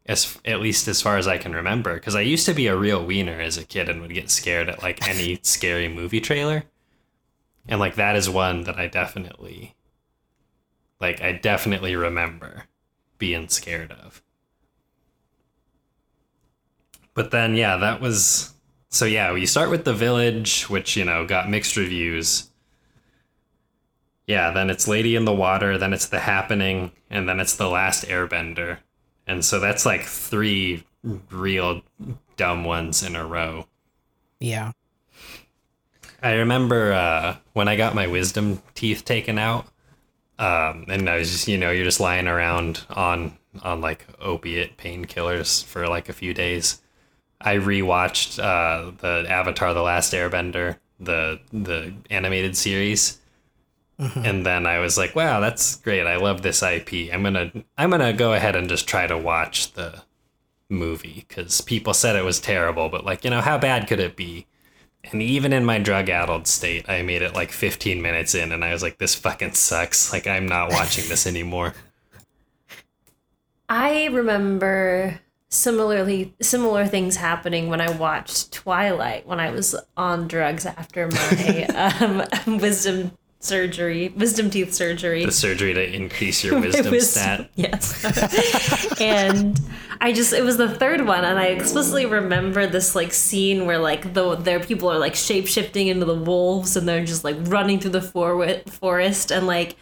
As, 0.05 0.39
at 0.43 0.59
least 0.59 0.87
as 0.87 1.03
far 1.03 1.17
as 1.17 1.27
I 1.27 1.37
can 1.37 1.53
remember, 1.53 1.93
because 1.93 2.15
I 2.15 2.21
used 2.21 2.47
to 2.47 2.55
be 2.55 2.65
a 2.65 2.75
real 2.75 3.05
wiener 3.05 3.39
as 3.39 3.59
a 3.59 3.63
kid 3.63 3.89
and 3.89 4.01
would 4.01 4.13
get 4.13 4.31
scared 4.31 4.67
at 4.67 4.81
like 4.81 5.07
any 5.07 5.37
scary 5.43 5.87
movie 5.87 6.19
trailer 6.19 6.63
and 7.69 7.79
like 7.79 7.95
that 7.95 8.15
is 8.15 8.29
one 8.29 8.63
that 8.63 8.77
I 8.77 8.87
definitely 8.87 9.75
like 10.99 11.21
I 11.21 11.33
definitely 11.33 11.95
remember 11.95 12.65
being 13.17 13.49
scared 13.49 13.91
of. 13.91 14.21
But 17.13 17.31
then 17.31 17.55
yeah, 17.55 17.77
that 17.77 18.01
was 18.01 18.53
so 18.89 19.05
yeah, 19.05 19.35
you 19.35 19.45
start 19.45 19.69
with 19.69 19.85
the 19.85 19.93
village 19.93 20.69
which, 20.69 20.97
you 20.97 21.05
know, 21.05 21.25
got 21.25 21.49
mixed 21.49 21.77
reviews. 21.77 22.49
Yeah, 24.25 24.51
then 24.51 24.69
it's 24.69 24.87
Lady 24.87 25.15
in 25.15 25.25
the 25.25 25.33
Water, 25.33 25.77
then 25.77 25.93
it's 25.93 26.07
The 26.07 26.19
Happening, 26.19 26.91
and 27.09 27.27
then 27.27 27.39
it's 27.39 27.55
The 27.55 27.69
Last 27.69 28.05
Airbender. 28.05 28.77
And 29.25 29.43
so 29.43 29.59
that's 29.59 29.85
like 29.85 30.03
three 30.03 30.83
real 31.31 31.81
dumb 32.35 32.63
ones 32.63 33.03
in 33.03 33.15
a 33.15 33.25
row. 33.25 33.67
Yeah. 34.39 34.71
I 36.21 36.33
remember 36.33 36.93
uh, 36.93 37.37
when 37.53 37.67
I 37.67 37.75
got 37.75 37.95
my 37.95 38.07
wisdom 38.07 38.61
teeth 38.75 39.05
taken 39.05 39.37
out, 39.37 39.67
um, 40.39 40.85
and 40.87 41.09
I 41.09 41.17
was 41.17 41.31
just, 41.31 41.47
you 41.49 41.57
know, 41.57 41.69
you're 41.69 41.85
just 41.85 41.99
lying 41.99 42.27
around 42.27 42.85
on 42.89 43.37
on 43.61 43.81
like 43.81 44.07
opiate 44.21 44.77
painkillers 44.77 45.63
for 45.65 45.87
like 45.87 46.07
a 46.09 46.13
few 46.13 46.33
days. 46.33 46.81
I 47.41 47.57
rewatched 47.57 48.39
uh, 48.41 48.91
the 48.97 49.29
Avatar: 49.29 49.73
The 49.73 49.81
Last 49.81 50.13
Airbender, 50.13 50.77
the 50.99 51.39
the 51.51 51.93
animated 52.09 52.55
series, 52.55 53.19
and 53.97 54.45
then 54.45 54.65
I 54.65 54.79
was 54.79 54.97
like, 54.97 55.13
"Wow, 55.15 55.41
that's 55.41 55.75
great! 55.75 56.07
I 56.07 56.15
love 56.15 56.41
this 56.41 56.63
IP. 56.63 57.13
I'm 57.13 57.23
gonna 57.23 57.51
I'm 57.77 57.89
gonna 57.89 58.13
go 58.13 58.33
ahead 58.33 58.55
and 58.55 58.69
just 58.69 58.87
try 58.87 59.07
to 59.07 59.17
watch 59.17 59.73
the 59.73 60.03
movie 60.69 61.25
because 61.27 61.59
people 61.61 61.93
said 61.93 62.15
it 62.15 62.23
was 62.23 62.39
terrible, 62.39 62.87
but 62.89 63.03
like, 63.05 63.23
you 63.25 63.29
know, 63.29 63.41
how 63.41 63.57
bad 63.57 63.87
could 63.87 63.99
it 63.99 64.15
be?" 64.15 64.47
And 65.05 65.21
even 65.21 65.53
in 65.53 65.65
my 65.65 65.79
drug 65.79 66.09
addled 66.09 66.47
state, 66.47 66.89
I 66.89 67.01
made 67.01 67.21
it 67.21 67.33
like 67.33 67.51
15 67.51 68.01
minutes 68.01 68.35
in 68.35 68.51
and 68.51 68.63
I 68.63 68.73
was 68.73 68.83
like, 68.83 68.97
this 68.97 69.15
fucking 69.15 69.53
sucks. 69.53 70.11
Like, 70.11 70.27
I'm 70.27 70.47
not 70.47 70.71
watching 70.71 71.07
this 71.07 71.25
anymore. 71.25 71.73
I 73.69 74.07
remember 74.07 75.19
similarly 75.49 76.33
similar 76.41 76.85
things 76.85 77.15
happening 77.15 77.69
when 77.69 77.81
I 77.81 77.91
watched 77.97 78.51
Twilight 78.51 79.27
when 79.27 79.39
I 79.39 79.49
was 79.49 79.75
on 79.97 80.27
drugs 80.27 80.65
after 80.65 81.07
my 81.07 81.63
um, 82.45 82.59
wisdom 82.59 83.11
surgery, 83.39 84.09
wisdom 84.09 84.49
teeth 84.49 84.73
surgery. 84.73 85.25
The 85.25 85.31
surgery 85.31 85.73
to 85.73 85.95
increase 85.95 86.43
your 86.43 86.59
wisdom 86.61 86.91
Wisdom- 86.91 87.47
stat. 87.47 87.49
Yes. 87.55 88.99
and 89.01 89.59
I 90.01 90.11
just 90.13 90.33
it 90.33 90.43
was 90.43 90.57
the 90.57 90.73
third 90.75 91.05
one 91.05 91.23
and 91.25 91.39
I 91.39 91.45
explicitly 91.47 92.05
remember 92.05 92.67
this 92.67 92.95
like 92.95 93.13
scene 93.13 93.65
where 93.65 93.77
like 93.79 94.13
the 94.13 94.35
their 94.35 94.59
people 94.59 94.89
are 94.91 94.99
like 94.99 95.15
shape 95.15 95.47
shifting 95.47 95.87
into 95.87 96.05
the 96.05 96.15
wolves 96.15 96.75
and 96.77 96.87
they're 96.87 97.05
just 97.05 97.23
like 97.23 97.37
running 97.43 97.79
through 97.79 97.91
the 97.91 98.01
for- 98.01 98.59
forest 98.67 99.31
and 99.31 99.47
like 99.47 99.75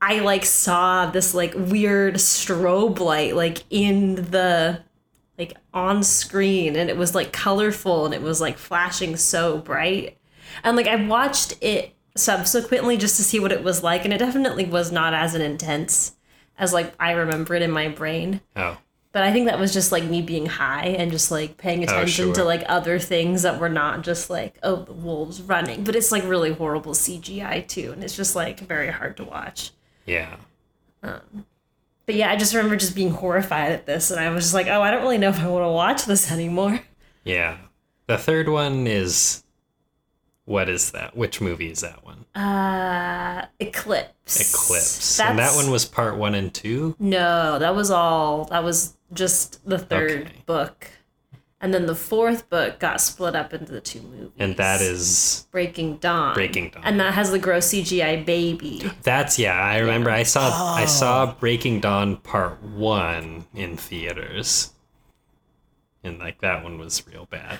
I 0.00 0.20
like 0.20 0.44
saw 0.44 1.06
this 1.10 1.32
like 1.34 1.54
weird 1.54 2.14
strobe 2.16 2.98
light 2.98 3.36
like 3.36 3.62
in 3.70 4.16
the 4.16 4.82
like 5.38 5.56
on 5.74 6.02
screen 6.04 6.76
and 6.76 6.88
it 6.90 6.96
was 6.96 7.14
like 7.14 7.32
colorful 7.32 8.04
and 8.04 8.14
it 8.14 8.22
was 8.22 8.40
like 8.40 8.58
flashing 8.58 9.16
so 9.16 9.58
bright. 9.58 10.18
And 10.64 10.76
like 10.76 10.86
I 10.86 10.96
watched 11.06 11.54
it 11.60 11.94
subsequently 12.14 12.96
just 12.96 13.16
to 13.16 13.24
see 13.24 13.40
what 13.40 13.52
it 13.52 13.62
was 13.62 13.82
like 13.82 14.04
and 14.04 14.12
it 14.12 14.18
definitely 14.18 14.64
was 14.64 14.92
not 14.92 15.14
as 15.14 15.34
an 15.34 15.40
intense 15.40 16.14
as 16.58 16.72
like 16.72 16.92
I 17.00 17.12
remember 17.12 17.54
it 17.54 17.62
in 17.62 17.70
my 17.70 17.88
brain. 17.88 18.40
Oh, 18.54 18.76
But 19.12 19.22
I 19.22 19.32
think 19.32 19.46
that 19.46 19.58
was 19.58 19.72
just 19.72 19.92
like 19.92 20.04
me 20.04 20.20
being 20.22 20.46
high 20.46 20.88
and 20.88 21.10
just 21.10 21.30
like 21.30 21.56
paying 21.56 21.80
oh, 21.80 21.84
attention 21.84 22.28
to 22.28 22.40
sure. 22.40 22.44
like 22.44 22.64
other 22.68 22.98
things 22.98 23.42
that 23.42 23.58
were 23.58 23.68
not 23.68 24.02
just 24.02 24.28
like 24.30 24.58
oh 24.62 24.76
the 24.76 24.92
wolves 24.92 25.40
running, 25.42 25.84
but 25.84 25.96
it's 25.96 26.12
like 26.12 26.24
really 26.24 26.52
horrible 26.52 26.92
CGI 26.92 27.66
too 27.66 27.92
and 27.92 28.04
it's 28.04 28.16
just 28.16 28.36
like 28.36 28.60
very 28.60 28.90
hard 28.90 29.16
to 29.16 29.24
watch. 29.24 29.70
yeah. 30.06 30.36
Um, 31.02 31.46
but 32.06 32.14
yeah, 32.14 32.30
I 32.30 32.36
just 32.36 32.54
remember 32.54 32.76
just 32.76 32.94
being 32.94 33.10
horrified 33.10 33.72
at 33.72 33.86
this 33.86 34.10
and 34.10 34.20
I 34.20 34.30
was 34.30 34.44
just 34.44 34.54
like, 34.54 34.66
"Oh, 34.68 34.82
I 34.82 34.90
don't 34.90 35.02
really 35.02 35.18
know 35.18 35.30
if 35.30 35.40
I 35.40 35.48
want 35.48 35.64
to 35.64 35.70
watch 35.70 36.04
this 36.04 36.30
anymore." 36.30 36.80
Yeah. 37.24 37.58
The 38.06 38.18
third 38.18 38.48
one 38.48 38.86
is. 38.86 39.42
What 40.52 40.68
is 40.68 40.90
that? 40.90 41.16
Which 41.16 41.40
movie 41.40 41.70
is 41.70 41.80
that 41.80 42.04
one? 42.04 42.26
Uh 42.34 43.46
Eclipse. 43.58 44.38
Eclipse. 44.38 45.18
and 45.18 45.38
that 45.38 45.54
one 45.56 45.70
was 45.70 45.86
part 45.86 46.18
one 46.18 46.34
and 46.34 46.52
two? 46.52 46.94
No, 46.98 47.58
that 47.58 47.74
was 47.74 47.90
all. 47.90 48.44
That 48.44 48.62
was 48.62 48.94
just 49.14 49.66
the 49.66 49.78
third 49.78 50.10
Okay. 50.26 50.42
book. 50.44 50.88
And 51.62 51.72
then 51.72 51.86
the 51.86 51.94
fourth 51.94 52.50
book 52.50 52.78
got 52.80 53.00
split 53.00 53.34
up 53.34 53.54
into 53.54 53.72
the 53.72 53.80
two 53.80 54.02
movies. 54.02 54.32
And 54.38 54.54
that 54.58 54.82
is. 54.82 55.46
Breaking 55.52 55.96
Dawn. 55.96 56.34
Breaking 56.34 56.68
Dawn. 56.68 56.82
And 56.84 57.00
that 57.00 57.14
has 57.14 57.30
the 57.30 57.38
gross 57.38 57.68
CGI 57.72 58.26
baby. 58.26 58.90
That's 59.02 59.38
yeah. 59.38 59.54
I 59.58 59.78
remember. 59.78 60.10
I 60.10 60.24
saw 60.24 60.74
I 60.74 60.84
saw 60.84 61.32
Breaking 61.32 61.80
Dawn 61.80 62.16
Part 62.18 62.62
One 62.62 63.46
in 63.54 63.78
theaters, 63.78 64.72
and 66.04 66.18
like 66.18 66.42
that 66.42 66.62
one 66.62 66.78
was 66.78 67.06
real 67.06 67.24
bad. 67.24 67.58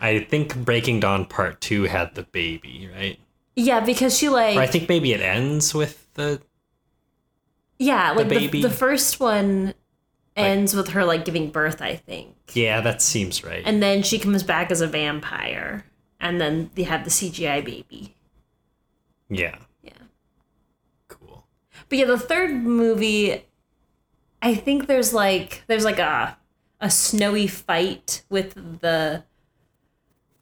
I 0.00 0.20
think 0.20 0.56
Breaking 0.64 1.00
Dawn 1.00 1.24
Part 1.26 1.60
Two 1.60 1.84
had 1.84 2.14
the 2.14 2.22
baby, 2.24 2.88
right? 2.94 3.18
Yeah, 3.56 3.80
because 3.80 4.16
she 4.16 4.28
like 4.28 4.56
Or 4.56 4.60
I 4.60 4.66
think 4.66 4.88
maybe 4.88 5.12
it 5.12 5.20
ends 5.20 5.74
with 5.74 6.06
the 6.14 6.40
yeah, 7.78 8.12
like 8.12 8.28
the, 8.28 8.34
baby. 8.38 8.62
the 8.62 8.70
first 8.70 9.20
one 9.20 9.74
ends 10.36 10.74
with 10.74 10.88
her 10.88 11.04
like 11.04 11.24
giving 11.24 11.50
birth, 11.50 11.80
I 11.82 11.96
think. 11.96 12.34
yeah. 12.52 12.80
That 12.80 13.02
seems 13.02 13.42
right. 13.44 13.62
And 13.66 13.82
then 13.82 14.02
she 14.02 14.18
comes 14.18 14.42
back 14.42 14.70
as 14.70 14.80
a 14.80 14.86
vampire. 14.86 15.84
And 16.22 16.38
then 16.40 16.70
they 16.74 16.82
have 16.82 17.04
the 17.04 17.10
CGI 17.10 17.64
baby. 17.64 18.14
yeah. 19.30 19.56
Yeah. 19.82 19.92
Cool. 21.08 21.46
But 21.88 21.98
yeah, 21.98 22.04
the 22.04 22.18
third 22.18 22.50
movie, 22.52 23.44
I 24.42 24.54
think 24.54 24.86
there's 24.86 25.14
like 25.14 25.62
there's 25.66 25.84
like 25.84 25.98
a 25.98 26.36
a 26.80 26.90
snowy 26.90 27.46
fight 27.46 28.22
with 28.28 28.54
the 28.80 29.24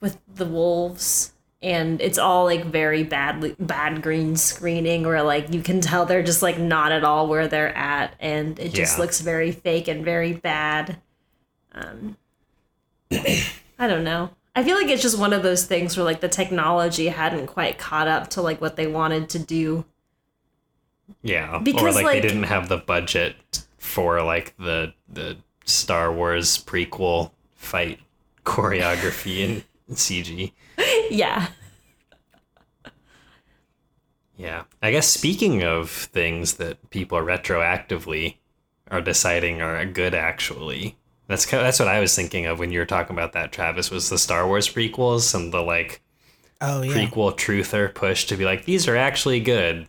with 0.00 0.18
the 0.32 0.46
wolves 0.46 1.32
and 1.60 2.00
it's 2.00 2.18
all 2.18 2.44
like 2.44 2.64
very 2.66 3.02
badly 3.02 3.56
bad 3.58 4.00
green 4.02 4.36
screening 4.36 5.02
where 5.04 5.22
like 5.22 5.52
you 5.52 5.60
can 5.60 5.80
tell 5.80 6.06
they're 6.06 6.22
just 6.22 6.42
like 6.42 6.58
not 6.58 6.92
at 6.92 7.02
all 7.04 7.26
where 7.26 7.48
they're 7.48 7.76
at 7.76 8.14
and 8.20 8.58
it 8.60 8.72
just 8.72 8.96
Yeah. 8.96 9.02
looks 9.02 9.20
very 9.20 9.50
fake 9.50 9.88
and 9.88 10.04
very 10.04 10.34
bad. 10.34 11.00
Um 11.72 12.16
i 13.10 13.86
don't 13.86 14.04
know. 14.04 14.30
I 14.54 14.64
feel 14.64 14.76
like 14.76 14.88
it's 14.88 15.02
just 15.02 15.18
one 15.18 15.32
of 15.32 15.42
those 15.42 15.64
things 15.66 15.96
where 15.96 16.04
like 16.04 16.20
the 16.20 16.28
technology 16.28 17.08
hadn't 17.08 17.46
quite 17.46 17.78
caught 17.78 18.08
up 18.08 18.28
to 18.30 18.42
like 18.42 18.60
what 18.60 18.76
they 18.76 18.86
wanted 18.86 19.28
to 19.30 19.38
do. 19.38 19.84
Yeah, 21.22 21.56
or 21.56 21.60
Because, 21.60 21.94
like, 21.94 22.04
like- 22.04 22.22
they 22.22 22.28
didn't 22.28 22.44
have 22.44 22.68
the 22.68 22.76
budget 22.78 23.36
for 23.78 24.22
like 24.22 24.54
the 24.58 24.92
the 25.08 25.38
Star 25.64 26.12
Wars 26.12 26.58
prequel 26.62 27.30
fight 27.56 28.00
choreography 28.44 29.44
and 29.44 29.64
CG. 29.93 30.52
yeah 31.10 31.48
Yeah, 34.36 34.65
I 34.82 34.90
guess 34.93 35.09
speaking 35.09 35.65
of 35.65 35.90
things 35.90 36.55
that 36.55 36.90
people 36.90 37.19
retroactively 37.19 38.36
are 38.90 39.01
deciding 39.01 39.60
are 39.60 39.85
good, 39.85 40.15
actually, 40.15 40.97
that's 41.27 41.44
kind 41.44 41.65
that's 41.65 41.78
what 41.78 41.89
I 41.89 42.01
was 42.01 42.15
thinking 42.15 42.47
of 42.47 42.59
when 42.59 42.70
you 42.70 42.78
were 42.78 42.86
talking 42.86 43.15
about 43.16 43.32
that. 43.32 43.52
Travis 43.52 43.90
was 43.90 44.09
the 44.09 44.19
Star 44.19 44.47
Wars 44.47 44.69
prequels 44.69 45.35
and 45.35 45.52
the 45.52 45.60
like 45.60 46.01
Oh 46.60 46.82
yeah. 46.82 46.93
prequel 46.93 47.36
truther 47.36 47.93
push 47.94 48.27
to 48.27 48.36
be 48.36 48.44
like 48.44 48.65
these 48.65 48.89
are 48.89 48.97
actually 48.97 49.40
good. 49.40 49.89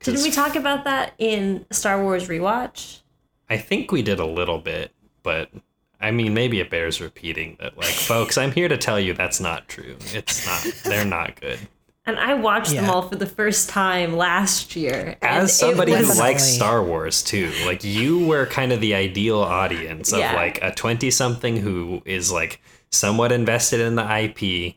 didn't 0.00 0.22
we 0.22 0.30
talk 0.30 0.56
about 0.56 0.84
that 0.84 1.12
in 1.18 1.64
star 1.70 2.02
wars 2.02 2.28
rewatch 2.28 3.00
I 3.48 3.56
think 3.58 3.90
we 3.92 4.02
did 4.02 4.18
a 4.20 4.26
little 4.26 4.58
bit, 4.58 4.92
but 5.22 5.50
I 6.00 6.10
mean, 6.10 6.32
maybe 6.34 6.60
it 6.60 6.70
bears 6.70 7.00
repeating 7.00 7.56
that, 7.60 7.76
like, 7.76 7.86
folks, 8.12 8.38
I'm 8.38 8.52
here 8.52 8.68
to 8.68 8.76
tell 8.78 8.98
you 8.98 9.12
that's 9.14 9.40
not 9.40 9.68
true. 9.68 9.96
It's 10.12 10.46
not. 10.46 10.74
They're 10.84 11.04
not 11.04 11.40
good. 11.40 11.58
and 12.06 12.18
i 12.18 12.32
watched 12.34 12.72
them 12.72 12.88
all 12.88 13.02
for 13.02 13.16
the 13.16 13.26
first 13.26 13.68
time 13.68 14.16
last 14.16 14.74
year 14.74 15.16
As 15.20 15.56
somebody 15.56 15.92
who 15.92 16.12
likes 16.18 16.42
Star 16.42 16.82
Wars 16.82 17.22
too, 17.22 17.52
like, 17.66 17.84
you 17.84 18.26
were 18.26 18.46
kind 18.46 18.72
of 18.72 18.80
the 18.80 18.94
ideal 18.94 19.38
audience 19.40 20.12
of 20.12 20.20
Yeah. 20.20 20.34
like 20.34 20.58
a 20.62 20.72
20 20.74 21.10
something 21.10 21.58
who 21.58 22.02
is 22.06 22.32
like 22.32 22.60
somewhat 22.90 23.30
invested 23.32 23.80
in 23.80 23.94
the 23.96 24.02
IP, 24.24 24.76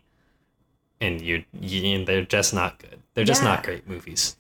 and 1.02 1.22
you, 1.22 1.44
you 1.60 2.04
they're 2.06 2.24
just 2.26 2.54
not 2.54 2.78
good. 2.80 3.00
They're 3.14 3.26
just 3.26 3.42
Yeah. 3.42 3.50
not 3.50 3.64
great 3.64 3.88
movies. 3.88 4.36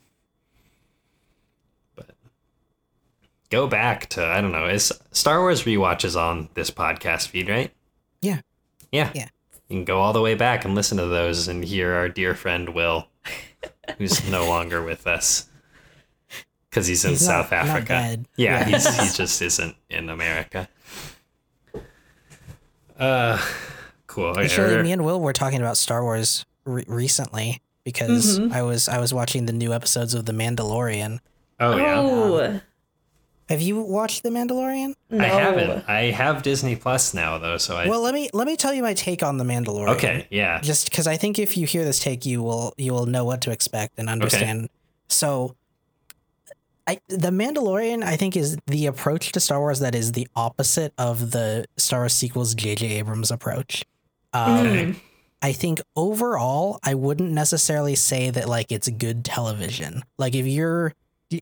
Go 3.54 3.68
back 3.68 4.08
to 4.10 4.26
I 4.26 4.42
don't 4.42 4.52
know. 4.52 4.66
Is 4.68 4.92
Star 5.12 5.40
Wars 5.40 5.64
rewatches 5.64 6.20
on 6.20 6.50
this 6.56 6.72
podcast 6.72 7.28
feed, 7.28 7.48
right? 7.50 7.72
Yeah. 8.22 8.40
Yeah. 8.92 9.12
Yeah. 9.14 9.28
You 9.70 9.78
can 9.78 9.86
go 9.86 10.00
all 10.00 10.12
the 10.12 10.22
way 10.22 10.34
back 10.36 10.66
and 10.66 10.74
listen 10.76 10.98
to 10.98 11.06
those 11.06 11.48
and 11.48 11.64
hear 11.64 11.94
our 11.94 12.10
dear 12.10 12.34
friend 12.36 12.70
Will, 12.70 13.08
who's 13.98 14.28
no 14.30 14.46
longer 14.50 14.82
with 14.84 15.06
us 15.08 15.48
because 16.70 16.88
he's 16.88 17.06
in 17.06 17.12
He's 17.12 17.26
South 17.26 17.52
not- 17.52 17.66
not 17.68 17.76
Africa. 17.76 17.88
dead. 17.94 18.26
Yeah, 18.36 18.60
Yeah. 18.60 18.66
He's, 18.78 19.00
he 19.12 19.18
just 19.24 19.42
isn't 19.42 19.76
in 19.90 20.10
America. 20.10 20.68
Uh, 22.98 23.40
cool. 24.08 24.26
Okay, 24.30 24.46
Actually, 24.46 24.82
me 24.84 24.92
and 24.92 25.04
Will 25.06 25.20
were 25.22 25.34
talking 25.34 25.60
about 25.60 25.78
Star 25.78 26.04
Wars 26.04 26.46
re- 26.66 26.86
recently 26.88 27.62
because 27.84 28.40
Mm-hmm. 28.40 28.54
I 28.54 28.62
was 28.62 28.88
I 28.88 29.00
was 29.00 29.14
watching 29.14 29.46
the 29.46 29.54
new 29.54 29.74
episodes 29.74 30.14
of 30.14 30.26
The 30.26 30.32
Mandalorian. 30.34 31.20
oh 31.60 31.76
yeah. 31.78 32.00
oh 32.00 32.62
Have 33.54 33.62
you 33.62 33.80
watched 33.82 34.24
The 34.24 34.30
Mandalorian? 34.30 34.96
no 35.10 35.24
I 35.24 35.28
haven't. 35.28 35.88
I 35.88 36.02
have 36.12 36.42
Disney 36.44 36.76
Plus 36.76 37.14
now 37.14 37.38
though, 37.38 37.58
so 37.58 37.78
I. 37.78 37.88
Well, 37.88 38.02
let 38.02 38.14
me 38.14 38.30
let 38.34 38.48
me 38.48 38.56
tell 38.58 38.74
you 38.74 38.82
my 38.82 38.94
take 38.94 39.22
on 39.24 39.38
The 39.38 39.44
Mandalorian. 39.44 39.90
okay. 39.96 40.28
Yeah. 40.32 40.60
Just 40.62 40.90
because 40.90 41.06
I 41.08 41.18
think 41.18 41.38
if 41.40 41.56
you 41.56 41.66
hear 41.68 41.86
this 41.86 42.00
take, 42.00 42.26
you 42.26 42.42
will 42.42 42.74
you 42.78 42.92
will 42.94 43.06
know 43.06 43.24
what 43.26 43.42
to 43.42 43.52
expect 43.52 44.00
and 44.00 44.10
understand. 44.10 44.70
So, 45.08 45.56
I 46.88 47.00
the 47.08 47.30
Mandalorian 47.30 48.04
I 48.04 48.16
think 48.18 48.36
is 48.36 48.58
the 48.68 48.88
approach 48.88 49.32
to 49.34 49.40
Star 49.40 49.60
Wars 49.60 49.80
that 49.80 49.96
is 49.96 50.12
the 50.14 50.28
opposite 50.36 50.94
of 50.98 51.32
the 51.32 51.66
Star 51.78 52.02
Wars 52.02 52.14
sequels 52.14 52.56
J.J. 52.56 52.88
Abrams 52.98 53.32
approach. 53.32 53.86
Um, 54.34 54.66
Okay. 54.68 54.96
I 55.44 55.52
think 55.52 55.82
overall, 55.98 56.80
I 56.84 56.94
wouldn't 56.96 57.32
necessarily 57.32 57.96
say 57.96 58.30
that 58.30 58.48
like 58.48 58.72
it's 58.72 58.88
good 58.90 59.26
television. 59.26 60.02
Like 60.18 60.36
if 60.36 60.46
you're 60.48 60.94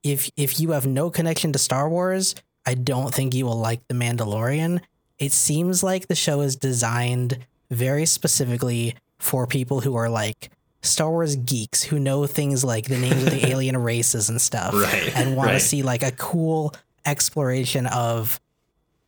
if 0.03 0.29
if 0.37 0.59
you 0.59 0.71
have 0.71 0.85
no 0.85 1.09
connection 1.09 1.51
to 1.53 1.59
Star 1.59 1.89
Wars, 1.89 2.35
I 2.65 2.73
don't 2.75 3.13
think 3.13 3.33
you 3.33 3.45
will 3.45 3.59
like 3.59 3.87
The 3.87 3.95
Mandalorian. 3.95 4.81
It 5.17 5.31
seems 5.31 5.83
like 5.83 6.07
the 6.07 6.15
show 6.15 6.41
is 6.41 6.55
designed 6.55 7.39
very 7.69 8.05
specifically 8.05 8.95
for 9.19 9.45
people 9.47 9.81
who 9.81 9.95
are 9.95 10.09
like 10.09 10.49
Star 10.81 11.09
Wars 11.11 11.35
geeks 11.35 11.83
who 11.83 11.99
know 11.99 12.25
things 12.25 12.63
like 12.63 12.87
the 12.87 12.97
names 12.97 13.23
of 13.23 13.29
the 13.29 13.47
alien 13.51 13.77
races 13.77 14.29
and 14.29 14.41
stuff 14.41 14.73
Right, 14.73 15.15
and 15.15 15.35
want 15.35 15.47
right. 15.47 15.53
to 15.53 15.59
see 15.59 15.83
like 15.83 16.03
a 16.03 16.11
cool 16.11 16.73
exploration 17.05 17.85
of 17.87 18.39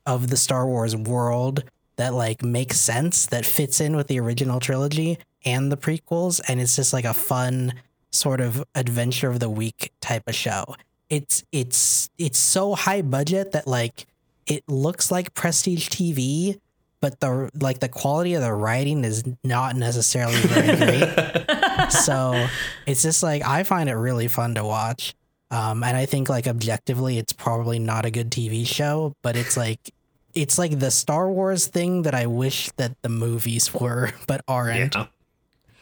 of 0.05 0.29
the 0.29 0.37
Star 0.37 0.67
Wars 0.67 0.95
world 0.95 1.63
that 1.95 2.13
like 2.13 2.43
makes 2.43 2.79
sense 2.79 3.25
that 3.27 3.45
fits 3.45 3.79
in 3.79 3.95
with 3.95 4.07
the 4.07 4.19
original 4.19 4.59
trilogy 4.59 5.17
and 5.45 5.71
the 5.71 5.77
prequels 5.77 6.41
and 6.47 6.59
it's 6.61 6.75
just 6.75 6.93
like 6.93 7.05
a 7.05 7.13
fun 7.13 7.73
sort 8.13 8.39
of 8.39 8.63
adventure 8.75 9.29
of 9.29 9.39
the 9.39 9.49
week 9.49 9.91
type 10.01 10.23
of 10.27 10.35
show. 10.35 10.75
It's 11.09 11.43
it's 11.51 12.09
it's 12.17 12.39
so 12.39 12.75
high 12.75 13.01
budget 13.01 13.51
that 13.51 13.67
like 13.67 14.05
it 14.47 14.63
looks 14.67 15.11
like 15.11 15.33
prestige 15.33 15.89
TV 15.89 16.59
but 17.03 17.19
the 17.19 17.49
like 17.59 17.81
the 17.81 17.89
quality 17.89 18.33
of 18.33 18.41
the 18.41 18.53
writing 18.53 19.03
is 19.03 19.25
not 19.43 19.75
necessarily 19.75 20.37
very 20.37 20.77
great. 20.77 21.89
so 21.91 22.47
it's 22.85 23.01
just 23.01 23.21
like 23.21 23.45
I 23.45 23.63
find 23.63 23.89
it 23.89 23.95
really 23.95 24.29
fun 24.29 24.55
to 24.55 24.63
watch. 24.63 25.13
Um, 25.51 25.83
and 25.83 25.97
I 25.97 26.05
think 26.05 26.29
like 26.29 26.47
objectively, 26.47 27.17
it's 27.17 27.33
probably 27.33 27.77
not 27.77 28.05
a 28.05 28.09
good 28.09 28.31
TV 28.31 28.65
show, 28.65 29.17
but 29.21 29.35
it's 29.35 29.57
like 29.57 29.93
it's 30.33 30.57
like 30.57 30.79
the 30.79 30.91
Star 30.91 31.29
Wars 31.29 31.67
thing 31.67 32.03
that 32.03 32.15
I 32.15 32.25
wish 32.25 32.71
that 32.77 32.95
the 33.01 33.09
movies 33.09 33.73
were, 33.73 34.13
but 34.25 34.39
aren't. 34.47 34.95
Yeah. 34.95 35.07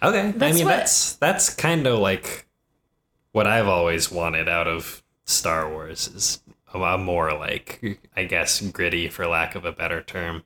Okay. 0.03 0.33
I 0.39 0.51
mean, 0.51 0.65
what- 0.65 0.77
that's 0.77 1.15
that's 1.15 1.53
kind 1.53 1.85
of 1.87 1.99
like 1.99 2.47
what 3.31 3.47
I've 3.47 3.67
always 3.67 4.11
wanted 4.11 4.49
out 4.49 4.67
of 4.67 5.03
Star 5.25 5.69
Wars 5.69 6.07
is 6.07 6.41
a, 6.73 6.79
a 6.79 6.97
more 6.97 7.33
like 7.33 7.99
I 8.15 8.23
guess 8.25 8.61
gritty, 8.61 9.07
for 9.09 9.27
lack 9.27 9.55
of 9.55 9.63
a 9.65 9.71
better 9.71 10.01
term, 10.01 10.43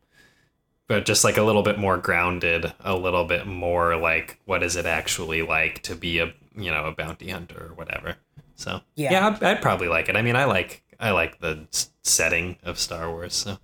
but 0.87 1.05
just 1.05 1.23
like 1.23 1.37
a 1.37 1.43
little 1.43 1.63
bit 1.63 1.79
more 1.79 1.97
grounded, 1.97 2.73
a 2.81 2.95
little 2.95 3.25
bit 3.25 3.47
more 3.47 3.95
like 3.95 4.39
what 4.45 4.61
is 4.63 4.75
it 4.75 4.85
actually 4.85 5.41
like 5.41 5.81
to 5.83 5.95
be 5.95 6.19
a 6.19 6.33
you 6.55 6.71
know 6.71 6.85
a 6.85 6.91
bounty 6.91 7.29
hunter 7.29 7.67
or 7.69 7.73
whatever. 7.75 8.15
So 8.55 8.81
Yeah. 8.95 9.11
yeah, 9.11 9.27
I'd, 9.27 9.43
I'd 9.43 9.61
probably 9.61 9.87
like 9.87 10.09
it. 10.09 10.15
I 10.15 10.21
mean, 10.21 10.35
I 10.35 10.45
like 10.45 10.83
I 10.99 11.11
like 11.11 11.39
the 11.39 11.67
setting 12.03 12.57
of 12.63 12.77
Star 12.79 13.09
Wars. 13.09 13.33
So 13.33 13.57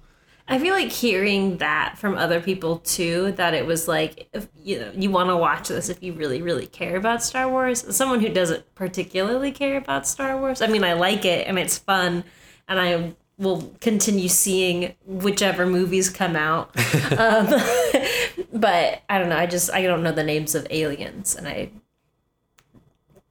I 0.47 0.59
feel 0.59 0.73
like 0.73 0.91
hearing 0.91 1.57
that 1.57 1.97
from 1.97 2.17
other 2.17 2.41
people 2.41 2.77
too, 2.79 3.31
that 3.33 3.53
it 3.53 3.65
was 3.65 3.87
like, 3.87 4.27
if, 4.33 4.47
you 4.55 4.79
know, 4.79 4.91
you 4.93 5.09
want 5.09 5.29
to 5.29 5.37
watch 5.37 5.69
this 5.69 5.89
if 5.89 6.01
you 6.03 6.13
really, 6.13 6.41
really 6.41 6.67
care 6.67 6.97
about 6.97 7.23
Star 7.23 7.49
Wars. 7.49 7.83
As 7.83 7.95
Someone 7.95 8.19
who 8.19 8.29
doesn't 8.29 8.73
particularly 8.75 9.51
care 9.51 9.77
about 9.77 10.07
Star 10.07 10.37
Wars. 10.37 10.61
I 10.61 10.67
mean, 10.67 10.83
I 10.83 10.93
like 10.93 11.25
it 11.25 11.47
and 11.47 11.57
it's 11.57 11.77
fun, 11.77 12.23
and 12.67 12.79
I 12.79 13.13
will 13.37 13.73
continue 13.81 14.27
seeing 14.27 14.93
whichever 15.05 15.65
movies 15.65 16.09
come 16.09 16.35
out. 16.35 16.75
um, 17.17 17.47
but 18.53 19.01
I 19.09 19.17
don't 19.19 19.29
know. 19.29 19.37
I 19.37 19.47
just 19.47 19.71
I 19.71 19.81
don't 19.83 20.03
know 20.03 20.11
the 20.11 20.23
names 20.23 20.53
of 20.55 20.67
aliens, 20.69 21.35
and 21.35 21.47
I 21.47 21.71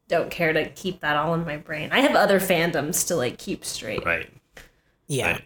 don't 0.08 0.30
care 0.30 0.52
to 0.52 0.68
keep 0.70 1.00
that 1.00 1.16
all 1.16 1.34
in 1.34 1.44
my 1.44 1.56
brain. 1.56 1.90
I 1.92 2.00
have 2.00 2.16
other 2.16 2.40
fandoms 2.40 3.06
to 3.06 3.16
like 3.16 3.38
keep 3.38 3.64
straight. 3.64 4.04
right. 4.04 4.28
Yeah. 5.06 5.32
Right. 5.32 5.44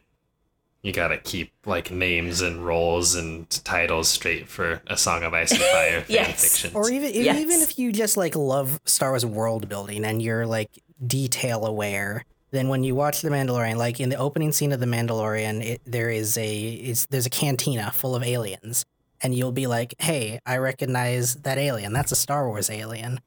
You 0.84 0.92
gotta 0.92 1.16
keep 1.16 1.50
like 1.64 1.90
names 1.90 2.40
and 2.42 2.64
roles 2.64 3.14
and 3.14 3.48
titles 3.64 4.06
straight 4.08 4.48
for 4.48 4.82
a 4.86 4.96
Song 4.98 5.22
of 5.24 5.32
Ice 5.34 5.50
and 5.50 5.60
Fire 5.72 6.00
fan 6.02 6.04
Yes. 6.08 6.42
fiction. 6.58 6.76
Or 6.76 6.90
even 6.90 7.08
if- 7.08 7.16
Yes. 7.16 7.38
even 7.40 7.60
if 7.62 7.78
you 7.78 7.90
just 7.90 8.16
like 8.18 8.36
love 8.36 8.78
Star 8.84 9.10
Wars 9.12 9.24
world 9.24 9.66
building 9.68 10.04
and 10.04 10.20
you're 10.22 10.46
like 10.46 10.70
detail 11.04 11.64
aware, 11.64 12.24
then 12.50 12.68
when 12.68 12.84
you 12.84 12.94
watch 12.94 13.22
The 13.22 13.30
Mandalorian, 13.30 13.76
like 13.76 13.98
in 13.98 14.10
the 14.10 14.16
opening 14.16 14.52
scene 14.52 14.72
of 14.72 14.78
The 14.80 14.86
Mandalorian, 14.86 15.64
it, 15.64 15.80
there 15.86 16.10
is 16.10 16.36
a 16.36 16.54
it's, 16.74 17.06
there's 17.06 17.26
a 17.26 17.30
cantina 17.30 17.90
full 17.90 18.14
of 18.14 18.22
aliens, 18.22 18.84
and 19.22 19.34
you'll 19.34 19.52
be 19.52 19.66
like, 19.66 19.94
"Hey, 19.98 20.38
I 20.46 20.58
recognize 20.58 21.34
that 21.36 21.56
alien. 21.58 21.92
That's 21.94 22.12
a 22.12 22.16
Star 22.16 22.46
Wars 22.46 22.68
alien." 22.70 23.20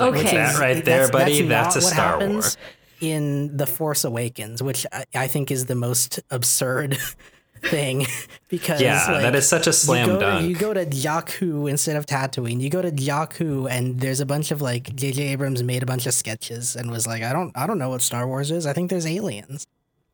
Okay. 0.00 0.18
Which 0.22 0.30
That 0.32 0.58
right 0.58 0.84
there, 0.84 1.08
buddy, 1.08 1.42
that's 1.42 1.76
a 1.76 1.80
not 1.80 1.84
what 1.84 1.92
Star 1.94 2.10
happens 2.20 2.56
In 3.00 3.56
The 3.56 3.66
Force 3.66 4.04
Awakens, 4.04 4.62
which 4.62 4.86
I, 4.92 5.04
I 5.14 5.26
think 5.26 5.50
is 5.50 5.66
the 5.66 5.74
most 5.74 6.20
absurd 6.30 6.96
thing, 7.62 8.06
because 8.48 8.80
yeah, 8.80 9.04
like, 9.10 9.22
that 9.22 9.34
is 9.34 9.48
such 9.48 9.66
a 9.66 9.72
slam 9.72 10.10
you 10.10 10.18
dunk. 10.18 10.48
You 10.48 10.54
go 10.56 10.72
to 10.74 10.86
Jakku 10.86 11.68
instead 11.68 11.96
of 11.96 12.06
Tatooine. 12.06 12.60
You 12.60 12.70
go 12.70 12.82
to 12.82 12.90
Jakku, 12.90 13.70
and 13.70 14.00
there's 14.00 14.20
a 14.20 14.26
bunch 14.26 14.50
of 14.50 14.60
like 14.62 14.94
J.J. 14.94 15.22
Abrams 15.28 15.62
made 15.62 15.82
a 15.82 15.86
bunch 15.86 16.06
of 16.06 16.14
sketches 16.14 16.76
and 16.76 16.90
was 16.90 17.06
like, 17.06 17.22
I 17.22 17.32
don't, 17.32 17.56
I 17.56 17.66
don't 17.66 17.78
know 17.78 17.88
what 17.90 18.02
Star 18.02 18.26
Wars 18.26 18.50
is. 18.50 18.66
I 18.66 18.72
think 18.72 18.90
there's 18.90 19.06
aliens. 19.06 19.66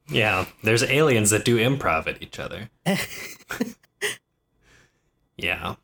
yeah, 0.08 0.46
there's 0.62 0.82
aliens 0.82 1.30
that 1.30 1.44
do 1.44 1.56
improv 1.58 2.06
at 2.06 2.22
each 2.22 2.38
other. 2.38 2.70
yeah. 5.36 5.74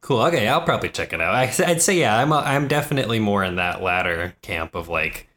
Cool. 0.00 0.20
Okay, 0.20 0.46
I'll 0.48 0.60
probably 0.60 0.90
check 0.90 1.14
it 1.14 1.20
out. 1.22 1.34
I, 1.34 1.44
I'd 1.66 1.80
say 1.80 1.98
yeah, 1.98 2.18
I'm 2.18 2.30
a, 2.30 2.36
I'm 2.36 2.68
definitely 2.68 3.18
more 3.20 3.42
in 3.42 3.56
that 3.56 3.82
latter 3.82 4.34
camp 4.42 4.74
of 4.74 4.88
like 4.88 5.28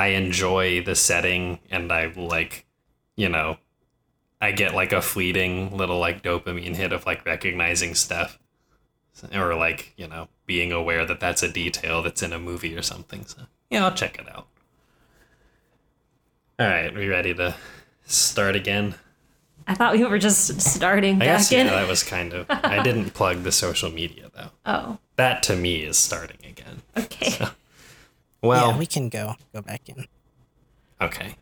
I 0.00 0.06
enjoy 0.08 0.82
the 0.82 0.94
setting 0.94 1.58
and 1.70 1.92
I 1.92 2.06
like, 2.16 2.64
you 3.16 3.28
know, 3.28 3.58
I 4.40 4.52
get 4.52 4.74
like 4.74 4.92
a 4.94 5.02
fleeting 5.02 5.76
little 5.76 5.98
like 5.98 6.22
dopamine 6.22 6.74
hit 6.74 6.94
of 6.94 7.04
like 7.04 7.26
recognizing 7.26 7.94
stuff 7.94 8.38
or 9.34 9.54
like, 9.54 9.92
you 9.98 10.08
know, 10.08 10.28
being 10.46 10.72
aware 10.72 11.04
that 11.04 11.20
that's 11.20 11.42
a 11.42 11.52
detail 11.52 12.00
that's 12.02 12.22
in 12.22 12.32
a 12.32 12.38
movie 12.38 12.74
or 12.74 12.80
something. 12.80 13.26
So, 13.26 13.42
yeah, 13.68 13.84
I'll 13.84 13.92
check 13.92 14.18
it 14.18 14.26
out. 14.34 14.46
All 16.58 16.66
right, 16.66 16.94
we 16.94 17.06
ready 17.06 17.34
to 17.34 17.54
start 18.06 18.56
again? 18.56 18.94
I 19.66 19.74
thought 19.74 19.92
we 19.92 20.04
were 20.06 20.18
just 20.18 20.62
starting 20.62 21.16
I 21.16 21.18
back 21.18 21.26
guess 21.26 21.52
in. 21.52 21.66
yeah, 21.66 21.74
that 21.74 21.88
was 21.88 22.02
kind 22.02 22.32
of. 22.32 22.46
I 22.48 22.82
didn't 22.82 23.10
plug 23.12 23.42
the 23.42 23.52
social 23.52 23.90
media 23.90 24.30
though. 24.34 24.48
oh, 24.64 24.98
That 25.16 25.42
to 25.44 25.56
me 25.56 25.82
is 25.82 25.98
starting 25.98 26.38
again. 26.48 26.80
okay. 26.96 27.46
Well, 28.42 28.70
yeah, 28.70 28.78
we 28.78 28.86
can 28.86 29.08
go 29.08 29.34
go 29.52 29.62
back 29.62 29.88
in. 29.88 30.06
okay. 31.00 31.34